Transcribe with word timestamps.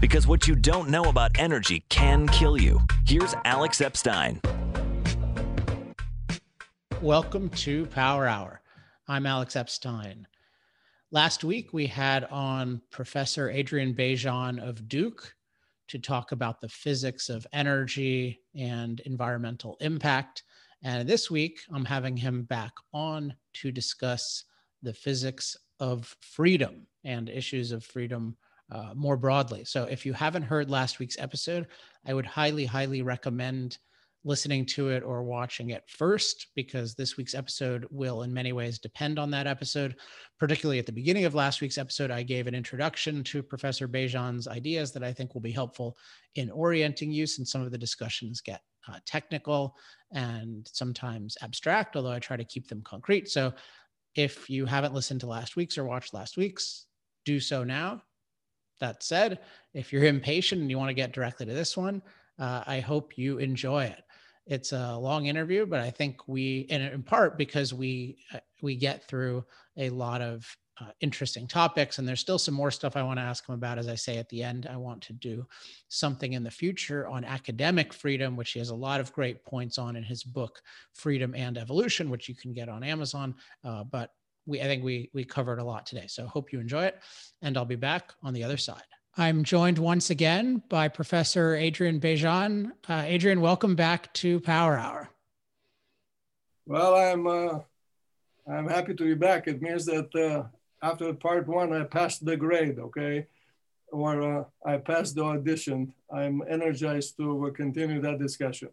Because 0.00 0.26
what 0.26 0.48
you 0.48 0.54
don't 0.54 0.88
know 0.88 1.04
about 1.04 1.30
energy 1.38 1.84
can 1.90 2.26
kill 2.28 2.58
you. 2.58 2.80
Here's 3.06 3.34
Alex 3.44 3.82
Epstein. 3.82 4.40
Welcome 7.02 7.50
to 7.50 7.84
Power 7.84 8.26
Hour. 8.26 8.62
I'm 9.08 9.26
Alex 9.26 9.56
Epstein. 9.56 10.26
Last 11.10 11.44
week, 11.44 11.74
we 11.74 11.86
had 11.86 12.24
on 12.30 12.80
Professor 12.90 13.50
Adrian 13.50 13.94
Bejan 13.94 14.58
of 14.66 14.88
Duke 14.88 15.34
to 15.88 15.98
talk 15.98 16.32
about 16.32 16.62
the 16.62 16.68
physics 16.68 17.28
of 17.28 17.46
energy 17.52 18.40
and 18.56 19.00
environmental 19.00 19.76
impact. 19.80 20.44
And 20.82 21.06
this 21.06 21.30
week, 21.30 21.60
I'm 21.70 21.84
having 21.84 22.16
him 22.16 22.44
back 22.44 22.72
on 22.94 23.34
to 23.54 23.70
discuss 23.70 24.44
the 24.82 24.94
physics 24.94 25.58
of 25.78 26.16
freedom 26.20 26.86
and 27.04 27.28
issues 27.28 27.70
of 27.70 27.84
freedom 27.84 28.36
uh, 28.70 28.92
more 28.94 29.16
broadly. 29.16 29.64
So 29.64 29.84
if 29.84 30.06
you 30.06 30.12
haven't 30.12 30.42
heard 30.42 30.70
last 30.70 30.98
week's 30.98 31.18
episode, 31.18 31.66
I 32.06 32.14
would 32.14 32.26
highly, 32.26 32.64
highly 32.64 33.02
recommend 33.02 33.78
listening 34.22 34.66
to 34.66 34.90
it 34.90 35.02
or 35.02 35.22
watching 35.22 35.70
it 35.70 35.82
first 35.88 36.48
because 36.54 36.94
this 36.94 37.16
week's 37.16 37.34
episode 37.34 37.86
will 37.90 38.22
in 38.22 38.34
many 38.34 38.52
ways 38.52 38.78
depend 38.78 39.18
on 39.18 39.30
that 39.30 39.46
episode. 39.46 39.96
Particularly 40.38 40.78
at 40.78 40.86
the 40.86 40.92
beginning 40.92 41.24
of 41.24 41.34
last 41.34 41.60
week's 41.60 41.78
episode 41.78 42.10
i 42.10 42.22
gave 42.22 42.46
an 42.46 42.54
introduction 42.54 43.24
to 43.24 43.42
professor 43.42 43.88
bejan's 43.88 44.48
ideas 44.48 44.92
that 44.92 45.02
i 45.02 45.12
think 45.12 45.34
will 45.34 45.40
be 45.40 45.52
helpful 45.52 45.96
in 46.34 46.50
orienting 46.50 47.10
you 47.10 47.26
since 47.26 47.50
some 47.50 47.62
of 47.62 47.70
the 47.70 47.78
discussions 47.78 48.40
get 48.40 48.60
uh, 48.88 48.98
technical 49.06 49.74
and 50.12 50.68
sometimes 50.72 51.36
abstract 51.42 51.96
although 51.96 52.10
i 52.10 52.18
try 52.18 52.36
to 52.36 52.44
keep 52.44 52.68
them 52.68 52.82
concrete. 52.82 53.28
So 53.28 53.52
if 54.14 54.50
you 54.50 54.66
haven't 54.66 54.94
listened 54.94 55.20
to 55.20 55.26
last 55.26 55.56
week's 55.56 55.78
or 55.78 55.84
watched 55.84 56.12
last 56.12 56.36
week's 56.36 56.86
do 57.24 57.38
so 57.40 57.64
now 57.64 58.02
that 58.80 59.02
said, 59.02 59.40
if 59.74 59.92
you're 59.92 60.04
impatient 60.04 60.60
and 60.60 60.70
you 60.70 60.78
want 60.78 60.88
to 60.90 60.94
get 60.94 61.12
directly 61.12 61.46
to 61.46 61.52
this 61.52 61.76
one, 61.76 62.02
uh, 62.38 62.64
I 62.66 62.80
hope 62.80 63.16
you 63.16 63.38
enjoy 63.38 63.84
it. 63.84 64.02
It's 64.46 64.72
a 64.72 64.96
long 64.96 65.26
interview, 65.26 65.66
but 65.66 65.80
I 65.80 65.90
think 65.90 66.26
we, 66.26 66.66
and 66.70 66.82
in 66.82 67.02
part 67.02 67.38
because 67.38 67.72
we 67.72 68.18
uh, 68.34 68.40
we 68.62 68.74
get 68.74 69.06
through 69.06 69.44
a 69.76 69.90
lot 69.90 70.20
of 70.20 70.44
uh, 70.80 70.90
interesting 71.00 71.46
topics, 71.46 71.98
and 71.98 72.08
there's 72.08 72.20
still 72.20 72.38
some 72.38 72.54
more 72.54 72.70
stuff 72.70 72.96
I 72.96 73.02
want 73.02 73.18
to 73.18 73.22
ask 73.22 73.46
him 73.46 73.54
about. 73.54 73.78
As 73.78 73.86
I 73.86 73.94
say 73.94 74.16
at 74.16 74.28
the 74.30 74.42
end, 74.42 74.66
I 74.68 74.76
want 74.76 75.02
to 75.02 75.12
do 75.12 75.46
something 75.88 76.32
in 76.32 76.42
the 76.42 76.50
future 76.50 77.06
on 77.06 77.24
academic 77.24 77.92
freedom, 77.92 78.34
which 78.34 78.52
he 78.52 78.58
has 78.58 78.70
a 78.70 78.74
lot 78.74 78.98
of 78.98 79.12
great 79.12 79.44
points 79.44 79.76
on 79.78 79.94
in 79.94 80.02
his 80.02 80.24
book 80.24 80.62
Freedom 80.94 81.34
and 81.34 81.58
Evolution, 81.58 82.08
which 82.08 82.28
you 82.28 82.34
can 82.34 82.52
get 82.52 82.68
on 82.68 82.82
Amazon. 82.82 83.34
Uh, 83.62 83.84
but 83.84 84.12
we 84.46 84.60
I 84.60 84.64
think 84.64 84.84
we 84.84 85.10
we 85.12 85.24
covered 85.24 85.58
a 85.58 85.64
lot 85.64 85.86
today. 85.86 86.06
So 86.08 86.26
hope 86.26 86.52
you 86.52 86.60
enjoy 86.60 86.84
it, 86.84 87.00
and 87.42 87.56
I'll 87.56 87.64
be 87.64 87.76
back 87.76 88.12
on 88.22 88.34
the 88.34 88.44
other 88.44 88.56
side. 88.56 88.82
I'm 89.16 89.42
joined 89.42 89.78
once 89.78 90.10
again 90.10 90.62
by 90.68 90.88
Professor 90.88 91.56
Adrian 91.56 92.00
Bejan. 92.00 92.70
Uh, 92.88 93.02
Adrian, 93.06 93.40
welcome 93.40 93.74
back 93.74 94.12
to 94.14 94.40
Power 94.40 94.78
Hour. 94.78 95.10
Well, 96.66 96.94
I'm 96.94 97.26
uh, 97.26 97.58
I'm 98.50 98.68
happy 98.68 98.94
to 98.94 99.04
be 99.04 99.14
back. 99.14 99.48
It 99.48 99.60
means 99.60 99.84
that 99.86 100.14
uh, 100.14 100.44
after 100.86 101.12
part 101.14 101.48
one, 101.48 101.72
I 101.72 101.84
passed 101.84 102.24
the 102.24 102.36
grade. 102.36 102.78
Okay, 102.78 103.26
or 103.92 104.22
uh, 104.22 104.44
I 104.64 104.76
passed 104.78 105.16
the 105.16 105.24
audition. 105.24 105.92
I'm 106.12 106.42
energized 106.48 107.16
to 107.16 107.52
continue 107.56 108.00
that 108.00 108.18
discussion. 108.18 108.70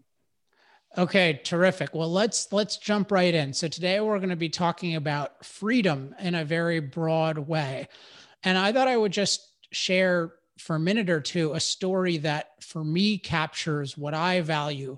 Okay, 0.96 1.42
terrific. 1.44 1.94
Well, 1.94 2.12
let's 2.12 2.52
let's 2.52 2.78
jump 2.78 3.12
right 3.12 3.34
in. 3.34 3.54
So 3.54 3.68
today 3.68 4.00
we're 4.00 4.18
going 4.18 4.30
to 4.30 4.36
be 4.36 4.50
talking 4.50 4.96
about 4.96 5.46
freedom 5.46 6.16
in 6.20 6.34
a 6.34 6.46
very 6.46 6.80
broad 6.80 7.38
way. 7.38 7.88
And 8.44 8.58
I 8.58 8.72
thought 8.72 8.88
I 8.88 8.98
would 8.98 9.12
just 9.12 9.48
share 9.72 10.34
for 10.58 10.76
a 10.76 10.80
minute 10.80 11.10
or 11.10 11.22
two 11.22 11.54
a 11.54 11.60
story 11.60 12.18
that 12.20 12.52
for 12.62 12.84
me 12.84 13.18
captures 13.18 13.98
what 13.98 14.14
I 14.14 14.42
value 14.42 14.98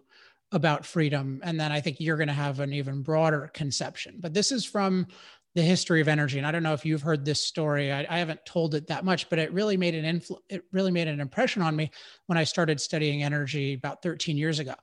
about 0.52 0.86
freedom 0.86 1.42
and 1.44 1.60
then 1.60 1.72
I 1.72 1.80
think 1.82 1.98
you're 2.00 2.18
going 2.18 2.28
to 2.28 2.34
have 2.34 2.60
an 2.60 2.74
even 2.74 3.02
broader 3.02 3.52
conception. 3.54 4.18
But 4.20 4.34
this 4.34 4.52
is 4.52 4.66
from 4.66 5.06
the 5.54 5.62
history 5.62 6.00
of 6.00 6.08
energy 6.08 6.38
and 6.38 6.48
I 6.48 6.52
don't 6.52 6.64
know 6.64 6.74
if 6.74 6.86
you've 6.86 7.02
heard 7.02 7.26
this 7.26 7.42
story. 7.44 7.92
I, 7.92 8.06
I 8.10 8.20
haven't 8.20 8.46
told 8.46 8.74
it 8.74 8.88
that 8.88 9.04
much, 9.04 9.30
but 9.30 9.38
it 9.38 9.52
really 9.52 9.76
made 9.76 9.96
an 9.96 10.20
influ- 10.20 10.40
it 10.48 10.64
really 10.72 10.92
made 10.92 11.08
an 11.08 11.20
impression 11.20 11.62
on 11.62 11.76
me 11.76 11.92
when 12.28 12.38
I 12.38 12.46
started 12.46 12.80
studying 12.80 13.22
energy 13.24 13.74
about 13.74 14.02
13 14.02 14.38
years 14.38 14.60
ago 14.60 14.76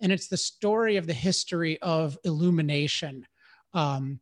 and 0.00 0.12
it's 0.12 0.28
the 0.28 0.36
story 0.36 0.96
of 0.96 1.06
the 1.06 1.12
history 1.12 1.80
of 1.82 2.18
illumination 2.24 3.26
um, 3.74 4.20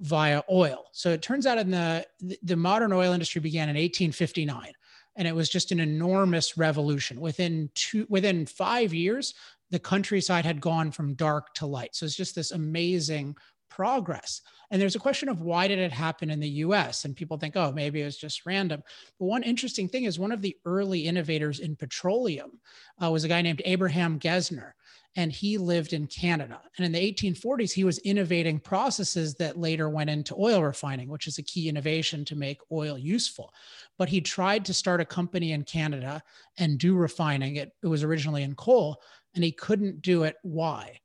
via 0.00 0.42
oil. 0.50 0.84
So 0.92 1.10
it 1.10 1.22
turns 1.22 1.46
out 1.46 1.58
in 1.58 1.70
the 1.70 2.06
the 2.42 2.56
modern 2.56 2.92
oil 2.92 3.12
industry 3.12 3.40
began 3.40 3.68
in 3.68 3.76
1859, 3.76 4.72
and 5.16 5.26
it 5.26 5.34
was 5.34 5.48
just 5.48 5.72
an 5.72 5.80
enormous 5.80 6.56
revolution. 6.58 7.20
Within 7.20 7.70
two 7.74 8.06
within 8.08 8.46
five 8.46 8.92
years, 8.92 9.34
the 9.70 9.78
countryside 9.78 10.44
had 10.44 10.60
gone 10.60 10.90
from 10.90 11.14
dark 11.14 11.54
to 11.54 11.66
light. 11.66 11.96
So 11.96 12.06
it's 12.06 12.16
just 12.16 12.34
this 12.34 12.52
amazing 12.52 13.36
progress. 13.76 14.40
And 14.70 14.80
there's 14.80 14.96
a 14.96 15.00
question 15.00 15.28
of 15.28 15.42
why 15.42 15.68
did 15.68 15.78
it 15.78 15.92
happen 15.92 16.30
in 16.30 16.40
the 16.40 16.48
US? 16.48 17.04
And 17.04 17.14
people 17.14 17.36
think, 17.36 17.56
oh, 17.56 17.72
maybe 17.72 18.00
it 18.00 18.06
was 18.06 18.16
just 18.16 18.46
random. 18.46 18.82
But 19.18 19.26
one 19.26 19.42
interesting 19.42 19.86
thing 19.86 20.04
is 20.04 20.18
one 20.18 20.32
of 20.32 20.40
the 20.40 20.56
early 20.64 21.00
innovators 21.00 21.60
in 21.60 21.76
petroleum 21.76 22.58
uh, 23.02 23.10
was 23.10 23.24
a 23.24 23.28
guy 23.28 23.42
named 23.42 23.60
Abraham 23.66 24.18
Gesner 24.18 24.72
and 25.14 25.30
he 25.30 25.58
lived 25.58 25.92
in 25.92 26.06
Canada. 26.06 26.60
And 26.76 26.86
in 26.86 26.92
the 26.92 27.12
1840s, 27.12 27.72
he 27.72 27.84
was 27.84 27.98
innovating 27.98 28.58
processes 28.58 29.34
that 29.34 29.58
later 29.58 29.90
went 29.90 30.10
into 30.10 30.36
oil 30.38 30.62
refining, 30.62 31.08
which 31.08 31.26
is 31.26 31.36
a 31.36 31.42
key 31.42 31.68
innovation 31.68 32.24
to 32.26 32.36
make 32.36 32.60
oil 32.72 32.96
useful. 32.96 33.52
But 33.98 34.08
he 34.08 34.22
tried 34.22 34.64
to 34.66 34.74
start 34.74 35.02
a 35.02 35.06
company 35.06 35.52
in 35.52 35.64
Canada 35.64 36.22
and 36.58 36.78
do 36.78 36.96
refining. 36.96 37.56
It, 37.56 37.72
it 37.82 37.86
was 37.86 38.02
originally 38.02 38.42
in 38.42 38.54
coal, 38.54 39.02
and 39.34 39.44
he 39.44 39.52
couldn't 39.52 40.00
do 40.02 40.24
it. 40.24 40.36
Why? 40.42 41.00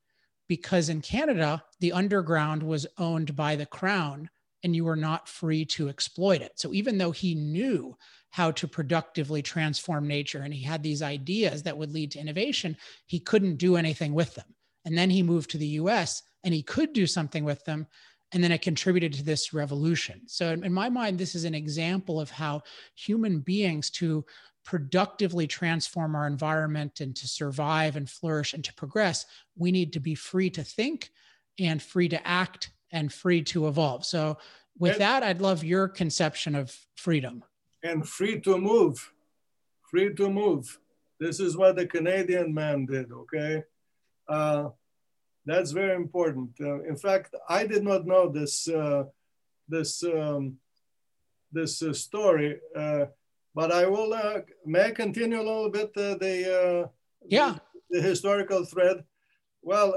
Because 0.51 0.89
in 0.89 0.99
Canada, 0.99 1.63
the 1.79 1.93
underground 1.93 2.61
was 2.61 2.85
owned 2.97 3.37
by 3.37 3.55
the 3.55 3.65
crown 3.65 4.29
and 4.63 4.75
you 4.75 4.83
were 4.83 4.97
not 4.97 5.29
free 5.29 5.63
to 5.63 5.87
exploit 5.87 6.41
it. 6.41 6.51
So 6.55 6.73
even 6.73 6.97
though 6.97 7.11
he 7.11 7.35
knew 7.35 7.95
how 8.31 8.51
to 8.51 8.67
productively 8.67 9.41
transform 9.41 10.09
nature. 10.09 10.41
And 10.41 10.53
he 10.53 10.61
had 10.61 10.83
these 10.83 11.01
ideas 11.01 11.63
that 11.63 11.77
would 11.77 11.93
lead 11.93 12.11
to 12.11 12.19
innovation. 12.19 12.75
He 13.05 13.17
couldn't 13.17 13.59
do 13.59 13.77
anything 13.77 14.13
with 14.13 14.35
them. 14.35 14.53
And 14.83 14.97
then 14.97 15.09
he 15.09 15.23
moved 15.23 15.51
to 15.51 15.57
the 15.57 15.67
US 15.67 16.21
and 16.43 16.53
he 16.53 16.63
could 16.63 16.91
do 16.91 17.07
something 17.07 17.45
with 17.45 17.63
them. 17.63 17.87
And 18.33 18.43
then 18.43 18.51
it 18.51 18.61
contributed 18.61 19.13
to 19.13 19.23
this 19.23 19.53
revolution. 19.53 20.21
So, 20.25 20.51
in 20.51 20.73
my 20.73 20.89
mind, 20.89 21.17
this 21.17 21.33
is 21.33 21.45
an 21.45 21.55
example 21.55 22.19
of 22.19 22.29
how 22.29 22.63
human 22.95 23.39
beings 23.39 23.89
to 23.91 24.25
productively 24.63 25.47
transform 25.47 26.15
our 26.15 26.27
environment 26.27 27.01
and 27.01 27.15
to 27.15 27.27
survive 27.27 27.95
and 27.95 28.09
flourish 28.09 28.53
and 28.53 28.63
to 28.63 28.73
progress, 28.73 29.25
we 29.55 29.71
need 29.71 29.93
to 29.93 29.99
be 29.99 30.15
free 30.15 30.49
to 30.49 30.63
think 30.63 31.11
and 31.59 31.81
free 31.81 32.09
to 32.09 32.27
act 32.27 32.71
and 32.91 33.11
free 33.11 33.41
to 33.41 33.67
evolve. 33.67 34.05
So, 34.05 34.37
with 34.77 34.97
that, 34.97 35.21
I'd 35.21 35.41
love 35.41 35.63
your 35.63 35.87
conception 35.87 36.55
of 36.55 36.75
freedom 36.95 37.43
and 37.83 38.07
free 38.07 38.39
to 38.41 38.57
move. 38.57 39.11
Free 39.89 40.13
to 40.15 40.29
move. 40.29 40.79
This 41.19 41.39
is 41.39 41.57
what 41.57 41.75
the 41.75 41.85
Canadian 41.85 42.53
man 42.53 42.85
did, 42.85 43.11
okay? 43.11 43.63
Uh, 44.27 44.69
that's 45.45 45.71
very 45.71 45.95
important. 45.95 46.51
Uh, 46.59 46.83
in 46.83 46.95
fact, 46.95 47.35
I 47.49 47.65
did 47.67 47.83
not 47.83 48.05
know 48.05 48.29
this, 48.29 48.67
uh, 48.67 49.03
this, 49.67 50.03
um, 50.03 50.57
this 51.51 51.81
uh, 51.81 51.93
story, 51.93 52.59
uh, 52.75 53.05
but 53.53 53.71
I 53.71 53.85
will, 53.87 54.13
uh, 54.13 54.39
may 54.65 54.85
I 54.85 54.91
continue 54.91 55.39
a 55.39 55.43
little 55.43 55.69
bit 55.69 55.93
the, 55.93 56.89
yeah. 57.27 57.57
the, 57.89 57.99
the 57.99 58.01
historical 58.01 58.65
thread? 58.65 59.03
Well, 59.63 59.93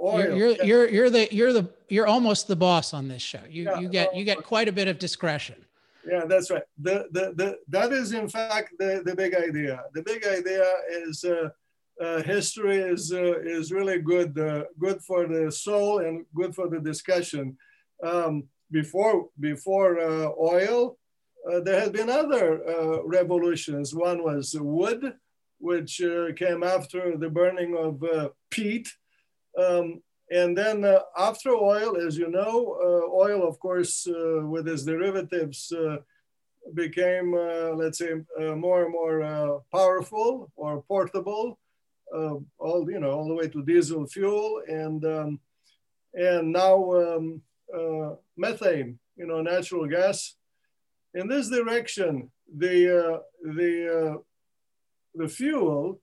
oil. 0.00 0.18
You're, 0.18 0.36
you're, 0.36 0.64
you're, 0.64 0.88
you're, 0.88 1.10
the, 1.10 1.28
you're 1.34 1.52
the, 1.52 1.68
you're 1.88 2.06
almost 2.06 2.46
the 2.46 2.56
boss 2.56 2.94
on 2.94 3.08
this 3.08 3.22
show. 3.22 3.40
You, 3.48 3.64
yeah, 3.64 3.80
you 3.80 3.88
get, 3.88 4.16
you 4.16 4.24
get 4.24 4.44
quite 4.44 4.68
a 4.68 4.72
bit 4.72 4.88
of 4.88 4.98
discretion. 4.98 5.56
Yeah, 6.08 6.24
that's 6.24 6.50
right. 6.50 6.62
The, 6.80 7.06
the, 7.10 7.34
the, 7.34 7.58
that 7.68 7.92
is, 7.92 8.12
in 8.12 8.28
fact, 8.28 8.74
the, 8.78 9.02
the 9.04 9.14
big 9.14 9.34
idea. 9.34 9.82
The 9.92 10.02
big 10.02 10.24
idea 10.24 10.64
is 10.90 11.24
uh, 11.24 11.50
uh, 12.00 12.22
history 12.22 12.76
is, 12.76 13.12
uh, 13.12 13.40
is 13.40 13.72
really 13.72 14.00
good, 14.00 14.38
uh, 14.38 14.64
good 14.78 15.02
for 15.02 15.26
the 15.26 15.50
soul 15.50 15.98
and 15.98 16.24
good 16.34 16.54
for 16.54 16.68
the 16.68 16.78
discussion. 16.80 17.58
Um, 18.02 18.44
before 18.70 19.28
before 19.40 19.98
uh, 19.98 20.30
oil, 20.40 20.96
uh, 21.50 21.60
there 21.60 21.80
had 21.80 21.92
been 21.92 22.10
other 22.10 23.02
revolutions. 23.04 23.94
One 23.94 24.22
was 24.22 24.56
wood, 24.58 25.14
which 25.58 26.00
came 26.36 26.62
after 26.62 27.16
the 27.16 27.30
burning 27.30 27.76
of 27.76 28.02
peat. 28.50 28.88
Um, 29.58 30.02
and 30.30 30.56
then 30.56 30.84
uh, 30.84 31.00
after 31.16 31.50
oil, 31.50 31.96
as 31.96 32.18
you 32.18 32.28
know, 32.28 32.76
uh, 32.82 33.10
oil, 33.10 33.48
of 33.48 33.58
course, 33.58 34.06
uh, 34.06 34.46
with 34.46 34.68
its 34.68 34.84
derivatives, 34.84 35.72
uh, 35.72 35.98
became, 36.74 37.32
uh, 37.34 37.70
let's 37.70 37.98
say, 37.98 38.12
uh, 38.38 38.54
more 38.54 38.84
and 38.84 38.92
more 38.92 39.62
powerful 39.72 40.52
or 40.54 40.82
portable, 40.82 41.58
all 42.12 42.86
you 42.90 43.00
know, 43.00 43.12
all 43.12 43.28
the 43.28 43.34
way 43.34 43.48
to 43.48 43.62
diesel 43.62 44.06
fuel, 44.06 44.62
and 44.68 45.04
um, 45.04 45.40
and 46.14 46.52
now 46.52 46.92
um, 46.92 47.42
methane, 48.36 48.98
you 49.16 49.26
know, 49.26 49.40
natural 49.40 49.86
gas. 49.86 50.34
In 51.14 51.28
this 51.28 51.48
direction, 51.48 52.30
the 52.56 53.22
the 53.42 54.22
the 55.14 55.28
fuel 55.28 56.00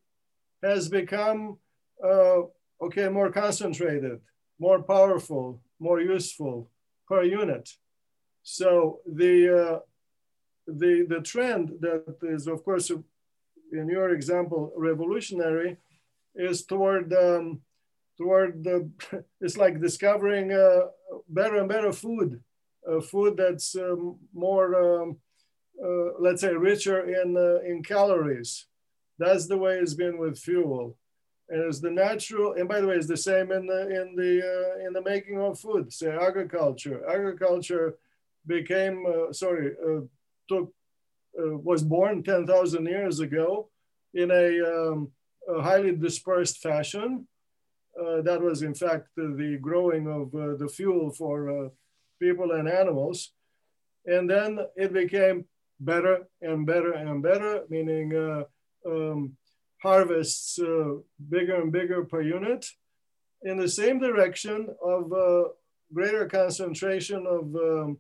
has 0.62 0.90
become, 0.90 1.58
uh, 2.04 2.42
okay, 2.82 3.08
more 3.10 3.32
concentrated, 3.32 4.20
more 4.60 4.82
powerful, 4.82 5.62
more 5.80 6.02
useful 6.02 6.70
per 7.08 7.24
unit. 7.24 7.70
So 8.44 9.00
the, 9.06 9.36
uh, 9.62 9.80
the, 10.68 11.06
the 11.08 11.22
trend 11.22 11.74
that 11.82 12.18
is, 12.24 12.48
of 12.48 12.64
course, 12.64 12.90
in 13.72 13.90
your 13.90 14.10
example, 14.10 14.74
revolutionary, 14.76 15.78
is 16.36 16.66
toward 16.66 17.14
um, 17.14 17.62
toward 18.18 18.64
the. 18.64 18.90
It's 19.42 19.58
like 19.58 19.80
discovering 19.82 20.52
uh, 20.52 20.88
better 21.30 21.58
and 21.58 21.70
better 21.70 21.94
food, 21.94 22.30
uh, 22.34 22.55
food 23.02 23.38
that's 23.38 23.76
um, 23.76 24.18
more, 24.34 25.02
um, 25.02 25.18
uh, 25.84 26.20
let's 26.20 26.42
say, 26.42 26.54
richer 26.54 27.00
in 27.22 27.36
uh, 27.38 27.60
in 27.70 27.84
calories. 27.84 28.68
That's 29.18 29.48
the 29.48 29.58
way 29.58 29.76
it's 29.78 29.94
been 29.94 30.18
with 30.18 30.38
fuel. 30.38 30.98
And 31.48 31.62
it's 31.62 31.80
the 31.80 31.92
natural, 31.92 32.54
and 32.54 32.68
by 32.68 32.82
the 32.82 32.88
way, 32.88 32.96
it's 32.96 33.08
the 33.08 33.18
same 33.18 33.52
in 33.52 33.68
the 33.68 33.82
in 34.02 34.16
the 34.16 34.34
uh, 34.42 34.88
in 34.88 34.94
the 34.94 35.04
making 35.04 35.40
of 35.40 35.60
food. 35.60 35.94
Say 35.94 36.10
agriculture. 36.10 37.08
Agriculture 37.08 37.98
became 38.48 39.06
uh, 39.06 39.32
sorry 39.32 39.72
took 40.48 40.74
uh, 41.38 41.58
was 41.58 41.84
born 41.84 42.24
10,000 42.24 42.86
years 42.86 43.20
ago 43.20 43.70
in 44.14 44.32
a, 44.32 44.62
um, 44.62 45.12
a 45.50 45.62
highly 45.62 45.94
dispersed 45.94 46.60
fashion. 46.60 47.28
Uh, 48.00 48.22
that 48.22 48.42
was, 48.42 48.62
in 48.62 48.74
fact, 48.74 49.10
the 49.16 49.58
growing 49.62 50.08
of 50.08 50.34
uh, 50.36 50.56
the 50.56 50.68
fuel 50.68 51.12
for 51.12 51.66
uh, 51.66 51.70
people 52.20 52.52
and 52.52 52.68
animals. 52.68 53.32
And 54.06 54.30
then 54.30 54.60
it 54.76 54.94
became 54.94 55.46
better 55.80 56.28
and 56.42 56.66
better 56.66 56.94
and 56.94 57.22
better, 57.22 57.64
meaning 57.70 58.16
uh, 58.16 58.44
um, 58.88 59.38
harvests 59.82 60.60
uh, 60.60 60.96
bigger 61.30 61.62
and 61.62 61.72
bigger 61.72 62.06
per 62.06 62.22
unit 62.22 62.66
in 63.44 63.58
the 63.58 63.70
same 63.70 64.00
direction 64.00 64.68
of 64.84 65.12
greater 65.94 66.28
concentration 66.28 67.26
of 67.28 67.56
um, 67.56 67.98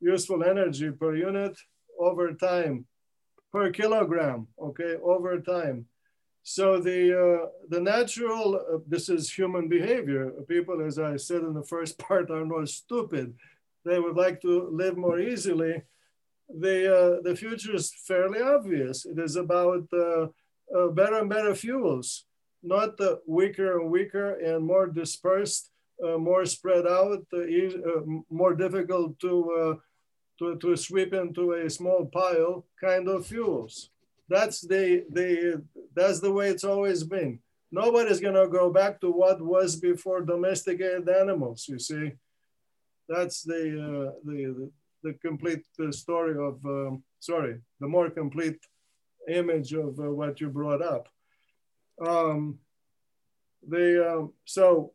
useful 0.00 0.44
energy 0.44 0.90
per 0.90 1.16
unit 1.16 1.56
over 1.98 2.32
time 2.32 2.86
per 3.52 3.70
kilogram, 3.70 4.46
okay, 4.60 4.96
over 5.02 5.40
time. 5.40 5.86
So 6.42 6.80
the, 6.80 7.00
uh, 7.12 7.46
the 7.68 7.80
natural, 7.80 8.56
uh, 8.56 8.78
this 8.86 9.08
is 9.08 9.30
human 9.30 9.68
behavior. 9.68 10.32
People, 10.48 10.80
as 10.80 10.98
I 10.98 11.16
said 11.16 11.42
in 11.42 11.54
the 11.54 11.62
first 11.62 11.98
part, 12.06 12.30
are 12.30 12.44
not 12.44 12.68
stupid. 12.68 13.34
They 13.84 13.98
would 13.98 14.16
like 14.16 14.40
to 14.42 14.68
live 14.70 14.96
more 14.96 15.18
easily. 15.18 15.82
The, 16.48 16.78
uh, 16.96 17.22
the 17.22 17.36
future 17.36 17.74
is 17.74 17.92
fairly 17.92 18.40
obvious. 18.40 19.04
It 19.04 19.18
is 19.18 19.36
about 19.36 19.86
uh, 19.92 20.28
uh, 20.74 20.88
better 20.88 21.18
and 21.18 21.28
better 21.28 21.54
fuels, 21.54 22.24
not 22.62 22.96
the 22.96 23.20
weaker 23.26 23.78
and 23.78 23.90
weaker 23.90 24.34
and 24.34 24.64
more 24.64 24.86
dispersed, 24.86 25.70
uh, 26.02 26.16
more 26.16 26.46
spread 26.46 26.86
out, 26.86 27.26
more 28.30 28.54
difficult 28.54 29.18
to 29.20 29.80
to, 30.38 30.56
to 30.56 30.76
sweep 30.76 31.12
into 31.12 31.52
a 31.52 31.68
small 31.68 32.06
pile 32.06 32.64
kind 32.80 33.08
of 33.08 33.26
fuels. 33.26 33.90
That's 34.28 34.60
the, 34.60 35.04
the, 35.10 35.62
that's 35.94 36.20
the 36.20 36.32
way 36.32 36.48
it's 36.50 36.64
always 36.64 37.02
been. 37.04 37.40
Nobody's 37.70 38.20
gonna 38.20 38.48
go 38.48 38.70
back 38.70 39.00
to 39.00 39.10
what 39.10 39.40
was 39.40 39.76
before 39.76 40.22
domesticated 40.22 41.08
animals, 41.08 41.66
you 41.68 41.78
see. 41.78 42.12
That's 43.08 43.42
the, 43.42 43.62
uh, 43.64 44.12
the, 44.24 44.70
the, 45.02 45.14
complete 45.14 45.64
uh, 45.80 45.90
story 45.92 46.32
of, 46.32 46.64
um, 46.64 47.02
sorry, 47.20 47.60
the 47.80 47.88
more 47.88 48.10
complete 48.10 48.58
image 49.28 49.72
of 49.72 49.98
uh, 49.98 50.10
what 50.10 50.40
you 50.40 50.48
brought 50.48 50.82
up. 50.82 51.08
Um, 52.04 52.58
the, 53.66 54.12
um, 54.12 54.32
so 54.44 54.92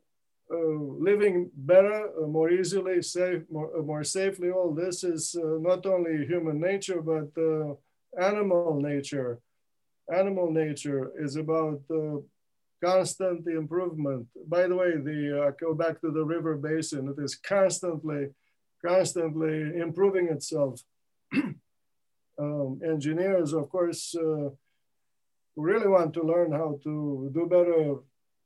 uh, 0.52 0.56
living 0.56 1.50
better, 1.56 2.10
uh, 2.22 2.26
more 2.26 2.50
easily, 2.50 3.02
safe, 3.02 3.42
more, 3.50 3.76
uh, 3.76 3.82
more 3.82 4.04
safely. 4.04 4.50
All 4.50 4.74
this 4.74 5.02
is 5.02 5.34
not 5.40 5.86
only 5.86 6.26
human 6.26 6.60
nature, 6.60 7.00
but 7.00 7.30
animal 8.20 8.80
nature. 8.80 9.40
Animal 10.12 10.50
nature 10.50 11.12
is 11.18 11.36
about 11.36 11.80
constant 12.84 13.46
improvement. 13.46 14.26
By 14.46 14.66
the 14.68 14.76
way, 14.76 14.92
the 14.96 15.46
uh, 15.46 15.50
go 15.58 15.74
back 15.74 16.00
to 16.00 16.10
the 16.10 16.24
river 16.24 16.56
basin. 16.56 17.08
It 17.08 17.22
is 17.22 17.34
constantly, 17.36 18.28
constantly 18.84 19.78
improving 19.78 20.28
itself. 20.28 20.80
um, 22.38 22.80
engineers, 22.84 23.52
of 23.52 23.68
course, 23.70 24.14
uh, 24.14 24.50
really 25.56 25.88
want 25.88 26.12
to 26.14 26.22
learn 26.22 26.52
how 26.52 26.78
to 26.84 27.30
do 27.32 27.46
better 27.46 27.96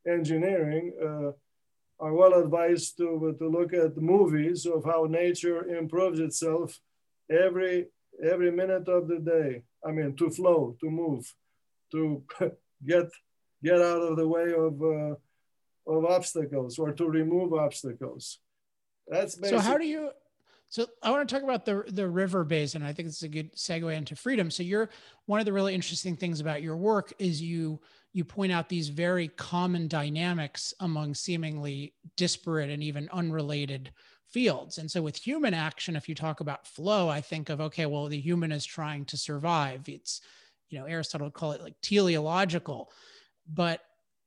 engineering. 0.06 0.92
Uh, 1.02 1.32
are 2.00 2.14
well 2.14 2.34
advised 2.34 2.96
to, 2.96 3.34
to 3.40 3.48
look 3.48 3.74
at 3.74 3.96
movies 3.96 4.66
of 4.66 4.84
how 4.84 5.06
nature 5.08 5.66
improves 5.76 6.20
itself 6.20 6.78
every 7.28 7.86
every 8.22 8.50
minute 8.50 8.88
of 8.88 9.08
the 9.08 9.18
day. 9.18 9.62
I 9.84 9.92
mean, 9.92 10.16
to 10.16 10.30
flow, 10.30 10.76
to 10.80 10.90
move, 10.90 11.32
to 11.92 12.22
get 12.86 13.08
get 13.62 13.80
out 13.80 14.02
of 14.02 14.16
the 14.16 14.28
way 14.28 14.52
of 14.52 14.82
uh, 14.82 15.14
of 15.90 16.04
obstacles 16.04 16.78
or 16.78 16.92
to 16.92 17.08
remove 17.08 17.52
obstacles. 17.52 18.38
That's 19.06 19.38
so. 19.48 19.58
How 19.58 19.78
do 19.78 19.86
you? 19.86 20.10
So 20.70 20.86
I 21.02 21.10
want 21.10 21.26
to 21.26 21.34
talk 21.34 21.42
about 21.42 21.64
the 21.64 21.84
the 21.88 22.08
river 22.08 22.44
basin. 22.44 22.82
I 22.82 22.92
think 22.92 23.08
it's 23.08 23.22
a 23.22 23.28
good 23.28 23.54
segue 23.54 23.94
into 23.94 24.14
freedom. 24.14 24.50
So 24.50 24.62
you're 24.62 24.90
one 25.26 25.40
of 25.40 25.46
the 25.46 25.52
really 25.52 25.74
interesting 25.74 26.16
things 26.16 26.40
about 26.40 26.62
your 26.62 26.76
work 26.76 27.12
is 27.18 27.40
you 27.40 27.80
you 28.12 28.24
point 28.24 28.52
out 28.52 28.68
these 28.68 28.88
very 28.88 29.28
common 29.28 29.88
dynamics 29.88 30.74
among 30.80 31.14
seemingly 31.14 31.94
disparate 32.16 32.70
and 32.70 32.82
even 32.82 33.08
unrelated 33.12 33.92
fields. 34.30 34.78
And 34.78 34.90
so 34.90 35.02
with 35.02 35.16
human 35.16 35.54
action, 35.54 35.96
if 35.96 36.08
you 36.08 36.14
talk 36.14 36.40
about 36.40 36.66
flow, 36.66 37.08
I 37.08 37.20
think 37.20 37.48
of, 37.48 37.60
okay, 37.60 37.86
well, 37.86 38.06
the 38.06 38.20
human 38.20 38.52
is 38.52 38.64
trying 38.64 39.04
to 39.06 39.16
survive. 39.16 39.88
It's, 39.88 40.20
you 40.68 40.78
know, 40.78 40.86
Aristotle 40.86 41.26
would 41.26 41.34
call 41.34 41.52
it 41.52 41.62
like 41.62 41.76
teleological. 41.82 42.90
But 43.52 43.80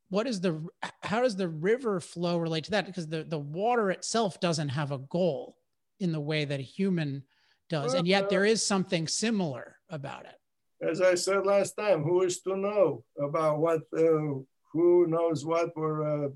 what 0.09 0.27
is 0.27 0.41
the, 0.41 0.65
how 1.03 1.21
does 1.21 1.35
the 1.35 1.47
river 1.47 1.99
flow 1.99 2.37
relate 2.37 2.65
to 2.65 2.71
that? 2.71 2.85
Because 2.85 3.07
the, 3.07 3.23
the 3.23 3.39
water 3.39 3.91
itself 3.91 4.39
doesn't 4.39 4.69
have 4.69 4.91
a 4.91 4.97
goal 4.97 5.57
in 5.99 6.11
the 6.11 6.19
way 6.19 6.45
that 6.45 6.59
a 6.59 6.63
human 6.63 7.23
does. 7.69 7.93
And 7.93 8.07
yet 8.07 8.29
there 8.29 8.43
is 8.43 8.65
something 8.65 9.07
similar 9.07 9.77
about 9.89 10.25
it 10.25 10.35
as 10.81 11.01
I 11.01 11.15
said 11.15 11.45
last 11.45 11.77
time, 11.77 12.03
who 12.03 12.23
is 12.23 12.41
to 12.41 12.55
know 12.55 13.03
about 13.19 13.59
what, 13.59 13.81
uh, 13.95 14.41
who 14.73 15.07
knows 15.07 15.45
what, 15.45 15.69
or 15.75 16.25
uh, 16.25 16.29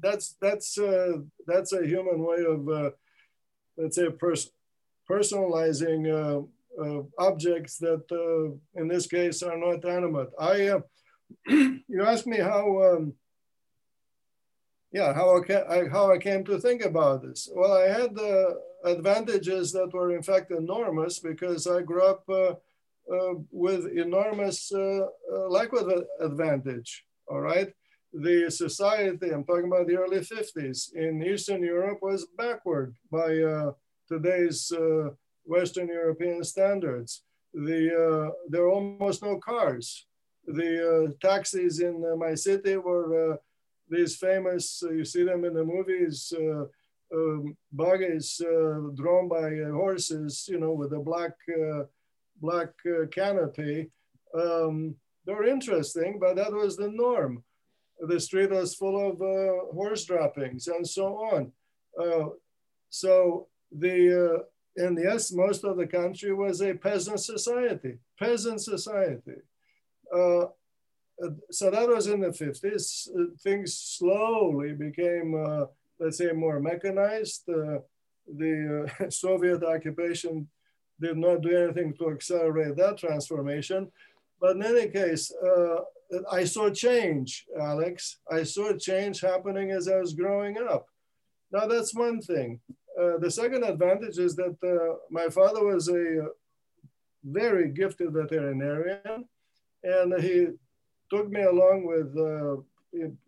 that's 0.00 0.36
that's 0.40 0.78
uh, 0.78 1.18
that's 1.46 1.72
a 1.72 1.86
human 1.86 2.24
way 2.24 2.44
of, 2.46 2.68
uh, 2.68 2.90
let's 3.76 3.96
say, 3.96 4.10
pers- 4.10 4.50
personalizing 5.10 6.02
uh, 6.08 6.82
uh, 6.82 7.02
objects 7.18 7.78
that, 7.78 8.04
in 8.74 8.88
this 8.88 9.06
case, 9.06 9.42
are 9.42 9.58
not 9.58 9.84
animate. 9.84 10.28
I, 10.38 10.80
you 11.48 12.02
asked 12.02 12.26
me 12.26 12.38
how. 12.38 12.82
Um, 12.82 13.14
yeah, 14.92 15.12
how 15.12 15.36
I, 15.36 15.76
I, 15.76 15.88
how 15.88 16.12
I 16.12 16.18
came 16.18 16.44
to 16.44 16.56
think 16.60 16.84
about 16.84 17.22
this. 17.22 17.48
Well, 17.52 17.72
I 17.72 17.88
had 17.88 18.14
the 18.14 18.60
advantages 18.84 19.72
that 19.72 19.92
were 19.92 20.14
in 20.14 20.22
fact 20.22 20.52
enormous 20.52 21.18
because 21.18 21.66
I 21.66 21.82
grew 21.82 22.06
up 22.06 22.22
uh, 23.12 23.34
with 23.50 23.86
enormous 23.86 24.72
uh, 24.72 25.06
uh, 25.30 25.48
lack 25.48 25.68
advantage, 26.20 27.04
all 27.26 27.40
right? 27.40 27.70
The 28.14 28.48
society, 28.50 29.30
I'm 29.30 29.44
talking 29.44 29.66
about 29.66 29.88
the 29.88 29.96
early 29.96 30.20
50s, 30.20 30.94
in 30.94 31.22
Eastern 31.22 31.62
Europe 31.62 31.98
was 32.00 32.26
backward 32.38 32.94
by 33.10 33.30
today's 34.08 34.72
Western 35.44 35.88
European 35.88 36.44
standards. 36.44 37.22
The, 37.52 38.32
there 38.48 38.62
are 38.62 38.70
almost 38.70 39.22
no 39.22 39.38
cars. 39.38 40.06
The 40.46 41.14
taxis 41.20 41.80
in 41.80 42.18
my 42.18 42.34
city 42.34 42.76
were 42.76 43.38
these 43.88 44.16
famous, 44.16 44.82
uh, 44.82 44.90
you 44.90 45.04
see 45.04 45.24
them 45.24 45.44
in 45.44 45.54
the 45.54 45.64
movies, 45.64 46.32
uh, 46.36 46.64
um, 47.14 47.56
buggies 47.72 48.40
uh, 48.40 48.80
drawn 48.94 49.28
by 49.28 49.50
horses, 49.70 50.46
you 50.48 50.58
know, 50.58 50.72
with 50.72 50.92
a 50.92 50.98
black 50.98 51.32
black 52.40 52.70
uh, 52.86 53.06
canopy. 53.06 53.90
Um, 54.34 54.96
they're 55.24 55.46
interesting, 55.46 56.18
but 56.18 56.36
that 56.36 56.52
was 56.52 56.76
the 56.76 56.88
norm. 56.88 57.44
The 58.00 58.20
street 58.20 58.50
was 58.50 58.74
full 58.74 59.10
of 59.10 59.20
uh, 59.22 59.72
horse 59.72 60.04
droppings 60.04 60.68
and 60.68 60.86
so 60.86 61.06
on. 61.16 61.52
Uh, 62.00 62.30
so 62.90 63.48
the, 63.70 64.34
uh, 64.34 64.84
and 64.84 64.98
yes, 64.98 65.32
most 65.32 65.64
of 65.64 65.76
the 65.76 65.86
country 65.86 66.34
was 66.34 66.60
a 66.60 66.74
peasant 66.74 67.20
society, 67.20 67.98
peasant 68.18 68.60
society. 68.60 69.40
Uh, 70.12 70.46
so 71.50 71.70
that 71.70 71.88
was 71.88 72.08
in 72.08 72.20
the 72.20 72.28
50s. 72.28 73.08
things 73.40 73.74
slowly 73.74 74.72
became, 74.72 75.34
uh, 75.34 75.66
let's 76.00 76.18
say, 76.18 76.32
more 76.32 76.60
mechanized. 76.60 77.46
the 77.46 78.90
Soviet 79.10 79.62
occupation 79.62 80.48
did 81.00 81.16
not 81.16 81.42
do 81.42 81.56
anything 81.56 81.94
to 81.94 82.10
accelerate 82.10 82.76
that 82.76 82.98
transformation. 82.98 83.90
but 84.40 84.56
in 84.56 84.62
any 84.62 84.88
case, 84.88 85.32
uh, 85.32 85.80
I 86.30 86.44
saw 86.44 86.70
change, 86.70 87.46
Alex. 87.60 88.18
I 88.30 88.42
saw 88.42 88.76
change 88.76 89.20
happening 89.20 89.70
as 89.70 89.88
I 89.88 89.96
was 89.98 90.14
growing 90.14 90.58
up. 90.58 90.86
Now 91.52 91.66
that's 91.66 91.94
one 91.94 92.20
thing. 92.20 92.60
Uh, 93.00 93.18
the 93.18 93.30
second 93.30 93.64
advantage 93.64 94.18
is 94.18 94.36
that 94.36 94.56
uh, 94.62 94.96
my 95.10 95.28
father 95.28 95.64
was 95.64 95.88
a 95.88 96.28
very 97.24 97.70
gifted 97.70 98.12
veterinarian, 98.12 99.24
and 99.82 100.22
he 100.22 100.48
took 101.10 101.28
me 101.30 101.42
along 101.42 101.86
with 101.86 102.16
uh, 102.16 102.56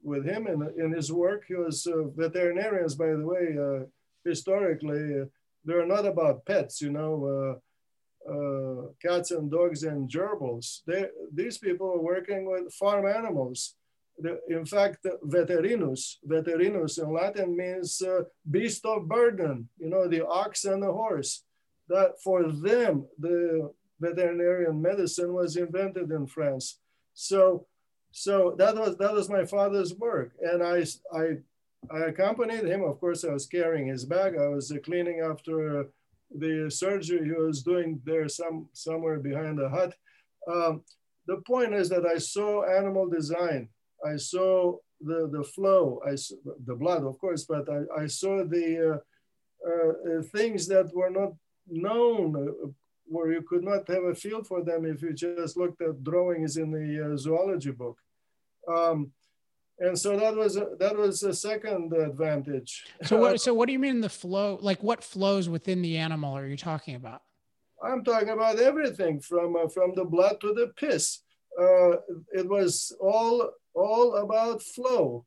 with 0.02 0.24
him 0.24 0.46
in, 0.46 0.72
in 0.78 0.92
his 0.92 1.10
work. 1.10 1.44
He 1.48 1.54
was 1.54 1.86
uh, 1.86 2.04
veterinarians, 2.14 2.94
by 2.94 3.08
the 3.08 3.26
way, 3.26 3.56
uh, 3.58 3.86
historically, 4.24 5.24
they're 5.64 5.86
not 5.86 6.06
about 6.06 6.44
pets, 6.46 6.80
you 6.80 6.90
know, 6.90 7.60
uh, 8.28 8.88
cats 9.00 9.30
and 9.30 9.50
dogs 9.50 9.82
and 9.82 10.10
gerbils. 10.10 10.80
They, 10.86 11.06
these 11.32 11.58
people 11.58 11.88
are 11.92 12.00
working 12.00 12.44
with 12.50 12.72
farm 12.74 13.06
animals. 13.06 13.74
The, 14.18 14.40
in 14.48 14.64
fact, 14.64 15.06
veterinus, 15.22 16.18
veterinus 16.24 16.98
in 16.98 17.12
Latin 17.12 17.56
means 17.56 18.00
uh, 18.00 18.22
beast 18.50 18.84
of 18.86 19.08
burden, 19.08 19.68
you 19.78 19.90
know, 19.90 20.08
the 20.08 20.26
ox 20.26 20.64
and 20.64 20.82
the 20.82 20.92
horse. 20.92 21.44
That 21.88 22.20
for 22.24 22.50
them, 22.50 23.06
the 23.18 23.70
veterinarian 24.00 24.80
medicine 24.80 25.32
was 25.32 25.56
invented 25.56 26.10
in 26.10 26.26
France. 26.26 26.78
So 27.14 27.66
so 28.18 28.54
that 28.58 28.74
was 28.74 28.96
that 28.96 29.12
was 29.12 29.28
my 29.28 29.44
father's 29.44 29.94
work, 29.94 30.32
and 30.40 30.62
I 30.62 30.84
I 31.14 31.36
I 31.90 31.98
accompanied 32.06 32.64
him. 32.64 32.82
Of 32.82 32.98
course, 32.98 33.24
I 33.24 33.32
was 33.32 33.46
carrying 33.46 33.88
his 33.88 34.06
bag. 34.06 34.36
I 34.36 34.48
was 34.48 34.72
uh, 34.72 34.76
cleaning 34.82 35.20
after 35.20 35.88
the 36.30 36.70
surgery 36.70 37.24
he 37.24 37.32
was 37.32 37.62
doing 37.62 38.00
there 38.04 38.28
some 38.28 38.68
somewhere 38.72 39.18
behind 39.18 39.58
the 39.58 39.68
hut. 39.68 39.94
Um, 40.50 40.82
the 41.26 41.38
point 41.46 41.74
is 41.74 41.88
that 41.88 42.06
I 42.06 42.18
saw 42.18 42.64
animal 42.64 43.08
design. 43.08 43.68
I 44.04 44.16
saw 44.16 44.76
the 45.00 45.28
the 45.30 45.44
flow. 45.44 46.00
I 46.06 46.14
saw 46.14 46.36
the 46.64 46.74
blood, 46.74 47.04
of 47.04 47.18
course, 47.18 47.44
but 47.44 47.68
I, 47.68 48.02
I 48.02 48.06
saw 48.06 48.44
the 48.44 48.68
uh, 48.94 48.98
uh, 49.68 50.22
things 50.34 50.66
that 50.68 50.94
were 50.94 51.10
not 51.10 51.32
known 51.68 52.36
uh, 52.36 52.68
where 53.08 53.32
you 53.32 53.42
could 53.42 53.64
not 53.64 53.86
have 53.88 54.04
a 54.04 54.14
feel 54.14 54.42
for 54.42 54.62
them 54.62 54.84
if 54.84 55.02
you 55.02 55.12
just 55.12 55.56
looked 55.56 55.80
at 55.80 56.02
drawings 56.02 56.56
in 56.56 56.70
the 56.70 57.12
uh, 57.12 57.16
zoology 57.16 57.70
book. 57.70 57.98
Um, 58.68 59.12
and 59.78 59.98
so 59.98 60.16
that 60.18 60.34
was 60.34 60.56
a, 60.56 60.68
that 60.78 60.96
was 60.96 61.22
a 61.22 61.34
second 61.34 61.92
advantage. 61.92 62.84
So 63.02 63.18
what 63.18 63.40
so 63.46 63.52
what 63.52 63.66
do 63.66 63.72
you 63.72 63.78
mean 63.78 64.00
the 64.00 64.08
flow? 64.08 64.58
Like 64.60 64.82
what 64.82 65.04
flows 65.04 65.48
within 65.48 65.82
the 65.82 65.98
animal 65.98 66.36
are 66.36 66.46
you 66.46 66.56
talking 66.56 66.94
about? 66.94 67.22
I'm 67.82 68.02
talking 68.02 68.30
about 68.30 68.58
everything 68.58 69.20
from 69.20 69.56
uh, 69.56 69.68
from 69.68 69.94
the 69.94 70.04
blood 70.04 70.40
to 70.40 70.54
the 70.54 70.68
piss. 70.76 71.20
Uh, 71.58 71.96
it 72.32 72.48
was 72.48 72.96
all 73.00 73.50
all 73.74 74.16
about 74.16 74.62
flow. 74.62 75.26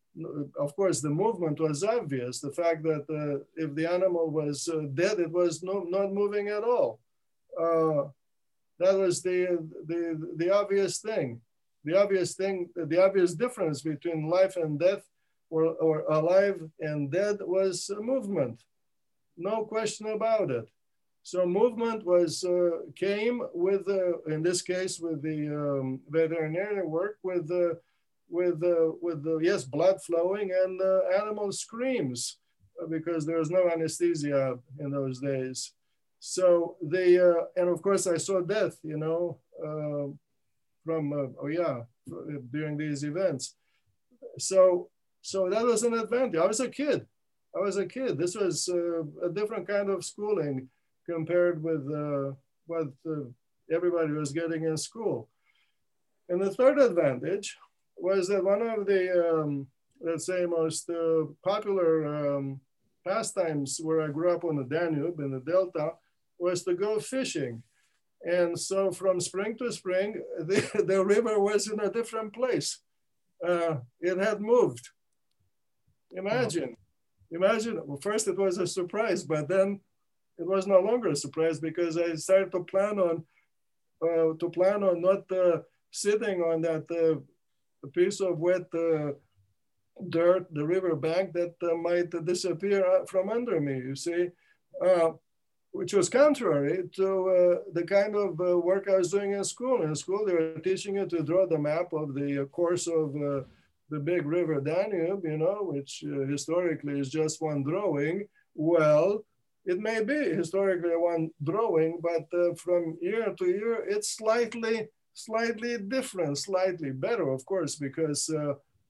Of 0.60 0.76
course, 0.76 1.02
the 1.02 1.10
movement 1.10 1.60
was 1.60 1.84
obvious. 1.84 2.40
The 2.40 2.52
fact 2.52 2.84
that 2.84 3.06
uh, 3.10 3.44
if 3.56 3.76
the 3.76 3.86
animal 3.86 4.32
was 4.32 4.68
uh, 4.68 4.88
dead, 4.94 5.20
it 5.20 5.32
was 5.32 5.62
no, 5.62 5.86
not 5.88 6.12
moving 6.12 6.48
at 6.48 6.64
all. 6.64 7.00
Uh, 7.58 8.10
that 8.80 8.96
was 8.98 9.22
the, 9.22 9.68
the 9.86 10.34
the 10.38 10.50
obvious 10.50 11.00
thing 11.00 11.42
the 11.84 11.98
obvious 11.98 12.36
thing, 12.36 12.70
the 12.76 13.04
obvious 13.04 13.34
difference 13.34 13.82
between 13.82 14.30
life 14.30 14.58
and 14.58 14.80
death 14.80 15.04
or, 15.50 15.66
or 15.76 16.02
alive 16.10 16.62
and 16.80 17.12
dead 17.12 17.38
was 17.42 17.90
movement. 18.00 18.64
No 19.38 19.64
question 19.66 20.08
about 20.08 20.52
it. 20.52 20.70
So 21.24 21.46
movement 21.46 22.06
was 22.06 22.44
uh, 22.44 22.92
came 22.96 23.42
with, 23.54 23.88
uh, 23.88 24.20
in 24.34 24.42
this 24.42 24.62
case, 24.62 25.00
with 25.00 25.22
the 25.22 25.48
um, 25.48 26.00
veterinary 26.10 26.86
work, 26.86 27.18
with 27.24 27.48
the, 27.48 27.80
with 28.30 28.60
the, 28.60 28.98
with 29.02 29.24
the 29.24 29.40
yes, 29.42 29.64
blood 29.64 30.02
flowing 30.04 30.52
and 30.52 30.82
uh, 30.82 31.02
animal 31.22 31.52
screams 31.52 32.38
because 32.90 33.26
there 33.26 33.38
was 33.38 33.52
no 33.52 33.70
anesthesia 33.70 34.58
in 34.80 34.92
those 34.92 35.20
days. 35.20 35.74
So 36.20 36.76
they, 36.82 37.18
uh, 37.18 37.46
and 37.56 37.70
of 37.70 37.82
course 37.82 38.08
I 38.08 38.18
saw 38.18 38.42
death, 38.42 38.78
you 38.84 38.98
know, 38.98 39.40
uh, 39.66 40.14
from 40.86 41.14
uh, 41.14 41.28
oh 41.42 41.48
yeah 41.48 41.82
during 42.52 42.78
these 42.78 43.04
events. 43.04 43.56
So 44.38 44.90
so 45.22 45.50
that 45.50 45.66
was 45.66 45.84
an 45.84 45.94
advantage. 45.94 46.40
I 46.40 46.48
was 46.48 46.60
a 46.60 46.70
kid. 46.70 47.06
I 47.56 47.60
was 47.60 47.78
a 47.78 47.86
kid. 47.86 48.18
This 48.18 48.36
was 48.36 48.70
uh, 48.70 49.04
a 49.26 49.30
different 49.34 49.68
kind 49.68 49.90
of 49.90 50.06
schooling 50.06 50.70
compared 51.06 51.64
with 51.64 51.84
uh, 51.92 52.34
what 52.68 52.88
uh, 53.08 53.26
everybody 53.72 54.12
was 54.12 54.32
getting 54.32 54.64
in 54.64 54.78
school. 54.78 55.30
And 56.30 56.42
the 56.42 56.52
third 56.52 56.80
advantage 56.80 57.58
was 57.98 58.28
that 58.28 58.44
one 58.44 58.62
of 58.62 58.86
the, 58.86 59.34
um, 59.34 59.68
let's 60.00 60.28
say, 60.28 60.46
most 60.46 60.90
uh, 60.90 61.26
popular 61.44 62.38
um, 62.38 62.62
pastimes 63.06 63.80
where 63.82 64.02
I 64.02 64.08
grew 64.10 64.32
up 64.32 64.44
on 64.44 64.56
the 64.56 64.64
Danube 64.64 65.20
in 65.20 65.32
the 65.32 65.40
Delta 65.40 65.94
was 66.38 66.64
to 66.64 66.76
go 66.76 67.00
fishing. 67.00 67.64
And 68.24 68.60
so 68.60 68.92
from 68.92 69.20
spring 69.20 69.58
to 69.58 69.72
spring, 69.72 70.22
the, 70.40 70.84
the 70.86 71.04
river 71.04 71.40
was 71.40 71.68
in 71.68 71.80
a 71.80 71.92
different 71.92 72.34
place. 72.34 72.80
Uh, 73.46 73.78
it 74.02 74.18
had 74.18 74.42
moved. 74.42 74.90
Imagine, 76.12 76.76
imagine, 77.32 77.80
well, 77.86 78.00
first 78.02 78.28
it 78.28 78.38
was 78.38 78.58
a 78.58 78.68
surprise, 78.68 79.24
but 79.24 79.48
then 79.48 79.80
it 80.38 80.48
was 80.48 80.68
no 80.68 80.80
longer 80.80 81.10
a 81.10 81.16
surprise 81.16 81.60
because 81.60 81.98
I 81.98 82.16
started 82.16 82.52
to 82.54 82.64
plan 82.64 83.00
on, 83.00 83.24
uh, 84.02 84.34
to 84.38 84.50
plan 84.50 84.84
on 84.84 85.02
not 85.02 85.32
uh, 85.32 85.60
sitting 85.92 86.42
on 86.42 86.62
that 86.62 86.86
uh, 86.92 87.88
piece 87.90 88.20
of 88.20 88.40
wet 88.40 88.68
uh, 88.74 89.12
dirt, 90.10 90.48
the 90.52 90.66
river 90.66 90.96
bank 90.96 91.34
that 91.34 91.54
uh, 91.62 91.76
might 91.76 92.10
disappear 92.26 93.06
from 93.08 93.30
under 93.30 93.62
me, 93.62 93.76
you 93.76 93.96
see 93.96 94.30
which 95.72 95.94
was 95.94 96.10
contrary 96.10 96.90
to 96.96 97.30
uh, 97.30 97.72
the 97.74 97.84
kind 97.84 98.16
of 98.16 98.40
uh, 98.42 98.58
work 98.58 98.88
I 98.90 98.98
was 98.98 99.12
doing 99.12 99.34
in 99.34 99.44
school. 99.44 99.84
In 99.84 99.96
school, 99.96 100.26
they 100.26 100.34
were 100.34 100.60
teaching 100.60 100.96
you 100.96 101.06
to 101.06 101.24
draw 101.24 101.46
the 101.46 101.60
map 101.60 101.94
of 101.94 102.16
the 102.16 102.44
uh, 102.44 102.46
course 102.46 102.88
of 102.88 103.16
uh, 103.16 103.42
the 103.90 104.00
big 104.00 104.26
river 104.26 104.60
Danube, 104.60 105.24
you 105.24 105.38
know, 105.38 105.60
which 105.62 106.04
uh, 106.06 106.26
historically 106.26 107.00
is 107.00 107.10
just 107.10 107.42
one 107.42 107.64
drawing. 107.64 108.28
Well, 108.56 109.24
it 109.66 109.80
may 109.80 110.04
be 110.04 110.16
historically 110.16 110.96
one 110.96 111.30
drawing, 111.44 112.00
but 112.02 112.26
uh, 112.38 112.56
from 112.56 112.98
year 113.02 113.34
to 113.38 113.46
year, 113.46 113.86
it's 113.88 114.16
slightly, 114.16 114.88
slightly 115.14 115.78
different, 115.78 116.38
slightly 116.40 116.92
better, 116.92 117.30
of 117.32 117.46
course, 117.46 117.76
because 117.76 118.32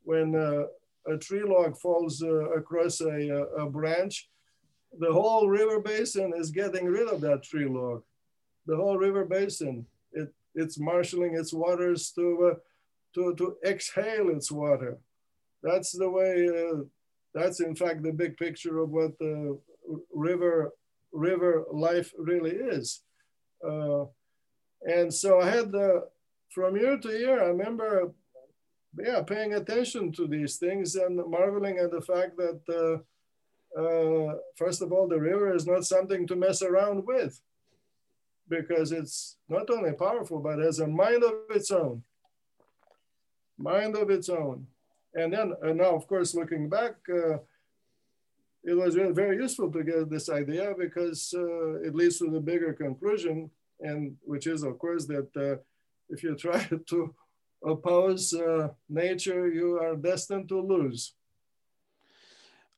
when 0.04 0.36
a 0.36 1.18
tree 1.18 1.44
log 1.44 1.78
falls 1.78 2.22
across 2.56 3.02
a, 3.02 3.46
a 3.58 3.70
branch, 3.70 4.30
the 4.98 5.12
whole 5.12 5.48
river 5.48 5.80
basin 5.80 6.34
is 6.36 6.52
getting 6.52 6.86
rid 6.86 7.08
of 7.08 7.22
that 7.22 7.44
tree 7.44 7.68
log. 7.68 8.04
The 8.66 8.76
whole 8.76 8.98
river 8.98 9.26
basin, 9.26 9.86
it, 10.12 10.34
it's 10.56 10.80
marshaling 10.80 11.36
its 11.36 11.54
waters 11.54 12.12
to, 12.12 12.54
uh, 12.54 12.60
to, 13.16 13.36
to 13.36 13.58
exhale 13.66 14.30
its 14.30 14.52
water. 14.52 14.98
That's 15.62 15.92
the 15.92 16.10
way, 16.10 16.48
uh, 16.48 16.84
that's 17.34 17.60
in 17.60 17.76
fact 17.76 18.04
the 18.04 18.12
big 18.12 18.38
picture 18.38 18.80
of 18.80 18.90
what 18.90 19.18
the 19.20 19.60
river, 20.14 20.72
river 21.12 21.66
life 21.72 22.12
really 22.18 22.52
is. 22.52 23.02
Uh, 23.66 24.06
and 24.84 25.14
so 25.14 25.42
I 25.42 25.50
had 25.50 25.72
the, 25.72 26.08
from 26.50 26.78
year 26.78 26.98
to 26.98 27.10
year, 27.10 27.44
I 27.44 27.48
remember, 27.48 28.12
yeah, 28.98 29.22
paying 29.22 29.54
attention 29.54 30.12
to 30.14 30.28
these 30.28 30.58
things 30.58 30.96
and 30.96 31.16
marveling 31.30 31.78
at 31.78 31.92
the 31.92 32.02
fact 32.02 32.38
that 32.38 33.04
uh, 33.78 34.36
first 34.56 34.82
of 34.82 34.92
all, 34.92 35.08
the 35.08 35.20
river 35.20 35.54
is 35.54 35.68
not 35.68 35.86
something 35.86 36.28
to 36.28 36.36
mess 36.36 36.62
around 36.62 37.06
with 37.06 37.40
because 38.50 38.92
it's 38.92 39.38
not 39.48 39.70
only 39.70 39.94
powerful, 39.94 40.40
but 40.40 40.60
has 40.60 40.80
a 40.80 40.88
mind 40.88 41.24
of 41.24 41.34
its 41.52 41.72
own. 41.72 42.04
Mind 43.58 43.96
of 43.96 44.10
its 44.10 44.30
own. 44.30 44.66
And 45.14 45.34
then, 45.34 45.54
and 45.62 45.78
now, 45.78 45.96
of 45.96 46.08
course, 46.08 46.34
looking 46.34 46.68
back, 46.70 46.96
uh, 47.10 47.38
it 48.64 48.74
was 48.74 48.96
really 48.96 49.14
very 49.14 49.38
useful 49.38 49.72
to 49.72 49.84
get 49.84 50.10
this 50.10 50.30
idea 50.30 50.74
because 50.78 51.34
uh, 51.38 51.80
it 51.82 51.96
leads 51.96 52.18
to 52.20 52.30
the 52.30 52.40
bigger 52.40 52.74
conclusion, 52.74 53.50
and 53.80 54.16
which 54.24 54.48
is, 54.48 54.64
of 54.64 54.78
course, 54.80 55.06
that 55.06 55.30
uh, 55.38 55.62
if 56.10 56.24
you 56.24 56.36
try 56.36 56.68
to 56.90 57.14
oppose 57.64 58.34
uh, 58.34 58.70
nature, 58.90 59.48
you 59.48 59.80
are 59.80 59.96
destined 59.96 60.50
to 60.50 60.60
lose. 60.60 61.14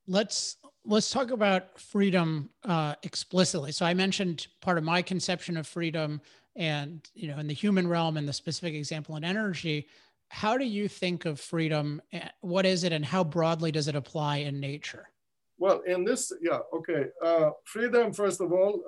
Let's 0.07 0.57
let's 0.85 1.11
talk 1.11 1.31
about 1.31 1.79
freedom 1.79 2.49
uh, 2.65 2.95
explicitly. 3.03 3.71
So 3.71 3.85
I 3.85 3.93
mentioned 3.93 4.47
part 4.61 4.77
of 4.77 4.83
my 4.83 5.01
conception 5.01 5.57
of 5.57 5.67
freedom, 5.67 6.21
and 6.55 7.07
you 7.13 7.27
know, 7.27 7.37
in 7.37 7.47
the 7.47 7.53
human 7.53 7.87
realm, 7.87 8.17
and 8.17 8.27
the 8.27 8.33
specific 8.33 8.73
example 8.73 9.15
in 9.15 9.23
energy. 9.23 9.87
How 10.29 10.57
do 10.57 10.65
you 10.65 10.87
think 10.87 11.25
of 11.25 11.39
freedom? 11.39 12.01
What 12.41 12.65
is 12.65 12.83
it, 12.83 12.93
and 12.93 13.05
how 13.05 13.23
broadly 13.23 13.71
does 13.71 13.87
it 13.87 13.95
apply 13.95 14.37
in 14.37 14.59
nature? 14.59 15.09
Well, 15.57 15.81
in 15.85 16.03
this, 16.03 16.31
yeah, 16.41 16.59
okay. 16.73 17.05
Uh, 17.23 17.51
freedom, 17.65 18.13
first 18.13 18.41
of 18.41 18.51
all, 18.51 18.81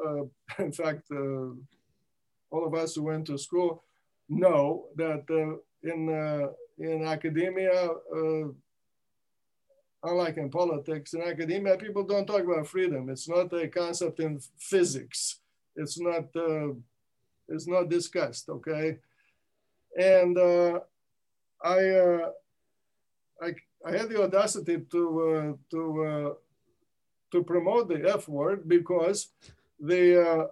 uh, 0.57 0.63
in 0.63 0.71
fact, 0.71 1.03
uh, 1.11 1.51
all 2.49 2.65
of 2.65 2.73
us 2.73 2.95
who 2.95 3.03
went 3.03 3.27
to 3.27 3.37
school 3.37 3.83
know 4.29 4.85
that 4.95 5.23
uh, 5.29 5.57
in 5.87 6.09
uh, 6.09 6.47
in 6.79 7.05
academia, 7.05 7.89
unlike 10.03 10.37
in 10.37 10.49
politics, 10.49 11.13
in 11.13 11.21
academia, 11.21 11.77
people 11.77 12.03
don't 12.03 12.25
talk 12.25 12.41
about 12.41 12.67
freedom. 12.67 13.09
It's 13.09 13.27
not 13.27 13.53
a 13.53 13.67
concept 13.67 14.19
in 14.19 14.39
physics. 14.57 15.39
It's 15.75 15.99
not 15.99 16.25
uh, 16.35 16.73
it's 17.47 17.67
not 17.67 17.89
discussed. 17.89 18.49
Okay, 18.49 18.97
and 19.97 20.37
uh, 20.37 20.79
I, 21.63 21.89
uh, 21.89 22.29
I 23.41 23.49
I 23.85 23.91
had 23.91 24.09
the 24.09 24.23
audacity 24.23 24.77
to 24.91 25.57
to 25.71 26.37
to 27.31 27.43
promote 27.43 27.87
the 27.87 28.07
F 28.07 28.27
word 28.27 28.67
because 28.67 29.29
the 29.79 30.49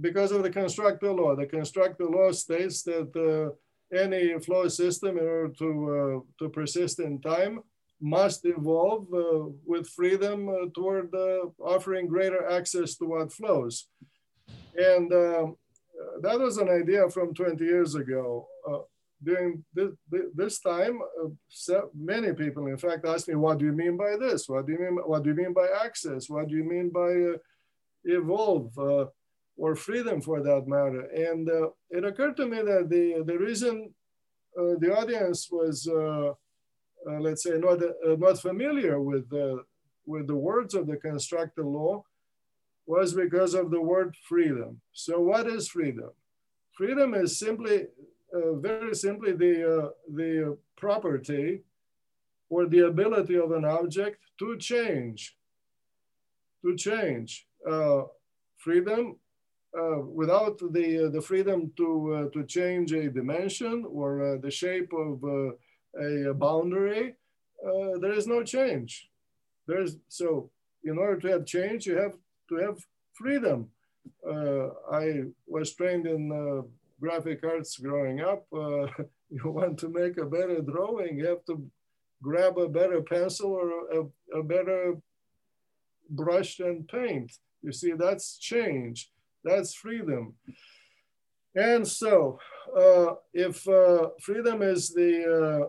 because 0.00 0.32
of 0.32 0.42
the 0.42 0.50
constructal 0.50 1.14
law. 1.14 1.34
The 1.34 1.46
constructal 1.46 2.10
law 2.10 2.32
states 2.32 2.82
that 2.84 3.10
uh, 3.16 3.54
any 3.96 4.38
flow 4.38 4.68
system, 4.68 5.18
in 5.18 5.24
order 5.24 5.54
to, 5.58 5.68
uh, 5.96 6.44
to 6.44 6.48
persist 6.50 7.00
in 7.00 7.20
time, 7.20 7.62
must 8.00 8.44
evolve 8.44 9.06
uh, 9.12 9.46
with 9.64 9.88
freedom 9.88 10.48
uh, 10.48 10.66
toward 10.74 11.14
uh, 11.14 11.46
offering 11.60 12.06
greater 12.06 12.48
access 12.50 12.96
to 12.96 13.04
what 13.04 13.32
flows. 13.32 13.88
And 14.76 15.12
um, 15.12 15.56
that 16.22 16.38
was 16.38 16.56
an 16.58 16.68
idea 16.68 17.08
from 17.10 17.34
20 17.34 17.62
years 17.64 17.94
ago. 17.94 18.46
During 19.22 19.62
this, 19.74 19.90
this 20.34 20.60
time, 20.60 20.98
many 21.94 22.32
people, 22.32 22.68
in 22.68 22.78
fact, 22.78 23.04
asked 23.04 23.28
me, 23.28 23.34
"What 23.34 23.58
do 23.58 23.66
you 23.66 23.72
mean 23.72 23.98
by 23.98 24.16
this? 24.16 24.48
What 24.48 24.64
do 24.64 24.72
you 24.72 24.78
mean? 24.78 24.96
What 25.04 25.22
do 25.22 25.28
you 25.28 25.36
mean 25.36 25.52
by 25.52 25.68
access? 25.84 26.30
What 26.30 26.48
do 26.48 26.56
you 26.56 26.64
mean 26.64 26.88
by 26.88 27.12
evolve?" 28.04 28.72
or 29.60 29.76
freedom 29.76 30.22
for 30.22 30.42
that 30.42 30.66
matter. 30.66 31.02
And 31.30 31.50
uh, 31.50 31.68
it 31.90 32.02
occurred 32.02 32.36
to 32.38 32.46
me 32.46 32.62
that 32.62 32.88
the, 32.88 33.22
the 33.26 33.38
reason 33.38 33.92
uh, 34.58 34.76
the 34.78 34.96
audience 34.96 35.48
was, 35.52 35.86
uh 35.86 36.32
let's 37.06 37.42
say, 37.42 37.58
not, 37.58 37.82
uh, 37.82 38.16
not 38.18 38.38
familiar 38.38 39.00
with 39.00 39.28
the, 39.30 39.64
with 40.06 40.26
the 40.26 40.36
words 40.36 40.74
of 40.74 40.86
the 40.86 40.96
constructal 40.96 41.72
law 41.72 42.04
was 42.86 43.14
because 43.14 43.54
of 43.54 43.70
the 43.70 43.80
word 43.80 44.14
freedom. 44.28 44.80
So 44.92 45.20
what 45.20 45.46
is 45.46 45.68
freedom? 45.68 46.10
Freedom 46.72 47.14
is 47.14 47.38
simply, 47.38 47.86
uh, 48.34 48.54
very 48.54 48.94
simply 48.94 49.32
the, 49.32 49.92
the 50.12 50.56
property 50.76 51.62
or 52.48 52.66
the 52.66 52.86
ability 52.86 53.36
of 53.36 53.52
an 53.52 53.64
object 53.64 54.18
to 54.38 54.56
change, 54.58 55.36
to 56.64 56.74
change. 56.76 57.46
freedom 58.56 59.16
uh, 59.78 60.00
without 60.00 60.58
the, 60.72 61.06
uh, 61.06 61.10
the 61.10 61.20
freedom 61.20 61.72
to, 61.76 62.12
uh, 62.12 62.30
to 62.30 62.44
change 62.44 62.92
a 62.92 63.08
dimension 63.08 63.84
or 63.88 64.36
the 64.42 64.50
shape 64.50 64.92
of 64.92 65.22
a 65.98 66.34
boundary, 66.34 67.14
there 68.00 68.12
is 68.12 68.26
no 68.26 68.42
change. 68.42 69.08
There's, 69.66 69.96
so 70.08 70.50
in 70.84 70.98
order 70.98 71.20
to 71.20 71.28
have 71.28 71.46
change, 71.46 71.86
you 71.86 71.96
have 71.96 72.14
to 72.48 72.56
have 72.56 72.78
freedom. 73.12 73.68
I 74.26 75.24
was 75.46 75.74
trained 75.74 76.06
in 76.06 76.64
graphic 77.00 77.44
arts 77.44 77.76
growing 77.78 78.20
up. 78.20 78.46
you 79.30 79.42
want 79.44 79.78
to 79.78 79.88
make 79.88 80.18
a 80.18 80.26
better 80.26 80.60
drawing, 80.60 81.18
you 81.18 81.26
have 81.26 81.44
to 81.46 81.64
grab 82.22 82.58
a 82.58 82.68
better 82.68 83.00
pencil 83.00 83.52
or 83.52 83.70
a, 84.00 84.38
a, 84.38 84.42
better 84.42 84.96
brush 86.10 86.60
and 86.60 86.86
paint. 86.86 87.32
You 87.62 87.72
see, 87.72 87.92
that's 87.92 88.36
change. 88.36 89.10
That's 89.44 89.74
freedom. 89.74 90.34
And 91.54 91.86
so, 91.86 92.38
uh, 92.76 93.14
if 93.32 93.66
uh, 93.66 94.10
freedom 94.20 94.62
is 94.62 94.90
the 94.90 95.64
uh, 95.64 95.66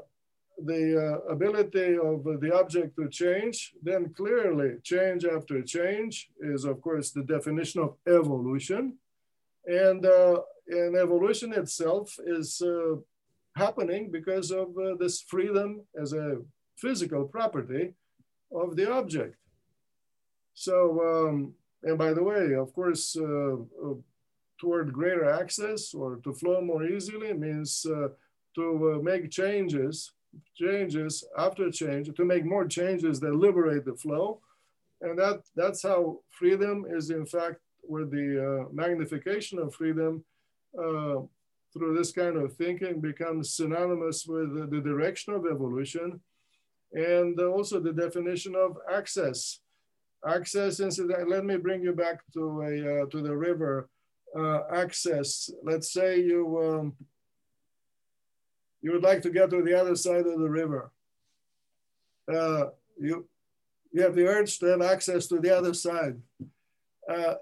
the 0.57 1.21
uh, 1.27 1.31
ability 1.31 1.97
of 1.97 2.23
the 2.23 2.51
object 2.53 2.95
to 2.97 3.09
change, 3.09 3.73
then 3.81 4.13
clearly 4.13 4.75
change 4.83 5.25
after 5.25 5.61
change 5.61 6.29
is, 6.39 6.65
of 6.65 6.81
course, 6.81 7.11
the 7.11 7.23
definition 7.23 7.81
of 7.81 7.95
evolution. 8.07 8.97
And, 9.65 10.05
uh, 10.05 10.41
and 10.67 10.95
evolution 10.95 11.53
itself 11.53 12.17
is 12.25 12.61
uh, 12.61 12.95
happening 13.55 14.11
because 14.11 14.51
of 14.51 14.75
this 14.99 15.21
freedom 15.21 15.81
as 15.99 16.13
a 16.13 16.37
physical 16.77 17.25
property 17.25 17.93
of 18.53 18.75
the 18.75 18.91
object. 18.91 19.35
So 20.53 20.73
um, 21.01 21.53
and 21.83 21.97
by 21.97 22.13
the 22.13 22.23
way, 22.23 22.53
of 22.53 22.73
course, 22.73 23.15
uh, 23.19 23.53
uh, 23.55 23.95
toward 24.59 24.93
greater 24.93 25.29
access 25.29 25.93
or 25.93 26.17
to 26.17 26.33
flow 26.33 26.61
more 26.61 26.85
easily 26.85 27.33
means 27.33 27.85
uh, 27.89 28.09
to 28.55 29.01
make 29.03 29.31
changes, 29.31 30.11
changes 30.55 31.23
after 31.37 31.69
change, 31.71 32.13
to 32.15 32.25
make 32.25 32.45
more 32.45 32.67
changes 32.67 33.19
that 33.19 33.35
liberate 33.35 33.85
the 33.85 33.95
flow. 33.95 34.39
And 35.01 35.17
that, 35.17 35.41
that's 35.55 35.81
how 35.83 36.19
freedom 36.29 36.85
is 36.89 37.09
in 37.09 37.25
fact 37.25 37.57
where 37.81 38.05
the 38.05 38.67
magnification 38.71 39.57
of 39.59 39.73
freedom 39.73 40.23
through 41.73 41.97
this 41.97 42.11
kind 42.11 42.37
of 42.37 42.53
thinking 42.53 42.99
becomes 43.01 43.53
synonymous 43.53 44.25
with 44.27 44.69
the 44.69 44.81
direction 44.81 45.33
of 45.33 45.45
evolution 45.45 46.19
and 46.93 47.39
also 47.39 47.79
the 47.79 47.93
definition 47.93 48.55
of 48.55 48.77
access 48.91 49.59
access 50.27 50.79
incident. 50.79 51.29
Let 51.29 51.45
me 51.45 51.57
bring 51.57 51.81
you 51.81 51.93
back 51.93 52.19
to 52.33 52.61
a 52.61 53.03
uh, 53.03 53.05
to 53.07 53.21
the 53.21 53.35
river 53.35 53.89
uh, 54.37 54.61
access. 54.73 55.49
Let's 55.63 55.91
say 55.91 56.19
you 56.19 56.59
um, 56.61 56.93
you 58.81 58.91
would 58.91 59.03
like 59.03 59.21
to 59.21 59.29
get 59.29 59.49
to 59.49 59.61
the 59.61 59.79
other 59.79 59.95
side 59.95 60.25
of 60.25 60.39
the 60.39 60.49
river. 60.49 60.91
Uh, 62.31 62.67
you 62.99 63.27
you 63.91 64.01
have 64.01 64.15
the 64.15 64.25
urge 64.25 64.57
to 64.59 64.67
have 64.67 64.81
access 64.81 65.27
to 65.27 65.39
the 65.39 65.55
other 65.55 65.73
side. 65.73 66.15
Uh, 67.09 67.35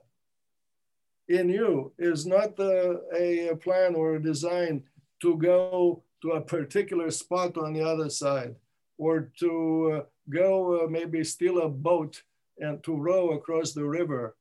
in 1.27 1.47
you 1.47 1.91
is 1.99 2.25
not 2.25 2.59
a, 2.59 3.51
a 3.51 3.55
plan 3.55 3.93
or 3.93 4.15
a 4.15 4.21
design 4.21 4.83
to 5.21 5.37
go 5.37 6.01
to 6.21 6.31
a 6.31 6.41
particular 6.41 7.11
spot 7.11 7.55
on 7.57 7.73
the 7.73 7.81
other 7.81 8.09
side 8.09 8.55
or 8.97 9.31
to 9.39 10.01
uh, 10.01 10.03
go 10.29 10.85
uh, 10.85 10.87
maybe 10.89 11.23
steal 11.23 11.59
a 11.59 11.69
boat 11.69 12.23
and 12.57 12.83
to 12.83 12.95
row 12.95 13.31
across 13.31 13.73
the 13.73 13.85
river 13.85 14.35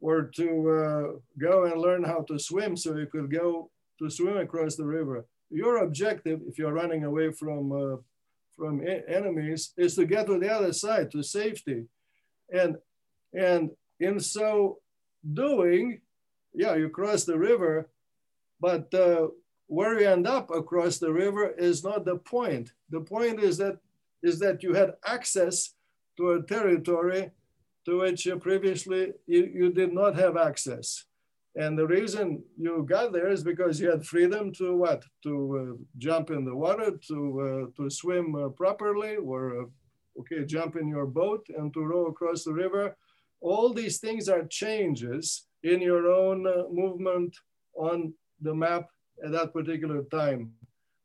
or 0.00 0.22
to 0.22 0.70
uh, 0.70 1.18
go 1.38 1.64
and 1.64 1.80
learn 1.80 2.04
how 2.04 2.20
to 2.22 2.38
swim 2.38 2.76
so 2.76 2.96
you 2.96 3.06
could 3.06 3.30
go 3.30 3.70
to 3.98 4.08
swim 4.08 4.36
across 4.36 4.76
the 4.76 4.84
river. 4.84 5.26
Your 5.50 5.78
objective, 5.78 6.40
if 6.48 6.58
you're 6.58 6.72
running 6.72 7.04
away 7.04 7.32
from, 7.32 7.72
uh, 7.72 7.96
from 8.56 8.84
enemies, 9.08 9.72
is 9.76 9.94
to 9.96 10.06
get 10.06 10.26
to 10.26 10.38
the 10.38 10.52
other 10.52 10.72
side, 10.72 11.10
to 11.12 11.22
safety. 11.22 11.84
And, 12.52 12.76
and 13.32 13.70
in 14.00 14.20
so 14.20 14.78
doing, 15.32 16.00
yeah, 16.54 16.74
you 16.74 16.88
cross 16.88 17.24
the 17.24 17.38
river, 17.38 17.88
but 18.60 18.92
uh, 18.94 19.28
where 19.66 20.00
you 20.00 20.08
end 20.08 20.26
up 20.26 20.50
across 20.50 20.98
the 20.98 21.12
river 21.12 21.50
is 21.58 21.84
not 21.84 22.04
the 22.04 22.16
point. 22.16 22.72
The 22.90 23.00
point 23.00 23.40
is 23.40 23.58
that, 23.58 23.78
is 24.22 24.38
that 24.38 24.62
you 24.62 24.74
had 24.74 24.94
access 25.06 25.74
to 26.16 26.32
a 26.32 26.42
territory 26.42 27.30
to 27.84 28.00
which 28.00 28.28
previously 28.40 29.12
you, 29.26 29.50
you 29.54 29.72
did 29.72 29.92
not 29.92 30.16
have 30.16 30.36
access. 30.36 31.04
And 31.56 31.78
the 31.78 31.86
reason 31.86 32.44
you 32.58 32.84
got 32.86 33.12
there 33.12 33.30
is 33.30 33.42
because 33.42 33.80
you 33.80 33.90
had 33.90 34.04
freedom 34.04 34.52
to 34.54 34.76
what? 34.76 35.02
To 35.22 35.32
uh, 35.58 35.82
jump 35.96 36.30
in 36.30 36.44
the 36.44 36.54
water, 36.54 36.90
to, 37.08 37.18
uh, 37.40 37.82
to 37.82 37.90
swim 37.90 38.34
uh, 38.34 38.48
properly, 38.50 39.16
or 39.16 39.62
uh, 39.62 39.64
okay, 40.20 40.44
jump 40.44 40.76
in 40.76 40.86
your 40.86 41.06
boat 41.06 41.46
and 41.56 41.72
to 41.72 41.80
row 41.80 42.06
across 42.06 42.44
the 42.44 42.52
river. 42.52 42.94
All 43.40 43.72
these 43.72 43.98
things 43.98 44.28
are 44.28 44.44
changes 44.44 45.46
in 45.62 45.80
your 45.80 46.10
own 46.10 46.46
uh, 46.46 46.64
movement 46.70 47.34
on 47.74 48.12
the 48.42 48.54
map 48.54 48.88
at 49.24 49.32
that 49.32 49.54
particular 49.54 50.02
time. 50.04 50.52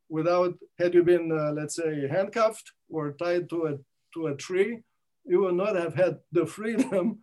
Without, 0.09 0.55
had 0.77 0.93
you 0.93 1.03
been, 1.03 1.31
uh, 1.31 1.53
let's 1.53 1.75
say, 1.75 2.09
handcuffed 2.09 2.73
or 2.89 3.13
tied 3.13 3.49
to 3.49 3.67
a, 3.67 3.77
to 4.13 4.27
a 4.27 4.35
tree, 4.35 4.81
you 5.23 5.39
would 5.41 5.55
not 5.55 5.77
have 5.77 5.95
had 5.95 6.19
the 6.33 6.45
freedom 6.57 7.19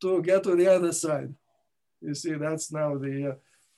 to 0.00 0.20
get 0.22 0.42
to 0.42 0.56
the 0.56 0.66
other 0.66 0.92
side. 0.92 1.32
You 2.06 2.14
see, 2.14 2.34
that's 2.34 2.72
now 2.72 2.96
the 2.96 3.30
uh, 3.30 3.34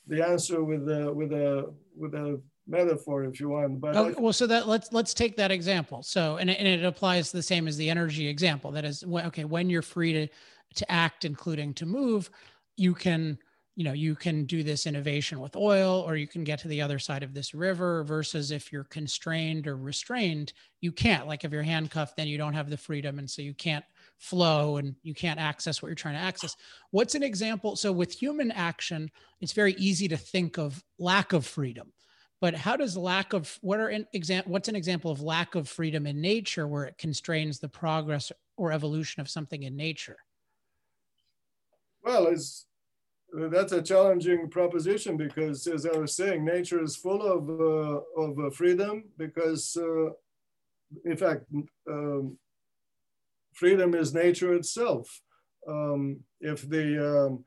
the 0.07 0.27
answer 0.27 0.63
with 0.63 0.87
the 0.87 1.13
with 1.13 1.33
a 1.33 1.73
with 1.97 2.15
a 2.15 2.41
metaphor, 2.67 3.25
if 3.25 3.41
you 3.41 3.49
want. 3.49 3.81
But 3.81 3.97
oh, 3.97 4.15
well, 4.19 4.33
so 4.33 4.47
that 4.47 4.69
let's 4.69 4.93
let's 4.93 5.15
take 5.15 5.37
that 5.37 5.51
example. 5.51 6.03
So, 6.03 6.37
and 6.37 6.51
and 6.51 6.69
it 6.69 6.85
applies 6.85 7.33
the 7.33 7.43
same 7.43 7.67
as 7.67 7.77
the 7.77 7.89
energy 7.89 8.29
example. 8.29 8.71
That 8.71 8.85
is, 8.85 9.03
okay, 9.03 9.45
when 9.45 9.71
you're 9.71 9.83
free 9.83 10.13
to 10.13 10.29
to 10.75 10.93
act, 10.93 11.25
including 11.25 11.73
to 11.75 11.87
move, 11.87 12.31
you 12.77 12.95
can 12.95 13.39
you 13.79 13.85
know 13.85 13.93
you 13.93 14.17
can 14.17 14.45
do 14.45 14.63
this 14.63 14.87
innovation 14.87 15.41
with 15.41 15.57
oil 15.57 16.05
or 16.07 16.17
you 16.17 16.27
can 16.27 16.43
get 16.43 16.59
to 16.59 16.69
the 16.69 16.83
other 16.83 16.99
side 16.99 17.23
of 17.23 17.33
this 17.33 17.55
river 17.55 18.03
versus 18.03 18.51
if 18.51 18.73
you're 18.73 18.83
constrained 18.83 19.69
or 19.69 19.77
restrained 19.77 20.53
you 20.81 20.91
can't 20.91 21.29
like 21.29 21.45
if 21.45 21.53
you're 21.53 21.63
handcuffed 21.63 22.17
then 22.17 22.27
you 22.27 22.37
don't 22.37 22.55
have 22.55 22.71
the 22.71 22.77
freedom 22.77 23.21
and 23.21 23.31
so 23.31 23.41
you 23.41 23.55
can't 23.55 23.85
flow 24.19 24.77
and 24.77 24.95
you 25.03 25.15
can't 25.15 25.41
access 25.41 25.81
what 25.81 25.89
you're 25.89 25.95
trying 25.95 26.15
to 26.15 26.21
access. 26.21 26.57
What's 26.91 27.15
an 27.15 27.23
example? 27.23 27.77
So 27.77 27.93
with 27.93 28.13
human 28.13 28.51
action 28.51 29.11
it's 29.41 29.53
very 29.53 29.75
easy 29.75 30.09
to 30.09 30.17
think 30.17 30.59
of 30.59 30.83
lack 30.99 31.33
of 31.33 31.47
freedom 31.47 31.93
but 32.41 32.55
how 32.55 32.77
does 32.77 32.97
lack 32.97 33.33
of 33.33 33.59
what 33.63 33.81
are 33.81 33.89
an 33.89 34.07
example 34.13 34.53
what's 34.53 34.69
an 34.69 34.77
example 34.77 35.11
of 35.11 35.21
lack 35.21 35.55
of 35.55 35.69
freedom 35.69 36.07
in 36.07 36.21
nature 36.21 36.67
where 36.67 36.85
it 36.85 36.99
constrains 36.99 37.59
the 37.59 37.69
progress 37.69 38.31
or 38.57 38.73
evolution 38.73 39.21
of 39.21 39.29
something 39.29 39.63
in 39.63 39.77
nature? 39.77 40.19
Well 42.03 42.27
it's 42.27 42.67
that's 43.33 43.73
a 43.73 43.83
challenging 43.83 44.49
proposition 44.49 45.19
because 45.19 45.67
as 45.67 45.85
i 45.85 45.95
was 45.99 46.17
saying 46.17 46.43
nature 46.43 46.83
is 46.83 46.97
full 46.97 47.21
of 47.21 47.51
uh, 47.51 48.01
of 48.19 48.39
uh, 48.39 48.49
freedom 48.49 49.05
because 49.19 49.77
uh, 49.77 50.09
in 51.05 51.15
fact 51.15 51.45
um, 51.91 52.39
freedom 53.59 53.95
is 53.95 54.15
nature 54.15 54.55
itself 54.55 55.21
um, 55.69 56.21
if 56.41 56.69
the 56.69 56.87
um, 57.27 57.45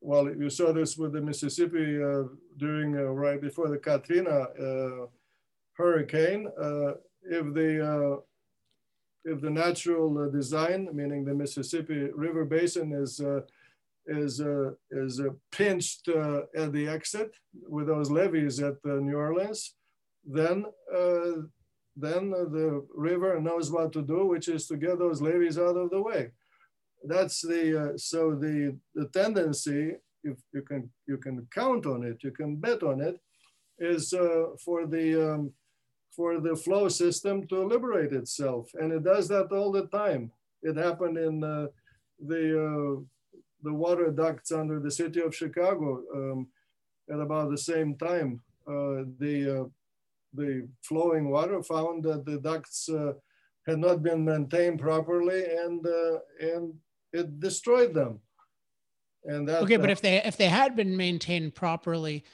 well, 0.00 0.32
you 0.32 0.48
saw 0.48 0.72
this 0.72 0.96
with 0.96 1.12
the 1.12 1.20
Mississippi 1.20 2.02
uh, 2.02 2.24
during 2.56 2.96
uh, 2.96 3.02
right 3.02 3.40
before 3.40 3.68
the 3.68 3.78
Katrina 3.78 4.30
uh, 4.30 5.06
hurricane. 5.74 6.46
Uh, 6.60 6.92
if 7.22 7.52
the 7.52 7.72
uh, 7.84 8.20
if 9.24 9.40
the 9.40 9.50
natural 9.50 10.26
uh, 10.26 10.28
design, 10.28 10.88
meaning 10.92 11.24
the 11.24 11.34
Mississippi 11.34 12.10
River 12.14 12.44
Basin, 12.44 12.92
is 12.92 13.20
is 14.06 14.40
is 14.90 15.20
pinched 15.50 16.08
at 16.08 16.72
the 16.72 16.88
exit 16.88 17.36
with 17.68 17.88
those 17.88 18.10
levees 18.10 18.60
at 18.60 18.76
New 18.84 19.16
Orleans, 19.16 19.74
then 20.24 20.64
then 22.00 22.30
the 22.30 22.86
river 22.94 23.40
knows 23.40 23.70
what 23.70 23.92
to 23.92 24.02
do, 24.02 24.26
which 24.26 24.48
is 24.48 24.66
to 24.68 24.76
get 24.76 24.98
those 24.98 25.20
levees 25.20 25.58
out 25.58 25.76
of 25.76 25.90
the 25.90 26.00
way. 26.00 26.30
That's 27.04 27.42
the 27.42 27.64
uh, 27.82 27.96
so 27.96 28.34
the 28.34 28.76
the 28.94 29.06
tendency 29.08 29.96
if 30.24 30.36
you 30.52 30.62
can 30.62 30.90
you 31.06 31.16
can 31.16 31.46
count 31.54 31.86
on 31.86 32.02
it 32.02 32.24
you 32.24 32.32
can 32.32 32.56
bet 32.56 32.82
on 32.82 33.00
it 33.00 33.20
is 33.78 34.12
uh, 34.12 34.46
for 34.64 34.86
the 34.86 35.06
um, 35.32 35.52
for 36.10 36.40
the 36.40 36.56
flow 36.56 36.88
system 36.88 37.46
to 37.46 37.64
liberate 37.64 38.12
itself. 38.12 38.70
And 38.74 38.92
it 38.92 39.04
does 39.04 39.28
that 39.28 39.52
all 39.52 39.70
the 39.70 39.86
time. 39.86 40.32
It 40.62 40.76
happened 40.76 41.16
in 41.16 41.44
uh, 41.44 41.68
the 42.18 42.44
uh, 42.68 43.00
the 43.62 43.72
water 43.72 44.10
ducts 44.10 44.52
under 44.52 44.78
the 44.80 44.90
city 44.90 45.20
of 45.20 45.34
chicago 45.34 46.02
um, 46.14 46.48
at 47.12 47.20
about 47.20 47.50
the 47.50 47.58
same 47.58 47.96
time 47.96 48.40
uh, 48.66 49.04
the 49.18 49.60
uh, 49.60 49.64
the 50.34 50.68
flowing 50.82 51.30
water 51.30 51.62
found 51.62 52.04
that 52.04 52.24
the 52.24 52.38
ducts 52.38 52.88
had 53.66 53.78
not 53.78 54.02
been 54.02 54.24
maintained 54.24 54.80
properly 54.80 55.44
and 55.44 55.86
and 56.40 56.74
it 57.12 57.40
destroyed 57.40 57.94
them. 57.94 58.20
And 59.24 59.48
that, 59.48 59.62
okay, 59.62 59.76
but 59.76 59.88
uh, 59.88 59.92
if 59.92 60.00
they 60.00 60.22
if 60.22 60.36
they 60.36 60.46
had 60.46 60.76
been 60.76 60.96
maintained 60.96 61.54
properly, 61.54 62.24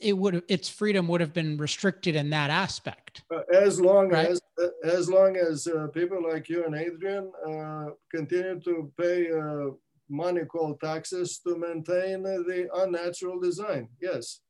it 0.00 0.16
would 0.16 0.42
its 0.48 0.68
freedom 0.68 1.06
would 1.08 1.20
have 1.20 1.32
been 1.32 1.56
restricted 1.58 2.16
in 2.16 2.30
that 2.30 2.50
aspect. 2.50 3.22
Uh, 3.32 3.40
as 3.52 3.80
long 3.80 4.08
right? 4.08 4.28
as 4.28 4.40
uh, 4.60 4.68
as 4.84 5.08
long 5.10 5.36
as 5.36 5.66
uh, 5.66 5.86
people 5.88 6.22
like 6.22 6.48
you 6.48 6.64
and 6.64 6.74
Adrian 6.74 7.30
uh, 7.48 7.90
continue 8.14 8.58
to 8.60 8.90
pay 8.98 9.30
uh, 9.30 9.70
money 10.08 10.44
called 10.44 10.80
taxes 10.80 11.40
to 11.46 11.56
maintain 11.56 12.22
the 12.22 12.68
unnatural 12.76 13.38
design, 13.38 13.88
yes. 14.00 14.40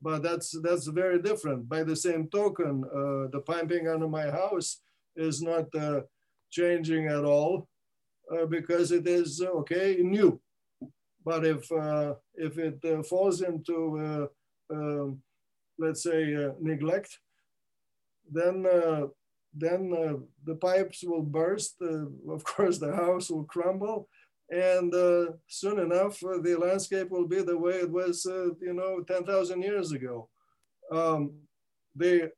But 0.00 0.22
that's 0.22 0.50
that's 0.62 0.86
very 0.86 1.20
different. 1.20 1.68
By 1.68 1.82
the 1.82 1.96
same 1.96 2.28
token, 2.28 2.82
the 3.32 3.42
piping 3.44 3.88
under 3.88 4.08
my 4.08 4.30
house 4.30 4.80
is 5.16 5.42
not 5.42 5.66
changing 6.50 7.06
at 7.06 7.24
all 7.24 7.68
uh, 8.32 8.46
because 8.46 8.92
it 8.92 9.06
is 9.06 9.40
uh, 9.40 9.50
okay 9.50 9.98
new. 10.00 10.40
But 11.24 11.44
if 11.44 11.70
uh, 11.72 12.14
if 12.34 12.58
it 12.58 12.80
falls 13.06 13.42
into 13.42 14.28
um, 14.70 15.22
let's 15.78 16.02
say 16.02 16.52
neglect, 16.60 17.18
then 18.30 18.66
then 19.54 19.92
uh, 19.92 20.16
the 20.44 20.54
pipes 20.54 21.02
will 21.02 21.22
burst. 21.22 21.76
Uh, 21.82 22.06
of 22.30 22.44
course, 22.44 22.78
the 22.78 22.94
house 22.94 23.30
will 23.30 23.44
crumble, 23.44 24.08
and 24.50 24.94
uh, 24.94 25.32
soon 25.46 25.78
enough, 25.78 26.18
the 26.20 26.56
landscape 26.58 27.10
will 27.10 27.26
be 27.26 27.42
the 27.42 27.56
way 27.56 27.74
it 27.74 27.90
was, 27.90 28.24
you 28.26 28.72
know, 28.72 29.02
ten 29.02 29.24
thousand 29.24 29.62
years 29.62 29.92
ago. 29.92 30.28
Um, 30.90 31.32
they 31.94 32.28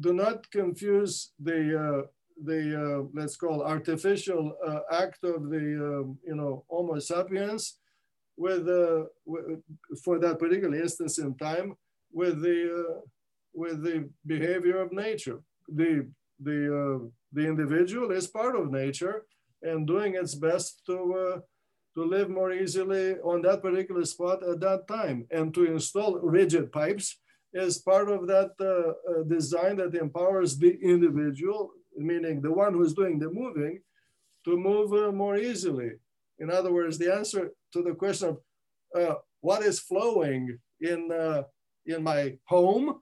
do 0.00 0.12
not 0.12 0.50
confuse 0.50 1.32
the 1.38 2.08
the 2.44 2.60
uh, 2.82 3.02
let's 3.14 3.36
call 3.36 3.62
artificial 3.62 4.56
uh, 4.66 4.80
act 4.90 5.24
of 5.24 5.50
the 5.50 5.66
um, 5.88 6.18
you 6.26 6.34
know 6.34 6.64
Homo 6.68 6.98
sapiens 6.98 7.78
with, 8.36 8.68
uh, 8.68 9.04
for 10.02 10.18
that 10.18 10.38
particular 10.38 10.80
instance 10.80 11.18
in 11.18 11.36
time 11.36 11.74
with 12.12 12.40
the 12.42 12.86
uh, 12.88 13.00
with 13.52 13.82
the 13.82 14.08
behavior 14.26 14.80
of 14.80 14.92
nature. 14.92 15.40
The 15.68 16.08
the 16.40 16.60
uh, 16.80 17.08
the 17.32 17.46
individual 17.46 18.10
is 18.10 18.26
part 18.26 18.56
of 18.56 18.70
nature 18.70 19.24
and 19.62 19.86
doing 19.86 20.14
its 20.14 20.34
best 20.34 20.82
to 20.86 20.96
uh, 21.14 21.40
to 21.94 22.04
live 22.04 22.30
more 22.30 22.52
easily 22.52 23.16
on 23.18 23.42
that 23.42 23.62
particular 23.62 24.04
spot 24.04 24.48
at 24.48 24.60
that 24.60 24.86
time 24.86 25.26
and 25.32 25.52
to 25.52 25.64
install 25.64 26.20
rigid 26.20 26.70
pipes 26.70 27.18
is 27.52 27.78
part 27.78 28.08
of 28.08 28.28
that 28.28 28.50
design 29.28 29.76
that 29.76 29.96
empowers 29.96 30.56
the 30.56 30.78
individual 30.80 31.72
meaning 31.96 32.40
the 32.40 32.52
one 32.52 32.74
who's 32.74 32.94
doing 32.94 33.18
the 33.18 33.30
moving, 33.30 33.80
to 34.44 34.56
move 34.56 34.92
uh, 34.92 35.12
more 35.12 35.36
easily. 35.36 35.90
In 36.38 36.50
other 36.50 36.72
words, 36.72 36.98
the 36.98 37.14
answer 37.14 37.50
to 37.72 37.82
the 37.82 37.94
question 37.94 38.30
of 38.30 38.38
uh, 39.00 39.14
what 39.40 39.62
is 39.62 39.80
flowing 39.80 40.58
in, 40.80 41.10
uh, 41.12 41.42
in 41.86 42.02
my 42.02 42.36
home 42.44 43.00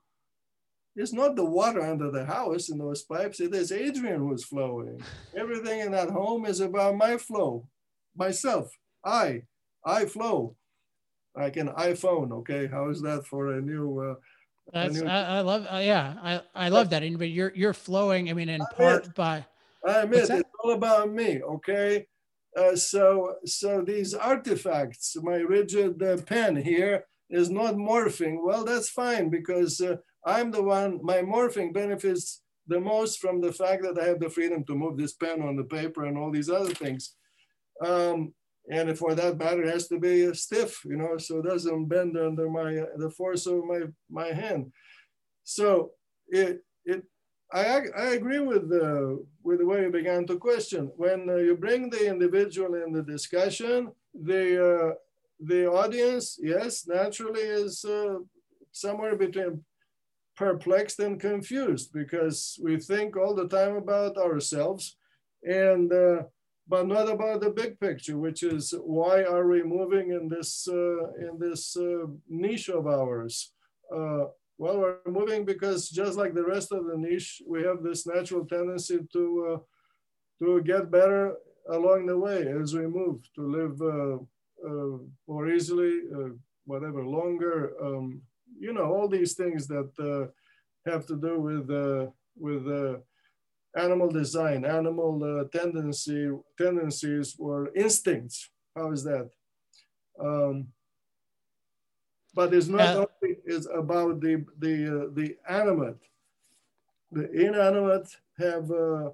is 0.95 1.13
not 1.13 1.35
the 1.35 1.45
water 1.45 1.81
under 1.81 2.11
the 2.11 2.25
house 2.25 2.69
in 2.69 2.77
those 2.77 3.03
pipes, 3.03 3.39
it 3.39 3.53
is 3.53 3.71
Adrian 3.71 4.19
who's 4.19 4.43
flowing. 4.43 5.01
Everything 5.35 5.79
in 5.79 5.91
that 5.91 6.09
home 6.09 6.45
is 6.45 6.59
about 6.59 6.95
my 6.95 7.17
flow, 7.17 7.67
myself, 8.15 8.69
I, 9.05 9.43
I 9.85 10.05
flow. 10.05 10.55
Like 11.35 11.57
an 11.57 11.69
iPhone, 11.69 12.31
okay? 12.39 12.67
How 12.67 12.89
is 12.89 13.01
that 13.03 13.25
for 13.25 13.53
a 13.53 13.61
new 13.61 13.99
uh, 13.99 14.15
that's 14.73 15.01
I, 15.01 15.23
I, 15.23 15.39
love 15.41 15.65
uh, 15.71 15.77
yeah 15.77 16.15
I, 16.21 16.41
I 16.55 16.69
love 16.69 16.89
that. 16.91 17.03
And 17.03 17.17
but 17.17 17.29
you're 17.29 17.51
you're 17.55 17.73
flowing. 17.73 18.29
I 18.29 18.33
mean, 18.33 18.49
in 18.49 18.61
I 18.61 18.73
part 18.75 19.01
admit, 19.01 19.15
by. 19.15 19.45
I 19.87 20.01
admit 20.01 20.29
it's 20.29 20.49
all 20.63 20.73
about 20.73 21.11
me. 21.11 21.41
Okay, 21.41 22.05
uh, 22.57 22.75
so 22.75 23.35
so 23.45 23.81
these 23.81 24.13
artifacts, 24.13 25.15
my 25.21 25.37
rigid 25.37 26.01
uh, 26.03 26.17
pen 26.17 26.55
here 26.55 27.05
is 27.29 27.49
not 27.49 27.75
morphing. 27.75 28.37
Well, 28.43 28.63
that's 28.63 28.89
fine 28.89 29.29
because 29.29 29.81
uh, 29.81 29.97
I'm 30.25 30.51
the 30.51 30.61
one. 30.61 30.99
My 31.03 31.17
morphing 31.21 31.73
benefits 31.73 32.41
the 32.67 32.79
most 32.79 33.19
from 33.19 33.41
the 33.41 33.51
fact 33.51 33.83
that 33.83 33.99
I 33.99 34.05
have 34.05 34.19
the 34.19 34.29
freedom 34.29 34.63
to 34.65 34.75
move 34.75 34.97
this 34.97 35.13
pen 35.13 35.41
on 35.41 35.55
the 35.55 35.63
paper 35.63 36.05
and 36.05 36.17
all 36.17 36.31
these 36.31 36.49
other 36.49 36.73
things. 36.73 37.15
Um, 37.83 38.33
and 38.69 38.95
for 38.97 39.15
that 39.15 39.37
matter, 39.37 39.63
it 39.63 39.73
has 39.73 39.87
to 39.87 39.99
be 39.99 40.31
stiff, 40.33 40.85
you 40.85 40.95
know, 40.95 41.17
so 41.17 41.39
it 41.39 41.45
doesn't 41.45 41.85
bend 41.85 42.17
under 42.17 42.49
my 42.49 42.83
the 42.97 43.09
force 43.09 43.47
of 43.47 43.65
my 43.65 43.81
my 44.09 44.27
hand. 44.27 44.71
So 45.43 45.91
it 46.27 46.63
it 46.85 47.03
I 47.51 47.81
I 47.97 48.05
agree 48.13 48.39
with 48.39 48.69
the 48.69 49.25
with 49.43 49.59
the 49.59 49.65
way 49.65 49.81
you 49.81 49.89
began 49.89 50.27
to 50.27 50.37
question. 50.37 50.91
When 50.97 51.27
uh, 51.29 51.37
you 51.37 51.55
bring 51.55 51.89
the 51.89 52.07
individual 52.07 52.75
in 52.75 52.93
the 52.93 53.01
discussion, 53.01 53.91
the 54.13 54.43
uh, 54.69 54.93
the 55.39 55.65
audience, 55.65 56.37
yes, 56.39 56.85
naturally 56.85 57.41
is 57.41 57.83
uh, 57.85 58.19
somewhere 58.71 59.15
between 59.15 59.63
perplexed 60.39 60.99
and 60.99 61.19
confused 61.19 61.91
because 61.91 62.57
we 62.63 62.77
think 62.79 63.17
all 63.17 63.35
the 63.35 63.49
time 63.49 63.75
about 63.75 64.15
ourselves 64.15 64.95
and 65.43 65.91
uh, 65.91 66.23
but 66.65 66.87
not 66.87 67.09
about 67.09 67.41
the 67.41 67.49
big 67.49 67.79
picture, 67.79 68.17
which 68.17 68.41
is 68.43 68.73
why 68.83 69.23
are 69.23 69.47
we 69.47 69.61
moving 69.63 70.11
in 70.11 70.29
this 70.29 70.67
uh, 70.71 71.01
in 71.25 71.33
this 71.39 71.75
uh, 71.75 72.05
niche 72.29 72.69
of 72.69 72.87
ours? 72.87 73.53
Uh, 73.93 74.25
well, 74.57 74.77
we're 74.79 75.11
moving 75.19 75.43
because 75.45 75.89
just 75.89 76.17
like 76.17 76.33
the 76.33 76.49
rest 76.55 76.71
of 76.71 76.85
the 76.85 76.97
niche, 76.97 77.41
we 77.45 77.63
have 77.63 77.83
this 77.83 78.07
natural 78.07 78.45
tendency 78.45 78.99
to 79.11 79.23
uh, 79.49 79.59
to 80.41 80.61
get 80.61 80.91
better 80.91 81.35
along 81.69 82.05
the 82.05 82.17
way 82.17 82.47
as 82.61 82.73
we 82.73 82.85
move 82.87 83.17
to 83.35 83.43
live 83.57 83.75
uh, 83.81 84.17
more 85.27 85.49
easily, 85.49 85.93
whatever 86.65 87.01
longer. 87.05 87.73
Um, 87.83 88.21
you 88.57 88.73
know, 88.73 88.93
all 88.93 89.07
these 89.07 89.33
things 89.33 89.67
that 89.67 90.31
have 90.85 91.05
to 91.07 91.15
do 91.15 91.39
with 91.39 91.69
with 92.37 93.01
animal 93.75 94.09
design, 94.09 94.65
animal 94.65 95.23
uh, 95.23 95.43
tendency, 95.57 96.31
tendencies 96.57 97.35
or 97.39 97.69
instincts. 97.75 98.49
How 98.75 98.91
is 98.91 99.03
that? 99.03 99.29
Um, 100.19 100.67
but 102.33 102.53
it's 102.53 102.67
not 102.67 102.95
uh, 102.95 103.05
only 103.05 103.37
it's 103.45 103.67
about 103.73 104.21
the 104.21 104.45
the 104.57 104.75
uh, 104.87 105.07
the 105.13 105.35
animate. 105.47 106.01
The 107.11 107.29
inanimate 107.31 108.15
have 108.37 108.69
uh, 108.71 109.09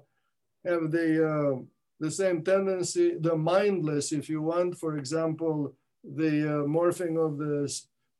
have 0.64 0.90
the 0.90 1.08
uh, 1.28 1.62
the 1.98 2.10
same 2.10 2.42
tendency. 2.42 3.16
The 3.18 3.36
mindless, 3.36 4.12
if 4.12 4.28
you 4.28 4.42
want, 4.42 4.76
for 4.76 4.98
example, 4.98 5.74
the 6.04 6.60
uh, 6.60 6.66
morphing 6.66 7.16
of 7.18 7.38
the 7.38 7.72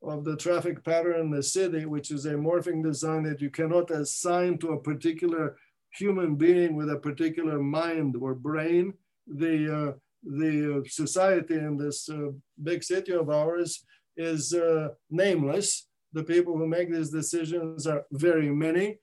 of 0.06 0.24
the 0.24 0.36
traffic 0.36 0.84
pattern 0.84 1.20
in 1.20 1.30
the 1.30 1.42
city, 1.42 1.84
which 1.84 2.10
is 2.10 2.26
a 2.26 2.34
morphing 2.34 2.82
design 2.82 3.24
that 3.24 3.40
you 3.40 3.50
cannot 3.50 3.90
assign 3.90 4.58
to 4.58 4.72
a 4.72 4.80
particular 4.80 5.56
human 5.92 6.36
being 6.36 6.76
with 6.76 6.90
a 6.90 6.96
particular 6.96 7.58
mind 7.60 8.16
or 8.20 8.34
brain. 8.34 8.94
The, 9.26 9.88
uh, 9.88 9.92
the 10.22 10.84
society 10.88 11.54
in 11.54 11.76
this 11.76 12.08
uh, 12.08 12.28
big 12.62 12.84
city 12.84 13.12
of 13.12 13.30
ours 13.30 13.84
is 14.16 14.54
uh, 14.54 14.88
nameless. 15.10 15.88
The 16.12 16.24
people 16.24 16.56
who 16.56 16.66
make 16.66 16.90
these 16.90 17.10
decisions 17.10 17.86
are 17.86 18.04
very 18.12 18.50
many. 18.50 18.98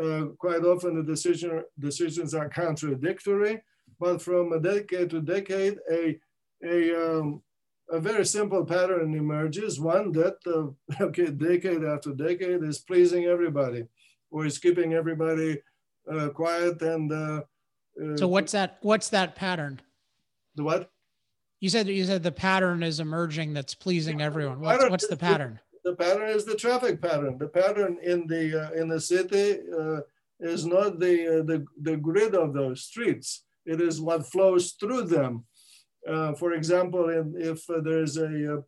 Uh, 0.00 0.26
quite 0.38 0.64
often 0.64 0.96
the 0.96 1.02
decision, 1.02 1.64
decisions 1.78 2.34
are 2.34 2.48
contradictory, 2.48 3.62
but 3.98 4.22
from 4.22 4.52
a 4.52 4.60
decade 4.60 5.10
to 5.10 5.20
decade, 5.20 5.78
a, 5.90 6.18
a, 6.64 7.18
um, 7.18 7.42
a 7.90 8.00
very 8.00 8.24
simple 8.24 8.64
pattern 8.64 9.14
emerges, 9.14 9.80
one 9.80 10.12
that, 10.12 10.36
uh, 10.46 11.02
okay, 11.04 11.30
decade 11.30 11.84
after 11.84 12.12
decade 12.12 12.62
is 12.62 12.78
pleasing 12.78 13.24
everybody 13.24 13.84
or 14.30 14.46
is 14.46 14.58
keeping 14.58 14.94
everybody 14.94 15.60
uh, 16.10 16.28
quiet 16.28 16.80
and. 16.82 17.12
Uh, 17.12 17.42
uh, 18.00 18.16
so 18.16 18.28
what's 18.28 18.52
that, 18.52 18.78
what's 18.82 19.08
that 19.10 19.34
pattern? 19.34 19.80
The 20.54 20.64
what? 20.64 20.90
You 21.60 21.68
said 21.68 21.88
you 21.88 22.04
said 22.04 22.22
the 22.22 22.32
pattern 22.32 22.82
is 22.82 23.00
emerging 23.00 23.52
that's 23.52 23.74
pleasing 23.74 24.22
everyone. 24.22 24.60
What's, 24.60 24.88
what's 24.88 25.06
the 25.08 25.16
pattern? 25.16 25.60
The, 25.84 25.90
the, 25.90 25.96
pattern 25.96 26.30
is 26.30 26.46
the 26.46 26.54
traffic 26.54 27.02
pattern. 27.02 27.36
The 27.36 27.48
pattern 27.48 27.98
in 28.02 28.26
the 28.26 28.68
uh, 28.68 28.70
in 28.72 28.88
the 28.88 29.00
city 29.00 29.58
uh, 29.78 30.00
is 30.40 30.64
not 30.64 30.98
the, 30.98 31.40
uh, 31.40 31.42
the 31.42 31.66
the 31.82 31.98
grid 31.98 32.34
of 32.34 32.54
those 32.54 32.84
streets. 32.84 33.44
It 33.66 33.78
is 33.80 34.00
what 34.00 34.26
flows 34.26 34.72
through 34.72 35.04
them. 35.04 35.44
Uh, 36.08 36.32
for 36.34 36.52
example, 36.52 37.10
in, 37.10 37.34
if 37.36 37.68
uh, 37.68 37.80
there 37.80 38.02
is 38.02 38.16
a 38.16 38.56
uh, 38.56 38.60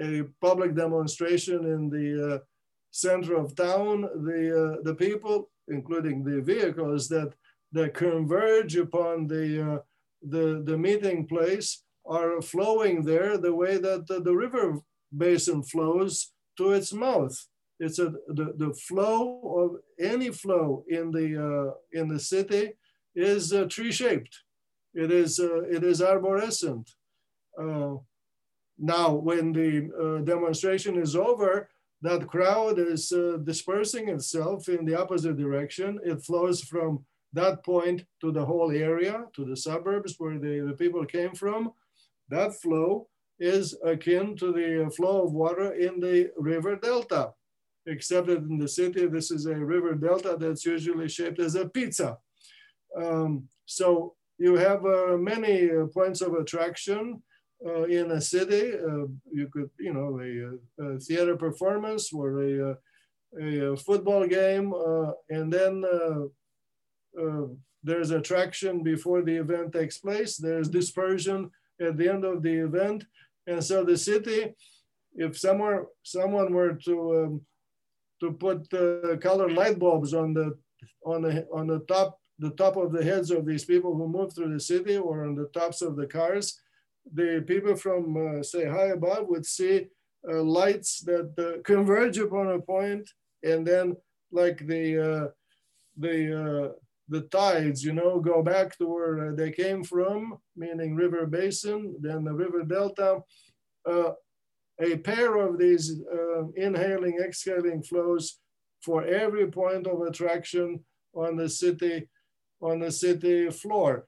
a 0.00 0.22
public 0.40 0.76
demonstration 0.76 1.64
in 1.64 1.90
the 1.90 2.42
center 2.90 3.34
of 3.34 3.56
town, 3.56 4.02
the 4.02 4.80
the 4.84 4.94
people, 4.94 5.50
including 5.68 6.22
the 6.22 6.40
vehicles 6.40 7.08
that 7.08 7.32
that 7.72 7.94
converge 7.94 8.76
upon 8.76 9.26
the 9.26 9.82
the 10.22 10.62
the 10.64 10.78
meeting 10.78 11.26
place 11.26 11.82
are 12.06 12.40
flowing 12.40 13.04
there 13.04 13.36
the 13.36 13.54
way 13.54 13.76
that 13.76 14.06
the, 14.06 14.20
the 14.20 14.34
river 14.34 14.80
basin 15.16 15.62
flows 15.62 16.32
to 16.56 16.72
its 16.72 16.92
mouth. 16.92 17.36
It's 17.80 17.98
a 17.98 18.10
the, 18.28 18.54
the 18.56 18.74
flow 18.74 19.40
of 19.62 19.80
any 20.12 20.30
flow 20.30 20.84
in 20.88 21.10
the 21.10 21.28
uh, 21.48 21.98
in 21.98 22.08
the 22.08 22.18
city 22.18 22.72
is 23.14 23.52
uh, 23.52 23.64
tree 23.64 23.92
shaped. 23.92 24.42
It 24.94 25.10
is 25.10 25.38
uh, 25.38 25.62
it 25.62 25.84
is 25.84 26.00
arborescent. 26.00 26.88
Uh, 27.60 27.96
now, 28.78 29.12
when 29.12 29.52
the 29.52 29.90
uh, 30.00 30.24
demonstration 30.24 30.96
is 30.96 31.16
over, 31.16 31.68
that 32.02 32.28
crowd 32.28 32.78
is 32.78 33.12
dispersing 33.44 34.08
itself 34.08 34.68
in 34.68 34.84
the 34.84 35.00
opposite 35.00 35.36
direction. 35.36 35.98
It 36.04 36.22
flows 36.22 36.62
from 36.62 37.04
that 37.32 37.64
point 37.64 38.04
to 38.20 38.32
the 38.32 38.44
whole 38.44 38.70
area, 38.70 39.24
to 39.34 39.44
the 39.44 39.56
suburbs 39.56 40.14
where 40.18 40.38
the, 40.38 40.60
the 40.60 40.74
people 40.74 41.04
came 41.04 41.34
from, 41.34 41.72
that 42.28 42.54
flow 42.54 43.08
is 43.38 43.76
akin 43.84 44.36
to 44.36 44.52
the 44.52 44.90
flow 44.96 45.24
of 45.24 45.32
water 45.32 45.72
in 45.72 46.00
the 46.00 46.30
river 46.36 46.76
delta, 46.76 47.32
except 47.86 48.28
that 48.28 48.38
in 48.38 48.58
the 48.58 48.68
city, 48.68 49.06
this 49.06 49.30
is 49.30 49.46
a 49.46 49.54
river 49.54 49.94
delta 49.94 50.36
that's 50.38 50.64
usually 50.64 51.08
shaped 51.08 51.40
as 51.40 51.54
a 51.54 51.68
pizza. 51.68 52.16
Um, 52.96 53.48
so 53.66 54.14
you 54.38 54.54
have 54.54 54.84
uh, 54.84 55.16
many 55.16 55.70
uh, 55.70 55.86
points 55.86 56.20
of 56.20 56.34
attraction 56.34 57.22
uh, 57.66 57.82
in 57.84 58.12
a 58.12 58.20
city. 58.20 58.72
You 59.32 59.48
could, 59.52 59.70
you 59.78 59.92
know, 59.92 60.20
a, 60.20 60.84
a 60.84 60.98
theater 61.00 61.36
performance 61.36 62.12
or 62.12 62.42
a, 62.42 62.76
a, 63.40 63.76
football 63.76 64.26
game, 64.26 64.72
and 65.28 65.52
then 65.52 65.84
there's 67.82 68.10
attraction 68.10 68.82
before 68.82 69.22
the 69.22 69.36
event 69.36 69.72
takes 69.72 69.98
place. 69.98 70.36
There's 70.36 70.68
dispersion 70.68 71.50
at 71.80 71.96
the 71.96 72.08
end 72.08 72.24
of 72.24 72.42
the 72.42 72.64
event. 72.64 73.04
And 73.46 73.62
so 73.64 73.84
the 73.84 73.96
city, 73.96 74.54
if 75.14 75.38
someone 75.38 75.86
someone 76.02 76.52
were 76.52 76.74
to 76.84 76.94
um, 77.18 77.40
to 78.20 78.32
put 78.32 78.72
uh, 78.74 79.16
colored 79.16 79.52
light 79.52 79.78
bulbs 79.78 80.12
on 80.12 80.34
the 80.34 80.56
on 81.04 81.22
the 81.22 81.46
on 81.52 81.66
the 81.66 81.80
top 81.88 82.18
the 82.38 82.50
top 82.50 82.76
of 82.76 82.92
the 82.92 83.02
heads 83.02 83.30
of 83.30 83.44
these 83.46 83.64
people 83.64 83.94
who 83.94 84.08
move 84.08 84.34
through 84.34 84.52
the 84.52 84.60
city 84.60 84.96
or 84.96 85.24
on 85.24 85.34
the 85.34 85.46
tops 85.48 85.82
of 85.82 85.96
the 85.96 86.06
cars, 86.06 86.60
the 87.12 87.44
people 87.46 87.74
from 87.74 88.38
uh, 88.38 88.42
say 88.42 88.66
high 88.66 88.88
above 88.88 89.26
would 89.28 89.46
see 89.46 89.86
uh, 90.28 90.42
lights 90.42 91.00
that 91.00 91.32
uh, 91.38 91.62
converge 91.62 92.18
upon 92.18 92.48
a 92.48 92.58
point, 92.60 93.08
and 93.42 93.66
then 93.66 93.96
like 94.30 94.66
the 94.66 94.84
uh, 95.10 95.28
the 95.96 96.18
uh, 96.44 96.72
the 97.08 97.22
tides, 97.22 97.82
you 97.82 97.92
know, 97.92 98.20
go 98.20 98.42
back 98.42 98.76
to 98.76 98.86
where 98.86 99.34
they 99.34 99.50
came 99.50 99.82
from, 99.82 100.38
meaning 100.56 100.94
river 100.94 101.26
basin, 101.26 101.96
then 102.00 102.24
the 102.24 102.32
river 102.32 102.62
delta. 102.62 103.20
Uh, 103.88 104.12
a 104.80 104.96
pair 104.98 105.36
of 105.36 105.58
these 105.58 106.00
uh, 106.12 106.46
inhaling, 106.54 107.18
exhaling 107.18 107.82
flows 107.82 108.38
for 108.82 109.04
every 109.04 109.50
point 109.50 109.86
of 109.86 110.02
attraction 110.02 110.84
on 111.14 111.36
the 111.36 111.48
city, 111.48 112.08
on 112.60 112.80
the 112.80 112.90
city 112.90 113.50
floor. 113.50 114.06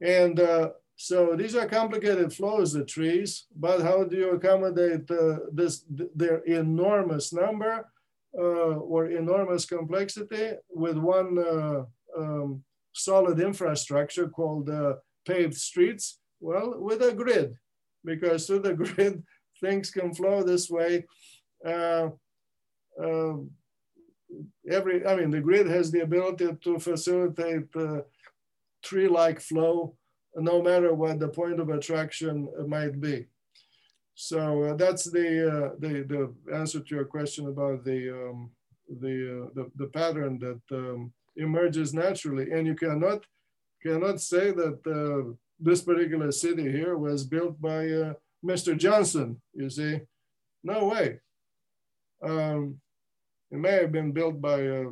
And 0.00 0.38
uh, 0.38 0.70
so 0.96 1.36
these 1.36 1.54
are 1.54 1.66
complicated 1.66 2.32
flows, 2.32 2.72
the 2.72 2.84
trees, 2.84 3.46
but 3.54 3.82
how 3.82 4.04
do 4.04 4.16
you 4.16 4.30
accommodate 4.30 5.10
uh, 5.10 5.38
this, 5.52 5.84
their 5.88 6.38
enormous 6.38 7.32
number 7.32 7.88
uh, 8.36 8.76
or 8.92 9.10
enormous 9.10 9.64
complexity 9.64 10.52
with 10.70 10.98
one 10.98 11.38
uh, 11.38 11.84
um, 12.16 12.62
solid 12.92 13.40
infrastructure 13.40 14.28
called 14.28 14.68
uh, 14.68 14.94
paved 15.26 15.54
streets? 15.54 16.18
Well, 16.40 16.74
with 16.78 17.02
a 17.02 17.12
grid, 17.12 17.56
because 18.04 18.46
through 18.46 18.60
the 18.60 18.74
grid, 18.82 19.22
things 19.60 19.90
can 19.90 20.14
flow 20.14 20.42
this 20.42 20.68
way. 20.70 21.06
Uh, 21.64 22.10
uh, 23.02 23.34
every, 24.70 25.06
I 25.06 25.16
mean, 25.16 25.30
the 25.30 25.40
grid 25.40 25.66
has 25.68 25.90
the 25.90 26.00
ability 26.00 26.56
to 26.64 26.78
facilitate 26.78 27.68
uh, 27.76 28.00
tree-like 28.82 29.40
flow, 29.40 29.94
no 30.36 30.62
matter 30.62 30.94
what 30.94 31.18
the 31.18 31.28
point 31.28 31.60
of 31.60 31.68
attraction 31.70 32.48
might 32.66 33.00
be. 33.00 33.26
So 34.14 34.64
uh, 34.64 34.74
that's 34.74 35.04
the, 35.04 35.28
uh, 35.48 35.70
the 35.78 36.02
the 36.02 36.54
answer 36.54 36.80
to 36.80 36.94
your 36.94 37.04
question 37.04 37.46
about 37.46 37.84
the 37.84 38.10
um, 38.10 38.50
the, 38.88 39.44
uh, 39.44 39.48
the, 39.54 39.70
the 39.76 39.86
pattern 39.86 40.38
that 40.38 40.60
um, 40.76 41.12
emerges 41.36 41.94
naturally. 41.94 42.50
And 42.50 42.66
you 42.66 42.74
cannot, 42.74 43.24
cannot 43.82 44.20
say 44.20 44.50
that 44.52 44.80
uh, 44.86 45.32
this 45.58 45.82
particular 45.82 46.32
city 46.32 46.70
here 46.70 46.96
was 46.96 47.24
built 47.24 47.60
by 47.60 47.88
uh, 47.88 48.12
Mr. 48.44 48.76
Johnson, 48.76 49.40
you 49.52 49.68
see. 49.70 50.00
No 50.62 50.86
way. 50.88 51.20
Um, 52.22 52.80
it 53.50 53.58
may 53.58 53.72
have 53.72 53.92
been 53.92 54.12
built 54.12 54.40
by 54.40 54.60
a, 54.60 54.84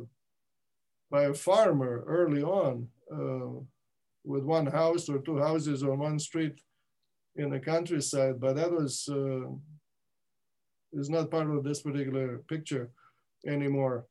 by 1.09 1.23
a 1.23 1.33
farmer 1.33 2.03
early 2.07 2.43
on 2.43 2.87
uh, 3.11 3.61
with 4.23 4.43
one 4.43 4.65
house 4.65 5.07
or 5.09 5.19
two 5.19 5.37
houses 5.37 5.83
on 5.83 5.99
one 5.99 6.19
street 6.19 6.59
in 7.35 7.49
the 7.49 7.59
countryside, 7.59 8.39
but 8.39 8.55
that 8.55 8.71
was 8.71 9.07
uh, 9.11 9.47
is 10.93 11.09
not 11.09 11.31
part 11.31 11.49
of 11.49 11.63
this 11.63 11.81
particular 11.81 12.39
picture 12.49 12.89
anymore. 13.45 14.05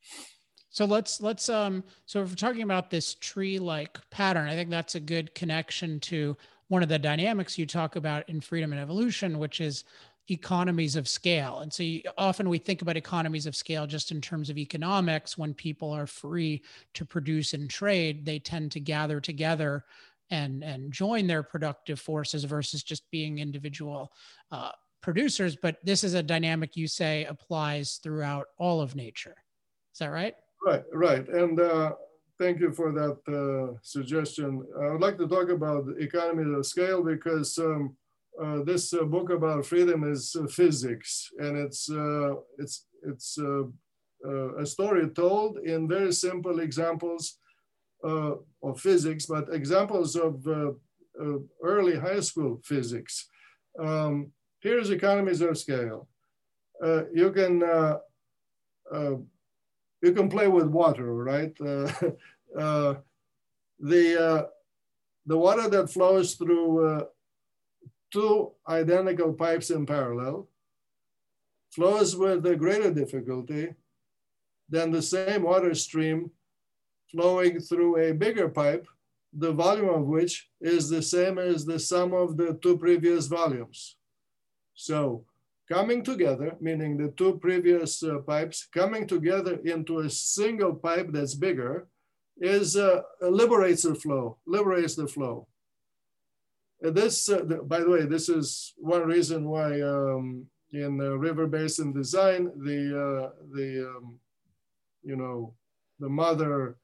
So 0.70 0.84
let's 0.84 1.20
let's 1.20 1.48
um 1.48 1.84
so 2.04 2.22
if 2.22 2.28
we're 2.28 2.34
talking 2.34 2.62
about 2.62 2.90
this 2.90 3.14
tree 3.14 3.58
like 3.58 3.98
pattern, 4.10 4.48
I 4.48 4.54
think 4.54 4.70
that's 4.70 4.94
a 4.94 5.00
good 5.00 5.34
connection 5.34 6.00
to 6.00 6.36
one 6.68 6.82
of 6.82 6.88
the 6.88 6.98
dynamics 6.98 7.56
you 7.56 7.66
talk 7.66 7.96
about 7.96 8.28
in 8.28 8.40
freedom 8.40 8.72
and 8.72 8.80
evolution, 8.80 9.38
which 9.38 9.60
is 9.60 9.84
economies 10.28 10.96
of 10.96 11.08
scale. 11.08 11.60
And 11.60 11.72
so 11.72 11.82
you, 11.82 12.02
often 12.18 12.48
we 12.48 12.58
think 12.58 12.82
about 12.82 12.96
economies 12.96 13.46
of 13.46 13.56
scale 13.56 13.86
just 13.86 14.10
in 14.10 14.20
terms 14.20 14.50
of 14.50 14.58
economics. 14.58 15.38
When 15.38 15.54
people 15.54 15.90
are 15.92 16.06
free 16.06 16.62
to 16.94 17.04
produce 17.04 17.54
and 17.54 17.70
trade, 17.70 18.24
they 18.24 18.38
tend 18.38 18.72
to 18.72 18.80
gather 18.80 19.20
together 19.20 19.84
and 20.30 20.64
and 20.64 20.92
join 20.92 21.26
their 21.26 21.42
productive 21.42 22.00
forces 22.00 22.44
versus 22.44 22.82
just 22.82 23.08
being 23.10 23.38
individual 23.38 24.12
uh, 24.50 24.72
producers. 25.00 25.56
But 25.56 25.78
this 25.84 26.02
is 26.02 26.14
a 26.14 26.22
dynamic 26.22 26.76
you 26.76 26.88
say 26.88 27.24
applies 27.24 28.00
throughout 28.02 28.46
all 28.58 28.80
of 28.80 28.96
nature. 28.96 29.36
Is 29.92 30.00
that 30.00 30.08
right? 30.08 30.34
Right, 30.64 30.82
right. 30.92 31.28
And 31.28 31.60
uh, 31.60 31.92
thank 32.40 32.60
you 32.60 32.72
for 32.72 32.92
that 32.92 33.18
uh, 33.32 33.78
suggestion. 33.82 34.66
I 34.80 34.90
would 34.90 35.00
like 35.00 35.16
to 35.18 35.28
talk 35.28 35.48
about 35.48 35.84
economies 35.98 36.56
of 36.56 36.66
scale 36.66 37.04
because 37.04 37.56
um, 37.58 37.96
uh, 38.42 38.62
this 38.64 38.92
uh, 38.92 39.04
book 39.04 39.30
about 39.30 39.66
freedom 39.66 40.04
is 40.04 40.36
uh, 40.36 40.46
physics, 40.46 41.30
and 41.38 41.56
it's 41.56 41.90
uh, 41.90 42.34
it's 42.58 42.86
it's 43.02 43.38
a 44.58 44.66
story 44.66 45.08
told 45.10 45.58
in 45.58 45.88
very 45.88 46.12
simple 46.12 46.60
examples 46.60 47.38
of 48.02 48.80
physics, 48.80 49.26
but 49.26 49.52
examples 49.52 50.16
of 50.16 50.46
early 51.62 51.96
high 51.96 52.20
school 52.20 52.60
physics. 52.64 53.28
Um, 53.78 54.32
here's 54.60 54.90
economies 54.90 55.40
of 55.40 55.58
scale. 55.58 56.08
uh, 56.82 57.02
you 57.12 57.32
can 57.32 57.62
uh, 57.62 57.98
uh, 58.92 59.16
you 60.02 60.12
can 60.12 60.28
play 60.28 60.48
with 60.48 60.66
water, 60.66 61.14
right? 61.14 61.52
the 63.78 64.48
the 65.26 65.38
water 65.38 65.68
that 65.68 65.90
flows 65.90 66.34
through 66.34 67.06
two 68.16 68.50
identical 68.66 69.30
pipes 69.34 69.68
in 69.68 69.84
parallel 69.84 70.48
flows 71.70 72.16
with 72.16 72.46
a 72.46 72.56
greater 72.56 72.90
difficulty 72.90 73.74
than 74.70 74.90
the 74.90 75.02
same 75.02 75.42
water 75.42 75.74
stream 75.74 76.30
flowing 77.10 77.60
through 77.60 77.92
a 77.98 78.14
bigger 78.14 78.48
pipe, 78.48 78.86
the 79.34 79.52
volume 79.52 79.90
of 79.90 80.06
which 80.06 80.48
is 80.62 80.88
the 80.88 81.02
same 81.02 81.36
as 81.38 81.66
the 81.66 81.78
sum 81.78 82.14
of 82.14 82.38
the 82.38 82.58
two 82.62 82.78
previous 82.78 83.26
volumes. 83.26 83.96
So 84.74 85.26
coming 85.70 86.02
together, 86.02 86.56
meaning 86.58 86.96
the 86.96 87.10
two 87.18 87.36
previous 87.36 88.02
uh, 88.02 88.18
pipes 88.26 88.66
coming 88.72 89.06
together 89.06 89.60
into 89.62 89.98
a 89.98 90.08
single 90.08 90.74
pipe 90.74 91.08
that's 91.12 91.34
bigger, 91.34 91.86
is 92.38 92.76
uh, 92.76 93.02
liberates 93.20 93.82
the 93.82 93.94
flow, 93.94 94.38
liberates 94.46 94.94
the 94.96 95.06
flow. 95.06 95.48
This, 96.80 97.28
uh, 97.28 97.42
the, 97.44 97.56
by 97.56 97.80
the 97.80 97.90
way, 97.90 98.04
this 98.04 98.28
is 98.28 98.74
one 98.76 99.02
reason 99.02 99.48
why 99.48 99.80
um, 99.80 100.46
in 100.72 100.98
river 100.98 101.46
basin 101.46 101.92
design, 101.92 102.50
the, 102.56 102.80
uh, 102.92 103.30
the 103.52 103.88
um, 103.88 104.18
you 105.02 105.16
know, 105.16 105.54
the 106.00 106.08
mother, 106.08 106.76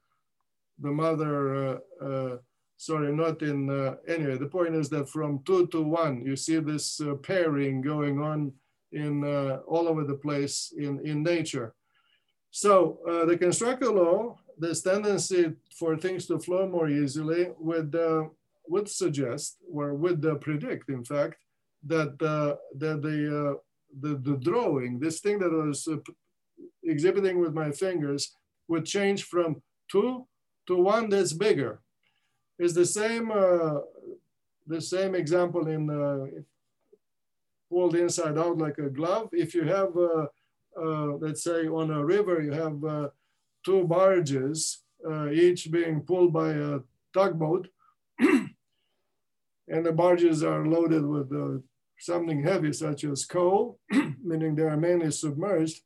the 0.78 0.90
mother, 0.90 1.54
uh, 1.54 1.78
uh, 2.04 2.36
sorry, 2.78 3.12
not 3.12 3.42
in, 3.42 3.68
anyway, 4.08 4.38
the 4.38 4.46
point 4.46 4.74
is 4.74 4.88
that 4.88 5.08
from 5.08 5.40
two 5.44 5.66
to 5.68 5.82
one, 5.82 6.24
you 6.24 6.36
see 6.36 6.58
this 6.58 7.00
pairing 7.22 7.82
going 7.82 8.20
on 8.20 8.52
in 8.92 9.24
all 9.66 9.88
over 9.88 10.04
the 10.04 10.14
place 10.14 10.72
in, 10.76 11.04
in 11.04 11.22
nature. 11.22 11.74
So 12.50 12.98
the 13.26 13.36
constructal 13.36 13.94
law 13.94 14.38
this 14.58 14.82
tendency 14.82 15.52
for 15.78 15.96
things 15.96 16.26
to 16.26 16.38
flow 16.38 16.68
more 16.68 16.88
easily 16.88 17.50
would 17.58 17.94
uh, 17.94 18.24
would 18.68 18.88
suggest 18.88 19.58
or 19.72 19.94
would 19.94 20.24
uh, 20.24 20.34
predict, 20.36 20.88
in 20.88 21.04
fact, 21.04 21.36
that 21.86 22.20
uh, 22.22 22.56
that 22.78 23.02
the, 23.02 23.18
uh, 23.40 23.54
the 24.00 24.16
the 24.16 24.36
drawing, 24.36 24.98
this 24.98 25.20
thing 25.20 25.38
that 25.38 25.52
I 25.52 25.66
was 25.66 25.86
uh, 25.88 25.96
exhibiting 26.84 27.40
with 27.40 27.52
my 27.52 27.70
fingers, 27.70 28.34
would 28.68 28.84
change 28.84 29.24
from 29.24 29.62
two 29.90 30.26
to 30.68 30.76
one 30.76 31.08
that's 31.08 31.32
bigger. 31.32 31.80
Is 32.58 32.74
the 32.74 32.86
same 32.86 33.30
uh, 33.32 33.80
the 34.66 34.80
same 34.80 35.14
example 35.14 35.66
in 35.66 36.44
pulled 37.68 37.96
inside 37.96 38.38
out 38.38 38.58
like 38.58 38.78
a 38.78 38.90
glove. 38.90 39.28
If 39.32 39.54
you 39.54 39.64
have 39.64 39.92
let's 41.20 41.42
say 41.42 41.66
on 41.66 41.90
a 41.90 42.04
river, 42.04 42.40
you 42.42 42.52
have 42.52 43.10
two 43.64 43.84
barges, 43.84 44.82
each 45.32 45.70
being 45.72 46.02
pulled 46.02 46.32
by 46.32 46.50
a 46.50 46.80
tugboat. 47.12 47.68
And 49.68 49.84
the 49.84 49.92
barges 49.92 50.42
are 50.42 50.66
loaded 50.66 51.04
with 51.06 51.32
uh, 51.32 51.58
something 51.98 52.42
heavy, 52.42 52.72
such 52.72 53.04
as 53.04 53.24
coal, 53.24 53.78
meaning 54.22 54.54
they 54.54 54.62
are 54.62 54.76
mainly 54.76 55.10
submerged. 55.10 55.80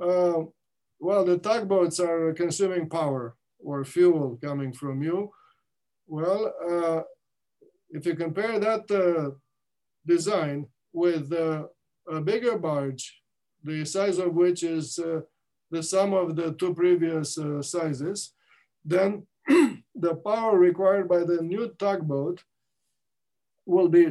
Uh, 0.00 0.42
well, 0.98 1.24
the 1.24 1.38
tugboats 1.38 2.00
are 2.00 2.32
consuming 2.32 2.88
power 2.88 3.36
or 3.58 3.84
fuel 3.84 4.38
coming 4.42 4.72
from 4.72 5.02
you. 5.02 5.30
Well, 6.06 6.52
uh, 6.68 7.02
if 7.90 8.06
you 8.06 8.14
compare 8.14 8.58
that 8.58 8.90
uh, 8.90 9.36
design 10.06 10.66
with 10.92 11.32
uh, 11.32 11.64
a 12.10 12.20
bigger 12.20 12.58
barge, 12.58 13.22
the 13.62 13.84
size 13.84 14.18
of 14.18 14.34
which 14.34 14.62
is 14.62 14.98
the 15.70 15.82
sum 15.82 16.12
of 16.14 16.36
the 16.36 16.52
two 16.54 16.74
previous 16.74 17.38
uh, 17.38 17.62
sizes, 17.62 18.34
then 18.84 19.26
the 19.48 20.14
power 20.24 20.58
required 20.58 21.08
by 21.08 21.20
the 21.20 21.40
new 21.42 21.72
tugboat 21.78 22.42
will 23.66 23.88
be 23.88 24.10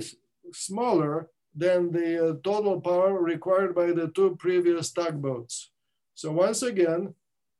smaller 0.51 1.29
than 1.55 1.91
the 1.91 2.29
uh, 2.29 2.33
total 2.43 2.79
power 2.79 3.21
required 3.21 3.75
by 3.75 3.87
the 3.91 4.09
two 4.15 4.35
previous 4.39 4.91
tugboats. 4.91 5.71
So 6.13 6.31
once 6.31 6.63
again, 6.63 7.13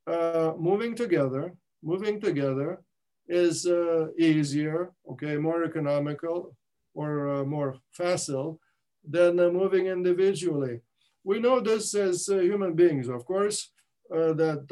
uh, 0.08 0.54
moving 0.58 0.96
together, 0.96 1.54
moving 1.84 2.20
together 2.20 2.82
is 3.28 3.66
uh, 3.66 4.08
easier, 4.18 4.92
okay, 5.12 5.38
more 5.38 5.64
economical 5.64 6.56
or 6.94 7.30
uh, 7.30 7.44
more 7.46 7.76
facile 7.92 8.60
than 9.08 9.40
uh, 9.40 9.50
moving 9.50 9.88
individually. 9.88 10.82
We 11.24 11.40
know 11.40 11.60
this 11.60 11.94
as 11.96 12.28
human 12.28 12.74
beings, 12.74 13.08
of 13.08 13.26
course, 13.26 13.72
that 14.10 14.66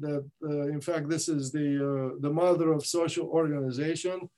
that 0.00 0.24
in 0.74 0.80
fact 0.80 1.08
this 1.08 1.28
is 1.28 1.52
the 1.52 2.16
the 2.20 2.30
mother 2.30 2.72
of 2.72 2.84
social 2.84 3.26
organization. 3.28 4.28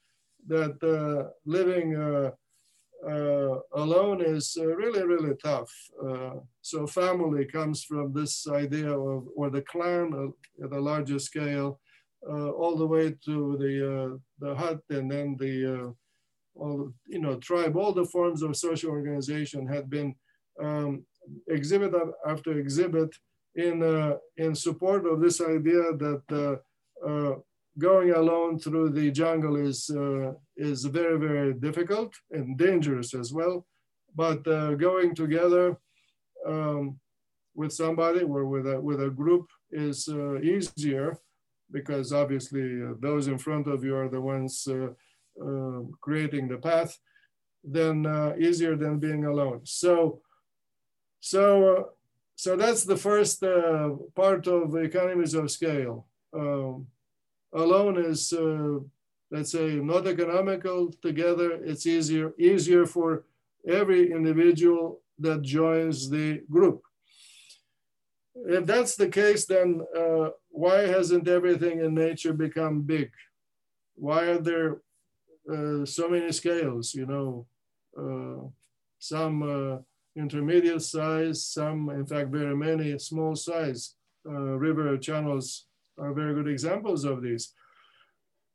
That 0.49 1.31
living 1.45 1.95
alone 3.75 4.21
is 4.21 4.57
really 4.61 5.05
really 5.05 5.35
tough. 5.43 5.73
so 6.63 6.87
family 6.87 7.45
comes 7.45 7.85
from 7.85 8.13
this 8.13 8.47
idea 8.49 8.91
of 8.91 9.29
or 9.37 9.51
the 9.51 9.63
clan 9.63 10.33
at 10.65 10.73
a 10.73 10.81
larger 10.81 11.19
scale, 11.19 11.81
all 12.29 12.77
the 12.77 12.87
way 12.87 13.15
to 13.27 13.57
the 13.63 13.75
the 14.39 14.55
hut 14.55 14.81
and 14.91 15.11
then 15.11 15.37
the 15.39 15.95
all 16.55 16.93
you 17.07 17.21
know 17.21 17.37
tribe. 17.37 17.77
All 17.77 17.93
the 17.93 18.07
forms 18.07 18.43
of 18.43 18.57
social 18.57 18.91
organization 18.91 19.67
had 19.67 19.91
been 19.91 20.15
um, 20.63 21.05
exhibit 21.49 21.93
after 22.27 22.59
exhibit 22.59 23.15
in, 23.55 23.83
uh, 23.83 24.17
in 24.37 24.55
support 24.55 25.07
of 25.07 25.21
this 25.21 25.41
idea 25.41 25.93
that 25.97 26.23
uh, 26.31 27.09
uh, 27.09 27.37
going 27.79 28.11
alone 28.13 28.59
through 28.59 28.91
the 28.91 29.11
jungle 29.11 29.57
is, 29.57 29.91
is 30.57 30.85
very, 30.85 31.19
very 31.19 31.53
difficult 31.55 32.15
and 32.31 32.57
dangerous 32.57 33.15
as 33.15 33.33
well. 33.33 33.67
But 34.15 34.45
going 34.79 35.15
together 35.15 35.77
um, 36.47 36.99
with 37.55 37.73
somebody 37.73 38.23
or 38.23 38.47
with 38.47 38.67
a, 38.67 38.81
with 38.81 39.03
a 39.03 39.11
group 39.11 39.51
is 39.71 40.09
easier 40.43 41.19
because 41.71 42.13
obviously 42.13 42.83
uh, 42.83 42.95
those 43.01 43.29
in 43.29 43.39
front 43.39 43.67
of 43.67 43.85
you 43.85 43.95
are 43.97 44.09
the 44.09 44.21
ones 44.21 44.67
uh, 44.71 44.89
uh, 45.45 45.81
creating 46.01 46.49
the 46.49 46.57
path, 46.57 46.97
then 47.65 48.07
easier 48.39 48.77
than 48.77 48.99
being 48.99 49.25
alone. 49.25 49.61
So, 49.65 50.21
so 51.21 51.91
so 52.37 52.55
that's 52.55 52.85
the 52.85 52.97
first 52.97 53.43
uh, 53.43 53.91
part 54.15 54.47
of 54.47 54.77
economies 54.77 55.33
of 55.35 55.51
scale. 55.51 56.07
Um, 56.35 56.87
alone 57.57 57.99
is, 57.99 58.33
uh, 58.33 58.79
let's 59.31 59.53
say, 59.53 59.77
not 59.77 60.07
economical. 60.07 60.93
Together, 61.03 61.53
it's 61.65 61.87
easier 61.87 62.33
easier 62.39 62.87
for 62.87 63.25
every 63.67 64.13
individual 64.13 65.01
that 65.19 65.43
joins 65.43 66.11
the 66.11 66.43
group. 66.51 66.83
If 68.35 68.67
that's 68.67 68.97
the 68.97 69.09
case, 69.09 69.47
then 69.47 69.81
uh, 69.97 70.29
why 70.51 70.87
hasn't 70.87 71.27
everything 71.27 71.81
in 71.81 71.95
nature 71.95 72.35
become 72.35 72.83
big? 72.83 73.11
Why 73.95 74.25
are 74.25 74.39
there 74.39 74.83
uh, 75.51 75.87
so 75.87 76.09
many 76.09 76.31
scales? 76.33 76.95
You 76.95 77.07
know, 77.07 77.47
uh, 77.99 78.49
some 78.99 79.43
uh, 79.43 79.79
intermediate 80.15 80.83
size, 80.83 81.45
some, 81.45 81.89
in 81.91 82.05
fact, 82.05 82.29
very 82.31 82.55
many 82.55 82.99
small 82.99 83.35
size 83.35 83.95
uh, 84.29 84.59
river 84.59 84.99
channels 84.99 85.66
are 85.99 86.13
very 86.13 86.35
good 86.35 86.49
examples 86.49 87.05
of 87.05 87.23
these. 87.23 87.53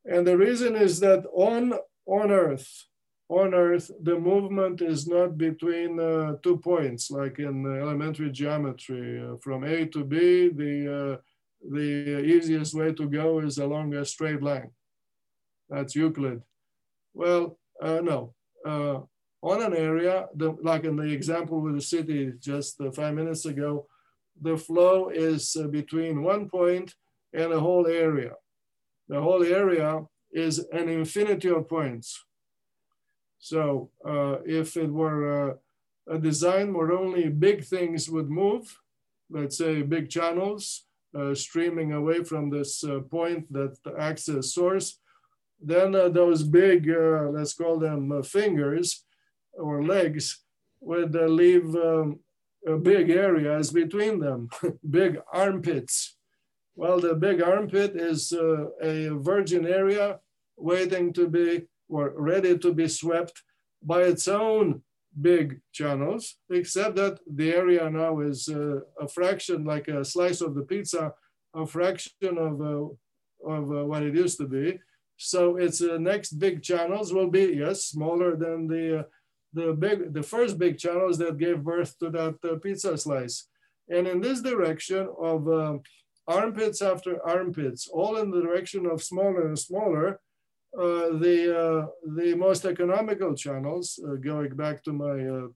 And 0.06 0.26
the 0.26 0.38
reason 0.38 0.76
is 0.76 1.00
that 1.02 1.26
on, 1.34 1.74
on 2.06 2.32
Earth, 2.32 2.86
on 3.30 3.54
Earth, 3.54 3.90
the 4.02 4.20
movement 4.20 4.82
is 4.82 5.08
not 5.08 5.38
between 5.38 6.00
uh, 6.00 6.34
two 6.44 6.58
points, 6.58 7.12
like 7.12 7.40
in 7.40 7.66
elementary 7.66 8.32
geometry. 8.32 9.24
Uh, 9.24 9.38
from 9.42 9.64
A 9.64 9.86
to 9.86 10.04
B, 10.04 10.50
the, 10.50 11.14
uh, 11.14 11.18
the 11.70 12.20
easiest 12.26 12.74
way 12.74 12.94
to 12.94 13.08
go 13.08 13.40
is 13.40 13.58
along 13.58 13.94
a 13.94 14.04
straight 14.04 14.42
line. 14.42 14.72
That's 15.70 15.96
Euclid. 15.96 16.42
Well, 17.14 17.58
uh, 17.82 18.02
no. 18.02 18.34
Uh, 18.66 19.00
on 19.44 19.64
an 19.64 19.76
area, 19.76 20.28
the, 20.36 20.52
like 20.62 20.84
in 20.84 20.96
the 20.96 21.10
example 21.10 21.62
with 21.62 21.76
the 21.76 21.82
city 21.82 22.34
just 22.40 22.82
uh, 22.82 22.92
five 22.92 23.14
minutes 23.16 23.46
ago, 23.46 23.88
the 24.42 24.58
flow 24.58 25.10
is 25.10 25.56
between 25.72 26.24
one 26.24 26.50
point 26.50 26.94
and 27.34 27.52
a 27.52 27.60
whole 27.60 27.88
area. 27.88 28.34
The 29.08 29.22
whole 29.22 29.44
area 29.44 30.02
is 30.32 30.60
an 30.72 30.90
infinity 30.90 31.50
of 31.50 31.68
points. 31.68 32.24
So 33.40 33.90
uh, 34.06 34.38
if 34.46 34.78
it 34.78 34.92
were 34.92 35.52
uh, 35.52 35.54
a 36.16 36.20
design 36.20 36.74
where 36.74 36.92
only 36.92 37.30
big 37.30 37.64
things 37.64 38.10
would 38.10 38.30
move, 38.30 38.80
let's 39.30 39.58
say 39.58 39.82
big 39.82 40.10
channels 40.10 40.86
uh, 41.18 41.34
streaming 41.36 41.92
away 41.94 42.24
from 42.24 42.50
this 42.50 42.84
uh, 42.84 43.00
point 43.00 43.52
that 43.52 43.76
acts 43.98 44.30
as 44.30 44.54
source, 44.54 45.00
then 45.60 45.92
those 45.92 46.44
big, 46.44 46.88
let's 46.88 47.54
call 47.54 47.78
them 47.78 48.24
fingers, 48.24 49.06
or 49.54 49.84
legs 49.84 50.44
would 50.80 51.16
uh, 51.16 51.26
leave 51.26 51.76
um, 51.76 52.20
uh, 52.68 52.76
big 52.76 53.10
areas 53.10 53.72
between 53.72 54.20
them, 54.20 54.50
big 54.90 55.20
armpits. 55.32 56.18
Well, 56.76 57.00
the 57.00 57.16
big 57.16 57.42
armpit 57.42 57.96
is 57.96 58.32
uh, 58.34 58.68
a 58.82 59.10
virgin 59.10 59.68
area 59.68 60.20
waiting 60.58 61.14
to 61.14 61.28
be 61.28 61.68
or 61.90 62.14
ready 62.16 62.58
to 62.58 62.74
be 62.74 62.88
swept 62.88 63.44
by 63.84 64.04
its 64.04 64.28
own 64.28 64.82
big 65.20 65.60
channels, 65.74 66.38
except 66.50 66.96
that 66.96 67.20
the 67.28 67.52
area 67.54 67.90
now 67.90 68.20
is 68.22 68.48
uh, 68.48 68.80
a 69.00 69.08
fraction, 69.08 69.66
like 69.66 69.90
a 69.90 70.06
slice 70.06 70.40
of 70.40 70.56
the 70.56 70.62
pizza, 70.62 71.14
a 71.54 71.66
fraction 71.66 72.38
of, 72.38 72.62
uh, 72.62 72.88
of 73.46 73.64
uh, 73.72 73.86
what 73.86 74.04
it 74.04 74.16
used 74.16 74.38
to 74.38 74.48
be. 74.48 74.80
So 75.18 75.58
its 75.58 75.82
uh, 75.82 75.98
next 75.98 76.40
big 76.40 76.64
channels 76.64 77.14
will 77.14 77.30
be, 77.30 77.58
yes, 77.58 77.86
smaller 77.86 78.38
than 78.38 78.68
the, 78.68 79.00
uh, 79.00 79.04
the, 79.54 79.74
big, 79.74 80.14
the 80.14 80.24
first 80.24 80.58
big 80.58 80.78
channels 80.78 81.18
that 81.18 81.38
gave 81.38 81.62
birth 81.62 82.00
to 82.00 82.10
that 82.12 82.62
pizza 82.64 82.98
slice. 82.98 83.48
And 83.90 84.08
in 84.08 84.22
this 84.22 84.42
direction 84.42 85.10
of 85.20 85.48
um, 85.50 85.82
armpits 86.28 86.82
after 86.82 87.26
armpits, 87.28 87.88
all 87.88 88.18
in 88.18 88.32
the 88.32 88.42
direction 88.42 88.86
of 88.86 89.04
smaller 89.04 89.48
and 89.48 89.58
smaller, 89.58 90.20
uh, 90.78 91.18
the, 91.20 91.38
uh, 91.58 91.88
the 92.16 92.34
most 92.36 92.66
economical 92.66 93.36
channels, 93.36 94.00
uh, 94.08 94.16
going 94.16 94.56
back 94.56 94.82
to 94.82 94.94
my 94.94 95.20
uh, 95.28 95.48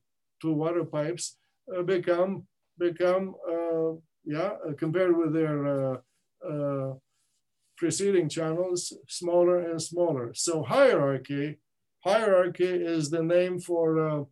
two 0.41 0.53
water 0.53 0.83
pipes, 0.83 1.37
uh, 1.73 1.81
become, 1.81 2.45
become 2.77 3.35
yeah, 4.27 4.53
compared 4.77 5.15
with 5.15 5.33
their 5.33 6.01
preceding 7.77 8.27
channels, 8.27 8.91
smaller 9.07 9.59
and 9.69 9.81
smaller. 9.81 10.33
So 10.33 10.63
hierarchy, 10.63 11.59
hierarchy 12.03 12.65
is 12.65 13.09
the 13.09 13.21
name 13.21 13.59
for 13.59 14.27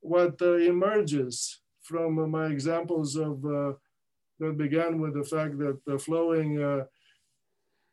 what 0.00 0.40
emerges 0.42 1.60
from 1.82 2.30
my 2.30 2.46
examples 2.46 3.14
of 3.16 3.44
that 4.40 4.56
began 4.56 5.00
with 5.00 5.14
the 5.14 5.24
fact 5.24 5.58
that 5.58 5.78
the 5.86 5.98
flowing 5.98 6.62
uh, 6.62 6.84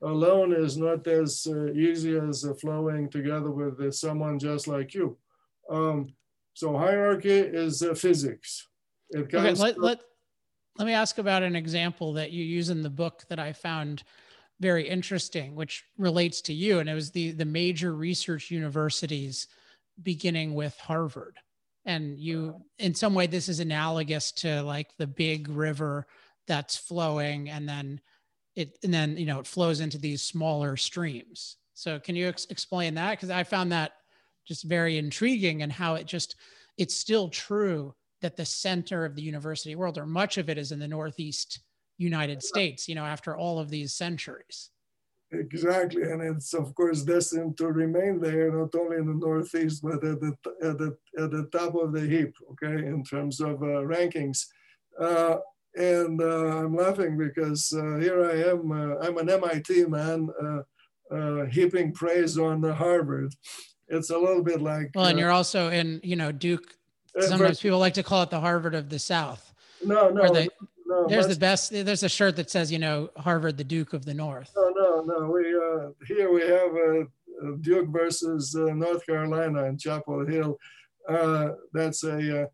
alone 0.02 0.54
is 0.54 0.78
not 0.78 1.08
as 1.08 1.48
uh, 1.50 1.72
easy 1.74 2.18
as 2.18 2.46
uh, 2.46 2.54
flowing 2.56 3.10
together 3.10 3.52
with 3.52 3.80
uh, 3.80 3.91
someone 3.91 4.38
just 4.39 4.68
like 4.68 4.93
you. 4.93 5.18
Um, 5.70 6.14
so 6.54 6.78
hierarchy 6.78 7.30
is 7.30 7.82
uh, 7.82 7.93
physics. 7.93 8.68
It 9.10 9.34
okay, 9.34 9.54
let, 9.54 9.80
let, 9.80 10.02
let 10.78 10.86
me 10.86 10.93
ask 10.93 11.18
about 11.18 11.43
an 11.43 11.56
example 11.56 12.14
that 12.14 12.32
you 12.32 12.43
use 12.43 12.70
in 12.70 12.82
the 12.82 12.89
book 12.89 13.24
that 13.30 13.39
I 13.39 13.54
found 13.54 14.04
very 14.60 14.88
interesting, 14.88 15.56
which 15.56 15.84
relates 15.98 16.41
to 16.41 16.54
you. 16.54 16.80
And 16.80 16.89
it 16.89 16.93
was 16.93 17.12
the, 17.12 17.32
the 17.32 17.46
major 17.46 17.93
research 17.93 18.52
universities 18.52 19.48
beginning 20.02 20.54
with 20.54 20.78
Harvard. 20.80 21.38
And 21.86 22.18
you, 22.18 22.62
in 22.80 22.96
some 22.96 23.14
way, 23.14 23.28
this 23.28 23.48
is 23.48 23.60
analogous 23.60 24.32
to 24.34 24.64
like 24.64 24.96
the 24.98 25.08
big 25.08 25.50
river 25.50 26.08
that's 26.48 26.78
flowing 26.78 27.50
and 27.50 27.68
then 27.68 28.00
it 28.56 28.78
and 28.84 28.93
then 28.93 29.18
you 29.18 29.26
know 29.26 29.39
it 29.39 29.48
flows 29.48 29.80
into 29.80 29.98
these 29.98 30.22
smaller 30.22 30.78
streams. 30.78 31.58
So 31.74 32.00
can 32.00 32.16
you 32.16 32.28
ex- 32.28 32.48
explain 32.50 32.96
that? 32.96 33.12
Because 33.12 33.30
i 33.30 33.43
found 33.43 33.72
that 33.72 33.93
just 34.48 34.64
very 34.64 34.98
intriguing 34.98 35.62
and 35.64 35.72
how 35.72 35.96
it 35.96 36.06
just 36.06 36.36
it's 36.78 36.96
still 36.96 37.30
true 37.30 37.93
that 38.22 38.38
the 38.38 38.46
center 38.46 39.06
of 39.06 39.16
the 39.16 39.22
university 39.22 39.76
world 39.76 39.98
or 39.98 40.06
much 40.06 40.38
of 40.38 40.50
it 40.50 40.58
is 40.58 40.72
in 40.72 40.80
the 40.80 40.88
northeast 40.88 41.60
united 41.98 42.41
states 42.41 42.88
you 42.88 42.96
know 42.96 43.06
after 43.06 43.36
all 43.36 43.60
of 43.60 43.70
these 43.70 43.96
centuries. 43.96 44.72
Exactly. 45.32 46.04
And 46.04 46.22
it's 46.22 46.54
of 46.54 46.74
course 46.76 47.02
destined 47.02 47.58
to 47.58 47.68
remain 47.68 48.22
there 48.22 48.52
not 48.52 48.76
only 48.76 48.98
in 48.98 49.08
the 49.08 49.14
northeast 49.14 49.82
but 49.82 50.04
at 50.04 50.20
the 50.22 50.34
at 50.62 50.78
the, 50.78 50.98
at 51.18 51.32
the 51.32 51.50
top 51.52 51.76
of 51.76 51.91
the 51.93 52.08
heap 52.08 52.34
okay 52.52 52.86
in 52.86 53.04
terms 53.04 53.41
of 53.41 53.62
uh, 53.64 53.84
rankings. 53.96 54.46
Uh, 55.00 55.38
and 55.76 56.22
uh, 56.22 56.58
I'm 56.58 56.76
laughing 56.76 57.18
because 57.18 57.74
uh, 57.74 57.98
here 57.98 58.26
I 58.26 58.50
am, 58.50 58.72
uh, 58.72 58.96
I'm 59.00 59.18
an 59.18 59.30
MIT 59.30 59.86
man 59.86 60.30
heaping 61.52 61.92
praise 61.94 62.38
on 62.38 62.64
Harvard. 62.64 63.34
It's 63.88 64.10
a 64.10 64.18
little 64.18 64.44
bit 64.44 64.62
like. 64.62 64.92
Well, 64.96 65.06
and 65.06 65.20
you're 65.20 65.32
also 65.32 65.70
in, 65.70 66.00
you 66.04 66.16
know, 66.16 66.32
Duke. 66.32 66.76
Sometimes 67.20 67.60
people 67.60 67.80
like 67.80 67.94
to 67.94 68.04
call 68.04 68.24
it 68.24 68.30
the 68.30 68.40
Harvard 68.40 68.76
of 68.76 68.90
the 68.90 69.00
South. 69.00 69.54
No, 69.84 70.10
no. 70.10 70.34
They, 70.34 70.50
no 70.86 71.08
there's 71.08 71.28
the 71.28 71.36
best. 71.36 71.72
There's 71.72 72.04
a 72.04 72.10
shirt 72.10 72.36
that 72.38 72.50
says, 72.50 72.72
you 72.72 72.80
know, 72.80 73.10
Harvard, 73.16 73.58
the 73.58 73.64
Duke 73.64 73.94
of 73.94 74.06
the 74.06 74.14
North. 74.14 74.52
No, 74.56 74.70
no, 74.76 75.02
no. 75.02 75.32
We 75.32 75.56
uh, 75.56 75.92
here 76.08 76.32
we 76.32 76.42
have 76.42 76.76
a, 76.76 77.06
Duke 77.62 77.90
versus 77.90 78.56
uh, 78.56 78.74
North 78.74 79.06
Carolina 79.06 79.66
in 79.66 79.78
Chapel 79.78 80.26
Hill. 80.26 80.58
Uh, 81.08 81.50
that's 81.74 82.04
a 82.04 82.48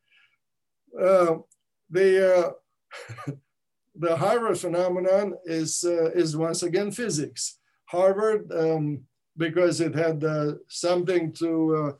the 1.91 2.55
the 3.95 4.15
Harvard 4.15 4.57
phenomenon 4.57 5.33
is, 5.45 5.83
uh, 5.83 6.11
is 6.11 6.37
once 6.37 6.63
again 6.63 6.91
physics. 6.91 7.59
Harvard, 7.85 8.51
um, 8.51 9.01
because 9.37 9.81
it 9.81 9.95
had 9.95 10.23
uh, 10.23 10.53
something 10.67 11.33
to 11.33 11.75
uh, 11.75 11.91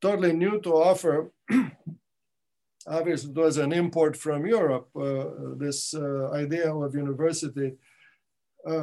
totally 0.00 0.32
new 0.32 0.60
to 0.60 0.70
offer, 0.70 1.32
obviously 2.86 3.30
it 3.30 3.36
was 3.36 3.58
an 3.58 3.72
import 3.72 4.16
from 4.16 4.46
Europe, 4.46 4.88
uh, 4.96 5.24
this 5.56 5.94
uh, 5.94 6.30
idea 6.32 6.74
of 6.74 6.94
university 6.94 7.72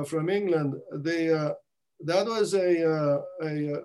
from 0.08 0.30
England. 0.30 0.76
The, 0.92 1.58
that 2.06 2.26
was 2.26 2.54
a, 2.54 3.20
a, 3.42 3.82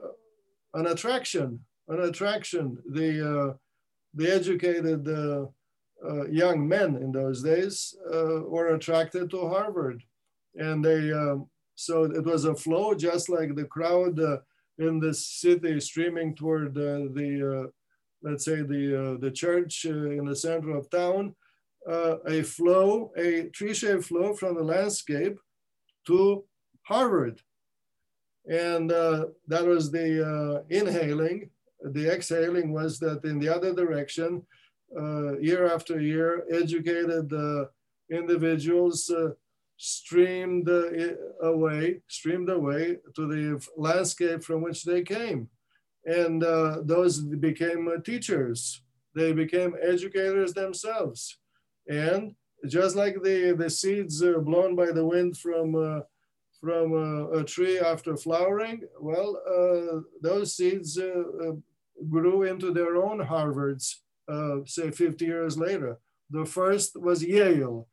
an 0.75 0.87
attraction, 0.87 1.61
an 1.89 2.01
attraction. 2.01 2.79
The, 2.93 3.57
the 4.15 4.33
educated 4.33 5.05
uh, 6.07 6.27
young 6.29 6.67
men 6.67 6.97
in 6.97 7.13
those 7.13 7.43
days 7.43 7.95
uh, 8.13 8.43
were 8.45 8.75
attracted 8.75 9.31
to 9.31 9.49
Harvard. 9.49 10.03
And 10.55 10.85
they, 10.85 11.13
um, 11.13 11.49
so 11.75 12.05
it 12.05 12.25
was 12.25 12.45
a 12.45 12.55
flow, 12.55 12.95
just 12.95 13.29
like 13.29 13.55
the 13.55 13.65
crowd 13.65 14.19
uh, 14.21 14.39
in 14.79 15.01
the 15.01 15.13
city 15.13 15.81
streaming 15.81 16.35
toward 16.35 16.75
the, 16.75 17.65
uh, 17.65 17.71
let's 18.23 18.45
say, 18.45 18.63
the, 18.63 19.15
uh, 19.15 19.19
the 19.19 19.31
church 19.31 19.87
uh, 19.89 20.11
in 20.11 20.25
the 20.25 20.37
center 20.37 20.77
of 20.77 20.91
town, 20.91 21.35
a 22.27 22.43
flow, 22.43 23.13
a 23.17 23.45
tree-shaped 23.45 24.05
flow 24.05 24.35
from 24.35 24.57
the 24.57 24.63
landscape 24.63 25.39
to 26.07 26.45
Harvard. 26.83 27.41
And 28.47 28.91
that 28.91 29.67
was 29.67 29.91
the 29.91 30.65
inhaling. 30.69 31.51
The 31.83 32.13
exhaling 32.13 32.73
was 32.73 32.99
that 32.99 33.25
in 33.25 33.39
the 33.39 33.49
other 33.49 33.73
direction, 33.75 34.47
uh, 34.97 35.39
year 35.39 35.73
after 35.73 36.01
year, 36.01 36.45
educated 36.51 37.33
uh, 37.33 37.67
individuals 38.11 39.11
uh, 39.11 39.31
streamed 39.77 40.69
away, 41.43 42.01
streamed 42.09 42.51
away 42.51 42.97
to 43.15 43.27
the 43.27 43.67
landscape 43.77 44.43
from 44.43 44.63
which 44.63 44.85
they 44.85 45.03
came. 45.03 45.49
And 46.05 46.43
those 46.43 47.21
became 47.21 47.91
teachers. 48.03 48.83
They 49.15 49.33
became 49.33 49.77
educators 49.83 50.55
themselves. 50.55 51.39
And 51.87 52.35
just 52.67 52.97
like 52.97 53.23
the, 53.23 53.55
the 53.57 53.71
seeds 53.71 54.23
blown 54.23 54.75
by 54.75 54.91
the 54.91 55.05
wind 55.05 55.37
from 55.37 56.03
from 56.61 57.31
a, 57.33 57.45
tree 57.45 57.79
after 57.79 58.17
flowering, 58.17 58.83
well, 59.01 59.41
uh, 59.47 60.01
those 60.21 60.57
seeds 60.57 60.99
uh, 60.99 61.23
uh, 61.45 61.53
grew 62.09 62.43
into 62.43 62.73
their 62.73 62.97
own 62.97 63.21
Harvards 63.21 63.97
uh, 64.29 64.57
say 64.67 64.91
50 64.91 65.25
years 65.25 65.57
later. 65.57 65.99
The 66.31 66.45
first 66.45 67.01
was 67.01 67.23
Yale. 67.23 67.89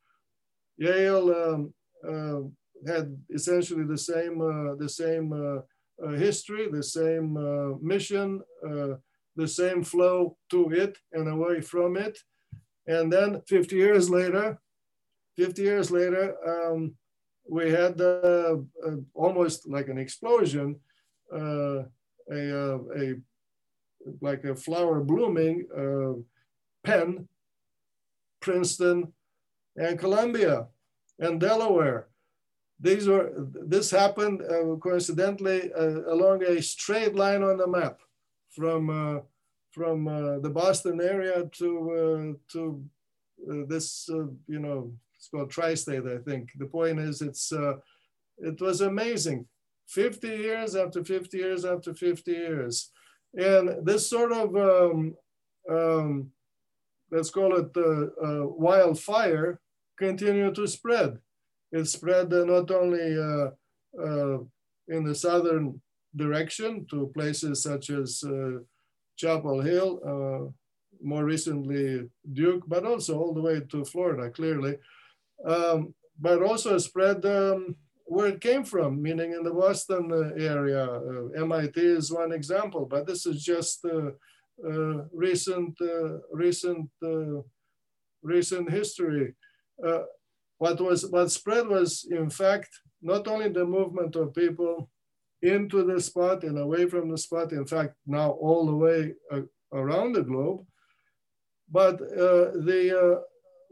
Yale 0.76 1.30
um, 1.30 1.74
uh, 2.06 2.40
had 2.86 3.16
essentially 3.30 3.84
the 3.84 3.98
same, 3.98 4.40
uh, 4.40 4.74
the 4.74 4.88
same 4.88 5.32
uh, 5.32 5.60
uh, 6.04 6.12
history, 6.12 6.68
the 6.70 6.82
same 6.82 7.36
uh, 7.36 7.78
mission, 7.80 8.42
the 8.62 9.48
same 9.48 9.82
flow 9.82 10.36
to 10.50 10.70
it 10.70 10.96
and 11.12 11.28
away 11.28 11.60
from 11.60 11.96
it. 11.96 12.18
And 12.86 13.12
then 13.12 13.42
50 13.48 13.76
years 13.76 14.08
later, 14.08 14.58
50 15.36 15.62
years 15.62 15.90
later, 15.90 16.34
um, 16.46 16.94
we 17.48 17.70
had 17.70 18.00
almost 19.14 19.68
like 19.68 19.88
an 19.88 19.98
explosion, 19.98 20.80
a, 21.32 21.84
a 22.32 23.14
like 24.20 24.44
a 24.44 24.54
flower 24.54 25.00
blooming, 25.00 25.66
uh, 25.76 26.20
Penn, 26.84 27.28
Princeton, 28.40 29.12
and 29.76 29.98
Columbia, 29.98 30.66
and 31.18 31.40
Delaware. 31.40 32.08
These 32.78 33.08
were, 33.08 33.32
this 33.36 33.90
happened 33.90 34.42
uh, 34.42 34.76
coincidentally 34.76 35.72
uh, 35.72 36.12
along 36.12 36.42
a 36.42 36.60
straight 36.62 37.14
line 37.14 37.42
on 37.42 37.56
the 37.56 37.66
map 37.66 38.00
from, 38.50 38.90
uh, 38.90 39.20
from 39.72 40.08
uh, 40.08 40.38
the 40.40 40.50
Boston 40.50 41.00
area 41.00 41.48
to, 41.52 42.36
uh, 42.36 42.52
to 42.52 42.84
this, 43.66 44.08
you 44.46 44.58
know, 44.58 44.92
it's 45.16 45.28
called 45.28 45.50
tri-state, 45.50 46.04
I 46.06 46.18
think. 46.18 46.50
The 46.58 46.66
point 46.66 46.98
is 46.98 47.22
it's, 47.22 47.52
it 48.38 48.60
was 48.60 48.80
amazing. 48.82 49.46
50 49.88 50.28
years 50.28 50.74
after 50.74 51.04
50 51.04 51.36
years 51.36 51.64
after 51.64 51.94
50 51.94 52.30
years. 52.30 52.90
And 53.36 53.86
this 53.86 54.08
sort 54.08 54.32
of 54.32 54.56
um, 54.56 55.14
um, 55.70 56.30
let's 57.10 57.30
call 57.30 57.56
it 57.56 57.70
wildfire, 58.58 59.60
continue 59.98 60.52
to 60.54 60.66
spread. 60.66 61.18
It 61.72 61.84
spread 61.86 62.30
not 62.30 62.70
only 62.70 63.16
in 64.88 65.04
the 65.04 65.14
southern 65.14 65.80
direction 66.14 66.86
to 66.90 67.10
places 67.14 67.62
such 67.62 67.90
as 67.90 68.24
Chapel 69.16 69.60
Hill, 69.60 70.54
more 71.02 71.24
recently 71.24 72.08
Duke, 72.32 72.64
but 72.66 72.86
also 72.86 73.18
all 73.18 73.34
the 73.34 73.42
way 73.42 73.60
to 73.60 73.84
Florida, 73.84 74.30
clearly. 74.30 74.78
Um, 75.44 75.94
but 76.18 76.42
also 76.42 76.78
spread 76.78 77.24
um, 77.26 77.76
where 78.06 78.28
it 78.28 78.40
came 78.40 78.64
from, 78.64 79.02
meaning 79.02 79.32
in 79.32 79.42
the 79.42 79.52
Boston 79.52 80.10
uh, 80.12 80.42
area. 80.42 80.84
Uh, 80.84 81.42
MIT 81.42 81.80
is 81.80 82.12
one 82.12 82.32
example, 82.32 82.86
but 82.86 83.06
this 83.06 83.26
is 83.26 83.42
just 83.42 83.84
uh, 83.84 84.10
uh 84.66 85.04
recent, 85.12 85.74
uh, 85.80 86.18
recent, 86.32 86.88
uh, 87.04 87.42
recent 88.22 88.70
history. 88.70 89.34
what 90.58 90.80
was 90.80 91.06
what 91.10 91.30
spread 91.30 91.66
was, 91.68 92.06
in 92.10 92.30
fact, 92.30 92.70
not 93.02 93.28
only 93.28 93.48
the 93.50 93.64
movement 93.64 94.16
of 94.16 94.34
people 94.34 94.88
into 95.42 95.84
the 95.84 96.00
spot 96.00 96.44
and 96.44 96.58
away 96.58 96.88
from 96.88 97.10
the 97.10 97.18
spot, 97.18 97.52
in 97.52 97.66
fact, 97.66 97.94
now 98.06 98.30
all 98.30 98.64
the 98.66 98.78
way 98.84 99.12
around 99.72 100.12
the 100.12 100.22
globe, 100.22 100.64
but 101.68 101.98
the 102.68 103.22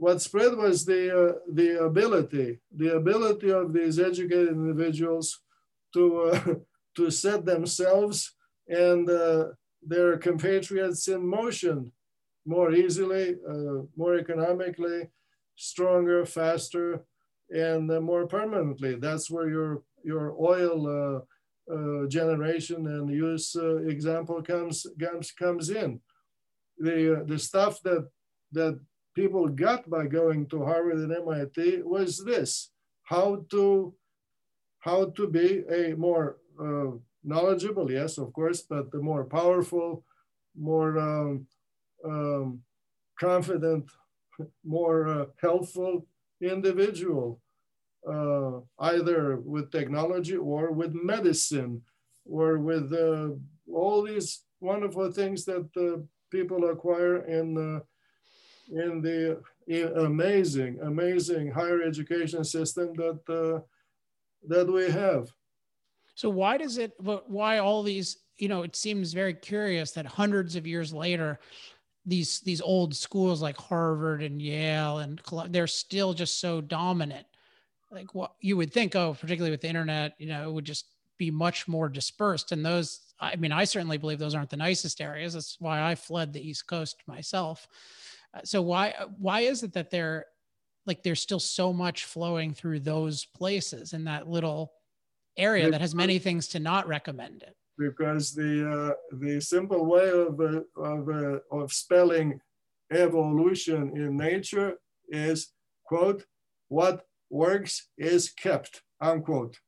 what 0.05 0.21
spread 0.21 0.55
was 0.55 0.85
the, 0.85 1.03
uh, 1.21 1.33
the 1.61 1.83
ability, 1.83 2.59
the 2.77 2.95
ability 2.95 3.51
of 3.51 3.73
these 3.73 3.99
educated 3.99 4.51
individuals 4.51 5.27
to, 5.95 6.05
uh, 6.25 6.55
to 6.95 7.11
set 7.11 7.47
themselves 7.47 8.35
and 8.69 9.09
uh, 9.09 9.45
their 9.83 10.19
compatriots 10.19 11.09
in 11.09 11.27
motion 11.27 11.91
more 12.45 12.71
easily, 12.73 13.37
uh, 13.49 13.79
more 13.97 14.17
economically, 14.17 15.09
stronger, 15.57 16.27
faster, 16.27 17.07
and 17.49 17.91
uh, 17.91 17.99
more 17.99 18.27
permanently. 18.27 18.97
That's 18.97 19.31
where 19.31 19.49
your, 19.49 19.85
your 20.05 20.37
oil 20.39 20.79
uh, 21.73 22.07
generation 22.09 22.87
and 22.89 23.09
use 23.09 23.57
example 23.95 24.43
comes, 24.43 24.87
comes, 25.01 25.33
comes 25.33 25.71
in. 25.71 25.99
The, 26.77 27.25
the 27.27 27.39
stuff 27.39 27.81
that, 27.85 28.07
that 28.53 28.79
people 29.15 29.49
got 29.49 29.89
by 29.89 30.07
going 30.07 30.47
to 30.47 30.65
Harvard 30.65 30.97
and 30.97 31.13
MIT 31.13 31.83
was 31.83 32.25
this, 32.25 32.71
how 33.05 33.45
to, 33.51 33.95
how 34.81 35.11
to 35.11 35.29
be 35.29 35.65
a 35.71 35.95
more 35.95 36.39
uh, 36.61 36.91
knowledgeable, 37.23 37.91
yes, 37.91 38.19
of 38.19 38.33
course, 38.33 38.63
but 38.63 38.91
the 38.91 38.99
more 38.99 39.25
powerful, 39.25 40.05
more 40.57 40.99
um, 40.99 41.47
um, 42.05 42.61
confident, 43.19 43.91
more 44.65 45.09
uh, 45.09 45.27
helpful 45.41 46.07
individual, 46.41 47.41
uh, 48.09 48.61
either 48.81 49.37
with 49.37 49.71
technology 49.71 50.37
or 50.37 50.73
with 50.73 50.93
medicine 50.95 51.81
or 52.27 52.59
with 52.59 52.93
uh, 52.93 53.31
all 53.73 54.03
these 54.03 54.43
wonderful 54.61 55.11
things 55.13 55.45
that 55.45 55.69
uh, 55.77 56.01
people 56.31 56.71
acquire 56.71 57.25
in 57.27 57.57
uh, 57.57 57.81
in 58.71 59.01
the 59.01 59.41
amazing, 59.97 60.79
amazing 60.83 61.51
higher 61.51 61.83
education 61.83 62.45
system 62.45 62.95
that 62.95 63.21
uh, 63.29 63.61
that 64.47 64.71
we 64.71 64.91
have. 64.91 65.31
So 66.15 66.29
why 66.29 66.57
does 66.57 66.79
it? 66.79 66.93
Why 66.99 67.59
all 67.59 67.83
these? 67.83 68.19
You 68.37 68.49
know, 68.49 68.63
it 68.63 68.75
seems 68.77 69.13
very 69.13 69.35
curious 69.35 69.93
that 69.93 70.07
hundreds 70.07 70.57
of 70.57 70.67
years 70.67 70.93
later, 70.93 71.39
these 72.07 72.41
these 72.41 72.61
old 72.61 72.95
schools 72.95 73.41
like 73.41 73.57
Harvard 73.57 74.23
and 74.23 74.41
Yale 74.41 74.99
and 74.99 75.21
they're 75.49 75.67
still 75.67 76.15
just 76.15 76.41
so 76.41 76.61
dominant. 76.61 77.27
Like 77.91 78.15
what 78.15 78.33
you 78.41 78.57
would 78.57 78.73
think, 78.73 78.97
oh, 78.97 79.17
particularly 79.19 79.53
with 79.53 79.61
the 79.61 79.69
internet, 79.69 80.15
you 80.19 80.27
know, 80.27 80.49
it 80.49 80.53
would 80.53 80.65
just 80.65 80.87
be 81.17 81.31
much 81.31 81.69
more 81.69 81.89
dispersed. 81.89 82.51
And 82.53 82.65
those, 82.65 83.01
I 83.21 83.37
mean, 83.37 83.53
I 83.53 83.65
certainly 83.65 83.99
believe 83.99 84.19
those 84.19 84.35
aren't 84.35 84.51
the 84.51 84.57
nicest 84.57 85.01
areas. 85.01 85.35
That's 85.35 85.57
why 85.61 85.81
I 85.81 85.95
fled 85.95 86.33
the 86.33 86.47
East 86.47 86.67
Coast 86.67 86.97
myself. 87.07 87.69
So 88.45 88.63
why 88.63 88.95
why 89.19 89.41
is 89.41 89.63
it 89.63 89.73
that 89.75 89.91
there 89.91 90.27
like 90.87 91.03
there's 91.03 91.21
still 91.23 91.41
so 91.41 91.73
much 91.73 92.05
flowing 92.05 92.53
through 92.53 92.81
those 92.81 93.25
places 93.25 93.93
in 93.93 94.05
that 94.05 94.29
little 94.29 94.73
area 95.37 95.71
that 95.71 95.81
has 95.81 95.95
many 95.95 96.19
things 96.19 96.49
to 96.49 96.59
not 96.59 96.87
recommend 96.89 97.43
it? 97.43 97.57
Because 97.79 98.35
the 98.35 98.71
uh, 98.71 99.17
the 99.17 99.41
simple 99.41 99.87
way 99.87 100.09
of 100.09 100.41
uh, 100.41 100.61
of 100.81 101.09
uh, 101.09 101.39
of 101.51 101.73
spelling 101.73 102.41
evolution 102.91 103.97
in 103.97 104.17
nature 104.17 104.75
is 105.09 105.53
quote 105.85 106.25
what 106.69 107.07
works 107.31 107.89
is 107.97 108.31
kept 108.31 108.83
unquote. 109.01 109.59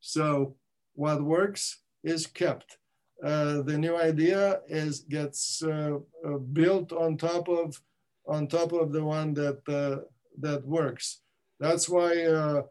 So 0.00 0.56
what 0.94 1.22
works 1.22 1.82
is 2.02 2.26
kept. 2.26 2.78
Uh, 3.24 3.62
the 3.62 3.78
new 3.78 3.96
idea 3.96 4.60
is 4.68 5.00
gets 5.00 5.62
uh, 5.62 5.98
uh, 6.26 6.38
built 6.38 6.92
on 6.92 7.16
top 7.16 7.48
of 7.48 7.80
on 8.26 8.46
top 8.46 8.72
of 8.72 8.92
the 8.92 9.04
one 9.04 9.34
that 9.34 9.60
uh, 9.68 10.04
that 10.40 10.66
works. 10.66 11.20
That's 11.60 11.88
why 11.88 12.24
uh, 12.24 12.62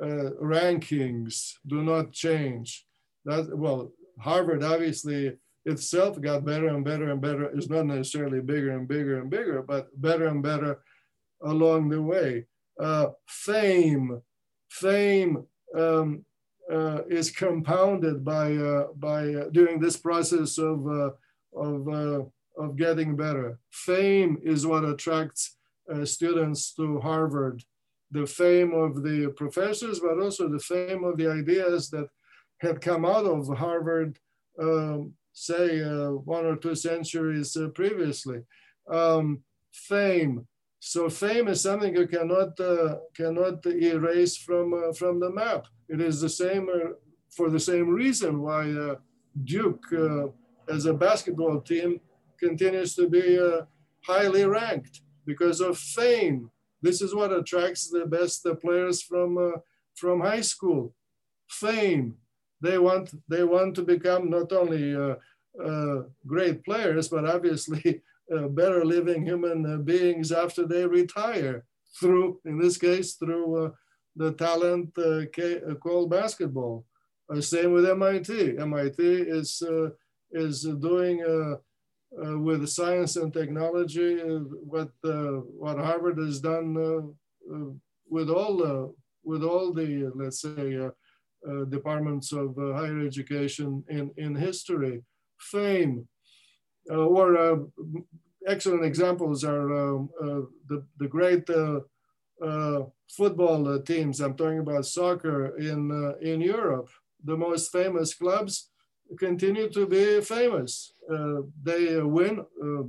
uh, 0.00 0.30
rankings 0.42 1.52
do 1.66 1.82
not 1.82 2.12
change. 2.12 2.86
That 3.24 3.56
well, 3.56 3.92
Harvard 4.20 4.62
obviously 4.62 5.36
itself 5.64 6.20
got 6.20 6.44
better 6.44 6.68
and 6.68 6.84
better 6.84 7.10
and 7.10 7.20
better. 7.20 7.44
It's 7.44 7.68
not 7.68 7.86
necessarily 7.86 8.40
bigger 8.40 8.70
and 8.70 8.86
bigger 8.86 9.20
and 9.20 9.30
bigger, 9.30 9.62
but 9.62 9.88
better 10.00 10.26
and 10.26 10.42
better 10.42 10.80
along 11.42 11.88
the 11.88 12.00
way. 12.00 12.46
Uh, 12.80 13.08
fame, 13.26 14.20
fame 14.70 15.44
um, 15.76 16.24
uh, 16.70 17.00
is 17.08 17.30
compounded 17.30 18.24
by 18.24 18.54
uh, 18.54 18.88
by 18.96 19.32
during 19.52 19.80
this 19.80 19.96
process 19.96 20.58
of 20.58 20.86
of 21.54 22.28
of 22.56 22.76
getting 22.76 23.16
better. 23.16 23.58
Fame 23.70 24.38
is 24.42 24.66
what 24.66 24.84
attracts 24.84 25.56
uh, 25.92 26.04
students 26.04 26.74
to 26.74 27.00
Harvard. 27.00 27.62
The 28.10 28.26
fame 28.26 28.72
of 28.72 29.02
the 29.02 29.32
professors, 29.36 30.00
but 30.00 30.20
also 30.20 30.48
the 30.48 30.60
fame 30.60 31.04
of 31.04 31.16
the 31.16 31.30
ideas 31.30 31.90
that 31.90 32.08
had 32.60 32.80
come 32.80 33.04
out 33.04 33.26
of 33.26 33.48
Harvard, 33.58 34.18
um, 34.60 35.12
say 35.32 35.82
uh, 35.82 36.10
one 36.10 36.46
or 36.46 36.56
two 36.56 36.74
centuries 36.74 37.56
uh, 37.56 37.68
previously. 37.68 38.40
Um, 38.90 39.42
fame. 39.72 40.46
So 40.78 41.10
fame 41.10 41.48
is 41.48 41.60
something 41.60 41.94
you 41.94 42.06
cannot 42.06 42.58
uh, 42.60 42.96
cannot 43.14 43.66
erase 43.66 44.36
from 44.36 44.72
uh, 44.72 44.92
from 44.92 45.20
the 45.20 45.30
map. 45.30 45.66
It 45.88 46.00
is 46.00 46.20
the 46.20 46.28
same 46.28 46.68
uh, 46.68 46.90
for 47.30 47.50
the 47.50 47.60
same 47.60 47.88
reason 47.90 48.40
why 48.40 48.94
Duke, 49.44 49.84
as 50.70 50.86
a 50.86 50.94
basketball 50.94 51.60
team, 51.60 52.00
continues 52.38 52.94
to 52.96 53.08
be 53.08 53.38
uh, 53.38 53.62
highly 54.06 54.44
ranked 54.44 55.00
because 55.26 55.60
of 55.60 55.78
fame. 55.78 56.50
This 56.80 57.02
is 57.02 57.14
what 57.14 57.32
attracts 57.32 57.90
the 57.90 58.06
best 58.06 58.46
uh, 58.46 58.54
players 58.54 59.02
from 59.02 59.38
uh, 59.38 59.58
from 59.94 60.20
high 60.20 60.42
school. 60.42 60.94
Fame. 61.48 62.16
They 62.60 62.78
want 62.78 63.10
they 63.28 63.44
want 63.44 63.74
to 63.76 63.82
become 63.82 64.30
not 64.30 64.52
only 64.52 64.94
uh, 64.94 65.16
uh, 65.62 66.02
great 66.26 66.64
players, 66.64 67.08
but 67.08 67.28
obviously 67.28 68.02
uh, 68.34 68.48
better 68.48 68.84
living 68.84 69.24
human 69.24 69.82
beings 69.82 70.32
after 70.32 70.66
they 70.66 70.86
retire. 70.86 71.64
Through, 71.98 72.40
in 72.44 72.58
this 72.58 72.76
case, 72.76 73.14
through 73.14 73.72
the 74.16 74.32
talent 74.32 74.94
called 75.80 76.10
basketball. 76.10 76.84
same 77.40 77.72
with 77.72 77.88
MIT. 77.88 78.58
MIT 78.58 79.02
is 79.38 79.62
is 80.30 80.62
doing 80.88 81.16
uh, 82.24 82.38
with 82.38 82.68
science 82.68 83.16
and 83.16 83.32
technology, 83.32 84.20
uh, 84.20 84.38
what 84.72 84.90
uh, 85.04 85.40
what 85.60 85.78
Harvard 85.78 86.18
has 86.18 86.40
done 86.40 86.76
uh, 86.76 87.54
uh, 87.54 87.70
with 88.08 88.30
all 88.30 88.56
the 88.56 88.94
with 89.24 89.42
all 89.42 89.72
the 89.72 90.06
uh, 90.06 90.10
let's 90.14 90.40
say 90.40 90.76
uh, 90.76 91.64
departments 91.68 92.32
of 92.32 92.54
higher 92.56 93.00
education 93.00 93.84
in 93.88 94.10
in 94.16 94.34
history, 94.34 95.02
fame, 95.38 96.08
or 96.90 97.68
excellent 98.46 98.84
examples 98.84 99.44
are 99.44 99.72
um, 99.74 100.08
the 100.68 100.84
the 100.98 101.08
great. 101.08 101.48
football 103.16 103.80
teams. 103.82 104.20
I'm 104.20 104.36
talking 104.36 104.58
about 104.58 104.84
soccer 104.84 105.56
in 105.58 105.80
in 106.20 106.40
Europe. 106.40 106.88
The 107.24 107.36
most 107.36 107.72
famous 107.72 108.14
clubs 108.14 108.70
continue 109.18 109.68
to 109.70 109.86
be 109.86 110.20
famous. 110.20 110.92
Uh, 111.12 111.42
they 111.62 112.00
win 112.00 112.40
uh, 112.40 112.82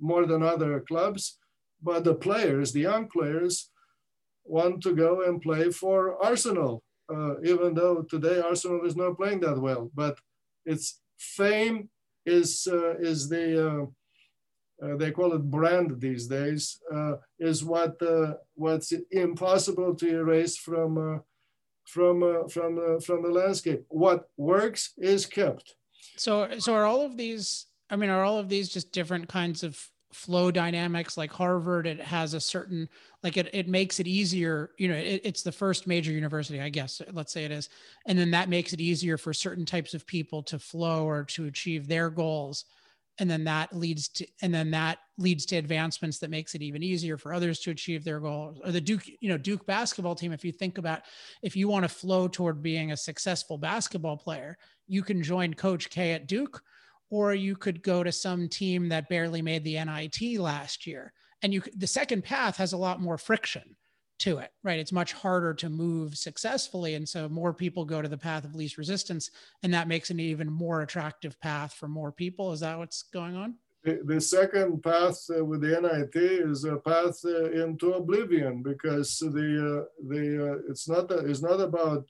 more 0.00 0.26
than 0.26 0.42
other 0.42 0.80
clubs, 0.80 1.38
but 1.82 2.04
the 2.04 2.14
players, 2.14 2.72
the 2.72 2.80
young 2.80 3.08
players, 3.08 3.70
want 4.44 4.82
to 4.82 4.94
go 4.94 5.22
and 5.22 5.40
play 5.40 5.70
for 5.70 6.22
Arsenal, 6.22 6.82
uh, 7.12 7.40
even 7.42 7.74
though 7.74 8.02
today 8.02 8.40
Arsenal 8.40 8.84
is 8.84 8.96
not 8.96 9.16
playing 9.16 9.40
that 9.40 9.58
well. 9.58 9.90
But 9.94 10.18
its 10.66 11.00
fame 11.18 11.88
is 12.26 12.66
uh, 12.70 12.96
is 12.98 13.28
the 13.28 13.88
uh, 14.82 14.96
they 14.96 15.12
call 15.12 15.32
it 15.34 15.50
brand 15.50 16.00
these 16.00 16.26
days, 16.26 16.80
uh, 16.92 17.14
is 17.38 17.64
what 17.64 18.00
uh, 18.02 18.34
what's 18.54 18.92
impossible 19.10 19.94
to 19.94 20.08
erase 20.08 20.56
from 20.56 21.22
from 21.84 22.22
uh, 22.22 22.48
from 22.48 22.78
uh, 22.78 23.00
from 23.00 23.22
the 23.22 23.28
landscape. 23.28 23.84
What 23.88 24.28
works 24.36 24.92
is 24.98 25.26
kept. 25.26 25.74
So 26.16 26.58
so 26.58 26.74
are 26.74 26.84
all 26.84 27.02
of 27.02 27.16
these? 27.16 27.66
I 27.90 27.96
mean, 27.96 28.10
are 28.10 28.24
all 28.24 28.38
of 28.38 28.48
these 28.48 28.68
just 28.68 28.92
different 28.92 29.28
kinds 29.28 29.62
of 29.62 29.78
flow 30.12 30.50
dynamics? 30.50 31.16
Like 31.16 31.32
Harvard, 31.32 31.86
it 31.86 32.00
has 32.00 32.34
a 32.34 32.40
certain 32.40 32.88
like 33.22 33.36
it 33.36 33.50
it 33.52 33.68
makes 33.68 34.00
it 34.00 34.06
easier. 34.06 34.70
You 34.78 34.88
know, 34.88 34.96
it, 34.96 35.20
it's 35.24 35.42
the 35.42 35.52
first 35.52 35.86
major 35.86 36.12
university, 36.12 36.60
I 36.60 36.68
guess. 36.68 37.02
Let's 37.12 37.32
say 37.32 37.44
it 37.44 37.50
is, 37.50 37.68
and 38.06 38.18
then 38.18 38.30
that 38.32 38.48
makes 38.48 38.72
it 38.72 38.80
easier 38.80 39.18
for 39.18 39.32
certain 39.32 39.64
types 39.64 39.94
of 39.94 40.06
people 40.06 40.42
to 40.44 40.58
flow 40.58 41.04
or 41.04 41.24
to 41.24 41.46
achieve 41.46 41.86
their 41.86 42.10
goals 42.10 42.64
and 43.18 43.30
then 43.30 43.44
that 43.44 43.74
leads 43.74 44.08
to 44.08 44.26
and 44.42 44.52
then 44.52 44.70
that 44.70 44.98
leads 45.18 45.46
to 45.46 45.56
advancements 45.56 46.18
that 46.18 46.30
makes 46.30 46.54
it 46.54 46.62
even 46.62 46.82
easier 46.82 47.16
for 47.16 47.32
others 47.32 47.60
to 47.60 47.70
achieve 47.70 48.04
their 48.04 48.20
goals. 48.20 48.58
Or 48.64 48.72
the 48.72 48.80
duke 48.80 49.04
you 49.20 49.28
know 49.28 49.38
duke 49.38 49.66
basketball 49.66 50.14
team 50.14 50.32
if 50.32 50.44
you 50.44 50.52
think 50.52 50.78
about 50.78 51.02
if 51.42 51.56
you 51.56 51.68
want 51.68 51.84
to 51.84 51.88
flow 51.88 52.28
toward 52.28 52.62
being 52.62 52.92
a 52.92 52.96
successful 52.96 53.58
basketball 53.58 54.16
player 54.16 54.58
you 54.86 55.02
can 55.02 55.22
join 55.22 55.54
coach 55.54 55.90
k 55.90 56.12
at 56.12 56.26
duke 56.26 56.62
or 57.10 57.34
you 57.34 57.54
could 57.54 57.82
go 57.82 58.02
to 58.02 58.10
some 58.10 58.48
team 58.48 58.88
that 58.88 59.08
barely 59.08 59.42
made 59.42 59.62
the 59.62 59.74
nit 59.74 60.40
last 60.40 60.86
year. 60.86 61.12
And 61.42 61.52
you 61.52 61.62
the 61.76 61.86
second 61.86 62.24
path 62.24 62.56
has 62.56 62.72
a 62.72 62.76
lot 62.78 63.00
more 63.00 63.18
friction 63.18 63.76
to 64.18 64.38
it, 64.38 64.50
right? 64.62 64.78
It's 64.78 64.92
much 64.92 65.12
harder 65.12 65.54
to 65.54 65.68
move 65.68 66.16
successfully. 66.16 66.94
And 66.94 67.08
so 67.08 67.28
more 67.28 67.52
people 67.52 67.84
go 67.84 68.00
to 68.00 68.08
the 68.08 68.18
path 68.18 68.44
of 68.44 68.54
least 68.54 68.78
resistance, 68.78 69.30
and 69.62 69.74
that 69.74 69.88
makes 69.88 70.10
an 70.10 70.20
even 70.20 70.50
more 70.50 70.82
attractive 70.82 71.40
path 71.40 71.74
for 71.74 71.88
more 71.88 72.12
people. 72.12 72.52
Is 72.52 72.60
that 72.60 72.78
what's 72.78 73.02
going 73.02 73.36
on? 73.36 73.56
The, 73.84 74.18
second 74.18 74.82
path 74.82 75.18
uh, 75.28 75.44
with 75.44 75.60
the 75.60 75.78
NIT 75.78 76.16
is 76.16 76.64
a 76.64 76.76
path 76.76 77.20
uh, 77.22 77.50
into 77.50 77.92
oblivion 77.92 78.62
because 78.62 79.18
the 79.18 79.28
uh, 79.28 79.84
the 80.08 80.52
uh, 80.52 80.70
it's 80.70 80.88
not 80.88 81.10
a, 81.10 81.18
it's 81.18 81.42
not 81.42 81.60
about 81.60 82.08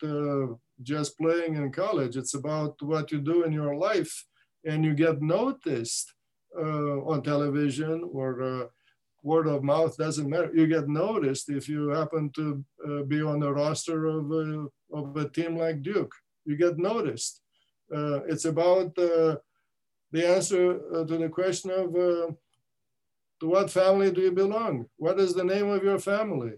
just 0.83 1.19
playing 1.19 1.57
in 1.57 1.73
college. 1.73 2.17
It's 2.17 2.35
about 2.35 2.81
what 2.81 3.11
you 3.11 3.21
do 3.21 3.43
in 3.43 3.53
your 3.53 3.75
life, 3.75 4.25
and 4.65 4.85
you 4.85 4.95
get 4.95 5.21
noticed 5.21 6.15
on 6.57 7.23
television 7.25 8.09
or 8.13 8.71
word 9.25 9.47
of 9.49 9.65
mouth 9.65 9.97
doesn't 9.97 10.29
matter. 10.29 10.51
You 10.55 10.67
get 10.67 10.87
noticed 10.87 11.49
if 11.49 11.69
you 11.69 11.89
happen 11.89 12.31
to 12.37 12.65
uh, 12.87 13.03
be 13.05 13.23
on 13.23 13.41
the 13.41 13.53
roster 13.53 14.07
of 14.07 14.31
a, 14.31 14.67
of 14.93 15.17
a 15.17 15.29
team 15.31 15.57
like 15.57 15.83
Duke. 15.83 16.15
You 16.45 16.57
get 16.57 16.79
noticed. 16.79 17.41
Uh, 17.93 18.21
it's 18.25 18.45
about 18.45 18.97
uh, 18.99 19.37
the 20.13 20.29
answer 20.37 20.79
uh, 20.95 21.05
to 21.05 21.17
the 21.17 21.31
question 21.31 21.71
of 21.71 21.97
uh, 21.97 22.33
to 23.41 23.47
what 23.47 23.71
family 23.71 24.11
do 24.13 24.21
you 24.21 24.33
belong? 24.33 24.87
What 24.99 25.19
is 25.19 25.33
the 25.35 25.45
name 25.45 25.69
of 25.71 25.83
your 25.83 25.99
family? 25.99 26.53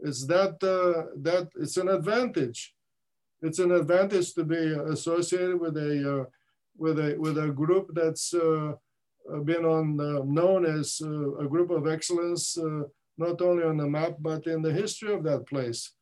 It's 0.00 0.26
that 0.26 0.54
uh, 0.62 1.14
that 1.22 1.48
it's 1.54 1.76
an 1.76 1.88
advantage. 1.88 2.74
It's 3.40 3.60
an 3.60 3.70
advantage 3.70 4.34
to 4.34 4.44
be 4.44 4.62
associated 4.94 5.60
with 5.60 5.76
a 5.76 6.26
with 6.76 6.98
a 6.98 7.16
with 7.18 7.38
a 7.38 7.50
group 7.50 7.90
that's 7.94 8.34
uh, 8.34 8.72
been 9.44 9.64
on 9.64 9.98
uh, 10.00 10.22
known 10.24 10.66
as 10.66 11.00
uh, 11.02 11.36
a 11.36 11.48
group 11.48 11.70
of 11.70 11.86
excellence, 11.86 12.58
not 13.16 13.40
only 13.40 13.64
on 13.64 13.76
the 13.76 13.86
map, 13.86 14.16
but 14.20 14.46
in 14.46 14.62
the 14.62 14.72
history 14.72 15.12
of 15.12 15.22
that 15.24 15.46
place. 15.46 15.92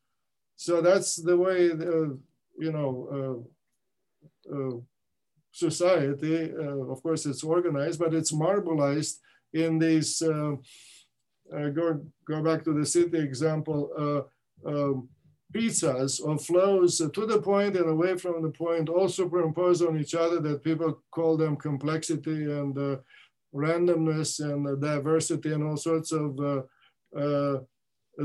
So 0.57 0.81
that's 0.81 1.17
the 1.17 1.37
way, 1.37 1.67
you 1.67 2.73
know, 2.73 3.45
society, 5.51 6.53
of 6.53 7.03
course 7.03 7.27
it's 7.27 7.45
organized, 7.45 7.99
but 7.99 8.15
it's 8.15 8.33
marbleized 8.33 9.17
in 9.53 9.79
these, 9.79 10.23
uh, 10.23 10.55
go, 11.51 12.01
go 12.27 12.43
back 12.43 12.65
to 12.65 12.73
the 12.73 12.87
city 12.87 13.19
example, 13.19 13.91
uh, 14.67 14.93
pizzas 15.53 16.21
or 16.25 16.39
flows 16.39 16.99
to 16.99 17.27
the 17.27 17.41
point 17.41 17.77
and 17.77 17.89
away 17.89 18.17
from 18.17 18.43
the 18.43 18.51
point, 18.51 18.89
all 18.89 19.09
superimposed 19.09 19.85
on 19.85 19.99
each 19.99 20.15
other 20.15 20.41
that 20.41 20.65
people 20.65 21.03
call 21.11 21.37
them 21.37 21.57
complexity 21.57 22.45
and 22.45 22.77
uh, 22.79 22.97
randomness 23.55 24.41
and 24.41 24.67
uh, 24.67 24.75
diversity 24.75 25.53
and 25.53 25.65
all 25.65 25.77
sorts 25.77 26.13
of 26.13 26.39
uh, 26.41 26.63
uh, 27.17 27.59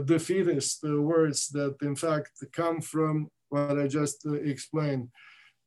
defeatist 0.06 0.84
words 0.84 1.50
that 1.50 1.76
in 1.82 1.96
fact 1.96 2.32
come 2.52 2.82
from 2.82 3.30
what 3.50 3.80
I 3.80 3.88
just 3.88 4.26
explained. 4.26 5.10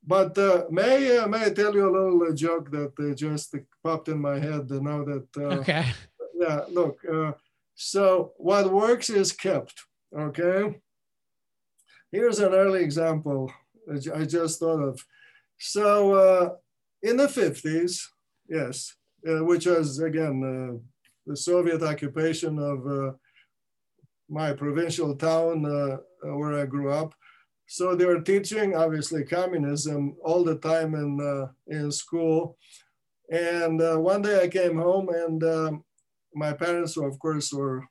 But 0.05 0.37
uh, 0.37 0.65
may 0.71 1.17
uh, 1.17 1.27
may 1.27 1.45
I 1.45 1.49
tell 1.51 1.73
you 1.75 1.87
a 1.87 1.95
little 1.95 2.23
uh, 2.23 2.33
joke 2.33 2.71
that 2.71 3.15
just 3.15 3.55
popped 3.83 4.07
in 4.07 4.19
my 4.19 4.39
head 4.39 4.69
now 4.71 5.03
that 5.03 5.27
okay 5.37 5.85
yeah 6.33 6.61
look 6.69 6.99
so 7.75 8.31
what 8.37 8.71
works 8.71 9.09
is 9.11 9.31
kept 9.31 9.75
okay 10.17 10.75
Here's 12.11 12.39
an 12.39 12.53
early 12.53 12.83
example 12.83 13.51
I 13.89 14.25
just 14.25 14.59
thought 14.59 14.81
of. 14.81 15.03
So 15.57 16.13
uh, 16.13 16.49
in 17.01 17.15
the 17.15 17.27
50s, 17.27 18.01
yes, 18.49 18.95
uh, 19.27 19.45
which 19.45 19.65
was 19.65 19.99
again 19.99 20.43
uh, 20.43 20.77
the 21.25 21.37
Soviet 21.37 21.81
occupation 21.81 22.59
of 22.59 22.85
uh, 22.85 23.11
my 24.29 24.51
provincial 24.51 25.15
town 25.15 25.65
uh, 25.65 25.97
uh, 26.27 26.35
where 26.35 26.59
I 26.59 26.65
grew 26.65 26.91
up. 26.91 27.13
So 27.67 27.95
they 27.95 28.05
were 28.05 28.21
teaching 28.21 28.75
obviously 28.75 29.23
communism 29.23 30.17
all 30.21 30.43
the 30.43 30.57
time 30.57 30.93
in, 30.95 31.49
in 31.67 31.91
school. 31.93 32.57
And 33.31 33.79
one 34.03 34.21
day 34.21 34.43
I 34.43 34.49
came 34.49 34.77
home 34.77 35.07
and 35.07 35.41
um, 35.45 35.83
my 36.35 36.51
parents, 36.51 36.97
of 36.97 37.17
course, 37.19 37.53
were 37.53 37.85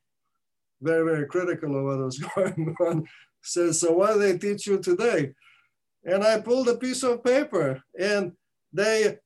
very, 0.83 1.05
very 1.05 1.27
critical 1.27 1.75
of 1.77 1.85
what 1.85 2.05
was 2.05 2.19
going 2.35 2.77
on 2.81 3.07
says, 3.43 3.81
so 3.81 3.93
what 3.93 4.15
do 4.15 4.19
they 4.21 4.39
teach 4.39 4.67
you 4.67 4.79
today? 4.79 5.33
And 6.05 6.25
I 6.25 6.41
pulled 6.41 6.69
a 6.69 6.77
piece 6.77 7.03
of 7.03 7.25
paper 7.25 7.83
and 7.99 8.33
they 8.73 9.19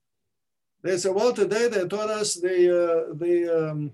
they 0.83 0.99
said, 0.99 1.15
well, 1.15 1.33
today 1.33 1.69
they 1.69 1.89
taught 1.89 2.11
us 2.11 2.35
the 2.35 2.59
uh, 2.69 3.15
the 3.15 3.71
um, 3.71 3.93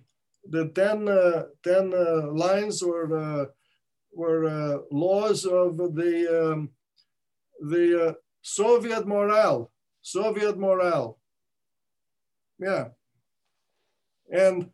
the 0.48 0.68
10, 0.68 1.08
uh, 1.08 1.44
10 1.62 1.92
uh, 1.94 2.32
lines 2.32 2.82
or 2.82 3.16
uh, 3.16 3.44
were 4.12 4.46
uh, 4.46 4.78
laws 4.90 5.44
of 5.44 5.76
the 5.76 6.52
um, 6.52 6.70
the 7.60 8.08
uh, 8.08 8.12
Soviet 8.42 9.06
morale, 9.06 9.70
Soviet 10.02 10.58
morale. 10.58 11.18
Yeah. 12.58 12.88
And 14.32 14.70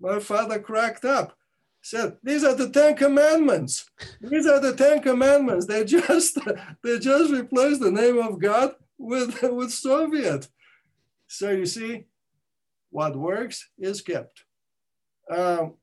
my 0.00 0.20
father 0.20 0.58
cracked 0.60 1.04
up 1.04 1.36
said, 1.88 2.16
these 2.22 2.44
are 2.44 2.54
the 2.54 2.68
Ten 2.68 2.94
Commandments. 2.96 3.88
These 4.20 4.46
are 4.46 4.60
the 4.60 4.74
Ten 4.74 5.00
Commandments. 5.02 5.66
They 5.66 5.84
just 5.84 6.38
they 6.84 6.98
just 6.98 7.32
replaced 7.32 7.80
the 7.80 7.90
name 7.90 8.18
of 8.18 8.38
God 8.38 8.74
with, 8.98 9.40
with 9.42 9.72
Soviet. 9.72 10.48
So 11.26 11.50
you 11.50 11.66
see, 11.66 12.04
what 12.90 13.16
works 13.16 13.70
is 13.78 14.02
kept. 14.02 14.44
Um, 15.30 15.74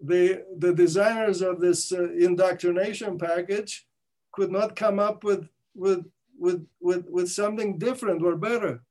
the, 0.00 0.44
the 0.56 0.72
designers 0.74 1.42
of 1.42 1.60
this 1.60 1.92
uh, 1.92 2.12
indoctrination 2.12 3.18
package 3.18 3.86
could 4.32 4.52
not 4.52 4.76
come 4.76 4.98
up 4.98 5.24
with, 5.24 5.48
with, 5.74 6.04
with, 6.38 6.66
with, 6.80 7.06
with 7.08 7.30
something 7.30 7.78
different 7.78 8.22
or 8.22 8.36
better. 8.36 8.82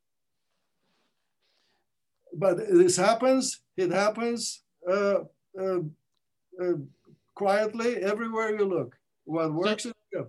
But 2.33 2.57
this 2.57 2.97
happens, 2.97 3.61
it 3.77 3.91
happens 3.91 4.63
uh, 4.89 5.21
uh, 5.59 5.79
uh, 6.61 6.73
quietly 7.35 7.97
everywhere 7.97 8.57
you 8.57 8.65
look. 8.65 8.97
What 9.25 9.53
works 9.53 9.83
so, 9.83 9.89
is 9.89 9.95
good. 10.13 10.27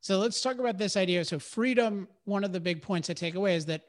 So 0.00 0.18
let's 0.18 0.40
talk 0.40 0.58
about 0.58 0.78
this 0.78 0.96
idea. 0.96 1.24
So 1.24 1.38
freedom, 1.38 2.08
one 2.24 2.44
of 2.44 2.52
the 2.52 2.60
big 2.60 2.82
points 2.82 3.10
I 3.10 3.14
take 3.14 3.34
away 3.34 3.56
is 3.56 3.66
that 3.66 3.82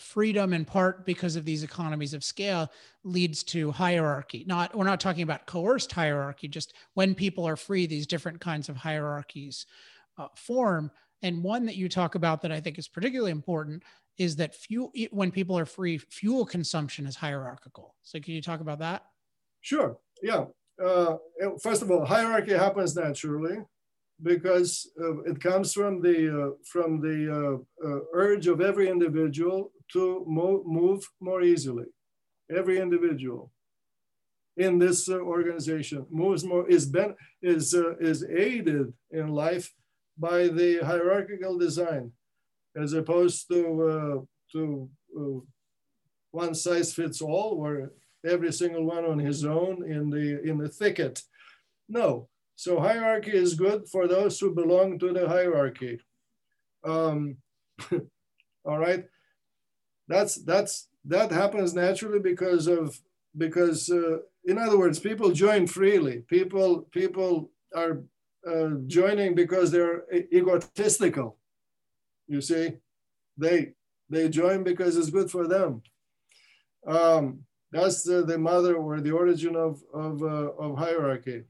freedom 0.00 0.52
in 0.52 0.64
part 0.64 1.04
because 1.04 1.36
of 1.36 1.44
these 1.44 1.62
economies 1.62 2.14
of 2.14 2.24
scale 2.24 2.70
leads 3.04 3.42
to 3.42 3.70
hierarchy 3.70 4.44
not 4.46 4.74
we're 4.74 4.84
not 4.84 4.98
talking 4.98 5.22
about 5.22 5.44
coerced 5.46 5.92
hierarchy 5.92 6.48
just 6.48 6.72
when 6.94 7.14
people 7.14 7.46
are 7.46 7.56
free 7.56 7.86
these 7.86 8.06
different 8.06 8.40
kinds 8.40 8.70
of 8.70 8.76
hierarchies 8.76 9.66
uh, 10.16 10.26
form 10.36 10.90
and 11.22 11.42
one 11.42 11.66
that 11.66 11.76
you 11.76 11.86
talk 11.88 12.14
about 12.14 12.40
that 12.40 12.50
i 12.50 12.58
think 12.58 12.78
is 12.78 12.88
particularly 12.88 13.30
important 13.30 13.82
is 14.16 14.36
that 14.36 14.54
fuel 14.54 14.90
when 15.10 15.30
people 15.30 15.58
are 15.58 15.66
free 15.66 15.98
fuel 15.98 16.46
consumption 16.46 17.06
is 17.06 17.16
hierarchical 17.16 17.94
so 18.02 18.18
can 18.20 18.32
you 18.32 18.40
talk 18.40 18.60
about 18.60 18.78
that 18.78 19.04
sure 19.60 19.98
yeah 20.22 20.44
uh, 20.84 21.16
first 21.62 21.82
of 21.82 21.90
all, 21.90 22.04
hierarchy 22.04 22.52
happens 22.52 22.96
naturally 22.96 23.58
because 24.22 24.90
uh, 25.00 25.22
it 25.22 25.40
comes 25.40 25.72
from 25.72 26.00
the 26.00 26.18
uh, 26.42 26.50
from 26.64 27.00
the 27.00 27.18
uh, 27.30 27.86
uh, 27.86 28.00
urge 28.12 28.46
of 28.46 28.60
every 28.60 28.88
individual 28.88 29.72
to 29.92 30.24
mo 30.26 30.62
move 30.66 31.02
more 31.20 31.42
easily. 31.42 31.86
Every 32.50 32.80
individual 32.80 33.52
in 34.56 34.78
this 34.78 35.08
uh, 35.08 35.18
organization 35.18 36.06
moves 36.10 36.44
more 36.44 36.68
is 36.68 36.86
ben 36.86 37.14
is 37.42 37.74
is 38.00 38.24
aided 38.24 38.92
in 39.10 39.28
life 39.28 39.72
by 40.18 40.48
the 40.48 40.80
hierarchical 40.84 41.56
design, 41.58 42.12
as 42.76 42.92
opposed 42.92 43.48
to 43.48 44.26
to 44.52 44.90
one 46.32 46.54
size 46.54 46.92
fits 46.92 47.20
all, 47.20 47.58
where 47.58 47.90
every 48.24 48.52
single 48.52 48.84
one 48.84 49.04
on 49.04 49.18
his 49.18 49.44
own 49.44 49.84
in 49.90 50.10
the 50.10 50.42
in 50.42 50.58
the 50.58 50.68
thicket. 50.68 51.22
No. 51.88 52.28
So 52.56 52.78
hierarchy 52.78 53.32
is 53.32 53.54
good 53.54 53.88
for 53.88 54.06
those 54.06 54.38
who 54.38 54.54
belong 54.54 54.98
to 54.98 55.12
the 55.12 55.26
hierarchy. 55.26 56.00
Um, 56.84 57.38
all 58.64 58.78
right. 58.78 59.04
That's 60.08 60.36
that's 60.36 60.88
that 61.06 61.30
happens 61.30 61.74
naturally 61.74 62.18
because 62.18 62.66
of 62.66 62.98
because 63.36 63.90
uh, 63.90 64.18
in 64.44 64.58
other 64.58 64.78
words, 64.78 64.98
people 64.98 65.30
join 65.32 65.66
freely. 65.66 66.18
People 66.28 66.82
people 66.90 67.50
are 67.74 68.02
uh, 68.46 68.70
joining 68.86 69.34
because 69.34 69.70
they're 69.70 70.04
egotistical. 70.12 71.36
You 72.26 72.40
see, 72.40 72.74
they 73.36 73.72
they 74.08 74.28
join 74.28 74.64
because 74.64 74.96
it's 74.96 75.10
good 75.10 75.30
for 75.30 75.46
them. 75.46 75.82
Um, 76.86 77.44
that's 77.72 78.02
the, 78.02 78.24
the 78.24 78.38
mother 78.38 78.76
or 78.76 79.00
the 79.00 79.12
origin 79.12 79.56
of 79.56 79.82
of, 79.92 80.22
uh, 80.22 80.50
of 80.58 80.78
hierarchy. 80.78 81.44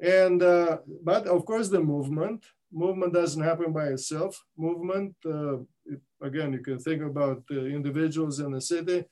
And 0.00 0.42
uh, 0.42 0.78
but 1.04 1.26
of 1.26 1.44
course, 1.44 1.68
the 1.68 1.80
movement 1.80 2.44
movement 2.72 3.12
doesn't 3.12 3.42
happen 3.42 3.72
by 3.72 3.88
itself. 3.88 4.42
Movement, 4.56 5.14
uh, 5.26 5.58
it, 5.84 6.00
again, 6.22 6.52
you 6.52 6.60
can 6.60 6.78
think 6.78 7.02
about 7.02 7.42
individuals 7.50 8.40
in 8.40 8.52
the 8.52 8.60
city 8.60 9.04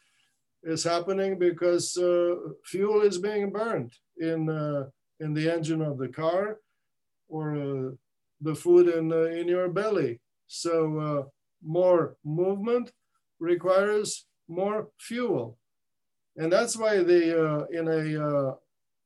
is 0.62 0.84
happening 0.84 1.38
because 1.38 1.96
uh, 1.96 2.34
fuel 2.64 3.02
is 3.02 3.18
being 3.18 3.50
burned 3.50 3.92
in 4.18 4.48
uh, 4.48 4.84
in 5.20 5.34
the 5.34 5.52
engine 5.52 5.82
of 5.82 5.98
the 5.98 6.08
car 6.08 6.58
or 7.28 7.94
the 8.40 8.54
food 8.54 8.88
in 8.88 9.12
in 9.12 9.46
your 9.48 9.68
belly. 9.68 10.20
So 10.46 11.30
more 11.62 12.16
movement 12.24 12.92
requires 13.40 14.26
more 14.48 14.88
fuel, 14.98 15.58
and 16.38 16.52
that's 16.52 16.76
why 16.76 17.02
the 17.02 17.22
uh, 17.46 17.64
in 17.70 17.88
a 17.88 18.04
uh, 18.26 18.54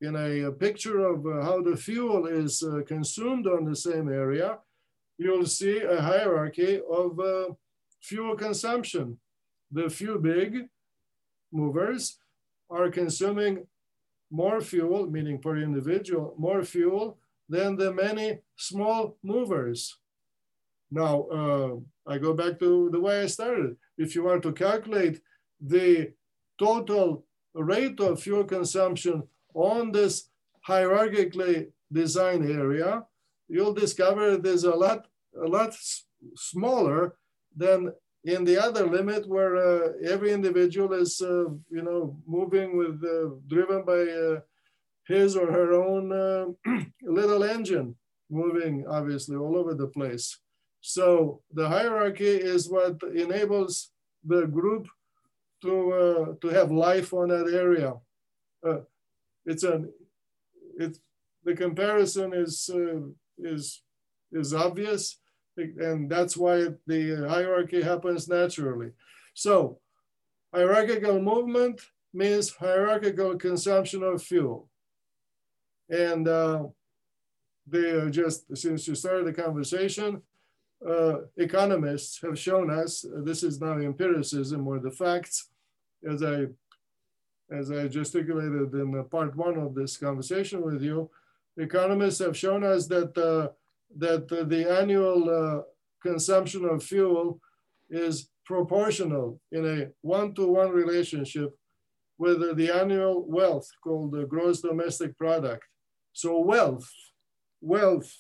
in 0.03 0.17
a, 0.17 0.51
picture 0.53 1.07
of 1.07 1.25
uh, 1.27 1.43
how 1.43 1.63
the 1.63 1.77
fuel 1.77 2.27
is 2.27 2.65
consumed 2.87 3.47
on 3.47 3.65
the 3.65 3.77
same 3.77 4.09
area, 4.09 4.59
you'll 5.17 5.47
see 5.47 5.79
a 5.79 6.01
hierarchy 6.01 6.81
of 6.91 7.21
fuel 8.01 8.37
consumption. 8.37 9.17
The 9.71 9.89
few 9.89 10.19
big 10.19 10.69
movers 11.53 12.19
are 12.69 12.91
consuming 12.91 13.67
more 14.31 14.61
fuel, 14.61 15.09
meaning 15.09 15.39
per 15.39 15.57
individual, 15.59 16.35
more 16.37 16.65
fuel 16.65 17.19
than 17.49 17.77
the 17.77 17.93
many 17.93 18.41
small 18.57 19.17
movers. 19.23 19.99
Now, 20.91 21.23
uh, 21.23 21.71
I 22.07 22.19
go 22.19 22.35
back 22.35 22.59
to 22.59 22.91
the 22.91 23.01
way 23.01 23.23
I 23.23 23.27
started. 23.27 23.77
If 23.97 24.15
you 24.15 24.25
want 24.25 24.43
to 24.43 24.53
calculate 24.53 25.21
the 25.61 26.13
total 26.63 27.25
rate 27.55 27.99
of 28.01 28.23
fuel 28.23 28.45
consumption 28.45 29.23
on 29.55 29.93
this 29.93 30.31
hierarchically 30.69 31.69
designed 31.93 32.49
area, 32.49 33.05
you'll 33.49 33.75
discover 33.75 34.37
there's 34.37 34.65
a 34.65 34.79
lot, 34.85 35.07
a 35.45 35.49
lot 35.57 35.75
smaller 36.37 37.17
than 37.57 37.93
in 38.25 38.45
the 38.45 38.57
other 38.67 38.87
limit 38.87 39.29
where 39.29 39.57
uh, 39.57 39.93
every 40.05 40.31
individual 40.33 40.93
is, 40.93 41.21
uh, 41.21 41.47
you 41.77 41.83
know, 41.83 42.17
moving 42.27 42.77
with, 42.77 43.03
uh, 43.05 43.35
driven 43.49 43.85
by 43.85 44.01
uh, 44.25 44.41
his 45.09 45.37
or 45.37 45.51
her 45.51 45.73
own 45.73 46.13
uh, 46.13 46.47
little 47.03 47.43
engine, 47.43 47.97
moving 48.31 48.85
obviously 48.89 49.37
all 49.37 49.57
over 49.57 49.75
the 49.75 49.89
place. 49.89 50.39
So 50.81 51.43
the 51.53 51.69
hierarchy 51.69 52.35
is 52.55 52.71
what 52.71 53.03
enables 53.03 53.91
the 54.25 54.47
group 54.47 54.87
to, 55.63 55.93
uh, 55.93 56.35
to 56.41 56.49
have 56.49 56.71
life 56.71 57.13
on 57.13 57.29
that 57.29 57.53
area. 57.53 57.95
it's 59.47 59.63
an, 59.63 59.91
it's, 60.79 61.01
the 61.45 61.55
comparison 61.55 62.33
is, 62.33 62.71
is, 63.39 63.83
is 64.33 64.55
obvious 64.55 65.19
and 65.57 66.11
that's 66.11 66.37
why 66.37 66.69
the 66.87 67.27
hierarchy 67.29 67.83
happens 67.83 68.29
naturally. 68.29 68.91
So 69.35 69.79
hierarchical 70.55 71.21
movement 71.21 71.81
means 72.13 72.55
hierarchical 72.55 73.37
consumption 73.37 74.03
of 74.03 74.23
fuel. 74.23 74.69
And 75.89 76.27
uh, 76.27 76.65
they 77.67 78.01
uh, 78.01 78.09
just, 78.09 78.57
since 78.57 78.89
you 78.89 78.95
started 78.95 79.27
the 79.27 79.43
conversation, 79.43 80.23
uh, 80.87 81.19
economists 81.37 82.21
have 82.23 82.39
shown 82.39 82.71
us, 82.71 83.05
uh, 83.05 83.21
this 83.23 83.43
is 83.43 83.61
now 83.61 83.79
empiricism 83.79 84.67
or 84.67 84.79
the 84.79 84.91
facts, 84.91 85.51
as 86.09 86.23
I, 86.23 86.47
as 87.51 87.71
I 87.71 87.89
gesticulated 87.89 88.73
in 88.75 89.05
part 89.11 89.37
one 89.37 89.59
of 89.59 89.75
this 89.75 89.97
conversation 89.97 90.63
with 90.63 90.83
you, 90.83 91.11
economists 91.57 92.21
have 92.21 92.37
shown 92.37 92.65
us 92.65 92.87
that 92.89 93.17
uh, 93.17 93.53
that 93.99 94.29
the 94.29 94.71
annual 94.81 95.29
uh, 95.29 95.63
consumption 96.03 96.65
of 96.65 96.83
fuel 96.83 97.41
is 97.91 98.31
proportional 98.45 99.41
in 99.53 99.65
a 99.67 99.89
one-to-one 100.01 100.71
-one 100.71 100.75
relationship 100.75 101.51
with 102.19 102.57
the 102.57 102.71
annual 102.71 103.25
wealth 103.29 103.69
called 103.83 104.13
the 104.13 104.25
gross 104.25 104.61
domestic 104.61 105.17
product. 105.17 105.65
So 106.13 106.39
wealth, 106.39 106.89
wealth 107.61 108.11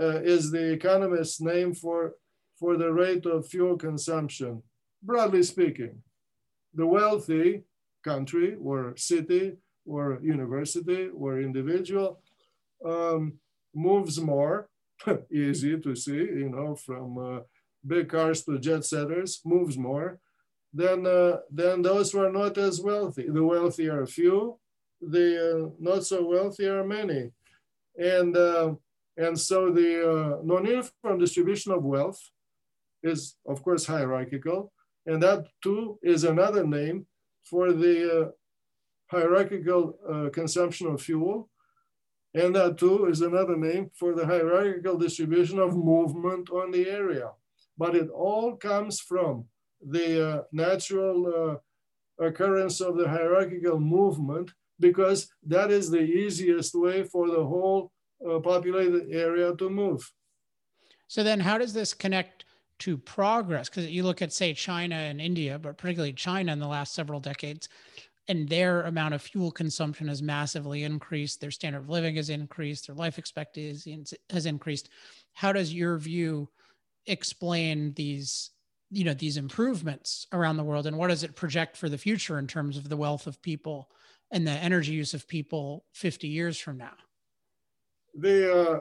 uh, 0.00 0.20
is 0.22 0.50
the 0.50 0.72
economist's 0.72 1.40
name 1.40 1.74
for, 1.74 2.14
for 2.58 2.76
the 2.76 2.92
rate 2.92 3.26
of 3.26 3.48
fuel 3.48 3.76
consumption, 3.76 4.62
broadly 5.02 5.42
speaking. 5.42 6.02
The 6.76 6.86
wealthy 6.86 7.64
country 8.04 8.56
or 8.62 8.94
city 8.96 9.56
or 9.84 10.20
university 10.22 11.08
or 11.08 11.40
individual 11.40 12.20
um, 12.84 13.38
moves 13.74 14.20
more 14.20 14.68
easy 15.32 15.78
to 15.80 15.94
see, 15.94 16.22
you 16.42 16.50
know, 16.50 16.76
from 16.76 17.18
uh, 17.18 17.40
big 17.86 18.08
cars 18.08 18.44
to 18.44 18.58
jet 18.58 18.84
setters, 18.84 19.40
moves 19.44 19.76
more, 19.76 20.18
than, 20.72 21.06
uh, 21.06 21.38
then 21.50 21.82
those 21.82 22.12
who 22.12 22.20
are 22.20 22.32
not 22.32 22.58
as 22.58 22.80
wealthy. 22.80 23.26
The 23.28 23.42
wealthy 23.42 23.88
are 23.88 24.06
few, 24.06 24.58
the 25.00 25.28
uh, 25.48 25.70
not 25.78 26.04
so 26.04 26.26
wealthy 26.26 26.66
are 26.66 26.84
many. 26.84 27.30
And, 27.96 28.36
uh, 28.36 28.74
and 29.16 29.38
so 29.38 29.70
the 29.70 29.90
uh, 30.12 30.36
non-uniform 30.44 31.18
distribution 31.18 31.72
of 31.72 31.84
wealth 31.84 32.20
is, 33.02 33.36
of 33.46 33.62
course, 33.62 33.86
hierarchical. 33.86 34.72
And 35.06 35.22
that 35.22 35.46
too 35.62 35.98
is 36.02 36.24
another 36.24 36.66
name 36.66 37.06
for 37.44 37.72
the 37.72 37.96
uh, 38.20 38.28
hierarchical 39.06 40.30
consumption 40.32 40.88
of 40.88 41.00
fuel 41.00 41.48
and 42.36 42.54
that 42.54 42.76
too 42.76 43.06
is 43.06 43.22
another 43.22 43.56
name 43.56 43.90
for 43.94 44.14
the 44.14 44.26
hierarchical 44.26 44.98
distribution 44.98 45.58
of 45.58 45.74
movement 45.74 46.50
on 46.50 46.70
the 46.70 46.86
area. 46.86 47.30
But 47.78 47.96
it 47.96 48.10
all 48.10 48.56
comes 48.56 49.00
from 49.00 49.46
the 49.80 50.28
uh, 50.28 50.42
natural 50.52 51.16
uh, 52.20 52.24
occurrence 52.24 52.82
of 52.82 52.98
the 52.98 53.08
hierarchical 53.08 53.80
movement 53.80 54.50
because 54.78 55.28
that 55.46 55.70
is 55.70 55.90
the 55.90 56.02
easiest 56.02 56.74
way 56.74 57.04
for 57.04 57.28
the 57.28 57.42
whole 57.42 57.90
uh, 58.28 58.38
populated 58.40 59.10
area 59.10 59.56
to 59.56 59.70
move. 59.70 60.12
So 61.08 61.22
then 61.22 61.40
how 61.40 61.56
does 61.56 61.72
this 61.72 61.94
connect 61.94 62.44
to 62.80 62.98
progress? 62.98 63.68
Because 63.68 63.86
you 63.86 64.02
look 64.02 64.22
at, 64.22 64.32
say, 64.32 64.54
China 64.54 64.96
and 64.96 65.20
India, 65.20 65.58
but 65.58 65.78
particularly 65.78 66.12
China 66.12 66.52
in 66.52 66.58
the 66.58 66.68
last 66.68 66.94
several 66.94 67.20
decades, 67.20 67.68
and 68.28 68.48
their 68.48 68.82
amount 68.82 69.14
of 69.14 69.22
fuel 69.22 69.50
consumption 69.50 70.08
has 70.08 70.22
massively 70.22 70.82
increased 70.82 71.40
their 71.40 71.50
standard 71.50 71.78
of 71.78 71.88
living 71.88 72.16
has 72.16 72.30
increased 72.30 72.86
their 72.86 72.96
life 72.96 73.18
expectancy 73.18 74.04
has 74.30 74.46
increased 74.46 74.88
how 75.32 75.52
does 75.52 75.72
your 75.72 75.98
view 75.98 76.48
explain 77.06 77.92
these 77.94 78.50
you 78.90 79.04
know 79.04 79.14
these 79.14 79.36
improvements 79.36 80.26
around 80.32 80.56
the 80.56 80.64
world 80.64 80.86
and 80.86 80.96
what 80.96 81.08
does 81.08 81.22
it 81.22 81.36
project 81.36 81.76
for 81.76 81.88
the 81.88 81.98
future 81.98 82.38
in 82.38 82.46
terms 82.46 82.76
of 82.76 82.88
the 82.88 82.96
wealth 82.96 83.26
of 83.26 83.40
people 83.42 83.90
and 84.30 84.46
the 84.46 84.50
energy 84.50 84.92
use 84.92 85.14
of 85.14 85.28
people 85.28 85.84
50 85.92 86.28
years 86.28 86.58
from 86.58 86.78
now 86.78 86.94
the 88.14 88.70
uh, 88.76 88.80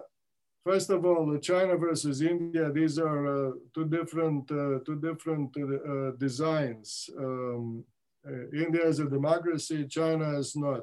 first 0.66 0.90
of 0.90 1.06
all 1.06 1.38
china 1.40 1.78
versus 1.78 2.22
india 2.22 2.72
these 2.72 2.98
are 3.00 3.24
uh, 3.38 3.52
two 3.74 3.86
different 3.98 4.44
uh, 4.52 4.80
two 4.86 4.98
different 5.08 5.50
uh, 5.58 6.12
designs 6.26 7.10
um, 7.18 7.86
uh, 8.28 8.50
India 8.54 8.86
is 8.88 9.00
a 9.00 9.06
democracy, 9.06 9.86
China 9.88 10.38
is 10.40 10.56
not. 10.56 10.82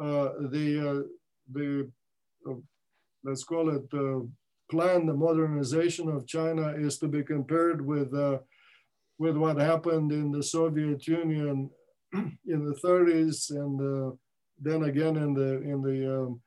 Uh, 0.00 0.30
the 0.50 0.90
uh, 0.90 1.02
the 1.52 1.90
let's 3.22 3.44
call 3.44 3.68
it 3.68 3.90
the 3.90 4.26
planned 4.70 5.12
modernization 5.14 6.08
of 6.08 6.26
China 6.26 6.68
is 6.68 6.96
to 6.98 7.08
be 7.08 7.22
compared 7.22 7.84
with 7.84 8.12
with 9.18 9.36
what 9.36 9.58
happened 9.58 10.12
in 10.12 10.30
the 10.32 10.42
Soviet 10.42 11.06
Union 11.06 11.68
in 12.14 12.64
the 12.64 12.74
30s 12.82 13.50
and 13.50 14.18
then 14.58 14.84
again 14.84 15.16
in 15.16 15.34
the 15.34 15.60
in 15.62 15.82
the 15.82 16.20
um, 16.20 16.40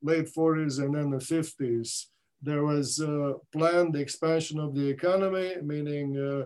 late 0.00 0.28
40s 0.36 0.78
and 0.78 0.94
then 0.94 1.10
the 1.10 1.16
50s. 1.16 2.06
There 2.42 2.64
was 2.64 3.00
uh, 3.00 3.34
planned 3.52 3.94
expansion 3.94 4.58
of 4.58 4.74
the 4.74 4.86
economy, 4.88 5.56
meaning 5.62 6.18
uh, 6.18 6.44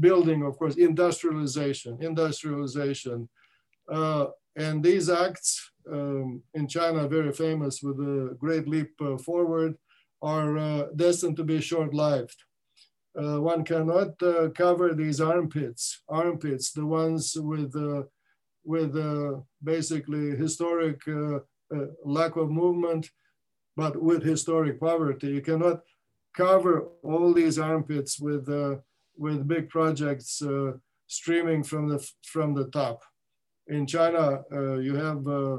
building, 0.00 0.42
of 0.42 0.58
course, 0.58 0.74
industrialization, 0.76 1.98
industrialization. 2.00 3.28
Uh, 3.90 4.26
and 4.56 4.82
these 4.82 5.08
acts 5.08 5.70
um, 5.90 6.42
in 6.54 6.66
China, 6.66 7.06
very 7.06 7.32
famous 7.32 7.82
with 7.82 7.98
the 7.98 8.36
Great 8.40 8.66
Leap 8.66 8.90
uh, 9.00 9.16
Forward, 9.18 9.76
are 10.20 10.58
uh, 10.58 10.86
destined 10.96 11.36
to 11.36 11.44
be 11.44 11.60
short-lived. 11.60 12.36
Uh, 13.16 13.40
one 13.40 13.64
cannot 13.64 14.18
cover 14.54 14.92
these 14.92 15.20
armpits, 15.20 16.02
armpits, 16.08 16.72
the 16.72 16.84
ones 16.84 17.34
with 17.38 17.74
with 18.64 18.94
basically 19.62 20.36
historic 20.36 21.00
lack 22.04 22.36
of 22.36 22.50
movement, 22.50 23.08
but 23.76 24.00
with 24.00 24.22
historic 24.22 24.80
poverty. 24.80 25.28
You 25.28 25.42
cannot 25.42 25.80
cover 26.36 26.88
all 27.02 27.32
these 27.32 27.58
armpits 27.58 28.20
with 28.20 28.48
uh, 28.48 28.76
with 29.16 29.48
big 29.48 29.68
projects 29.68 30.42
uh, 30.42 30.72
streaming 31.06 31.62
from 31.62 31.88
the 31.88 31.98
from 32.24 32.54
the 32.54 32.68
top. 32.68 33.02
In 33.68 33.86
China, 33.86 34.42
uh, 34.52 34.74
you 34.78 34.94
have 34.94 35.26
uh, 35.26 35.58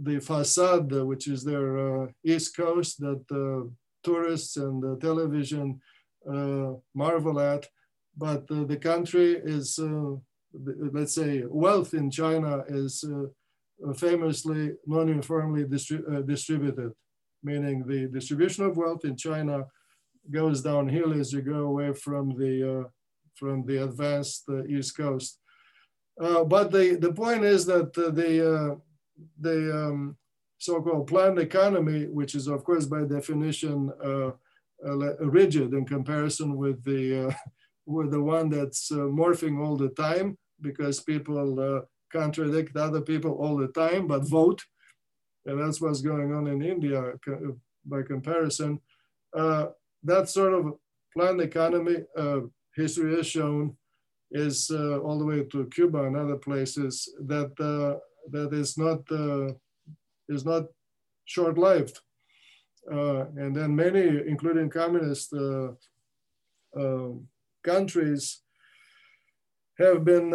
the 0.00 0.20
facade, 0.20 0.92
which 0.92 1.26
is 1.28 1.42
their 1.42 1.78
uh, 1.78 2.06
east 2.24 2.56
coast 2.56 3.00
that 3.00 3.24
uh, 3.30 3.68
tourists 4.02 4.56
and 4.56 5.00
television 5.00 5.80
marvel 6.94 7.40
at. 7.40 7.66
But 8.16 8.46
the 8.46 8.76
country 8.76 9.40
is, 9.42 9.80
let's 10.92 11.14
say, 11.14 11.42
wealth 11.48 11.94
in 11.94 12.10
China 12.10 12.62
is 12.68 13.04
famously 13.96 14.72
non-uniformly 14.86 15.64
distri 15.64 16.26
distributed, 16.26 16.92
meaning 17.42 17.86
the 17.86 18.06
distribution 18.06 18.64
of 18.64 18.76
wealth 18.76 19.04
in 19.04 19.16
China 19.16 19.64
goes 20.30 20.62
downhill 20.62 21.18
as 21.18 21.32
you 21.32 21.42
go 21.42 21.64
away 21.64 21.92
from 21.92 22.30
the 22.38 22.86
from 23.34 23.64
the 23.66 23.84
advanced 23.84 24.44
uh, 24.48 24.64
East 24.64 24.96
Coast. 24.96 25.38
Uh, 26.20 26.44
but 26.44 26.70
the, 26.70 26.96
the 26.96 27.12
point 27.12 27.44
is 27.44 27.64
that 27.66 27.96
uh, 27.98 28.10
the, 28.10 28.80
the 29.40 29.86
um, 29.86 30.16
so-called 30.58 31.06
planned 31.06 31.38
economy, 31.38 32.06
which 32.06 32.34
is 32.34 32.46
of 32.46 32.64
course 32.64 32.86
by 32.86 33.02
definition 33.04 33.90
rigid 35.20 35.72
in 35.72 35.84
comparison 35.84 36.56
with 36.56 36.82
the, 36.84 37.34
with 37.86 38.10
the 38.10 38.22
one 38.22 38.48
that's 38.50 38.90
morphing 38.90 39.64
all 39.64 39.76
the 39.76 39.90
time 39.90 40.36
because 40.60 41.00
people 41.00 41.84
contradict 42.12 42.76
other 42.76 43.00
people 43.00 43.32
all 43.32 43.56
the 43.56 43.68
time, 43.68 44.06
but 44.06 44.28
vote. 44.28 44.62
And 45.46 45.60
that's 45.60 45.80
what's 45.80 46.02
going 46.02 46.32
on 46.32 46.46
in 46.46 46.62
India 46.62 47.14
by 47.84 48.02
comparison. 48.02 48.80
Uh, 49.36 49.66
that 50.04 50.28
sort 50.28 50.54
of 50.54 50.74
planned 51.14 51.40
economy 51.40 51.96
uh, 52.16 52.40
history 52.76 53.16
has 53.16 53.26
shown 53.26 53.76
is 54.30 54.70
uh, 54.70 54.98
all 54.98 55.18
the 55.18 55.24
way 55.24 55.44
to 55.44 55.66
Cuba 55.66 56.04
and 56.04 56.16
other 56.16 56.36
places 56.36 57.12
that 57.26 57.52
uh, 57.60 57.98
that 58.30 58.52
is 58.54 58.78
not 58.78 59.00
uh, 59.10 59.52
is 60.28 60.44
not 60.44 60.64
short-lived, 61.24 61.98
uh, 62.90 63.26
and 63.36 63.54
then 63.54 63.76
many, 63.76 64.20
including 64.26 64.70
communist 64.70 65.34
countries, 67.62 68.42
have 69.78 70.04
been 70.04 70.32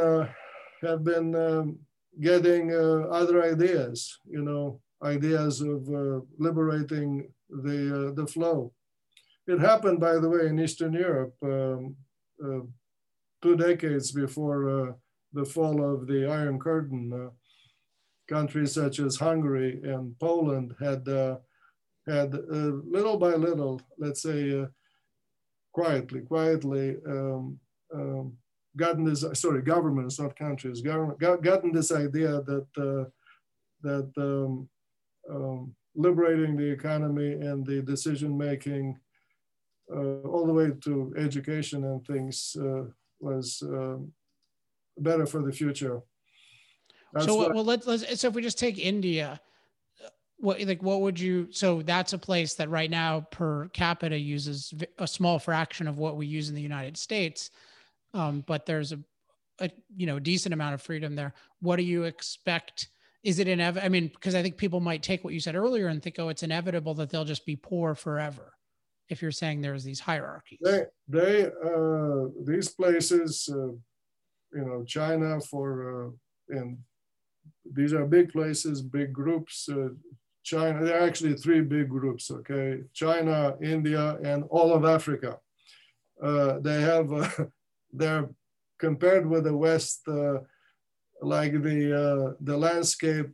have 0.82 1.04
been 1.04 1.36
um, 1.36 1.80
getting 2.22 2.72
other 3.12 3.44
ideas. 3.44 4.20
You 4.30 4.44
know, 4.44 4.82
ideas 5.04 5.62
of 5.62 5.88
liberating 6.38 7.30
the 7.50 8.14
the 8.16 8.28
flow. 8.28 8.74
It 9.48 9.60
happened, 9.60 10.00
by 10.00 10.18
the 10.20 10.30
way, 10.30 10.48
in 10.48 10.60
Eastern 10.60 10.94
Europe. 10.94 11.36
Um, 11.42 11.96
uh, 12.44 12.62
two 13.42 13.56
decades 13.56 14.12
before 14.12 14.60
uh, 14.70 14.92
the 15.34 15.46
fall 15.46 15.84
of 15.94 16.08
the 16.08 16.26
Iron 16.26 16.60
Curtain, 16.60 17.14
uh, 17.14 17.30
countries 18.28 18.74
such 18.74 19.00
as 19.00 19.16
Hungary 19.16 19.80
and 19.84 20.18
Poland 20.20 20.76
had 20.80 21.08
had 22.08 22.34
little 22.98 23.18
by 23.18 23.36
little, 23.36 23.82
let's 23.98 24.22
say, 24.22 24.66
quietly, 25.74 26.22
quietly 26.22 26.96
um, 27.08 27.60
um, 27.94 28.34
gotten 28.76 29.04
this, 29.04 29.24
sorry, 29.34 29.62
governments, 29.62 30.20
not 30.20 30.36
countries, 30.36 30.82
government, 30.82 31.20
gotten 31.20 31.72
this 31.72 31.92
idea 31.92 32.42
that, 32.42 32.68
uh, 32.78 33.10
that 33.84 34.12
um, 34.18 34.68
um, 35.30 35.74
liberating 35.96 36.56
the 36.56 36.70
economy 36.70 37.34
and 37.34 37.66
the 37.66 37.82
decision 37.82 38.38
making 38.38 38.98
uh, 39.94 40.20
all 40.22 40.46
the 40.46 40.54
way 40.54 40.72
to 40.84 41.14
education 41.18 41.84
and 41.86 42.06
things 42.06 42.56
uh, 42.60 42.84
was 43.20 43.64
um, 43.64 44.12
better 44.98 45.26
for 45.26 45.42
the 45.42 45.52
future. 45.52 46.02
That's 47.14 47.26
so 47.26 47.36
what, 47.36 47.54
well, 47.54 47.64
let's, 47.64 47.88
let's 47.88 48.20
so 48.20 48.28
if 48.28 48.34
we 48.34 48.42
just 48.42 48.60
take 48.60 48.78
India, 48.78 49.40
what 50.38 50.62
like 50.62 50.84
what 50.84 51.02
would 51.02 51.20
you? 51.20 51.48
So 51.52 51.82
that's 51.82 52.14
a 52.14 52.18
place 52.18 52.54
that 52.56 52.70
right 52.70 52.92
now 52.92 53.22
per 53.32 53.70
capita 53.70 54.18
uses 54.18 54.74
a 55.00 55.08
small 55.08 55.40
fraction 55.40 55.88
of 55.88 55.98
what 55.98 56.16
we 56.16 56.28
use 56.28 56.50
in 56.50 56.56
the 56.56 56.62
United 56.62 56.98
States, 56.98 57.50
um, 58.14 58.44
but 58.46 58.66
there's 58.66 58.92
a, 58.92 59.00
a 59.60 59.72
you 59.96 60.06
know 60.06 60.20
decent 60.20 60.54
amount 60.54 60.76
of 60.76 60.82
freedom 60.82 61.16
there. 61.16 61.34
What 61.62 61.78
do 61.78 61.84
you 61.84 62.04
expect? 62.04 62.90
Is 63.24 63.40
it 63.40 63.48
inevitable? 63.48 63.86
I 63.86 63.90
mean, 63.90 64.08
because 64.08 64.36
I 64.36 64.42
think 64.42 64.58
people 64.58 64.80
might 64.80 65.04
take 65.04 65.24
what 65.24 65.34
you 65.34 65.40
said 65.40 65.56
earlier 65.56 65.88
and 65.88 66.02
think, 66.02 66.18
oh, 66.20 66.30
it's 66.30 66.44
inevitable 66.44 66.94
that 66.96 67.10
they'll 67.10 67.26
just 67.26 67.46
be 67.46 67.56
poor 67.56 67.96
forever 67.96 68.54
if 69.10 69.22
you're 69.22 69.32
saying 69.32 69.62
there's 69.62 69.84
these 69.84 70.00
hierarchies? 70.00 70.60
They, 70.62 70.84
they 71.08 71.46
uh, 71.46 72.26
these 72.44 72.70
places, 72.70 73.50
uh, 73.52 73.72
you 74.54 74.66
know, 74.66 74.84
China 74.86 75.40
for, 75.42 76.08
uh, 76.08 76.58
and 76.58 76.78
these 77.72 77.94
are 77.94 78.06
big 78.06 78.32
places, 78.32 78.82
big 78.82 79.14
groups. 79.14 79.70
Uh, 79.70 79.90
China, 80.44 80.84
there 80.84 81.00
are 81.00 81.08
actually 81.08 81.36
three 81.36 81.62
big 81.62 81.90
groups, 81.90 82.32
okay? 82.32 82.80
China, 82.94 83.56
India, 83.62 84.18
and 84.24 84.44
all 84.50 84.74
of 84.74 84.86
Africa. 84.86 85.38
Uh, 86.22 86.60
they 86.60 86.82
have, 86.82 87.12
uh, 87.12 87.30
they're 87.94 88.30
compared 88.80 89.28
with 89.28 89.44
the 89.44 89.56
West, 89.56 90.08
uh, 90.08 90.40
like 91.22 91.54
the, 91.54 92.36
the 92.42 92.58
landscape 92.58 93.34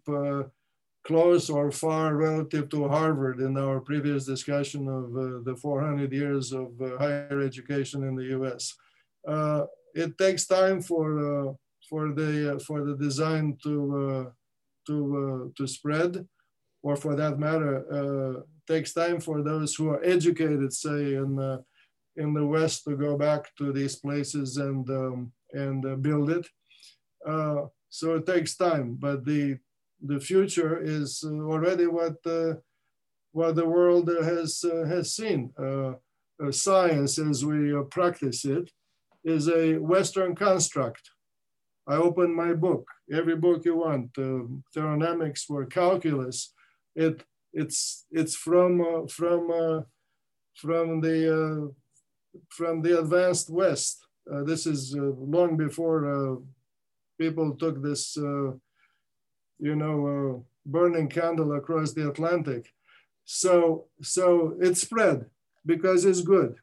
close 1.04 1.50
or 1.50 1.72
far 1.72 2.16
relative 2.16 2.70
to 2.70 2.88
Harvard 2.88 3.40
in 3.40 3.58
our 3.58 3.80
previous 3.80 4.26
discussion 4.26 4.88
of 4.88 5.06
uh, 5.16 5.44
the 5.44 5.56
400 5.56 6.12
years 6.14 6.54
of 6.54 6.70
uh, 6.82 6.98
higher 6.98 7.42
education 7.42 8.04
in 8.04 8.16
the 8.16 8.26
U.S. 8.38 8.74
Uh, 9.28 9.66
it 9.94 10.18
takes 10.18 10.46
time 10.46 10.82
for 10.82 11.50
uh, 11.50 11.54
for 11.90 12.14
the 12.14 12.56
uh, 12.56 12.60
for 12.60 12.86
the 12.86 12.96
design 12.96 13.58
to 13.64 13.76
uh, 14.00 14.32
to 14.88 15.54
to 15.58 15.68
spread, 15.68 16.26
or 16.82 16.96
for 16.96 17.16
that 17.16 17.38
matter, 17.38 18.44
takes 18.68 18.94
time 18.94 19.20
for 19.20 19.42
those 19.42 19.76
who 19.76 19.90
are 19.90 20.04
educated, 20.04 20.74
say 20.74 21.16
in 21.16 21.60
in 22.16 22.34
the 22.34 22.46
West, 22.46 22.84
to 22.86 22.96
go 22.96 23.18
back 23.18 23.56
to 23.58 23.72
these 23.72 23.96
places 23.98 24.58
and 24.58 24.90
um, 24.90 25.32
and 25.52 26.02
build 26.02 26.30
it. 26.30 26.48
So 27.90 28.16
it 28.16 28.26
takes 28.26 28.56
time, 28.56 28.98
but 29.00 29.26
the 29.26 29.58
the 30.04 30.20
future 30.20 30.80
is 30.84 31.24
uh, 31.26 31.30
already 31.30 31.88
what 31.88 32.18
uh, 32.26 32.56
what 33.32 33.56
the 33.56 33.66
world 33.66 34.10
has 34.10 34.64
uh, 34.64 34.86
has 34.86 35.16
seen. 35.16 35.52
science, 36.52 37.18
as 37.20 37.46
we 37.46 37.74
practice 37.90 38.44
it, 38.44 38.70
is 39.24 39.48
a 39.48 39.78
Western 39.78 40.36
construct. 40.36 41.12
I 41.88 41.96
open 41.96 42.36
my 42.36 42.54
book, 42.54 42.86
every 43.12 43.36
book 43.36 43.66
you 43.66 43.78
want, 43.78 44.10
uh, 44.18 44.44
thermodynamics 44.74 45.46
or 45.50 45.66
calculus. 45.66 46.54
It 46.96 47.24
it's 47.54 48.06
it's 48.12 48.36
from 48.36 48.82
uh, 48.82 49.08
from 49.08 49.52
uh, 49.52 49.82
from 50.56 51.02
the 51.02 51.74
from 52.50 52.82
the 52.82 53.00
advanced 53.00 53.50
West. 53.50 54.06
this 54.50 54.66
is 54.66 54.96
long 55.36 55.58
before 55.58 56.00
people 57.20 57.56
took 57.56 57.82
this 57.82 58.18
you 59.64 59.76
know, 59.76 60.08
a 60.08 60.70
burning 60.70 61.08
candle 61.08 61.54
across 61.54 61.94
the 61.94 62.10
Atlantic. 62.10 62.74
So, 63.26 63.86
so 64.02 64.58
it 64.62 64.76
spread 64.76 65.26
because 65.66 66.04
it's 66.04 66.22
good. 66.22 66.56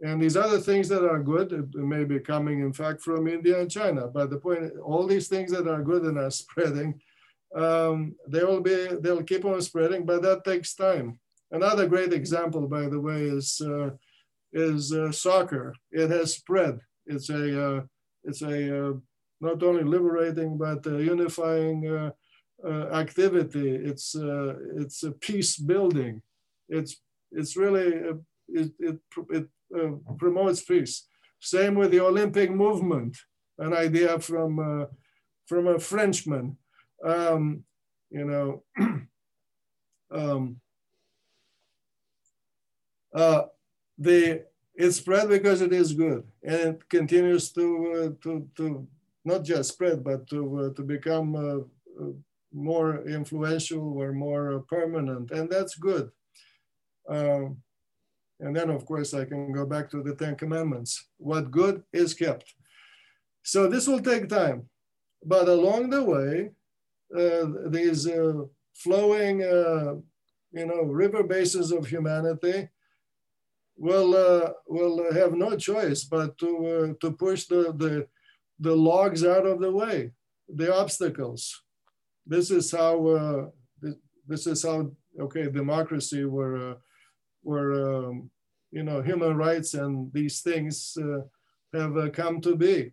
And 0.00 0.22
these 0.22 0.36
other 0.36 0.60
things 0.60 0.88
that 0.90 1.04
are 1.04 1.18
good 1.18 1.74
may 1.74 2.04
be 2.04 2.20
coming, 2.20 2.60
in 2.60 2.72
fact, 2.72 3.00
from 3.00 3.26
India 3.26 3.58
and 3.58 3.70
China. 3.70 4.06
But 4.06 4.30
the 4.30 4.36
point, 4.36 4.72
all 4.84 5.06
these 5.06 5.26
things 5.26 5.50
that 5.50 5.66
are 5.66 5.82
good 5.82 6.02
and 6.02 6.18
are 6.18 6.30
spreading, 6.42 7.00
um, 7.54 8.14
they 8.28 8.44
will 8.44 8.60
be, 8.60 8.88
they'll 9.00 9.22
keep 9.22 9.44
on 9.44 9.60
spreading, 9.62 10.04
but 10.04 10.22
that 10.22 10.44
takes 10.44 10.74
time. 10.74 11.18
Another 11.50 11.88
great 11.88 12.12
example, 12.12 12.68
by 12.68 12.88
the 12.88 13.00
way, 13.00 13.22
is 13.22 13.60
uh, 13.64 13.90
is 14.52 14.92
uh, 14.92 15.12
soccer. 15.12 15.74
It 15.92 16.10
has 16.10 16.34
spread. 16.34 16.80
It's 17.06 17.30
a 17.30 17.66
uh, 17.66 17.80
it's 18.24 18.42
a 18.42 18.88
uh, 18.88 18.92
not 19.40 19.62
only 19.62 19.84
liberating 19.84 20.56
but 20.56 20.84
unifying 20.86 21.86
uh, 21.86 22.10
uh, 22.64 22.86
activity. 22.92 23.68
It's 23.74 24.16
uh, 24.16 24.54
it's 24.76 25.02
a 25.02 25.12
peace 25.12 25.56
building. 25.56 26.22
It's 26.68 26.96
it's 27.32 27.56
really 27.56 27.88
it 28.48 28.72
it, 28.78 28.98
it 29.30 29.48
promotes 30.18 30.62
peace. 30.62 31.06
Same 31.40 31.74
with 31.74 31.90
the 31.90 32.00
Olympic 32.00 32.50
movement, 32.50 33.16
an 33.58 33.74
idea 33.74 34.18
from 34.20 34.88
from 35.46 35.66
a 35.66 35.78
Frenchman. 35.78 36.56
Um, 37.04 37.64
you 38.10 38.24
know, 38.24 38.62
um, 40.10 40.60
uh, 43.14 43.42
the 43.98 44.44
it 44.74 44.92
spread 44.92 45.28
because 45.28 45.62
it 45.62 45.72
is 45.72 45.92
good, 45.92 46.24
and 46.42 46.54
it 46.54 46.88
continues 46.88 47.50
to 47.52 47.64
uh, 47.92 48.22
to 48.22 48.48
to 48.56 48.86
not 49.26 49.44
just 49.44 49.72
spread, 49.72 50.04
but 50.04 50.26
to 50.28 50.40
uh, 50.60 50.70
to 50.74 50.82
become 50.82 51.34
uh, 51.34 51.58
uh, 52.02 52.12
more 52.52 53.06
influential 53.08 53.98
or 54.00 54.12
more 54.12 54.60
permanent, 54.68 55.30
and 55.32 55.50
that's 55.50 55.74
good. 55.74 56.10
Um, 57.08 57.58
and 58.38 58.54
then, 58.54 58.70
of 58.70 58.84
course, 58.86 59.14
I 59.14 59.24
can 59.24 59.52
go 59.52 59.66
back 59.66 59.90
to 59.90 60.02
the 60.02 60.14
Ten 60.14 60.36
Commandments. 60.36 61.08
What 61.16 61.50
good 61.50 61.82
is 61.92 62.14
kept. 62.14 62.54
So 63.42 63.68
this 63.68 63.88
will 63.88 64.00
take 64.00 64.28
time, 64.28 64.68
but 65.24 65.48
along 65.48 65.90
the 65.90 66.02
way, 66.02 66.50
uh, 67.16 67.68
these 67.68 68.06
uh, 68.08 68.42
flowing, 68.74 69.42
uh, 69.42 69.94
you 70.52 70.66
know, 70.66 70.82
river 70.82 71.22
basins 71.22 71.72
of 71.72 71.86
humanity 71.86 72.68
will 73.76 74.12
will 74.66 75.12
have 75.12 75.34
no 75.34 75.56
choice 75.56 76.04
but 76.04 76.38
to 76.38 76.96
to 77.00 77.10
push 77.12 77.44
the, 77.46 77.74
the 77.76 78.06
the 78.58 78.74
logs 78.74 79.24
out 79.24 79.46
of 79.46 79.60
the 79.60 79.70
way, 79.70 80.12
the 80.48 80.74
obstacles. 80.74 81.62
This 82.26 82.50
is 82.50 82.70
how 82.70 83.06
uh, 83.06 83.46
this 84.26 84.46
is 84.46 84.62
how 84.62 84.90
okay 85.20 85.48
democracy 85.50 86.24
were 86.24 86.76
where 87.42 87.72
um, 87.72 88.30
you 88.70 88.82
know 88.82 89.00
human 89.00 89.36
rights 89.36 89.74
and 89.74 90.12
these 90.12 90.40
things 90.40 90.96
uh, 91.00 91.20
have 91.72 91.96
uh, 91.96 92.10
come 92.10 92.40
to 92.40 92.56
be. 92.56 92.92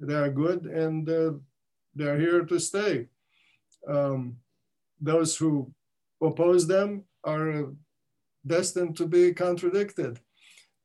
They 0.00 0.14
are 0.14 0.30
good 0.30 0.64
and 0.66 1.08
uh, 1.08 1.32
they're 1.94 2.18
here 2.18 2.44
to 2.44 2.58
stay. 2.58 3.06
Um, 3.88 4.36
those 5.00 5.36
who 5.36 5.72
oppose 6.20 6.66
them 6.66 7.04
are 7.22 7.72
destined 8.46 8.96
to 8.96 9.06
be 9.06 9.32
contradicted 9.32 10.18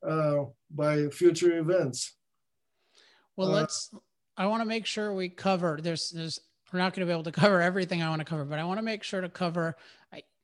uh, 0.08 0.44
by 0.70 1.08
future 1.08 1.58
events. 1.58 2.16
Well, 3.36 3.48
uh, 3.48 3.60
let's. 3.60 3.94
I 4.40 4.46
want 4.46 4.62
to 4.62 4.66
make 4.66 4.86
sure 4.86 5.12
we 5.12 5.28
cover. 5.28 5.78
There's, 5.82 6.08
there's. 6.10 6.40
We're 6.72 6.78
not 6.78 6.94
going 6.94 7.06
to 7.06 7.06
be 7.06 7.12
able 7.12 7.24
to 7.24 7.32
cover 7.32 7.60
everything 7.60 8.00
I 8.00 8.08
want 8.08 8.20
to 8.20 8.24
cover, 8.24 8.44
but 8.44 8.58
I 8.58 8.64
want 8.64 8.78
to 8.78 8.82
make 8.82 9.02
sure 9.02 9.20
to 9.20 9.28
cover 9.28 9.76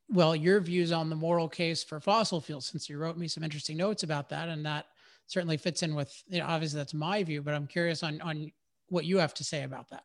well, 0.08 0.36
your 0.36 0.60
views 0.60 0.92
on 0.92 1.08
the 1.08 1.16
moral 1.16 1.48
case 1.48 1.82
for 1.82 1.98
fossil 1.98 2.40
fuels, 2.40 2.66
since 2.66 2.88
you 2.88 2.98
wrote 2.98 3.16
me 3.16 3.26
some 3.26 3.42
interesting 3.42 3.76
notes 3.76 4.02
about 4.02 4.28
that, 4.28 4.48
and 4.48 4.64
that 4.66 4.86
certainly 5.26 5.56
fits 5.56 5.82
in 5.82 5.94
with, 5.94 6.22
you 6.28 6.38
know, 6.38 6.46
obviously 6.46 6.78
that's 6.78 6.94
my 6.94 7.24
view, 7.24 7.42
but 7.42 7.54
I'm 7.54 7.66
curious 7.66 8.02
on 8.02 8.20
on 8.20 8.52
what 8.88 9.04
you 9.04 9.18
have 9.18 9.34
to 9.34 9.44
say 9.44 9.62
about 9.62 9.88
that. 9.90 10.04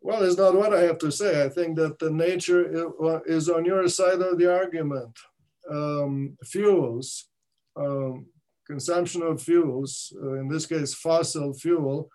Well, 0.00 0.22
it's 0.22 0.38
not 0.38 0.54
what 0.54 0.72
I 0.72 0.80
have 0.82 0.98
to 1.00 1.12
say. 1.12 1.44
I 1.44 1.48
think 1.48 1.76
that 1.76 1.98
the 1.98 2.10
nature 2.10 2.62
is 3.26 3.48
on 3.50 3.64
your 3.64 3.86
side 3.88 4.22
of 4.22 4.38
the 4.38 4.52
argument. 4.52 5.16
Um, 5.70 6.38
fuels, 6.42 7.26
um, 7.76 8.26
consumption 8.66 9.22
of 9.22 9.42
fuels, 9.42 10.12
uh, 10.20 10.32
in 10.34 10.48
this 10.48 10.66
case, 10.66 10.94
fossil 10.94 11.52
fuel, 11.52 12.10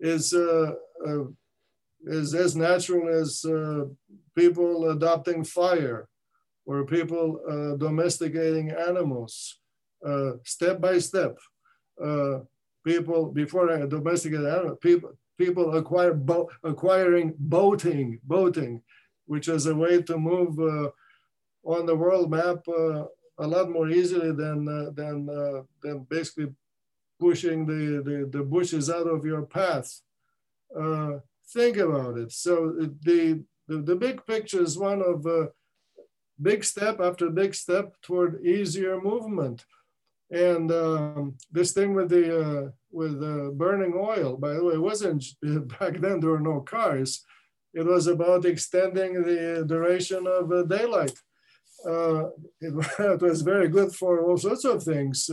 is 0.00 0.32
uh, 0.32 0.72
uh, 1.06 1.24
is 2.06 2.34
as 2.34 2.56
natural 2.56 3.08
as 3.08 3.44
uh, 3.44 3.84
people 4.34 4.90
adopting 4.90 5.44
fire 5.44 6.08
or 6.66 6.86
people 6.86 7.40
uh, 7.50 7.76
domesticating 7.76 8.70
animals 8.70 9.60
uh, 10.06 10.32
step 10.44 10.80
by 10.80 10.98
step. 10.98 11.36
Uh, 12.02 12.38
people 12.84 13.30
before 13.30 13.86
domesticated 13.86 14.46
animals, 14.46 14.78
people 14.80 15.10
people 15.38 15.76
acquire 15.76 16.14
bo 16.14 16.48
acquiring 16.64 17.34
boating, 17.38 18.18
boating, 18.24 18.82
which 19.26 19.48
is 19.48 19.66
a 19.66 19.74
way 19.74 20.00
to 20.02 20.16
move 20.16 20.58
uh, 20.58 20.88
on 21.64 21.86
the 21.86 21.94
world 21.94 22.30
map 22.30 22.58
uh, 22.68 23.04
a 23.38 23.46
lot 23.46 23.70
more 23.70 23.88
easily 23.88 24.32
than 24.32 24.68
uh, 24.68 24.90
than 24.94 25.26
than 25.82 26.06
basically 26.08 26.48
pushing 27.20 27.66
the, 27.66 28.02
the, 28.02 28.38
the 28.38 28.44
bushes 28.44 28.90
out 28.90 29.06
of 29.06 29.24
your 29.24 29.42
path. 29.42 30.00
think 31.54 31.76
about 31.76 32.18
it. 32.18 32.32
So 32.32 32.54
the, 32.78 33.44
the, 33.68 33.78
the 33.82 33.96
big 33.96 34.24
picture 34.26 34.62
is 34.62 34.78
one 34.78 35.02
of 35.02 35.26
a 35.26 35.50
big 36.40 36.64
step 36.64 37.00
after 37.00 37.28
big 37.30 37.54
step 37.54 37.94
toward 38.02 38.44
easier 38.44 39.00
movement. 39.00 39.64
And 40.30 40.70
um, 40.70 41.36
this 41.50 41.72
thing 41.72 41.94
with 41.94 42.08
the 42.08 42.26
uh, 42.40 42.70
with 42.92 43.22
uh, 43.22 43.50
burning 43.50 43.94
oil, 43.96 44.36
by 44.36 44.54
the 44.54 44.64
way, 44.64 44.74
it 44.74 44.80
wasn't 44.80 45.24
back 45.78 46.00
then. 46.00 46.20
There 46.20 46.30
were 46.30 46.40
no 46.40 46.60
cars. 46.60 47.24
It 47.74 47.84
was 47.84 48.06
about 48.06 48.44
extending 48.44 49.14
the 49.22 49.64
duration 49.66 50.26
of 50.26 50.50
uh, 50.52 50.62
daylight. 50.62 51.16
Uh, 51.84 52.26
it, 52.60 52.74
it, 52.98 53.22
was 53.22 53.42
very 53.42 53.68
good 53.68 53.92
for 53.92 54.24
all 54.24 54.36
sorts 54.36 54.64
of 54.64 54.82
things. 54.82 55.28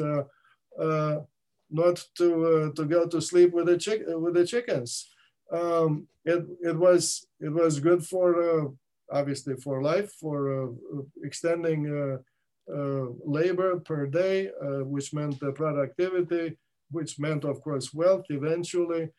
Uh, 1.76 1.82
uh, 1.82 1.88
not 1.88 2.04
to 2.16 2.72
to 2.76 2.86
go 2.86 3.08
to 3.08 3.22
sleep 3.22 3.54
with 3.54 3.66
the 3.66 3.78
chick 3.78 4.04
with 4.08 4.34
the 4.34 4.46
chickens. 4.46 5.10
Um, 5.52 6.08
it 6.26 6.46
it 6.62 6.78
was 6.78 7.28
it 7.40 7.50
was 7.50 7.80
good 7.80 8.04
for 8.04 8.74
obviously 9.12 9.56
for 9.56 9.82
life, 9.82 10.12
for 10.20 10.64
uh, 10.64 10.72
extending 11.24 11.88
uh, 11.88 12.18
uh, 12.74 13.06
labor 13.26 13.80
per 13.80 14.06
day, 14.06 14.50
which 14.84 15.14
meant 15.14 15.40
the 15.40 15.52
productivity, 15.52 16.58
which 16.92 17.18
meant, 17.20 17.46
of 17.46 17.62
course, 17.62 17.94
wealth 17.94 18.26
eventually. 18.30 19.10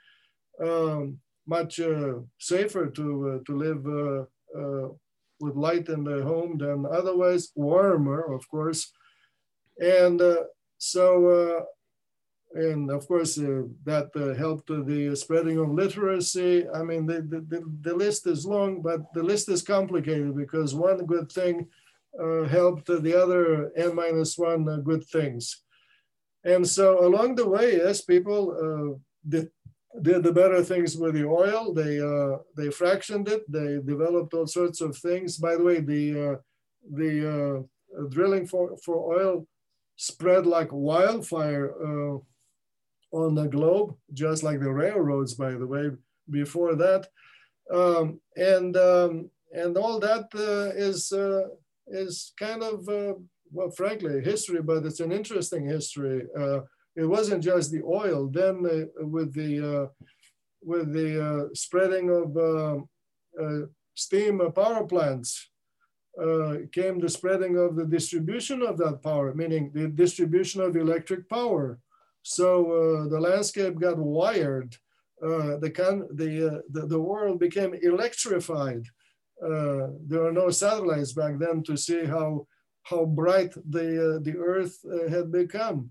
Um, 0.63 1.21
much 1.47 1.81
safer 2.39 2.91
to, 2.91 3.43
to 3.47 3.57
live 3.57 3.85
with 5.41 5.57
light 5.57 5.89
in 5.89 6.05
the 6.05 6.23
home 6.23 6.59
than 6.59 6.85
otherwise, 6.85 7.53
warmer, 7.55 8.35
of 8.35 8.47
course. 8.51 8.93
And 9.81 10.21
uh, 10.21 10.45
so 10.79 11.27
uh, 11.27 11.65
and 12.55 12.91
of 12.91 13.07
course 13.07 13.39
uh, 13.39 13.63
that 13.85 14.09
uh, 14.17 14.35
helped 14.35 14.69
the 14.69 15.15
spreading 15.15 15.59
of 15.59 15.71
literacy. 15.71 16.67
I 16.69 16.83
mean, 16.83 17.07
the, 17.07 17.21
the, 17.21 17.63
the, 17.83 17.95
list 17.95 18.27
is 18.27 18.47
long, 18.47 18.81
but 18.81 19.13
the 19.13 19.23
list 19.23 19.49
is 19.49 19.63
complicated 19.63 20.35
because 20.35 20.75
one 20.75 21.05
good 21.05 21.31
thing 21.31 21.69
uh, 22.19 22.45
helped 22.45 22.87
the 22.87 23.23
other 23.23 23.71
n 23.77 23.95
minus 23.95 24.39
one 24.39 24.69
uh, 24.69 24.77
good 24.79 25.05
things. 25.05 25.63
And 26.45 26.67
so 26.67 27.05
along 27.07 27.35
the 27.35 27.49
way, 27.49 27.77
yes, 27.77 28.01
people 28.01 28.43
uh, 28.57 28.99
did, 29.29 29.51
did 30.01 30.23
the 30.23 30.33
better 30.33 30.63
things 30.63 30.97
with 30.97 31.15
the 31.15 31.27
oil. 31.27 31.75
They, 31.75 32.01
uh, 32.01 32.39
they 32.57 32.69
fractioned 32.69 33.29
it. 33.29 33.43
They 33.51 33.79
developed 33.85 34.33
all 34.33 34.47
sorts 34.47 34.81
of 34.81 34.97
things. 34.97 35.37
By 35.37 35.57
the 35.57 35.65
way, 35.65 35.81
the, 35.81 36.41
the 36.91 37.69
drilling 38.09 38.47
for, 38.47 38.77
for 38.79 39.21
oil 39.21 39.47
spread 39.97 40.47
like 40.47 40.69
wildfire 40.73 41.75
on 43.13 43.35
the 43.35 43.47
globe, 43.47 43.95
just 44.13 44.43
like 44.43 44.61
the 44.61 44.71
railroads, 44.71 45.35
by 45.35 45.53
the 45.53 45.67
way, 45.67 45.91
before 46.31 46.75
that. 46.75 47.09
Um, 47.73 48.21
and, 48.37 48.77
um, 48.77 49.31
and 49.53 49.77
all 49.77 49.99
that 50.01 50.27
uh, 50.35 50.77
is 50.77 51.13
uh, 51.13 51.49
is 51.87 52.33
kind 52.39 52.63
of, 52.63 52.87
uh, 52.89 53.15
well, 53.51 53.71
frankly, 53.71 54.21
history, 54.23 54.61
but 54.61 54.85
it's 54.85 55.01
an 55.01 55.13
interesting 55.13 55.67
history. 55.67 56.27
Uh, 56.39 56.61
it 56.97 57.05
wasn't 57.05 57.43
just 57.43 57.71
the 57.71 57.83
oil. 57.83 58.29
Then 58.29 58.67
uh, 58.67 59.07
with 59.07 59.33
the, 59.33 59.81
uh, 59.81 59.87
with 60.63 60.93
the 60.93 61.51
spreading 61.55 62.11
of 62.11 62.85
steam 63.95 64.41
power 64.53 64.85
plants, 64.85 65.51
came 66.73 66.99
the 66.99 67.09
spreading 67.09 67.57
of 67.57 67.77
the 67.77 67.87
distribution 67.87 68.61
of 68.63 68.77
that 68.79 69.03
power, 69.03 69.33
meaning 69.35 69.71
the 69.73 69.89
distribution 69.89 70.61
of 70.61 70.77
electric 70.77 71.29
power. 71.29 71.79
So 72.29 72.73
uh, 72.73 73.09
the 73.09 73.19
landscape 73.19 73.81
got 73.81 73.97
wired. 73.97 74.77
Uh, 75.23 75.57
the, 75.65 75.71
the, 76.13 76.47
uh, 76.47 76.61
the, 76.71 76.87
the, 76.87 77.01
world 77.01 77.41
became 77.41 77.73
electrified. 77.83 78.85
Uh, 79.43 79.89
there 80.07 80.21
were 80.25 80.33
no 80.33 80.51
satellites 80.51 81.15
back 81.15 81.39
then 81.39 81.63
to 81.63 81.75
see 81.75 82.05
how, 82.05 82.47
how 82.83 83.07
bright 83.07 83.55
the, 83.71 84.17
uh, 84.17 84.19
the 84.21 84.37
earth 84.37 84.79
uh, 84.85 85.09
had 85.09 85.33
become. 85.33 85.91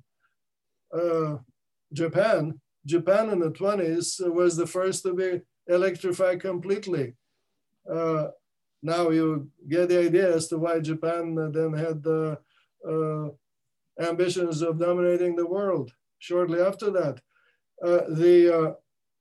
Japan, 1.92 2.62
Japan 2.86 3.30
in 3.32 3.40
the 3.40 3.52
20s 3.52 4.32
was 4.32 4.56
the 4.56 4.68
first 4.68 5.04
to 5.04 5.14
be 5.14 5.42
electrified 5.68 6.40
completely. 6.40 7.16
now 8.84 9.10
you 9.10 9.50
get 9.68 9.90
the 9.90 10.00
idea 10.08 10.36
as 10.36 10.48
to 10.50 10.60
why 10.60 10.80
Japan 10.80 11.34
then 11.52 11.74
had 11.74 12.04
the 12.04 12.38
ambitions 14.00 14.62
of 14.62 14.80
dominating 14.80 15.36
the 15.36 15.48
world 15.48 15.92
shortly 16.20 16.60
after 16.62 16.92
that. 16.92 17.20
Uh, 17.84 18.02
the 18.10 18.58
uh, 18.58 18.74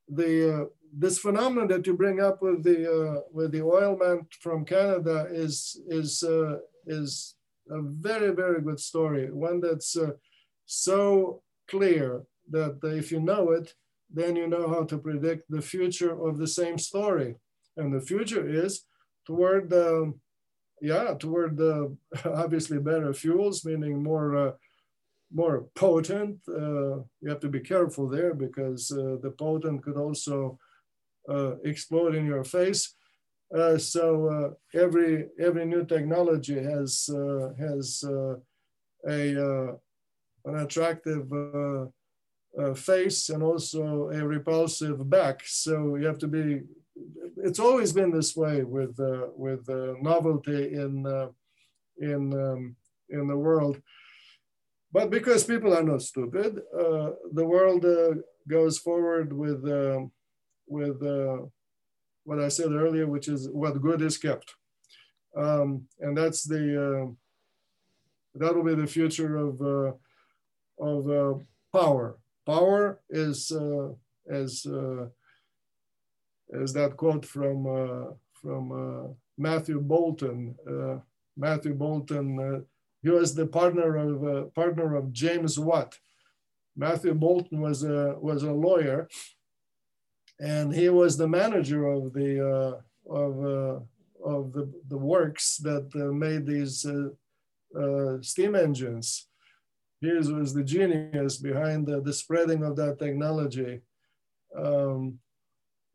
the 0.09 0.55
uh, 0.55 0.64
this 0.97 1.18
phenomenon 1.18 1.68
that 1.68 1.86
you 1.86 1.94
bring 1.94 2.20
up 2.20 2.40
with 2.40 2.62
the 2.62 2.80
uh, 2.90 3.20
with 3.32 3.53
the 3.53 3.62
oil 3.62 3.97
man 3.97 4.26
from 4.40 4.64
Canada 4.64 5.26
is 5.30 5.80
is 5.88 6.24
is 6.86 7.34
a 7.70 7.82
very 7.82 8.34
very 8.34 8.62
good 8.62 8.80
story. 8.80 9.30
One 9.30 9.61
that's 9.61 9.97
so 10.64 11.42
clear 11.68 12.22
that 12.51 12.78
if 12.82 13.12
you 13.12 13.20
know 13.20 13.51
it, 13.51 13.74
then 14.11 14.36
you 14.36 14.47
know 14.47 14.68
how 14.68 14.84
to 14.84 14.99
predict 14.99 15.51
the 15.51 15.62
future 15.62 16.26
of 16.26 16.38
the 16.38 16.47
same 16.47 16.78
story. 16.78 17.36
And 17.76 17.92
the 17.92 18.01
future 18.01 18.49
is 18.49 18.82
toward 19.26 19.68
the, 19.68 20.14
yeah, 20.80 21.14
toward 21.18 21.57
the 21.57 21.97
obviously 22.24 22.78
better 22.78 23.12
fuels, 23.12 23.64
meaning 23.64 24.03
more, 24.03 24.57
more 25.32 25.66
potent. 25.74 26.38
Uh, 26.48 27.02
you 27.20 27.28
have 27.28 27.40
to 27.40 27.48
be 27.48 27.60
careful 27.60 28.08
there 28.08 28.34
because 28.34 28.90
uh, 28.92 29.16
the 29.22 29.30
potent 29.30 29.82
could 29.82 29.96
also 29.96 30.58
uh, 31.28 31.56
explode 31.64 32.14
in 32.14 32.26
your 32.26 32.44
face. 32.44 32.94
Uh, 33.54 33.78
so 33.78 34.26
uh, 34.26 34.78
every 34.78 35.28
every 35.38 35.64
new 35.64 35.84
technology 35.84 36.60
has 36.60 37.08
has 37.58 38.04
a 39.08 39.78
an 40.44 40.56
attractive 40.58 41.28
uh, 42.58 42.74
face 42.74 43.28
and 43.28 43.42
also 43.42 44.10
a 44.10 44.26
repulsive 44.26 45.08
back. 45.10 45.42
So 45.44 45.96
you 45.96 46.06
have 46.06 46.18
to 46.18 46.28
be. 46.28 46.62
It's 47.44 47.58
always 47.58 47.92
been 47.92 48.10
this 48.10 48.34
way 48.34 48.62
with 48.62 48.98
uh, 48.98 49.26
with 49.36 49.68
uh, 49.68 49.94
novelty 50.00 50.74
in 50.74 51.06
uh, 51.06 51.28
in 51.98 52.32
um, 52.32 52.76
in 53.10 53.28
the 53.28 53.36
world. 53.36 53.80
But 54.97 55.11
because 55.11 55.44
people 55.44 55.72
are 55.76 55.82
not 55.82 56.01
stupid, 56.01 56.53
uh, 56.82 57.11
the 57.38 57.44
world 57.44 57.84
uh, 57.84 58.14
goes 58.49 58.78
forward 58.78 59.28
with 59.42 59.62
with 60.76 60.99
what 62.24 62.40
I 62.40 62.49
said 62.49 62.72
earlier, 62.72 63.07
which 63.07 63.28
is 63.28 63.42
what 63.51 63.82
good 63.82 64.01
is 64.01 64.16
kept, 64.16 64.49
um, 65.36 65.68
and 66.01 66.16
that's 66.16 66.42
the 66.44 66.62
that 68.40 68.55
will 68.55 68.64
be 68.64 68.74
the 68.74 68.94
future 68.99 69.36
of 69.47 69.55
of 70.90 71.03
power. 71.72 72.16
Power 72.47 73.01
is 73.11 73.53
uh, 73.53 73.88
as 74.40 74.64
uh, 74.64 75.05
as 76.62 76.72
that 76.72 76.97
quote 76.97 77.26
from 77.26 77.66
uh, 77.66 78.07
from 78.40 78.62
uh, 78.72 79.09
Matthew 79.36 79.78
Boulton, 79.80 80.55
Uh, 80.66 80.97
Matthew 81.36 81.74
Boulton 81.74 82.28
uh, 82.40 82.61
he 83.07 83.12
was 83.12 83.36
the 83.36 83.46
partner 83.46 83.96
of 83.96 84.14
uh, 84.24 84.44
partner 84.62 84.96
of 84.96 85.12
James 85.12 85.61
Watt. 85.61 85.96
Matthew 86.76 87.14
Boulton 87.14 87.61
was 87.61 87.84
a 87.84 88.16
was 88.18 88.42
a 88.42 88.50
lawyer, 88.50 89.09
and 90.40 90.74
he 90.74 90.88
was 90.88 91.16
the 91.16 91.28
manager 91.28 91.86
of 91.86 92.12
the 92.12 92.32
uh, 92.54 92.74
of 93.22 93.32
uh, 93.44 93.78
of 94.34 94.52
the, 94.52 94.64
the 94.88 94.98
works 94.98 95.59
that 95.59 95.86
made 95.94 96.46
these 96.46 96.84
steam 98.22 98.54
engines. 98.57 99.28
He 100.00 100.11
was 100.12 100.52
the 100.52 100.64
genius 100.64 101.36
behind 101.36 101.86
the, 101.86 102.00
the 102.00 102.12
spreading 102.12 102.64
of 102.64 102.74
that 102.76 102.98
technology. 102.98 103.82
Um, 104.64 105.20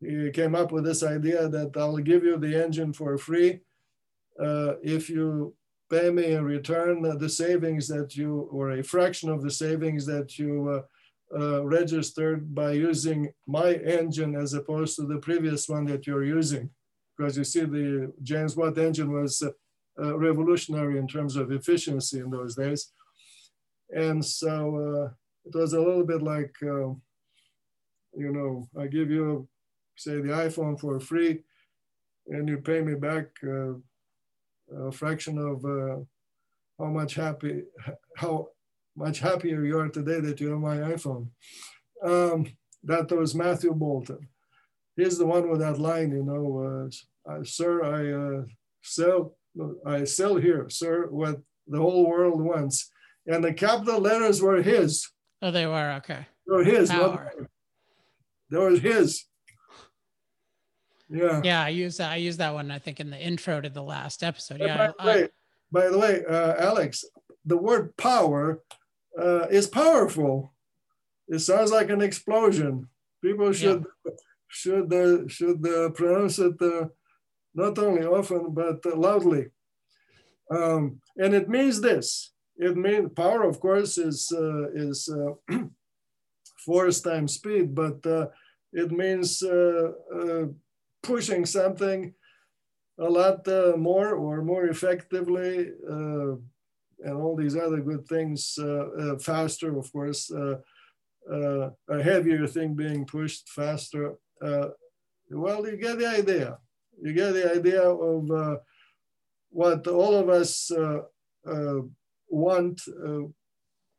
he 0.00 0.30
came 0.30 0.54
up 0.54 0.72
with 0.72 0.84
this 0.84 1.02
idea 1.02 1.46
that 1.48 1.76
I'll 1.76 1.98
give 1.98 2.24
you 2.24 2.38
the 2.38 2.54
engine 2.64 2.92
for 2.94 3.18
free 3.18 3.60
uh, 4.40 4.74
if 4.82 5.10
you 5.10 5.54
pay 5.92 6.08
me 6.10 6.26
in 6.32 6.44
return 6.44 7.02
the 7.02 7.28
savings 7.28 7.86
that 7.88 8.16
you, 8.16 8.48
or 8.50 8.72
a 8.72 8.82
fraction 8.82 9.28
of 9.28 9.42
the 9.42 9.50
savings 9.50 10.06
that 10.06 10.38
you 10.38 10.52
uh, 10.76 10.82
uh, 11.38 11.64
registered 11.64 12.54
by 12.54 12.72
using 12.72 13.20
my 13.46 13.70
engine 13.98 14.34
as 14.34 14.54
opposed 14.54 14.96
to 14.96 15.04
the 15.06 15.18
previous 15.18 15.68
one 15.68 15.84
that 15.84 16.06
you're 16.06 16.24
using. 16.24 16.70
Because 17.12 17.36
you 17.36 17.44
see, 17.44 17.60
the 17.60 18.12
James 18.22 18.56
Watt 18.56 18.78
engine 18.78 19.12
was 19.12 19.42
uh, 19.42 19.50
uh, 20.02 20.16
revolutionary 20.18 20.98
in 20.98 21.06
terms 21.06 21.36
of 21.36 21.52
efficiency 21.52 22.18
in 22.20 22.30
those 22.30 22.54
days. 22.54 22.92
And 23.94 24.24
so 24.24 24.52
uh, 24.86 25.06
it 25.44 25.54
was 25.54 25.74
a 25.74 25.84
little 25.86 26.06
bit 26.12 26.22
like, 26.22 26.54
uh, 26.62 26.88
you 28.22 28.30
know, 28.36 28.68
I 28.78 28.86
give 28.86 29.10
you, 29.10 29.46
say, 29.96 30.16
the 30.22 30.34
iPhone 30.46 30.80
for 30.80 30.98
free, 31.00 31.42
and 32.28 32.48
you 32.48 32.58
pay 32.58 32.80
me 32.80 32.94
back 32.94 33.26
uh, 33.44 33.74
a 34.88 34.92
fraction 34.92 35.38
of 35.38 35.64
uh, 35.64 36.02
how 36.78 36.90
much 36.90 37.14
happy, 37.14 37.62
how 38.16 38.48
much 38.96 39.18
happier 39.20 39.64
you 39.64 39.78
are 39.78 39.88
today 39.88 40.20
that 40.20 40.40
you 40.40 40.50
have 40.50 40.60
my 40.60 40.76
iPhone. 40.76 41.28
Um, 42.04 42.46
that 42.84 43.10
was 43.10 43.34
Matthew 43.34 43.72
Boulton. 43.74 44.28
He's 44.96 45.16
the 45.16 45.26
one 45.26 45.48
with 45.48 45.60
that 45.60 45.78
line, 45.78 46.10
you 46.10 46.24
know, 46.24 46.88
uh, 47.28 47.44
sir, 47.44 47.82
I 47.84 48.12
uh, 48.12 48.42
sell, 48.82 49.36
I 49.86 50.04
sell 50.04 50.36
here, 50.36 50.68
sir, 50.68 51.06
what 51.08 51.40
the 51.66 51.78
whole 51.78 52.06
world 52.06 52.42
wants 52.42 52.90
and 53.26 53.44
the 53.44 53.52
capital 53.52 54.00
letters 54.00 54.42
were 54.42 54.62
his. 54.62 55.08
Oh, 55.40 55.50
they 55.50 55.66
were 55.66 55.92
okay. 55.98 56.26
They 56.46 56.54
were 56.54 56.64
his. 56.64 56.88
They 58.50 58.58
were 58.58 58.70
his. 58.70 59.24
Yeah. 61.12 61.40
Yeah, 61.44 61.64
I 61.64 61.68
use 61.68 61.98
that. 61.98 62.10
I 62.10 62.16
use 62.16 62.38
that 62.38 62.54
one. 62.54 62.70
I 62.70 62.78
think 62.78 63.00
in 63.00 63.10
the 63.10 63.18
intro 63.18 63.60
to 63.60 63.68
the 63.68 63.82
last 63.82 64.22
episode. 64.22 64.60
Yeah. 64.60 64.92
By 64.98 65.04
the 65.04 65.20
way, 65.20 65.28
by 65.70 65.88
the 65.88 65.98
way 65.98 66.24
uh, 66.24 66.54
Alex, 66.58 67.04
the 67.44 67.56
word 67.56 67.96
power 67.96 68.62
uh, 69.18 69.46
is 69.50 69.66
powerful. 69.66 70.54
It 71.28 71.40
sounds 71.40 71.70
like 71.70 71.90
an 71.90 72.00
explosion. 72.00 72.88
People 73.22 73.52
should 73.52 73.84
yeah. 74.04 74.12
should 74.48 74.92
uh, 74.92 75.28
should 75.28 75.66
uh, 75.66 75.90
pronounce 75.90 76.38
it 76.38 76.60
uh, 76.60 76.86
not 77.54 77.78
only 77.78 78.04
often 78.04 78.54
but 78.54 78.84
uh, 78.86 78.96
loudly. 78.96 79.46
Um, 80.50 81.00
and 81.16 81.34
it 81.34 81.48
means 81.48 81.80
this: 81.80 82.32
it 82.56 82.76
means 82.76 83.10
power, 83.14 83.42
of 83.44 83.60
course, 83.60 83.98
is 83.98 84.32
uh, 84.34 84.70
is 84.72 85.08
uh, 85.08 85.58
force 86.64 87.00
times 87.00 87.34
speed, 87.34 87.74
but 87.74 88.04
uh, 88.06 88.26
it 88.72 88.90
means 88.90 89.42
uh, 89.42 89.92
uh, 90.14 90.46
pushing 91.02 91.44
something 91.46 92.14
a 92.98 93.08
lot 93.08 93.46
uh, 93.48 93.74
more 93.76 94.14
or 94.14 94.42
more 94.42 94.66
effectively, 94.66 95.70
uh, 95.90 96.34
and 97.04 97.14
all 97.16 97.34
these 97.36 97.56
other 97.56 97.80
good 97.80 98.06
things 98.06 98.56
uh, 98.58 98.64
uh, 98.64 99.18
faster, 99.18 99.76
of 99.76 99.90
course. 99.92 100.30
a 100.30 102.02
heavier 102.02 102.46
thing 102.46 102.74
being 102.74 103.04
pushed 103.04 103.48
faster. 103.48 104.14
well, 105.30 105.66
you 105.66 105.76
get 105.76 105.98
the 105.98 106.06
idea. 106.06 106.58
You 107.02 107.12
get 107.12 107.32
the 107.32 107.52
idea 107.58 107.82
of 107.82 108.60
what 109.50 109.86
all 109.86 110.14
of 110.14 110.28
us 110.28 110.70
want, 112.32 112.80
uh, 112.88 113.22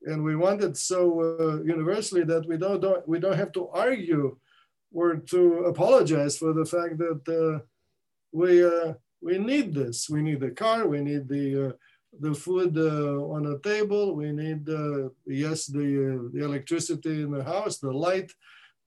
and 0.05 0.23
we 0.23 0.35
want 0.35 0.63
it 0.63 0.75
so 0.75 1.21
uh, 1.21 1.63
universally 1.63 2.23
that 2.23 2.45
we 2.47 2.57
don't, 2.57 2.81
don't, 2.81 3.07
we 3.07 3.19
don't 3.19 3.37
have 3.37 3.53
to 3.53 3.69
argue 3.69 4.37
or 4.93 5.15
to 5.15 5.65
apologize 5.65 6.37
for 6.37 6.53
the 6.53 6.65
fact 6.65 6.97
that 6.97 7.23
uh, 7.27 7.63
we 8.31 8.63
we 9.21 9.37
need 9.37 9.73
this. 9.73 10.09
We 10.09 10.21
need 10.21 10.41
the 10.41 10.51
car. 10.51 10.87
We 10.87 11.01
need 11.01 11.27
the 11.27 11.75
the 12.19 12.33
food 12.33 12.77
on 12.77 13.45
a 13.47 13.59
table. 13.59 14.15
We 14.15 14.31
need 14.31 14.67
yes 15.25 15.65
the 15.65 16.29
the 16.33 16.43
electricity 16.43 17.23
in 17.23 17.31
the 17.31 17.43
house, 17.43 17.77
the 17.77 17.91
light, 17.91 18.31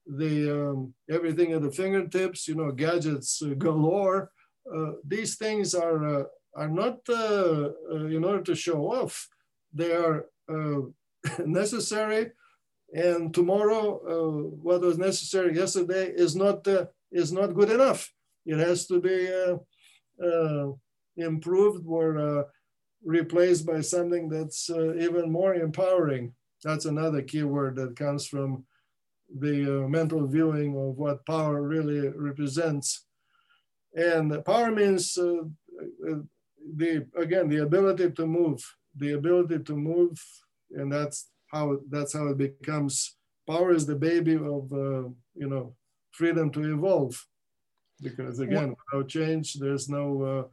the 0.05 0.35
um, 0.59 0.93
everything 1.09 1.53
at 1.53 1.61
the 1.61 1.71
fingertips. 1.71 2.47
You 2.47 2.55
know, 2.55 2.71
gadgets 2.71 3.41
galore. 3.57 4.31
Uh, 4.73 4.91
these 5.05 5.35
things 5.35 5.73
are 5.73 6.21
uh, 6.21 6.23
are 6.55 6.69
not 6.69 6.97
uh, 7.09 7.69
in 8.17 8.23
order 8.23 8.43
to 8.43 8.55
show 8.55 8.91
off 8.91 9.29
they 9.73 9.93
are 9.93 10.25
uh, 10.49 10.81
necessary 11.45 12.31
and 12.93 13.33
tomorrow 13.33 13.99
uh, 14.07 14.49
what 14.61 14.81
was 14.81 14.97
necessary 14.97 15.55
yesterday 15.55 16.07
is 16.07 16.35
not 16.35 16.67
uh, 16.67 16.85
is 17.11 17.31
not 17.31 17.55
good 17.55 17.69
enough 17.69 18.11
it 18.45 18.57
has 18.57 18.87
to 18.87 19.01
be 19.01 19.29
improved 21.17 21.85
or 21.87 22.47
replaced 23.03 23.65
by 23.65 23.81
something 23.81 24.29
that's 24.29 24.69
even 24.69 25.31
more 25.31 25.53
empowering 25.53 26.33
that's 26.63 26.85
another 26.85 27.21
key 27.21 27.43
word 27.43 27.75
that 27.75 27.95
comes 27.95 28.25
from 28.25 28.65
the 29.39 29.83
uh, 29.83 29.87
mental 29.87 30.25
viewing 30.27 30.75
of 30.77 30.97
what 30.97 31.25
power 31.25 31.61
really 31.61 32.09
represents. 32.09 33.05
And 33.95 34.43
power 34.45 34.71
means 34.71 35.17
uh, 35.17 35.43
the 36.75 37.07
again 37.15 37.49
the 37.49 37.63
ability 37.63 38.11
to 38.11 38.25
move, 38.25 38.63
the 38.95 39.13
ability 39.13 39.59
to 39.59 39.75
move, 39.75 40.21
and 40.71 40.91
that's 40.91 41.29
how 41.47 41.77
that's 41.89 42.13
how 42.13 42.27
it 42.27 42.37
becomes. 42.37 43.15
Power 43.47 43.71
is 43.73 43.85
the 43.85 43.95
baby 43.95 44.35
of 44.35 44.71
uh, 44.73 45.09
you 45.35 45.47
know 45.47 45.75
freedom 46.11 46.49
to 46.51 46.73
evolve, 46.73 47.25
because 48.01 48.39
again, 48.39 48.75
without 48.91 49.07
change, 49.07 49.55
there's 49.55 49.89
no 49.89 50.21
uh, 50.23 50.43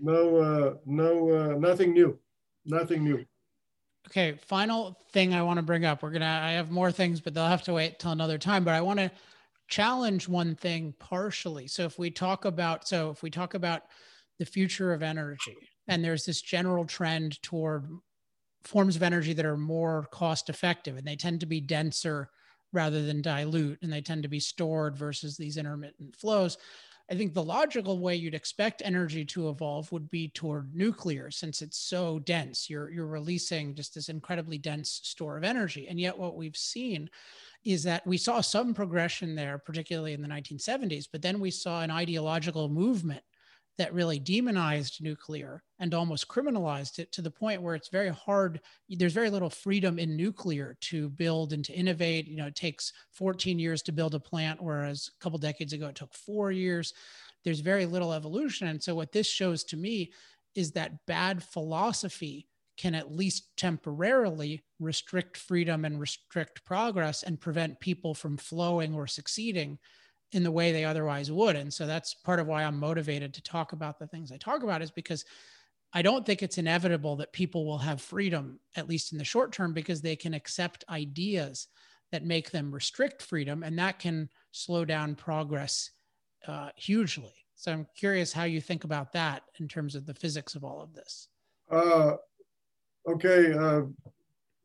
no 0.00 0.36
uh, 0.36 0.74
no 0.86 1.30
uh, 1.30 1.58
nothing 1.58 1.92
new, 1.92 2.18
nothing 2.64 3.04
new. 3.04 3.24
Okay, 4.08 4.38
final 4.46 4.98
thing 5.12 5.34
I 5.34 5.42
want 5.42 5.56
to 5.56 5.62
bring 5.62 5.84
up. 5.84 6.02
We're 6.02 6.10
gonna. 6.10 6.40
I 6.42 6.52
have 6.52 6.70
more 6.70 6.92
things, 6.92 7.20
but 7.20 7.34
they'll 7.34 7.46
have 7.46 7.62
to 7.64 7.72
wait 7.72 7.98
till 7.98 8.12
another 8.12 8.38
time. 8.38 8.64
But 8.64 8.74
I 8.74 8.80
want 8.80 9.00
to 9.00 9.10
challenge 9.68 10.28
one 10.28 10.54
thing 10.54 10.94
partially. 10.98 11.66
So 11.66 11.84
if 11.84 11.98
we 11.98 12.10
talk 12.10 12.44
about, 12.44 12.86
so 12.86 13.10
if 13.10 13.22
we 13.22 13.30
talk 13.30 13.54
about 13.54 13.82
the 14.38 14.44
future 14.44 14.92
of 14.92 15.02
energy, 15.02 15.56
and 15.88 16.04
there's 16.04 16.24
this 16.24 16.42
general 16.42 16.84
trend 16.84 17.42
toward 17.42 17.88
forms 18.64 18.96
of 18.96 19.02
energy 19.02 19.32
that 19.34 19.46
are 19.46 19.56
more 19.56 20.08
cost 20.10 20.48
effective 20.48 20.96
and 20.96 21.06
they 21.06 21.16
tend 21.16 21.40
to 21.40 21.46
be 21.46 21.60
denser 21.60 22.30
rather 22.72 23.06
than 23.06 23.22
dilute, 23.22 23.78
and 23.82 23.92
they 23.92 24.00
tend 24.00 24.24
to 24.24 24.28
be 24.28 24.40
stored 24.40 24.96
versus 24.96 25.36
these 25.36 25.56
intermittent 25.56 26.14
flows. 26.16 26.58
I 27.10 27.14
think 27.14 27.34
the 27.34 27.42
logical 27.42 27.98
way 27.98 28.16
you'd 28.16 28.34
expect 28.34 28.82
energy 28.84 29.24
to 29.26 29.50
evolve 29.50 29.92
would 29.92 30.10
be 30.10 30.28
toward 30.28 30.74
nuclear, 30.74 31.30
since 31.30 31.60
it's 31.62 31.78
so 31.78 32.18
dense. 32.20 32.68
You're 32.68 32.90
you're 32.90 33.06
releasing 33.06 33.74
just 33.74 33.94
this 33.94 34.08
incredibly 34.08 34.58
dense 34.58 35.00
store 35.04 35.36
of 35.36 35.44
energy, 35.44 35.86
and 35.86 36.00
yet 36.00 36.18
what 36.18 36.36
we've 36.36 36.56
seen 36.56 37.08
is 37.64 37.82
that 37.84 38.06
we 38.06 38.16
saw 38.16 38.40
some 38.40 38.74
progression 38.74 39.34
there, 39.34 39.58
particularly 39.58 40.14
in 40.14 40.22
the 40.22 40.28
1970s, 40.28 41.06
but 41.10 41.22
then 41.22 41.40
we 41.40 41.50
saw 41.50 41.82
an 41.82 41.90
ideological 41.90 42.68
movement 42.68 43.22
that 43.76 43.92
really 43.92 44.18
demonized 44.18 45.02
nuclear 45.02 45.62
and 45.80 45.94
almost 45.94 46.28
criminalized 46.28 46.98
it 46.98 47.10
to 47.12 47.22
the 47.22 47.30
point 47.30 47.60
where 47.60 47.74
it's 47.74 47.88
very 47.88 48.08
hard 48.08 48.60
there's 48.88 49.12
very 49.12 49.30
little 49.30 49.50
freedom 49.50 49.98
in 49.98 50.16
nuclear 50.16 50.76
to 50.80 51.08
build 51.10 51.52
and 51.52 51.64
to 51.64 51.72
innovate. 51.72 52.28
You 52.28 52.36
know 52.36 52.46
it 52.46 52.54
takes 52.54 52.92
14 53.12 53.58
years 53.58 53.82
to 53.82 53.92
build 53.92 54.14
a 54.14 54.20
plant 54.20 54.62
whereas 54.62 55.10
a 55.14 55.22
couple 55.22 55.38
decades 55.38 55.72
ago 55.72 55.88
it 55.88 55.96
took 55.96 56.14
4 56.14 56.52
years. 56.52 56.94
There's 57.44 57.60
very 57.60 57.84
little 57.84 58.12
evolution. 58.12 58.68
And 58.68 58.82
so 58.82 58.94
what 58.94 59.12
this 59.12 59.26
shows 59.26 59.64
to 59.64 59.76
me 59.76 60.12
is 60.54 60.72
that 60.72 61.04
bad 61.06 61.42
philosophy 61.42 62.46
can 62.76 62.94
at 62.94 63.14
least 63.14 63.56
temporarily 63.56 64.62
restrict 64.80 65.36
freedom 65.36 65.84
and 65.84 66.00
restrict 66.00 66.64
progress 66.64 67.22
and 67.22 67.40
prevent 67.40 67.80
people 67.80 68.14
from 68.14 68.36
flowing 68.36 68.94
or 68.94 69.06
succeeding 69.06 69.78
in 70.32 70.42
the 70.42 70.50
way 70.50 70.72
they 70.72 70.84
otherwise 70.84 71.30
would. 71.30 71.56
And 71.56 71.72
so 71.72 71.86
that's 71.86 72.14
part 72.14 72.40
of 72.40 72.46
why 72.46 72.64
I'm 72.64 72.78
motivated 72.78 73.34
to 73.34 73.42
talk 73.42 73.72
about 73.72 73.98
the 73.98 74.06
things 74.06 74.32
I 74.32 74.36
talk 74.36 74.62
about 74.62 74.82
is 74.82 74.90
because 74.90 75.24
I 75.92 76.02
don't 76.02 76.26
think 76.26 76.42
it's 76.42 76.58
inevitable 76.58 77.16
that 77.16 77.32
people 77.32 77.64
will 77.64 77.78
have 77.78 78.02
freedom, 78.02 78.58
at 78.74 78.88
least 78.88 79.12
in 79.12 79.18
the 79.18 79.24
short 79.24 79.52
term, 79.52 79.72
because 79.72 80.02
they 80.02 80.16
can 80.16 80.34
accept 80.34 80.84
ideas 80.88 81.68
that 82.10 82.24
make 82.24 82.50
them 82.50 82.74
restrict 82.74 83.22
freedom, 83.22 83.62
and 83.62 83.78
that 83.78 83.98
can 84.00 84.28
slow 84.50 84.84
down 84.84 85.14
progress 85.14 85.90
uh, 86.48 86.70
hugely. 86.76 87.32
So 87.54 87.72
I'm 87.72 87.86
curious 87.96 88.32
how 88.32 88.44
you 88.44 88.60
think 88.60 88.84
about 88.84 89.12
that 89.12 89.44
in 89.60 89.68
terms 89.68 89.94
of 89.94 90.04
the 90.04 90.14
physics 90.14 90.56
of 90.56 90.64
all 90.64 90.82
of 90.82 90.94
this. 90.94 91.28
Uh, 91.70 92.16
okay, 93.08 93.52
uh, 93.52 93.82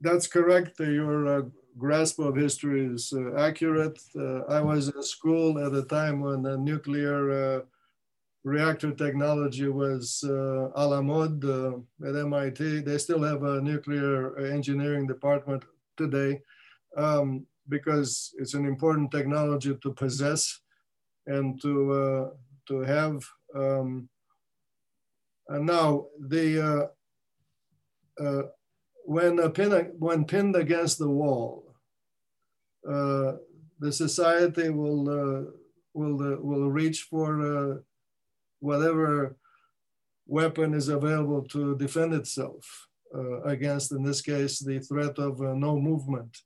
that's 0.02 0.28
correct. 0.28 0.80
Your 0.80 1.28
uh, 1.28 1.42
grasp 1.80 2.20
of 2.20 2.36
history 2.36 2.86
is 2.86 3.14
uh, 3.16 3.36
accurate. 3.38 3.98
Uh, 4.16 4.42
I 4.58 4.62
was 4.62 4.90
in 4.90 5.02
school 5.02 5.58
at 5.66 5.74
a 5.74 5.84
time 5.84 6.20
when 6.20 6.44
the 6.44 6.58
nuclear 6.58 7.32
uh, 7.32 7.62
reactor 8.44 8.92
technology 8.92 9.70
was 9.70 10.24
uh, 10.28 10.70
a 10.76 10.86
la 10.86 11.02
mode 11.02 11.44
uh, 11.46 11.78
at 12.08 12.16
MIT. 12.16 12.82
They 12.82 12.98
still 12.98 13.24
have 13.24 13.44
a 13.44 13.62
nuclear 13.62 14.38
engineering 14.38 15.08
department 15.08 15.64
today 15.98 16.42
um, 16.98 17.46
because 17.68 18.34
it's 18.38 18.54
an 18.54 18.66
important 18.66 19.12
technology 19.12 19.76
to 19.82 19.94
possess 19.94 20.60
and 21.28 21.62
to, 21.62 21.92
uh, 21.92 22.30
to 22.68 22.82
have. 22.82 23.24
Um, 23.56 24.10
and 25.48 25.66
now 25.66 26.06
the 26.20 26.90
when, 29.10 29.52
pin, 29.54 29.72
when 29.98 30.24
pinned 30.26 30.56
against 30.56 31.00
the 31.00 31.10
wall, 31.10 31.64
uh, 31.68 31.69
the 32.84 33.92
society 33.92 34.70
will 34.70 35.10
uh, 35.10 35.44
will 35.94 36.22
uh, 36.22 36.38
will 36.40 36.70
reach 36.70 37.04
for 37.04 37.82
whatever 38.60 39.38
weapon 40.28 40.74
is 40.74 40.90
available 40.90 41.42
to 41.44 41.76
defend 41.78 42.14
itself 42.14 42.88
against, 43.46 43.92
in 43.92 44.04
this 44.04 44.22
case, 44.22 44.60
the 44.60 44.80
threat 44.80 45.18
of 45.18 45.40
no 45.40 45.80
movement. 45.80 46.38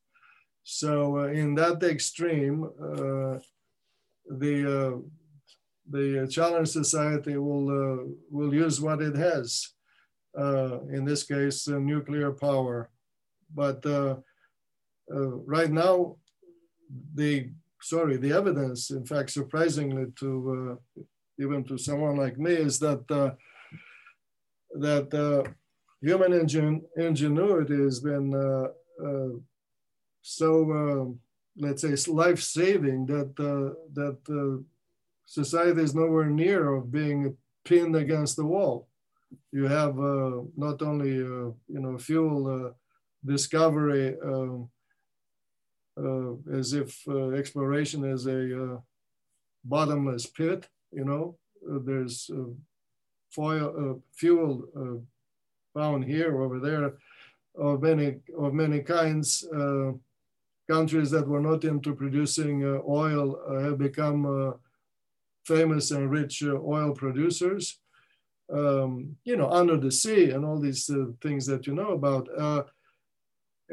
So 0.64 1.26
in 1.26 1.56
that 1.56 1.84
extreme, 1.84 2.70
the 4.30 5.04
the 5.90 6.28
challenge 6.30 6.70
society 6.70 7.38
will 7.38 7.70
uh, 7.70 8.04
will 8.30 8.54
use 8.54 8.80
what 8.80 9.02
it 9.02 9.16
has. 9.16 9.70
Uh, 10.38 10.80
in 10.90 11.06
this 11.06 11.24
case, 11.24 11.68
uh, 11.68 11.78
nuclear 11.78 12.32
power. 12.32 12.90
But 13.54 13.86
right 15.08 15.70
now, 15.70 16.16
the 17.16 17.50
sorry, 17.82 18.18
the 18.18 18.32
evidence, 18.32 18.92
in 18.92 19.06
fact, 19.06 19.30
surprisingly 19.32 20.06
to 20.20 20.78
uh, 20.98 21.02
even 21.40 21.64
to 21.66 21.78
someone 21.78 22.16
like 22.16 22.38
me, 22.38 22.54
is 22.54 22.80
that 22.80 23.04
uh, 23.12 23.32
that 24.80 25.14
uh, 25.14 25.50
human 26.02 26.34
ingen 26.34 26.82
ingenuity 26.98 27.76
has 27.76 28.00
been 28.00 28.34
uh, 28.34 28.68
uh, 29.06 29.38
so, 30.22 30.72
uh, 30.72 31.06
let's 31.58 31.82
say, 31.82 32.12
life-saving 32.12 33.06
that 33.08 33.36
that 33.94 34.64
society 35.26 35.82
is 35.82 35.94
nowhere 35.96 36.30
near 36.30 36.76
of 36.76 36.92
being 36.92 37.36
pinned 37.66 37.96
against 37.96 38.38
the 38.38 38.46
wall. 38.46 38.88
You 39.52 39.68
have 39.68 39.96
not 40.56 40.82
only 40.82 41.16
you 41.16 41.56
know 41.68 41.98
fuel 41.98 42.74
discovery. 43.26 44.16
Um, 44.24 44.64
uh, 44.64 44.83
Uh, 45.96 46.34
as 46.52 46.74
if 46.74 47.08
uh, 47.08 47.30
exploration 47.30 48.04
is 48.04 48.26
a 48.26 48.64
uh, 48.64 48.78
bottomless 49.64 50.26
pit, 50.26 50.68
you 50.92 51.06
know, 51.06 51.38
uh, 51.70 51.78
there's 51.86 52.32
uh, 52.34 52.50
foil, 53.30 54.02
fuel 54.12 55.04
found 55.74 56.04
here, 56.04 56.42
over 56.42 56.60
there, 56.60 56.94
of 57.56 57.82
many, 57.82 58.16
of 58.38 58.54
many 58.54 58.80
kinds. 58.80 59.46
countries 60.70 61.12
that 61.12 61.28
were 61.28 61.42
not 61.42 61.64
into 61.64 61.94
producing 61.94 62.64
oil 62.88 63.38
have 63.62 63.78
become 63.78 64.56
famous 65.46 65.92
and 65.92 66.10
rich 66.10 66.44
oil 66.44 66.94
producers. 66.94 67.80
Um, 68.52 69.16
you 69.24 69.36
know, 69.36 69.50
under 69.50 69.78
the 69.78 69.92
sea 69.92 70.32
and 70.32 70.46
all 70.46 70.60
these 70.60 70.90
uh, 70.90 71.06
things 71.22 71.46
that 71.48 71.66
you 71.66 71.74
know 71.74 71.92
about. 71.92 72.28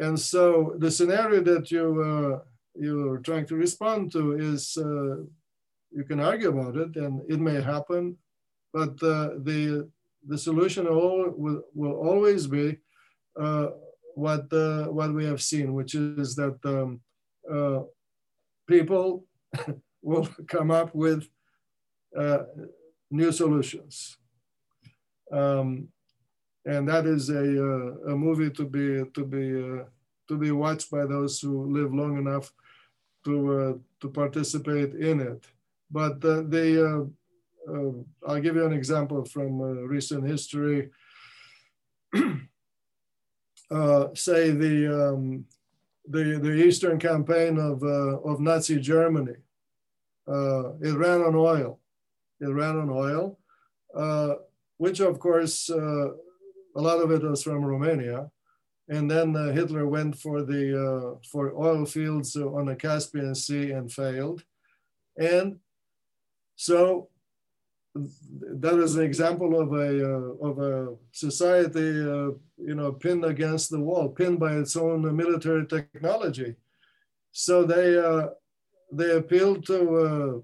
And 0.00 0.18
so 0.18 0.74
the 0.78 0.90
scenario 0.90 1.42
that 1.42 1.70
you 1.70 1.86
uh, 2.02 2.38
you're 2.74 3.18
trying 3.18 3.46
to 3.46 3.56
respond 3.56 4.10
to 4.12 4.32
is 4.32 4.76
uh, 4.78 5.16
you 5.90 6.04
can 6.08 6.20
argue 6.20 6.48
about 6.48 6.76
it, 6.76 6.96
and 6.96 7.20
it 7.28 7.38
may 7.38 7.60
happen, 7.60 8.16
but 8.72 8.92
uh, 9.02 9.36
the 9.48 9.90
the 10.26 10.38
solution 10.38 10.84
will, 10.84 11.34
will, 11.36 11.62
will 11.74 11.96
always 12.08 12.46
be 12.46 12.78
uh, 13.38 13.68
what 14.14 14.50
uh, 14.52 14.84
what 14.84 15.12
we 15.12 15.26
have 15.26 15.42
seen, 15.42 15.74
which 15.74 15.94
is 15.94 16.34
that 16.34 16.58
um, 16.64 17.00
uh, 17.52 17.80
people 18.66 19.26
will 20.02 20.26
come 20.48 20.70
up 20.70 20.94
with 20.94 21.28
new 23.10 23.32
solutions. 23.32 24.16
Um, 25.30 25.88
and 26.66 26.88
that 26.88 27.06
is 27.06 27.30
a, 27.30 27.38
uh, 27.38 28.12
a 28.12 28.16
movie 28.16 28.50
to 28.50 28.64
be 28.64 29.02
to 29.14 29.24
be 29.24 29.80
uh, 29.80 29.84
to 30.28 30.36
be 30.36 30.50
watched 30.50 30.90
by 30.90 31.06
those 31.06 31.40
who 31.40 31.72
live 31.72 31.94
long 31.94 32.18
enough 32.18 32.52
to 33.24 33.52
uh, 33.52 33.72
to 34.00 34.08
participate 34.08 34.94
in 34.94 35.20
it. 35.20 35.46
But 35.90 36.20
the 36.20 37.10
I'll 38.26 38.40
give 38.40 38.56
you 38.56 38.66
an 38.66 38.72
example 38.72 39.24
from 39.24 39.60
recent 39.60 40.26
history. 40.26 40.90
say 44.14 44.50
the 44.50 45.12
um, 45.12 45.44
the 46.08 46.38
the 46.42 46.52
Eastern 46.66 46.98
campaign 46.98 47.58
of 47.58 47.82
of 47.82 48.40
Nazi 48.40 48.78
Germany. 48.80 49.36
it 50.26 50.96
ran 50.96 51.22
on 51.22 51.34
oil. 51.34 51.78
It 52.40 52.48
ran 52.48 52.76
on 52.78 52.90
oil, 52.90 53.38
which 54.78 55.00
of 55.00 55.18
course 55.18 55.70
a 56.76 56.80
lot 56.80 57.00
of 57.00 57.10
it 57.10 57.22
was 57.22 57.42
from 57.42 57.64
Romania. 57.64 58.30
And 58.88 59.08
then 59.08 59.36
uh, 59.36 59.52
Hitler 59.52 59.86
went 59.86 60.16
for 60.18 60.42
the 60.42 60.64
uh, 60.74 61.18
for 61.30 61.54
oil 61.56 61.84
fields 61.84 62.34
on 62.36 62.66
the 62.66 62.74
Caspian 62.74 63.34
Sea 63.34 63.70
and 63.70 63.92
failed. 63.92 64.42
And 65.16 65.60
so 66.56 67.08
that 67.94 68.78
is 68.78 68.96
an 68.96 69.04
example 69.04 69.60
of 69.60 69.72
a 69.72 69.90
uh, 70.14 70.48
of 70.48 70.58
a 70.58 70.96
society, 71.12 72.00
uh, 72.00 72.30
you 72.56 72.74
know, 72.74 72.92
pinned 72.92 73.24
against 73.24 73.70
the 73.70 73.80
wall, 73.80 74.08
pinned 74.08 74.40
by 74.40 74.54
its 74.56 74.76
own 74.76 75.16
military 75.16 75.66
technology. 75.66 76.56
So 77.32 77.64
they 77.64 77.98
uh, 77.98 78.28
they 78.92 79.16
appealed 79.16 79.66
to 79.66 79.80
uh, 79.96 80.40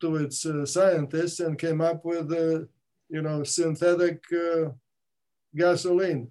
to 0.00 0.16
its 0.16 0.46
scientists 0.64 1.40
and 1.40 1.58
came 1.58 1.80
up 1.80 2.04
with, 2.04 2.30
you 3.08 3.22
know, 3.22 3.44
synthetic 3.44 4.22
gasoline, 5.54 6.30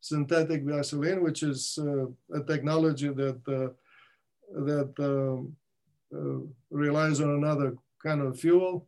synthetic 0.00 0.66
gasoline, 0.66 1.22
which 1.22 1.42
is 1.42 1.78
uh, 1.80 2.06
a 2.34 2.42
technology 2.44 3.08
that 3.08 3.40
uh, 3.48 3.72
that 4.64 4.92
um, 4.98 5.56
uh, 6.14 6.40
relies 6.70 7.20
on 7.20 7.30
another 7.30 7.74
kind 8.02 8.20
of 8.20 8.38
fuel, 8.38 8.86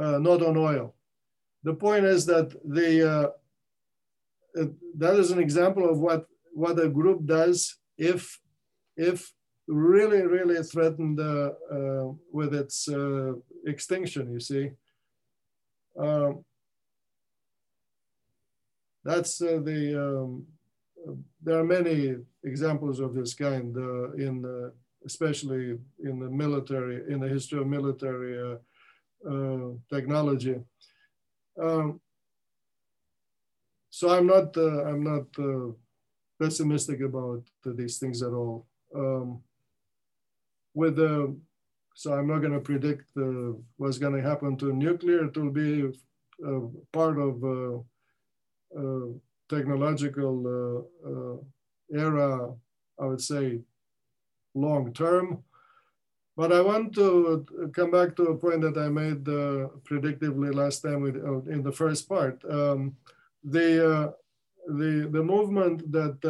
uh, 0.00 0.18
not 0.18 0.42
on 0.42 0.56
oil. 0.56 0.94
The 1.62 1.74
point 1.74 2.04
is 2.04 2.24
that 2.26 2.50
the 2.64 3.32
uh, 4.54 4.66
that 4.96 5.16
is 5.16 5.30
an 5.30 5.38
example 5.38 5.88
of 5.88 5.98
what 5.98 6.26
what 6.52 6.78
a 6.78 6.88
group 6.88 7.26
does 7.26 7.76
if 7.98 8.40
if 8.96 9.32
really, 9.68 10.22
really 10.22 10.62
threatened 10.62 11.18
uh, 11.20 11.50
with 12.32 12.54
its 12.54 12.88
extinction, 13.66 14.32
you 14.32 14.40
see. 14.40 14.70
Um, 15.98 16.44
that's 19.06 19.40
uh, 19.40 19.60
the, 19.62 19.80
um, 20.06 20.46
there 21.42 21.58
are 21.58 21.64
many 21.64 22.16
examples 22.44 22.98
of 23.00 23.14
this 23.14 23.34
kind 23.34 23.76
uh, 23.76 24.12
in, 24.14 24.44
uh, 24.44 24.70
especially 25.04 25.78
in 26.02 26.18
the 26.18 26.28
military, 26.28 26.96
in 27.12 27.20
the 27.20 27.28
history 27.28 27.60
of 27.60 27.66
military 27.66 28.58
technology. 29.88 30.56
Um, 31.60 32.00
so 33.90 34.10
I'm 34.10 34.26
not, 34.26 34.56
I'm 34.56 35.02
not 35.02 35.28
pessimistic 36.38 37.00
about 37.00 37.42
these 37.64 37.98
things 37.98 38.22
at 38.22 38.32
all. 38.32 38.66
Um, 38.94 39.40
with 40.74 40.96
the 40.96 41.34
so 41.94 42.12
I'm 42.12 42.26
not 42.26 42.40
going 42.40 42.52
to 42.52 42.60
predict 42.60 43.10
uh, 43.16 43.56
what's 43.78 43.96
going 43.96 44.12
to 44.12 44.28
happen 44.28 44.58
to 44.58 44.70
nuclear. 44.74 45.24
It 45.24 45.36
will 45.36 45.50
be 45.50 45.90
uh, 46.46 46.60
part 46.92 47.18
of 47.18 47.42
uh, 47.42 47.78
uh 47.78 47.80
technological 49.48 50.34
uh, 50.46 51.08
uh, 51.08 51.36
era, 51.92 52.52
I 53.00 53.04
would 53.04 53.20
say, 53.20 53.60
long 54.54 54.92
term. 54.92 55.42
But 56.36 56.52
I 56.52 56.60
want 56.60 56.94
to 56.96 57.46
come 57.74 57.90
back 57.90 58.14
to 58.16 58.24
a 58.24 58.36
point 58.36 58.60
that 58.60 58.76
I 58.76 58.88
made 58.88 59.24
predictively 59.88 60.54
last 60.54 60.80
time 60.80 61.00
with, 61.00 61.16
in 61.48 61.62
the 61.62 61.72
first 61.72 62.08
part. 62.08 62.42
Um, 62.44 62.96
the, 63.42 64.14
the, 64.66 65.08
the 65.10 65.22
movement 65.22 65.90
that, 65.92 66.20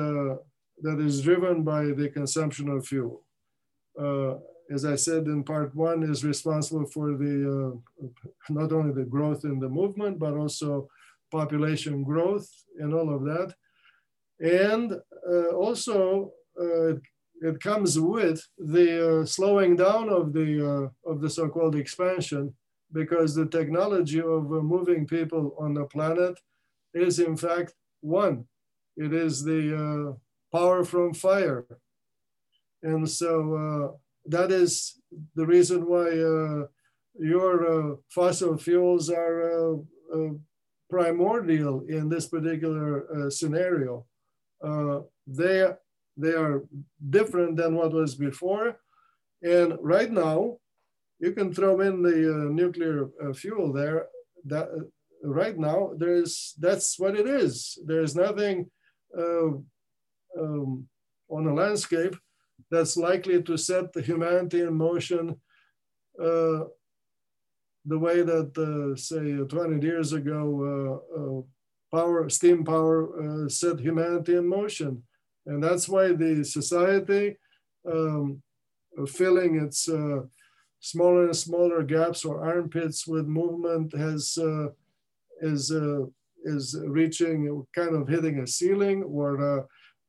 that 0.83 1.01
is 1.01 1.23
driven 1.23 1.65
by 1.65 1.87
the 1.87 2.09
consumption 2.09 2.69
of 2.69 2.87
fuel 2.87 3.25
uh, 4.01 4.35
as 4.71 4.85
I 4.85 4.97
said 4.97 5.27
in 5.27 5.45
part 5.45 5.75
one, 5.75 6.03
is 6.03 6.25
responsible 6.25 6.87
for 6.87 7.17
the 7.17 7.81
uh, 8.03 8.07
not 8.49 8.73
only 8.73 8.93
the 8.93 9.09
growth 9.09 9.45
in 9.45 9.59
the 9.59 9.69
movement, 9.69 10.19
but 10.19 10.35
also 10.35 10.89
population 11.31 12.03
growth 12.03 12.49
and 12.79 12.95
all 12.95 13.15
of 13.15 13.23
that. 13.25 13.55
And 14.41 14.93
uh, 15.29 15.51
also, 15.55 16.33
uh, 16.61 16.95
it 17.43 17.61
comes 17.61 17.99
with 17.99 18.43
the 18.59 19.21
uh, 19.21 19.27
slowing 19.27 19.77
down 19.77 20.09
of 20.09 20.33
the 20.33 20.51
uh, 20.73 21.11
of 21.11 21.21
the 21.21 21.29
so-called 21.29 21.77
expansion, 21.77 22.55
because 22.93 23.35
the 23.35 23.47
technology 23.47 24.21
of 24.21 24.51
moving 24.51 25.07
people 25.07 25.55
on 25.59 25.75
the 25.75 25.85
planet 25.85 26.39
is 26.95 27.19
in 27.19 27.37
fact 27.37 27.75
one. 28.01 28.45
It 28.97 29.13
is 29.13 29.45
the 29.45 30.17
power 30.51 30.85
from 30.85 31.13
fire 31.13 31.67
and 32.87 33.09
so 33.09 33.33
uh, 33.55 33.97
that 34.27 34.51
is 34.51 35.01
the 35.35 35.47
reason 35.47 35.87
why 35.87 36.09
uh, 36.09 36.67
your 37.19 37.55
uh, 37.67 37.97
fossil 38.11 38.57
fuels 38.57 39.11
are 39.11 39.77
primordial 40.89 41.85
in 41.89 42.09
this 42.09 42.29
particular 42.29 43.31
scenario. 43.31 44.07
they, 45.27 45.67
they 46.17 46.33
are 46.33 46.65
different 47.11 47.57
than 47.57 47.75
what 47.75 47.93
was 47.93 48.15
before. 48.15 48.79
And 49.43 49.77
right 49.81 50.11
now, 50.11 50.59
you 51.19 51.33
can 51.33 51.53
throw 51.53 51.81
in 51.81 52.03
the 52.03 52.35
uh, 52.35 52.53
nuclear 52.53 53.09
uh, 53.23 53.33
fuel 53.33 53.73
there. 53.73 54.09
That 54.45 54.69
uh, 54.69 55.29
right 55.29 55.59
now, 55.59 55.93
there's 55.97 56.55
that's 56.59 56.99
what 56.99 57.17
it 57.17 57.27
is. 57.27 57.79
There's 57.85 58.15
nothing 58.15 58.71
um, 59.17 59.67
on 61.29 61.45
the 61.45 61.53
landscape 61.53 62.17
that's 62.71 62.97
likely 62.97 63.43
to 63.43 63.57
set 63.57 63.93
the 63.93 64.03
humanity 64.03 64.61
in 64.61 64.75
motion 64.75 65.41
uh, 66.23 66.65
the 67.87 67.99
way 67.99 68.23
that, 68.23 68.51
uh, 68.59 68.97
say, 68.97 69.37
20 69.37 69.85
years 69.85 70.13
ago, 70.13 71.03
uh, 71.15 71.21
uh 71.21 71.43
power, 71.97 72.29
steam 72.29 72.65
power 72.65 73.45
uh, 73.45 73.49
set 73.49 73.79
humanity 73.79 74.35
in 74.35 74.47
motion. 74.47 75.03
And 75.47 75.63
that's 75.63 75.89
why 75.89 76.13
the 76.13 76.45
society 76.45 77.37
um, 77.91 78.43
filling 79.07 79.61
its 79.61 79.89
uh, 79.89 80.23
smaller 80.81 81.27
and 81.27 81.37
smaller 81.37 81.83
gaps 81.85 82.25
or 82.25 82.45
armpits 82.45 83.07
with 83.07 83.27
movement 83.27 83.97
has 83.97 84.37
is 85.41 85.71
is 86.45 86.77
reaching 86.87 87.67
kind 87.75 87.95
of 87.95 88.09
hitting 88.09 88.41
a 88.41 88.47
ceiling 88.47 89.03
or 89.05 89.67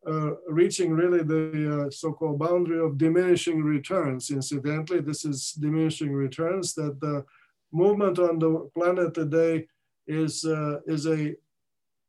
uh, 0.07 0.31
reaching 0.47 0.93
really 0.93 1.21
the 1.21 1.85
uh, 1.85 1.89
so-called 1.89 2.39
boundary 2.39 2.79
of 2.79 2.97
diminishing 2.97 3.61
returns. 3.61 4.31
Incidentally, 4.31 5.01
this 5.01 5.25
is 5.25 5.51
diminishing 5.51 6.13
returns 6.13 6.73
that 6.75 6.97
the 7.01 7.25
movement 7.71 8.19
on 8.19 8.39
the 8.39 8.69
planet 8.73 9.13
today 9.13 9.67
is, 10.07 10.45
uh, 10.45 10.79
is 10.87 11.05
a 11.05 11.35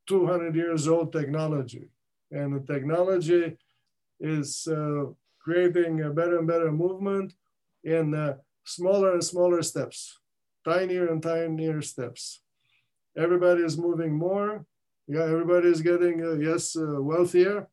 200 0.06 0.54
years 0.54 0.88
old 0.88 1.12
technology. 1.12 1.88
And 2.30 2.54
the 2.54 2.72
technology 2.72 3.56
is 4.20 4.66
uh, 4.70 5.06
creating 5.40 6.02
a 6.02 6.10
better 6.10 6.38
and 6.38 6.46
better 6.46 6.70
movement 6.70 7.34
in 7.84 8.14
uh, 8.14 8.36
smaller 8.64 9.12
and 9.12 9.24
smaller 9.24 9.62
steps, 9.62 10.18
tinier 10.64 11.08
and 11.08 11.22
tinier 11.22 11.82
steps. 11.82 12.42
Everybody 13.16 13.62
is 13.62 13.78
moving 13.78 14.16
more. 14.16 14.66
Yeah, 15.06 15.24
everybody 15.24 15.68
is 15.68 15.80
getting, 15.80 16.22
uh, 16.22 16.34
yes, 16.34 16.76
wealthier 16.78 17.68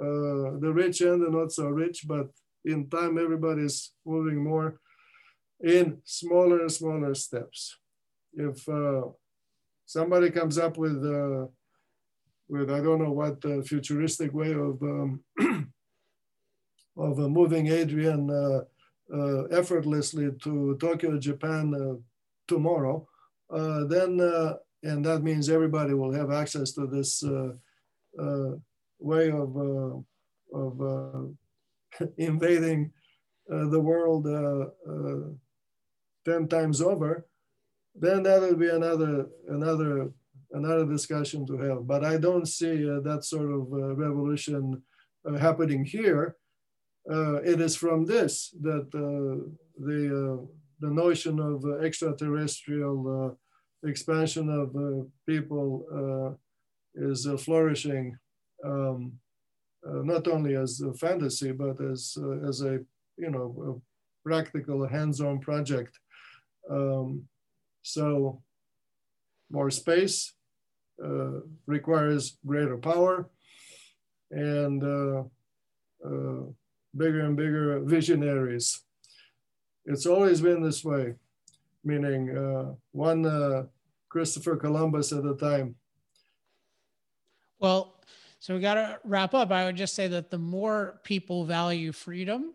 uh, 0.00 0.58
the 0.60 0.70
rich 0.74 1.00
and 1.00 1.22
the 1.22 1.30
not 1.30 1.52
so 1.52 1.68
rich, 1.68 2.06
but 2.06 2.28
in 2.64 2.88
time 2.90 3.18
everybody 3.18 3.62
is 3.62 3.92
moving 4.04 4.42
more 4.42 4.78
in 5.62 5.98
smaller 6.04 6.60
and 6.60 6.72
smaller 6.72 7.14
steps. 7.14 7.76
If 8.32 8.68
uh, 8.68 9.02
somebody 9.84 10.30
comes 10.30 10.58
up 10.58 10.76
with 10.76 11.04
uh, 11.04 11.46
with 12.48 12.70
I 12.70 12.80
don't 12.80 13.02
know 13.02 13.12
what 13.12 13.42
futuristic 13.66 14.32
way 14.32 14.52
of 14.52 14.80
um, 14.82 15.20
of 16.96 17.18
uh, 17.18 17.28
moving 17.28 17.66
Adrian 17.68 18.30
uh, 18.30 18.60
uh, 19.14 19.44
effortlessly 19.44 20.30
to 20.42 20.76
Tokyo, 20.80 21.18
Japan 21.18 22.02
tomorrow, 22.46 23.08
then 23.50 24.20
and 24.82 25.04
that 25.04 25.22
means 25.22 25.48
everybody 25.48 25.94
will 25.94 26.12
have 26.12 26.30
access 26.30 26.72
to 26.72 26.86
this 26.86 27.24
way 28.98 29.30
of, 29.30 29.56
uh, 29.56 30.56
of 30.56 30.80
uh, 30.80 32.06
invading 32.18 32.92
uh, 33.52 33.68
the 33.68 33.80
world 33.80 34.26
10 36.26 36.48
times 36.48 36.82
over, 36.82 37.26
then 37.94 38.22
that 38.24 38.42
will 38.42 38.56
be 38.56 38.68
another, 38.68 39.26
another, 39.48 40.10
another 40.52 40.84
discussion 40.84 41.46
to 41.46 41.56
have. 41.56 41.86
But 41.86 42.04
I 42.04 42.18
don't 42.18 42.46
see 42.46 42.84
that 42.84 43.24
sort 43.24 43.50
of 43.50 43.66
revolution 43.96 44.82
happening 45.40 45.84
here. 45.84 46.36
Uh, 47.10 47.36
it 47.36 47.60
is 47.60 47.76
from 47.76 48.04
this 48.04 48.54
that 48.60 48.88
uh, 48.92 49.48
the, 49.78 50.02
uh, 50.22 50.46
the 50.80 50.90
notion 50.90 51.38
of 51.40 51.64
extraterrestrial 51.82 53.38
expansion 53.84 54.50
of 54.50 54.74
people 55.26 56.36
is 56.96 57.26
flourishing 57.44 58.18
um, 58.64 59.12
uh, 59.86 60.02
not 60.02 60.26
only 60.28 60.56
as 60.56 60.80
a 60.80 60.92
fantasy, 60.94 61.52
but 61.52 61.80
as, 61.80 62.16
uh, 62.20 62.48
as 62.48 62.62
a, 62.62 62.80
you 63.16 63.30
know, 63.30 63.54
a 63.68 64.28
practical 64.28 64.86
hands-on 64.86 65.38
project. 65.38 65.98
Um, 66.70 67.28
so 67.82 68.42
more 69.50 69.70
space 69.70 70.32
uh, 71.02 71.40
requires 71.66 72.38
greater 72.46 72.76
power 72.76 73.28
and 74.30 74.82
uh, 74.82 75.22
uh, 76.04 76.46
bigger 76.96 77.20
and 77.20 77.36
bigger 77.36 77.80
visionaries. 77.80 78.82
It's 79.84 80.06
always 80.06 80.40
been 80.40 80.62
this 80.62 80.84
way, 80.84 81.14
meaning 81.84 82.36
uh, 82.36 82.74
one 82.92 83.68
Christopher 84.08 84.56
Columbus 84.56 85.12
at 85.12 85.24
a 85.24 85.34
time. 85.34 85.76
Well, 87.58 88.00
so 88.40 88.54
we 88.54 88.60
got 88.60 88.74
to 88.74 88.98
wrap 89.04 89.34
up. 89.34 89.50
I 89.50 89.64
would 89.64 89.76
just 89.76 89.94
say 89.94 90.08
that 90.08 90.30
the 90.30 90.38
more 90.38 91.00
people 91.04 91.44
value 91.44 91.92
freedom, 91.92 92.52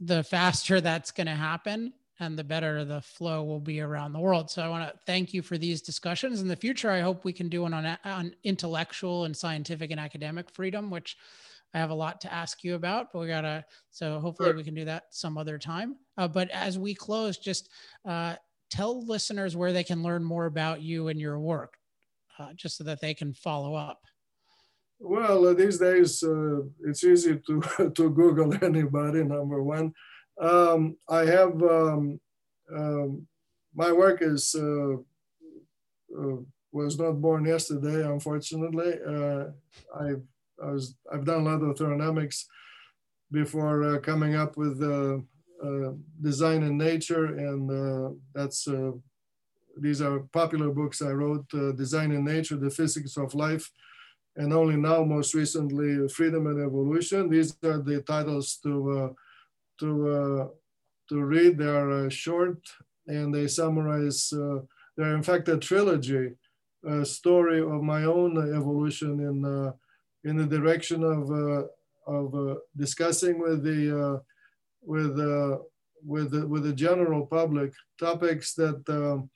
the 0.00 0.22
faster 0.22 0.80
that's 0.80 1.10
going 1.10 1.26
to 1.26 1.34
happen 1.34 1.92
and 2.20 2.38
the 2.38 2.44
better 2.44 2.84
the 2.84 3.00
flow 3.00 3.42
will 3.42 3.60
be 3.60 3.80
around 3.80 4.12
the 4.12 4.20
world. 4.20 4.50
So 4.50 4.62
I 4.62 4.68
want 4.68 4.92
to 4.92 4.98
thank 5.06 5.32
you 5.32 5.40
for 5.42 5.56
these 5.56 5.80
discussions. 5.80 6.42
In 6.42 6.48
the 6.48 6.54
future, 6.54 6.90
I 6.90 7.00
hope 7.00 7.24
we 7.24 7.32
can 7.32 7.48
do 7.48 7.62
one 7.62 7.72
on, 7.74 7.98
on 8.04 8.34
intellectual 8.44 9.24
and 9.24 9.34
scientific 9.34 9.90
and 9.90 9.98
academic 9.98 10.50
freedom, 10.50 10.90
which 10.90 11.16
I 11.72 11.78
have 11.78 11.90
a 11.90 11.94
lot 11.94 12.20
to 12.22 12.32
ask 12.32 12.62
you 12.62 12.74
about, 12.74 13.12
but 13.12 13.20
we 13.20 13.28
gotta, 13.28 13.64
so 13.90 14.20
hopefully 14.20 14.50
sure. 14.50 14.56
we 14.56 14.64
can 14.64 14.74
do 14.74 14.84
that 14.84 15.04
some 15.10 15.38
other 15.38 15.56
time. 15.56 15.96
Uh, 16.18 16.28
but 16.28 16.50
as 16.50 16.78
we 16.78 16.94
close, 16.94 17.38
just 17.38 17.70
uh, 18.06 18.34
tell 18.70 19.04
listeners 19.06 19.56
where 19.56 19.72
they 19.72 19.84
can 19.84 20.02
learn 20.02 20.22
more 20.22 20.46
about 20.46 20.82
you 20.82 21.08
and 21.08 21.20
your 21.20 21.38
work, 21.38 21.74
uh, 22.38 22.52
just 22.54 22.76
so 22.76 22.84
that 22.84 23.00
they 23.00 23.14
can 23.14 23.32
follow 23.32 23.74
up. 23.74 24.00
Well, 24.98 25.46
uh, 25.46 25.54
these 25.54 25.78
days 25.78 26.22
uh, 26.22 26.60
it's 26.84 27.02
easy 27.04 27.40
to 27.46 27.90
to 27.94 28.10
Google 28.10 28.52
anybody. 28.62 29.24
Number 29.24 29.62
one, 29.62 29.94
um, 30.40 30.96
I 31.08 31.24
have 31.26 31.62
um, 31.62 32.20
um, 32.74 33.26
my 33.74 33.92
work 33.92 34.22
is 34.22 34.54
uh, 34.54 34.94
uh 36.18 36.36
was 36.72 36.98
not 36.98 37.20
born 37.20 37.44
yesterday. 37.44 38.06
Unfortunately, 38.08 38.94
uh, 39.06 39.44
I 39.94 40.06
I 40.62 40.70
was 40.72 40.94
I've 41.12 41.24
done 41.24 41.40
a 41.40 41.50
lot 41.50 41.62
of 41.62 41.76
thermodynamics 41.76 42.46
before 43.30 43.94
uh, 43.94 43.98
coming 43.98 44.34
up 44.34 44.56
with 44.56 44.80
design 46.20 46.62
in 46.62 46.78
nature, 46.78 47.26
and 47.26 48.16
that's 48.34 48.68
these 49.76 50.00
are 50.02 50.20
popular 50.32 50.70
books 50.70 51.02
I 51.02 51.10
wrote: 51.10 51.48
Design 51.76 52.12
in 52.12 52.24
Nature, 52.24 52.56
The 52.56 52.70
Physics 52.70 53.16
of 53.16 53.34
Life 53.34 53.70
and 54.36 54.52
only 54.52 54.76
now, 54.76 55.04
most 55.04 55.34
recently, 55.34 56.08
Freedom 56.08 56.46
and 56.46 56.60
Evolution. 56.64 57.28
These 57.28 57.56
are 57.64 57.78
the 57.78 58.02
titles 58.02 58.58
to 58.62 58.90
uh, 58.90 59.08
to 59.80 60.08
uh, 60.08 60.48
to 61.08 61.22
read. 61.22 61.58
They 61.58 61.66
are 61.66 62.06
uh, 62.06 62.08
short 62.08 62.58
and 63.06 63.34
they 63.34 63.46
summarize. 63.48 64.32
Uh, 64.32 64.60
they're 64.96 65.16
in 65.16 65.22
fact 65.22 65.48
a 65.48 65.56
trilogy, 65.56 66.32
a 66.86 67.04
story 67.04 67.60
of 67.60 67.82
my 67.82 68.04
own 68.04 68.38
evolution 68.54 69.20
in 69.20 69.72
in 70.28 70.36
the 70.36 70.46
direction 70.46 71.02
of 71.02 71.30
of 72.06 72.58
discussing 72.76 73.38
with 73.40 73.62
the 73.62 74.20
with 74.82 75.16
with 76.06 76.30
the, 76.30 76.46
with 76.46 76.64
the 76.64 76.72
general 76.72 77.26
public 77.26 77.72
topics 77.98 78.54
that 78.54 78.82
um, 78.88 79.30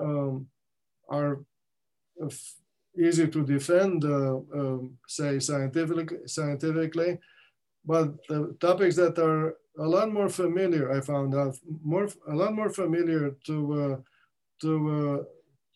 um, 0.00 0.46
are 1.08 1.40
easy 2.98 3.26
to 3.26 3.44
defend, 3.44 4.04
uh, 4.04 4.36
um, 4.54 4.96
say 5.06 5.38
scientifically, 5.38 6.06
scientifically, 6.26 7.18
but 7.84 8.14
the 8.28 8.56
topics 8.60 8.96
that 8.96 9.18
are 9.18 9.56
a 9.78 9.86
lot 9.86 10.12
more 10.12 10.28
familiar, 10.28 10.92
I 10.92 11.00
found 11.00 11.34
out, 11.34 11.56
more 11.82 12.08
a 12.28 12.34
lot 12.34 12.54
more 12.54 12.70
familiar 12.70 13.36
to 13.46 13.56
uh, 13.82 13.96
to 14.62 14.72
uh, 14.98 15.22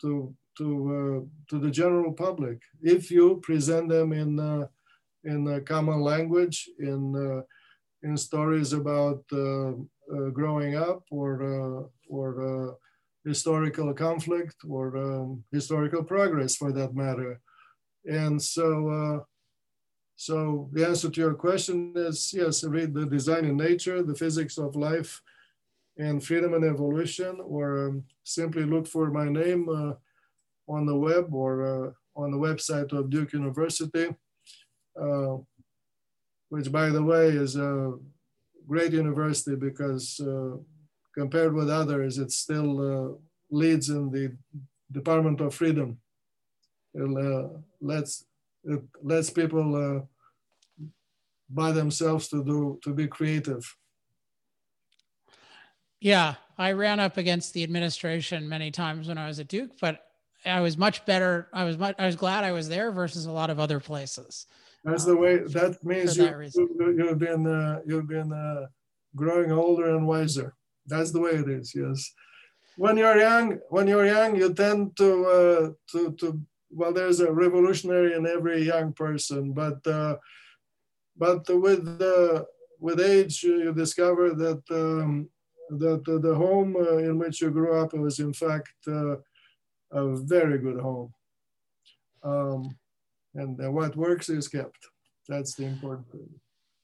to 0.00 0.34
to 0.58 0.66
uh, 0.96 1.20
to 1.50 1.58
the 1.58 1.70
general 1.70 2.12
public 2.12 2.58
if 2.82 3.10
you 3.10 3.40
present 3.42 3.88
them 3.88 4.12
in 4.12 4.38
uh, 4.38 4.66
in 5.24 5.46
a 5.48 5.60
common 5.60 6.00
language 6.00 6.68
in 6.78 7.14
uh, 7.16 7.42
in 8.08 8.16
stories 8.16 8.72
about 8.72 9.24
growing 10.32 10.76
up 10.76 11.02
or 11.10 11.90
or 12.08 12.78
historical 13.24 13.92
conflict 13.92 14.56
or 14.68 14.96
um, 14.96 15.44
historical 15.52 16.02
progress 16.02 16.56
for 16.56 16.72
that 16.72 16.94
matter. 16.94 17.40
And 18.04 18.40
so, 18.40 18.88
uh, 18.88 19.18
so 20.18 20.68
the 20.72 20.84
answer 20.84 21.08
to 21.08 21.20
your 21.20 21.34
question 21.34 21.92
is 21.94 22.34
yes, 22.34 22.64
read 22.64 22.92
the 22.92 23.06
design 23.06 23.44
in 23.44 23.56
nature, 23.56 24.02
the 24.02 24.16
physics 24.16 24.58
of 24.58 24.74
life, 24.74 25.22
and 25.96 26.24
freedom 26.24 26.54
and 26.54 26.64
evolution, 26.64 27.38
or 27.40 27.86
um, 27.86 28.04
simply 28.24 28.64
look 28.64 28.88
for 28.88 29.12
my 29.12 29.28
name 29.28 29.68
uh, 29.68 29.92
on 30.66 30.86
the 30.86 30.96
web 30.96 31.32
or 31.32 31.52
uh, 31.62 31.90
on 32.20 32.32
the 32.32 32.36
website 32.36 32.92
of 32.92 33.10
Duke 33.10 33.32
University, 33.32 34.08
uh, 35.00 35.36
which 36.48 36.72
by 36.72 36.88
the 36.90 37.02
way 37.02 37.28
is 37.28 37.54
a 37.54 37.92
great 38.66 38.92
university 38.92 39.54
because 39.54 40.18
uh, 40.18 40.56
compared 41.14 41.54
with 41.54 41.70
others, 41.70 42.18
it 42.18 42.32
still 42.32 42.72
uh, 42.80 43.14
leads 43.52 43.88
in 43.88 44.10
the 44.10 44.36
Department 44.90 45.40
of 45.40 45.54
Freedom. 45.54 45.96
It 46.92 47.02
uh, 47.02 47.50
lets 47.80 48.24
it 48.64 48.82
lets 49.02 49.30
people 49.30 49.74
uh, 49.74 50.86
by 51.48 51.72
themselves 51.72 52.28
to 52.28 52.44
do 52.44 52.78
to 52.82 52.92
be 52.92 53.06
creative. 53.06 53.76
Yeah, 56.00 56.34
I 56.56 56.72
ran 56.72 57.00
up 57.00 57.16
against 57.16 57.54
the 57.54 57.62
administration 57.64 58.48
many 58.48 58.70
times 58.70 59.08
when 59.08 59.18
I 59.18 59.26
was 59.26 59.40
at 59.40 59.48
Duke, 59.48 59.72
but 59.80 60.04
I 60.44 60.60
was 60.60 60.76
much 60.76 61.04
better. 61.06 61.48
I 61.52 61.64
was 61.64 61.76
much, 61.76 61.96
I 61.98 62.06
was 62.06 62.16
glad 62.16 62.44
I 62.44 62.52
was 62.52 62.68
there 62.68 62.92
versus 62.92 63.26
a 63.26 63.32
lot 63.32 63.50
of 63.50 63.58
other 63.58 63.80
places. 63.80 64.46
That's 64.84 65.04
um, 65.04 65.10
the 65.10 65.16
way. 65.16 65.38
That 65.38 65.82
means 65.84 66.16
you, 66.16 66.24
you, 66.96 67.08
have 67.08 67.18
been 67.18 67.46
uh, 67.46 67.80
you've 67.84 68.06
been 68.06 68.32
uh, 68.32 68.66
growing 69.16 69.50
older 69.50 69.96
and 69.96 70.06
wiser. 70.06 70.54
That's 70.86 71.10
the 71.10 71.20
way 71.20 71.32
it 71.32 71.48
is. 71.48 71.74
Yes. 71.74 72.12
When 72.76 72.96
you're 72.96 73.18
young, 73.18 73.58
when 73.70 73.88
you're 73.88 74.06
young, 74.06 74.36
you 74.36 74.54
tend 74.54 74.96
to 74.98 75.24
uh, 75.26 75.70
to 75.92 76.12
to 76.12 76.40
well, 76.70 76.92
there's 76.92 77.20
a 77.20 77.32
revolutionary 77.32 78.14
in 78.14 78.26
every 78.26 78.62
young 78.62 78.92
person, 78.92 79.52
but 79.52 79.86
uh, 79.86 80.16
but 81.16 81.48
with 81.48 81.86
uh, 82.00 82.44
with 82.78 83.00
age, 83.00 83.42
you 83.42 83.72
discover 83.72 84.34
that 84.34 84.62
um, 84.70 85.28
that 85.70 86.04
the 86.04 86.34
home 86.34 86.76
uh, 86.76 86.98
in 86.98 87.18
which 87.18 87.40
you 87.40 87.50
grew 87.50 87.80
up 87.80 87.92
was 87.94 88.18
in 88.18 88.32
fact 88.32 88.72
uh, 88.86 89.16
a 89.92 90.16
very 90.16 90.58
good 90.58 90.80
home, 90.80 91.12
um, 92.22 92.76
and, 93.34 93.58
and 93.60 93.74
what 93.74 93.96
works 93.96 94.28
is 94.28 94.48
kept. 94.48 94.78
That's 95.28 95.54
the 95.54 95.64
important 95.64 96.10
thing. 96.10 96.28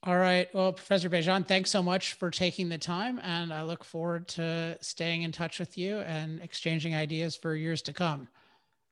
All 0.03 0.17
right. 0.17 0.47
Well, 0.53 0.71
Professor 0.71 1.09
Bejan, 1.09 1.47
thanks 1.47 1.71
so 1.71 1.81
much 1.81 2.13
for 2.13 2.29
taking 2.29 2.69
the 2.69 2.77
time. 2.77 3.19
And 3.23 3.51
I 3.51 3.63
look 3.63 3.83
forward 3.83 4.27
to 4.29 4.77
staying 4.79 5.23
in 5.23 5.31
touch 5.31 5.57
with 5.57 5.79
you 5.79 5.97
and 6.01 6.39
exchanging 6.43 6.93
ideas 6.93 7.35
for 7.35 7.55
years 7.55 7.81
to 7.83 7.93
come. 7.93 8.27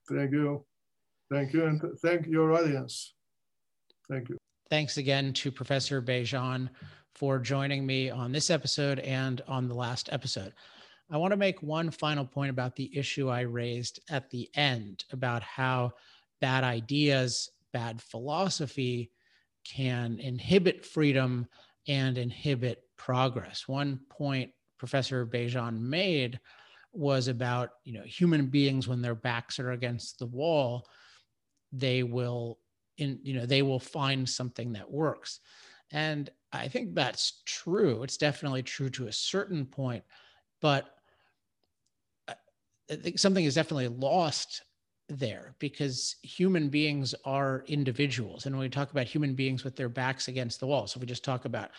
Thank 0.09 0.31
you. 0.31 0.65
Thank 1.31 1.53
you. 1.53 1.65
And 1.65 1.81
thank 1.99 2.27
your 2.27 2.53
audience. 2.53 3.13
Thank 4.09 4.29
you. 4.29 4.37
Thanks 4.69 4.97
again 4.97 5.33
to 5.33 5.51
Professor 5.51 6.01
Bejan 6.01 6.69
for 7.13 7.39
joining 7.39 7.85
me 7.85 8.09
on 8.09 8.31
this 8.31 8.49
episode 8.49 8.99
and 8.99 9.41
on 9.47 9.67
the 9.67 9.75
last 9.75 10.09
episode. 10.11 10.53
I 11.11 11.17
want 11.17 11.31
to 11.31 11.37
make 11.37 11.61
one 11.61 11.91
final 11.91 12.25
point 12.25 12.49
about 12.49 12.75
the 12.75 12.95
issue 12.97 13.29
I 13.29 13.41
raised 13.41 13.99
at 14.09 14.29
the 14.29 14.49
end 14.55 15.05
about 15.11 15.43
how 15.43 15.93
bad 16.41 16.63
ideas, 16.63 17.49
bad 17.71 18.01
philosophy, 18.01 19.11
can 19.63 20.19
inhibit 20.19 20.85
freedom 20.85 21.47
and 21.87 22.17
inhibit 22.17 22.83
progress. 22.97 23.67
One 23.67 23.99
point 24.09 24.51
Professor 24.77 25.25
Bejan 25.25 25.79
made 25.79 26.39
was 26.91 27.27
about 27.27 27.71
you 27.83 27.93
know 27.93 28.03
human 28.03 28.47
beings 28.47 28.87
when 28.87 29.01
their 29.01 29.15
backs 29.15 29.59
are 29.59 29.71
against 29.71 30.19
the 30.19 30.25
wall, 30.25 30.87
they 31.73 32.03
will 32.03 32.59
in 32.97 33.19
you 33.23 33.33
know 33.33 33.45
they 33.45 33.63
will 33.63 33.79
find 33.79 34.29
something 34.29 34.71
that 34.73 34.89
works, 34.89 35.39
and 35.91 36.29
I 36.53 36.67
think 36.67 36.93
that's 36.95 37.41
true. 37.45 38.03
It's 38.03 38.17
definitely 38.17 38.63
true 38.63 38.89
to 38.91 39.07
a 39.07 39.11
certain 39.11 39.65
point, 39.65 40.03
but 40.61 40.95
I 42.91 42.95
think 42.95 43.17
something 43.19 43.45
is 43.45 43.55
definitely 43.55 43.87
lost 43.87 44.63
there 45.09 45.55
because 45.59 46.15
human 46.21 46.69
beings 46.69 47.15
are 47.25 47.63
individuals. 47.67 48.45
And 48.45 48.55
when 48.55 48.63
we 48.63 48.69
talk 48.69 48.91
about 48.91 49.07
human 49.07 49.35
beings 49.35 49.63
with 49.63 49.75
their 49.75 49.89
backs 49.89 50.27
against 50.27 50.59
the 50.59 50.67
wall, 50.67 50.87
so 50.87 50.99
we 50.99 51.05
just 51.05 51.23
talk 51.23 51.45
about 51.45 51.71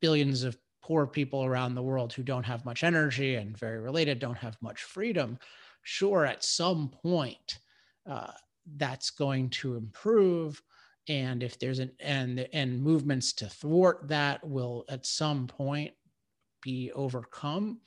billions 0.00 0.42
of 0.42 0.56
poor 0.82 1.06
people 1.06 1.44
around 1.44 1.74
the 1.74 1.82
world 1.82 2.12
who 2.12 2.22
don't 2.22 2.44
have 2.44 2.64
much 2.64 2.82
energy 2.82 3.34
and 3.34 3.56
very 3.56 3.78
related, 3.78 4.18
don't 4.18 4.38
have 4.38 4.56
much 4.62 4.82
freedom, 4.82 5.38
sure, 5.82 6.24
at 6.24 6.42
some 6.42 6.88
point, 6.88 7.58
uh, 8.08 8.32
that's 8.76 9.10
going 9.10 9.50
to 9.50 9.76
improve. 9.76 10.62
And 11.08 11.42
if 11.42 11.58
there's 11.58 11.78
an 11.78 11.92
and 12.00 12.46
and 12.52 12.82
movements 12.82 13.32
to 13.34 13.48
thwart 13.48 14.08
that 14.08 14.46
will 14.46 14.84
at 14.88 15.06
some 15.06 15.46
point 15.46 15.92
be 16.62 16.92
overcome. 16.92 17.80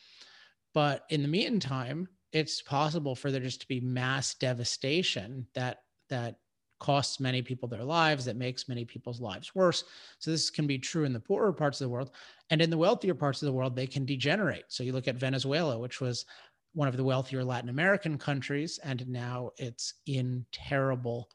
But 0.73 1.05
in 1.09 1.21
the 1.21 1.27
meantime, 1.27 2.07
it's 2.31 2.61
possible 2.61 3.15
for 3.15 3.31
there 3.31 3.41
just 3.41 3.61
to 3.61 3.67
be 3.67 3.81
mass 3.81 4.33
devastation 4.35 5.47
that 5.53 5.79
that 6.09 6.37
costs 6.79 7.19
many 7.19 7.43
people 7.43 7.69
their 7.69 7.83
lives 7.83 8.25
that 8.25 8.35
makes 8.35 8.67
many 8.67 8.83
people's 8.83 9.21
lives 9.21 9.53
worse 9.53 9.83
so 10.17 10.31
this 10.31 10.49
can 10.49 10.65
be 10.65 10.79
true 10.79 11.03
in 11.03 11.13
the 11.13 11.19
poorer 11.19 11.53
parts 11.53 11.79
of 11.79 11.85
the 11.85 11.89
world 11.89 12.09
and 12.49 12.59
in 12.59 12.71
the 12.71 12.77
wealthier 12.77 13.13
parts 13.13 13.39
of 13.39 13.45
the 13.45 13.53
world 13.53 13.75
they 13.75 13.85
can 13.85 14.03
degenerate 14.03 14.63
so 14.67 14.81
you 14.81 14.91
look 14.91 15.07
at 15.07 15.15
venezuela 15.15 15.77
which 15.77 16.01
was 16.01 16.25
one 16.73 16.87
of 16.87 16.97
the 16.97 17.03
wealthier 17.03 17.43
latin 17.43 17.69
american 17.69 18.17
countries 18.17 18.79
and 18.83 19.07
now 19.07 19.51
it's 19.57 19.95
in 20.05 20.45
terrible 20.51 21.29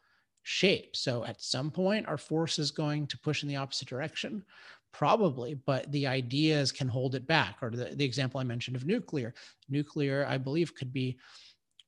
shape. 0.47 0.95
So 0.95 1.25
at 1.25 1.41
some 1.41 1.69
point 1.69 2.07
our 2.07 2.17
force 2.17 2.57
is 2.57 2.71
going 2.71 3.05
to 3.07 3.19
push 3.19 3.43
in 3.43 3.49
the 3.49 3.57
opposite 3.57 3.89
direction 3.89 4.45
probably 4.93 5.55
but 5.55 5.91
the 5.91 6.07
ideas 6.07 6.71
can 6.71 6.87
hold 6.87 7.15
it 7.15 7.27
back. 7.27 7.57
Or 7.61 7.69
the, 7.69 7.93
the 7.93 8.05
example 8.05 8.39
i 8.39 8.45
mentioned 8.45 8.77
of 8.77 8.85
nuclear. 8.85 9.33
Nuclear 9.67 10.25
i 10.25 10.37
believe 10.37 10.73
could 10.73 10.93
be 10.93 11.17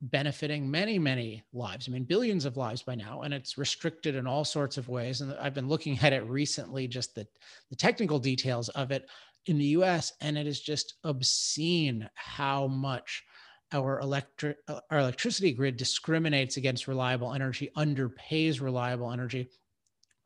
benefiting 0.01 0.69
many 0.69 0.99
many 0.99 1.41
lives. 1.53 1.87
I 1.87 1.93
mean 1.93 2.03
billions 2.03 2.43
of 2.43 2.57
lives 2.57 2.83
by 2.83 2.95
now 2.95 3.21
and 3.21 3.33
it's 3.33 3.57
restricted 3.57 4.15
in 4.15 4.27
all 4.27 4.43
sorts 4.43 4.77
of 4.77 4.89
ways. 4.89 5.21
And 5.21 5.33
i've 5.35 5.53
been 5.53 5.69
looking 5.69 5.97
at 5.99 6.11
it 6.11 6.27
recently 6.27 6.85
just 6.85 7.15
the, 7.15 7.25
the 7.69 7.77
technical 7.77 8.19
details 8.19 8.67
of 8.69 8.91
it 8.91 9.09
in 9.45 9.57
the 9.57 9.67
us 9.67 10.11
and 10.19 10.37
it 10.37 10.47
is 10.47 10.59
just 10.59 10.95
obscene 11.05 12.09
how 12.15 12.67
much 12.67 13.23
our 13.71 13.99
electric 13.99 14.57
our 14.89 14.99
electricity 14.99 15.51
grid 15.51 15.77
discriminates 15.77 16.57
against 16.57 16.87
reliable 16.87 17.33
energy, 17.33 17.71
underpays 17.77 18.61
reliable 18.61 19.11
energy, 19.11 19.49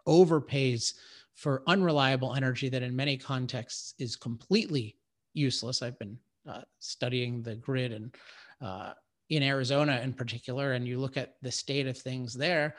overpays 0.08 0.94
for 1.36 1.64
unreliable 1.68 2.36
energy 2.36 2.70
that 2.70 2.84
in 2.84 2.96
many 2.96 3.18
contexts 3.18 3.96
is 4.00 4.16
completely 4.16 4.96
useless. 5.34 5.82
I've 5.82 6.00
been 6.00 6.18
uh, 6.48 6.62
studying 6.80 7.42
the 7.42 7.56
grid 7.56 7.92
and 7.92 8.16
uh, 8.62 8.94
in 9.30 9.44
Arizona 9.44 10.00
in 10.04 10.14
particular, 10.14 10.74
and 10.74 10.88
you 10.88 11.00
look 11.00 11.18
at 11.18 11.36
the 11.42 11.52
state 11.52 11.88
of 11.88 11.98
things 11.98 12.34
there, 12.34 12.76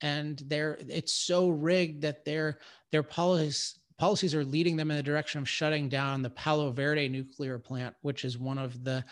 and 0.00 0.42
they're 0.46 0.78
it's 0.88 1.14
so 1.14 1.48
rigged 1.48 2.02
that 2.02 2.24
their 2.24 2.58
their 2.92 3.02
policies 3.02 3.78
policies 3.96 4.34
are 4.34 4.44
leading 4.44 4.76
them 4.76 4.90
in 4.90 4.96
the 4.96 5.02
direction 5.02 5.40
of 5.40 5.48
shutting 5.48 5.88
down 5.88 6.20
the 6.20 6.30
Palo 6.30 6.70
Verde 6.72 7.08
nuclear 7.08 7.58
plant, 7.58 7.94
which 8.02 8.24
is 8.24 8.36
one 8.38 8.58
of 8.58 8.82
the 8.84 9.04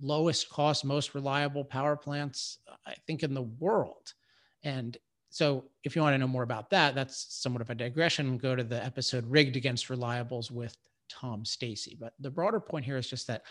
lowest 0.00 0.48
cost, 0.48 0.84
most 0.84 1.14
reliable 1.14 1.64
power 1.64 1.96
plants, 1.96 2.58
I 2.86 2.94
think, 3.06 3.22
in 3.22 3.34
the 3.34 3.42
world. 3.42 4.14
And 4.62 4.96
so, 5.30 5.64
if 5.84 5.94
you 5.94 6.02
want 6.02 6.14
to 6.14 6.18
know 6.18 6.26
more 6.26 6.42
about 6.42 6.70
that, 6.70 6.94
that's 6.94 7.26
somewhat 7.34 7.60
of 7.60 7.70
a 7.70 7.74
digression. 7.74 8.38
Go 8.38 8.56
to 8.56 8.64
the 8.64 8.82
episode 8.84 9.26
Rigged 9.26 9.56
Against 9.56 9.88
Reliables 9.88 10.50
with 10.50 10.76
Tom 11.08 11.44
Stacy. 11.44 11.96
But 11.98 12.14
the 12.18 12.30
broader 12.30 12.60
point 12.60 12.84
here 12.84 12.96
is 12.96 13.08
just 13.08 13.26
that 13.26 13.42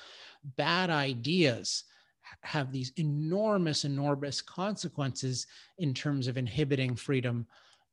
bad 0.56 0.90
ideas 0.90 1.84
have 2.42 2.72
these 2.72 2.92
enormous, 2.98 3.86
enormous 3.86 4.42
consequences 4.42 5.48
in 5.78 5.94
terms 5.94 6.28
of 6.28 6.38
inhibiting 6.38 6.96
freedom 6.96 7.46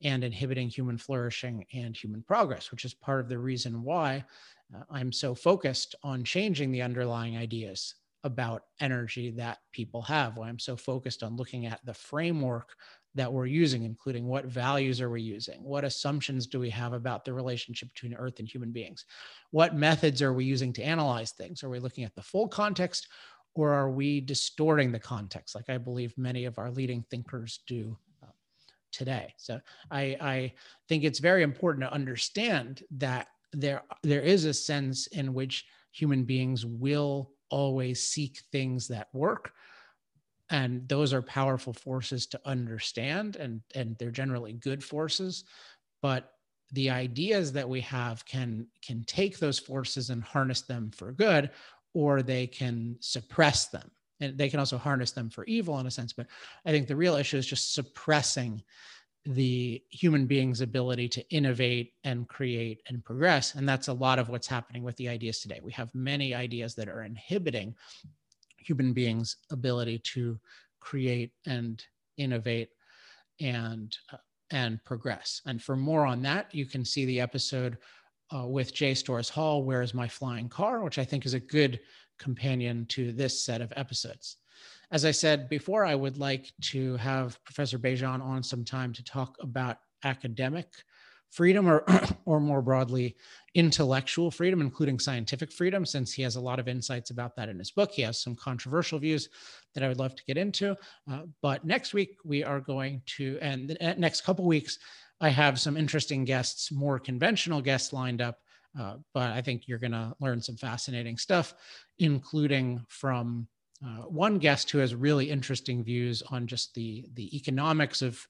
and 0.02 0.24
inhibiting 0.24 0.68
human 0.68 0.98
flourishing 0.98 1.64
and 1.72 1.96
human 1.96 2.22
progress, 2.22 2.70
which 2.70 2.84
is 2.84 2.94
part 2.94 3.20
of 3.20 3.28
the 3.28 3.38
reason 3.38 3.82
why 3.82 4.24
uh, 4.74 4.82
I'm 4.90 5.12
so 5.12 5.34
focused 5.34 5.94
on 6.02 6.24
changing 6.24 6.72
the 6.72 6.82
underlying 6.82 7.36
ideas 7.36 7.94
about 8.24 8.64
energy 8.80 9.30
that 9.32 9.58
people 9.70 10.02
have, 10.02 10.36
why 10.36 10.48
I'm 10.48 10.58
so 10.58 10.76
focused 10.76 11.22
on 11.22 11.36
looking 11.36 11.66
at 11.66 11.84
the 11.84 11.94
framework 11.94 12.74
that 13.14 13.32
we're 13.32 13.46
using, 13.46 13.84
including 13.84 14.26
what 14.26 14.46
values 14.46 15.00
are 15.00 15.10
we 15.10 15.22
using? 15.22 15.62
What 15.62 15.84
assumptions 15.84 16.46
do 16.46 16.58
we 16.58 16.70
have 16.70 16.94
about 16.94 17.24
the 17.24 17.32
relationship 17.32 17.92
between 17.92 18.14
Earth 18.14 18.40
and 18.40 18.48
human 18.48 18.72
beings? 18.72 19.04
What 19.50 19.76
methods 19.76 20.20
are 20.20 20.32
we 20.32 20.44
using 20.44 20.72
to 20.72 20.82
analyze 20.82 21.30
things? 21.30 21.62
Are 21.62 21.68
we 21.68 21.78
looking 21.78 22.04
at 22.04 22.14
the 22.14 22.22
full 22.22 22.48
context 22.48 23.06
or 23.54 23.72
are 23.72 23.90
we 23.90 24.20
distorting 24.20 24.90
the 24.90 24.98
context, 24.98 25.54
like 25.54 25.68
I 25.68 25.78
believe 25.78 26.16
many 26.18 26.44
of 26.44 26.58
our 26.58 26.70
leading 26.70 27.04
thinkers 27.08 27.60
do 27.68 27.96
uh, 28.22 28.32
today? 28.90 29.32
So 29.36 29.60
I, 29.90 30.16
I 30.20 30.52
think 30.88 31.04
it's 31.04 31.20
very 31.20 31.44
important 31.44 31.84
to 31.84 31.92
understand 31.92 32.82
that 32.92 33.28
there, 33.52 33.82
there 34.02 34.22
is 34.22 34.44
a 34.44 34.54
sense 34.54 35.06
in 35.08 35.34
which 35.34 35.66
human 35.92 36.24
beings 36.24 36.66
will 36.66 37.30
always 37.54 38.02
seek 38.02 38.42
things 38.50 38.88
that 38.88 39.06
work. 39.12 39.52
And 40.50 40.88
those 40.88 41.12
are 41.12 41.22
powerful 41.22 41.72
forces 41.72 42.26
to 42.26 42.40
understand 42.44 43.36
and 43.36 43.62
and 43.76 43.96
they're 43.98 44.10
generally 44.10 44.54
good 44.54 44.82
forces. 44.82 45.44
But 46.02 46.32
the 46.72 46.90
ideas 46.90 47.52
that 47.52 47.68
we 47.68 47.80
have 47.82 48.24
can 48.26 48.66
can 48.84 49.04
take 49.04 49.38
those 49.38 49.60
forces 49.60 50.10
and 50.10 50.22
harness 50.22 50.62
them 50.62 50.90
for 50.90 51.12
good 51.12 51.50
or 51.94 52.22
they 52.22 52.48
can 52.48 52.96
suppress 52.98 53.66
them. 53.66 53.88
And 54.20 54.36
they 54.36 54.48
can 54.48 54.58
also 54.58 54.76
harness 54.76 55.12
them 55.12 55.30
for 55.30 55.44
evil 55.44 55.78
in 55.78 55.86
a 55.86 55.90
sense 55.90 56.12
but 56.12 56.28
i 56.64 56.70
think 56.70 56.86
the 56.86 56.96
real 57.04 57.16
issue 57.16 57.36
is 57.36 57.46
just 57.46 57.74
suppressing 57.74 58.62
the 59.26 59.82
human 59.90 60.26
being's 60.26 60.60
ability 60.60 61.08
to 61.08 61.26
innovate 61.30 61.94
and 62.04 62.28
create 62.28 62.82
and 62.88 63.04
progress 63.04 63.54
and 63.54 63.66
that's 63.66 63.88
a 63.88 63.92
lot 63.92 64.18
of 64.18 64.28
what's 64.28 64.46
happening 64.46 64.82
with 64.82 64.96
the 64.96 65.08
ideas 65.08 65.40
today. 65.40 65.60
We 65.62 65.72
have 65.72 65.94
many 65.94 66.34
ideas 66.34 66.74
that 66.74 66.88
are 66.88 67.04
inhibiting 67.04 67.74
human 68.58 68.92
beings 68.92 69.36
ability 69.50 70.00
to 70.12 70.38
create 70.80 71.32
and 71.46 71.82
innovate 72.18 72.70
and 73.40 73.96
uh, 74.12 74.18
and 74.50 74.82
progress. 74.84 75.40
And 75.46 75.62
for 75.62 75.74
more 75.74 76.04
on 76.04 76.20
that 76.22 76.54
you 76.54 76.66
can 76.66 76.84
see 76.84 77.06
the 77.06 77.20
episode 77.20 77.78
uh, 78.34 78.46
with 78.46 78.74
Jay 78.74 78.94
Storrs 78.94 79.30
Hall, 79.30 79.64
Where 79.64 79.82
is 79.82 79.94
My 79.94 80.08
Flying 80.08 80.48
Car, 80.48 80.82
which 80.82 80.98
I 80.98 81.04
think 81.04 81.24
is 81.24 81.34
a 81.34 81.40
good 81.40 81.80
companion 82.18 82.86
to 82.86 83.12
this 83.12 83.42
set 83.42 83.60
of 83.60 83.72
episodes. 83.76 84.36
As 84.90 85.04
I 85.04 85.10
said 85.10 85.48
before, 85.48 85.84
I 85.84 85.94
would 85.94 86.18
like 86.18 86.52
to 86.72 86.96
have 86.96 87.42
Professor 87.44 87.78
Bejan 87.78 88.22
on 88.22 88.42
some 88.42 88.64
time 88.64 88.92
to 88.92 89.04
talk 89.04 89.36
about 89.40 89.78
academic 90.04 90.66
freedom 91.34 91.68
or, 91.68 91.84
or 92.24 92.40
more 92.40 92.62
broadly, 92.62 93.16
intellectual 93.54 94.30
freedom, 94.30 94.60
including 94.60 94.98
scientific 94.98 95.52
freedom, 95.52 95.84
since 95.84 96.12
he 96.12 96.22
has 96.22 96.36
a 96.36 96.40
lot 96.40 96.60
of 96.60 96.68
insights 96.68 97.10
about 97.10 97.34
that 97.36 97.48
in 97.48 97.58
his 97.58 97.72
book. 97.72 97.90
He 97.90 98.02
has 98.02 98.20
some 98.20 98.36
controversial 98.36 98.98
views 98.98 99.28
that 99.74 99.82
I 99.82 99.88
would 99.88 99.98
love 99.98 100.14
to 100.14 100.24
get 100.24 100.38
into. 100.38 100.76
Uh, 101.10 101.22
but 101.42 101.64
next 101.64 101.92
week, 101.92 102.16
we 102.24 102.44
are 102.44 102.60
going 102.60 103.02
to, 103.16 103.38
and 103.42 103.68
the 103.68 103.94
next 103.98 104.20
couple 104.22 104.46
weeks, 104.46 104.78
I 105.20 105.28
have 105.28 105.60
some 105.60 105.76
interesting 105.76 106.24
guests, 106.24 106.70
more 106.70 106.98
conventional 106.98 107.60
guests 107.60 107.92
lined 107.92 108.22
up. 108.22 108.38
Uh, 108.78 108.96
but 109.12 109.30
I 109.30 109.40
think 109.40 109.68
you're 109.68 109.78
going 109.78 109.92
to 109.92 110.14
learn 110.20 110.40
some 110.40 110.56
fascinating 110.56 111.16
stuff, 111.16 111.54
including 111.98 112.84
from 112.88 113.46
uh, 113.84 114.02
one 114.02 114.38
guest 114.38 114.70
who 114.70 114.78
has 114.78 114.94
really 114.94 115.28
interesting 115.30 115.84
views 115.84 116.22
on 116.30 116.46
just 116.46 116.74
the 116.74 117.06
the 117.14 117.36
economics 117.36 118.02
of 118.02 118.26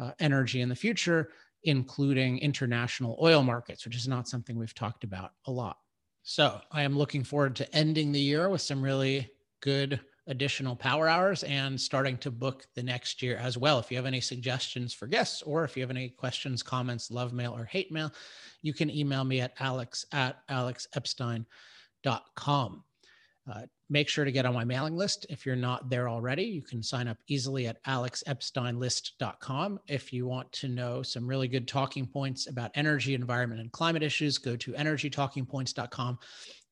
uh, 0.00 0.12
energy 0.20 0.60
in 0.60 0.68
the 0.68 0.76
future, 0.76 1.30
including 1.64 2.38
international 2.38 3.18
oil 3.20 3.42
markets, 3.42 3.84
which 3.84 3.96
is 3.96 4.06
not 4.06 4.28
something 4.28 4.56
we've 4.58 4.74
talked 4.74 5.02
about 5.04 5.32
a 5.46 5.50
lot. 5.50 5.78
So 6.22 6.60
I 6.70 6.82
am 6.82 6.96
looking 6.96 7.24
forward 7.24 7.56
to 7.56 7.74
ending 7.74 8.12
the 8.12 8.20
year 8.20 8.48
with 8.50 8.60
some 8.60 8.82
really 8.82 9.30
good 9.60 9.98
additional 10.26 10.76
power 10.76 11.08
hours 11.08 11.42
and 11.44 11.80
starting 11.80 12.18
to 12.18 12.30
book 12.30 12.66
the 12.74 12.82
next 12.82 13.22
year 13.22 13.38
as 13.38 13.56
well. 13.56 13.78
If 13.78 13.90
you 13.90 13.96
have 13.96 14.04
any 14.04 14.20
suggestions 14.20 14.92
for 14.92 15.06
guests 15.06 15.40
or 15.42 15.64
if 15.64 15.74
you 15.74 15.82
have 15.82 15.90
any 15.90 16.10
questions, 16.10 16.62
comments, 16.62 17.10
love 17.10 17.32
mail, 17.32 17.56
or 17.56 17.64
hate 17.64 17.90
mail, 17.90 18.12
you 18.60 18.74
can 18.74 18.90
email 18.90 19.24
me 19.24 19.40
at 19.40 19.54
alex 19.58 20.04
at 20.12 20.46
alexepstein.com. 20.48 22.84
Uh, 23.50 23.62
make 23.90 24.08
sure 24.08 24.24
to 24.24 24.32
get 24.32 24.46
on 24.46 24.54
my 24.54 24.64
mailing 24.64 24.96
list. 24.96 25.26
If 25.30 25.46
you're 25.46 25.56
not 25.56 25.88
there 25.88 26.08
already, 26.08 26.44
you 26.44 26.62
can 26.62 26.82
sign 26.82 27.08
up 27.08 27.18
easily 27.26 27.66
at 27.66 27.82
alexepsteinlist.com. 27.84 29.80
If 29.88 30.12
you 30.12 30.26
want 30.26 30.52
to 30.52 30.68
know 30.68 31.02
some 31.02 31.26
really 31.26 31.48
good 31.48 31.66
talking 31.66 32.06
points 32.06 32.48
about 32.48 32.70
energy, 32.74 33.14
environment, 33.14 33.60
and 33.60 33.72
climate 33.72 34.02
issues, 34.02 34.36
go 34.38 34.56
to 34.56 34.72
energytalkingpoints.com. 34.72 36.18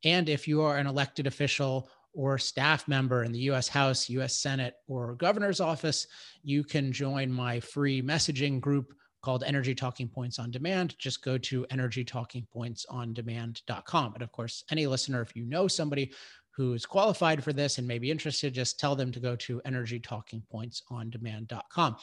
And 0.05 0.29
if 0.29 0.47
you 0.47 0.61
are 0.63 0.77
an 0.77 0.87
elected 0.87 1.27
official 1.27 1.89
or 2.13 2.39
staff 2.39 2.87
member 2.89 3.25
in 3.25 3.33
the 3.33 3.51
US 3.51 3.69
House, 3.69 4.11
US 4.11 4.39
Senate, 4.39 4.75
or 4.87 5.15
governor's 5.15 5.61
office, 5.61 6.07
you 6.43 6.63
can 6.65 6.93
join 6.93 7.33
my 7.33 7.61
free 7.61 8.03
messaging 8.03 8.61
group 8.61 8.93
called 9.23 9.45
Energy 9.45 9.75
Talking 9.75 10.09
Points 10.09 10.39
on 10.39 10.53
Demand. 10.53 10.97
Just 10.99 11.23
go 11.23 11.37
to 11.37 11.67
energytalkingpointsondemand.com. 11.73 14.15
And 14.15 14.23
of 14.23 14.33
course, 14.33 14.65
any 14.71 14.87
listener, 14.87 15.21
if 15.21 15.35
you 15.35 15.45
know 15.45 15.67
somebody 15.67 16.13
who 16.57 16.73
is 16.73 16.87
qualified 16.87 17.45
for 17.45 17.53
this 17.53 17.77
and 17.77 17.87
may 17.87 17.99
be 17.99 18.11
interested, 18.11 18.55
just 18.55 18.81
tell 18.81 18.97
them 18.97 19.13
to 19.13 19.21
go 19.21 19.37
to 19.37 19.61
energytalkingpointsondemand.com. 19.67 21.97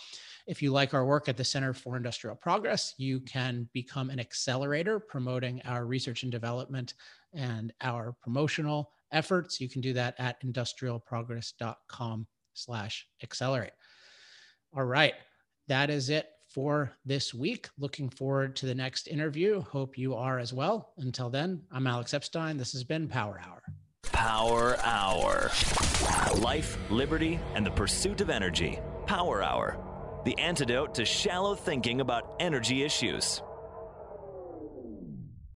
If 0.46 0.62
you 0.62 0.72
like 0.72 0.94
our 0.94 1.08
work 1.08 1.28
at 1.28 1.38
the 1.38 1.44
Center 1.44 1.74
for 1.74 1.98
Industrial 1.98 2.36
Progress, 2.36 2.94
you 2.98 3.20
can 3.22 3.68
become 3.74 4.12
an 4.12 4.20
accelerator 4.20 5.00
promoting 5.00 5.60
our 5.66 5.88
research 5.88 6.22
and 6.22 6.32
development 6.32 6.94
and 7.34 7.74
our 7.82 8.16
promotional 8.22 8.92
efforts. 9.12 9.60
You 9.60 9.68
can 9.68 9.82
do 9.82 9.92
that 9.94 10.14
at 10.20 10.40
industrialprogress.com 10.44 12.28
slash 12.54 13.08
accelerate. 13.24 13.74
All 14.76 14.86
right. 14.86 15.16
That 15.68 15.90
is 15.90 16.12
it 16.12 16.30
for 16.48 16.92
this 17.06 17.34
week. 17.34 17.70
Looking 17.80 18.08
forward 18.10 18.56
to 18.58 18.68
the 18.68 18.76
next 18.76 19.08
interview. 19.08 19.62
Hope 19.62 19.98
you 19.98 20.14
are 20.14 20.38
as 20.38 20.54
well. 20.54 20.94
Until 20.98 21.32
then, 21.32 21.64
I'm 21.72 21.88
Alex 21.88 22.14
Epstein. 22.14 22.58
This 22.58 22.74
has 22.74 22.84
been 22.84 23.08
Power 23.08 23.42
Hour. 23.44 23.64
Power 24.14 24.78
Hour. 24.84 25.52
Life, 26.36 26.78
liberty, 26.90 27.40
and 27.56 27.66
the 27.66 27.72
pursuit 27.72 28.22
of 28.22 28.30
energy. 28.30 28.80
Power 29.08 29.44
Hour. 29.44 29.78
The 30.24 30.38
antidote 30.38 30.96
to 30.96 31.04
shallow 31.04 31.56
thinking 31.56 32.00
about 32.00 32.36
energy 32.40 32.84
issues. 32.84 33.42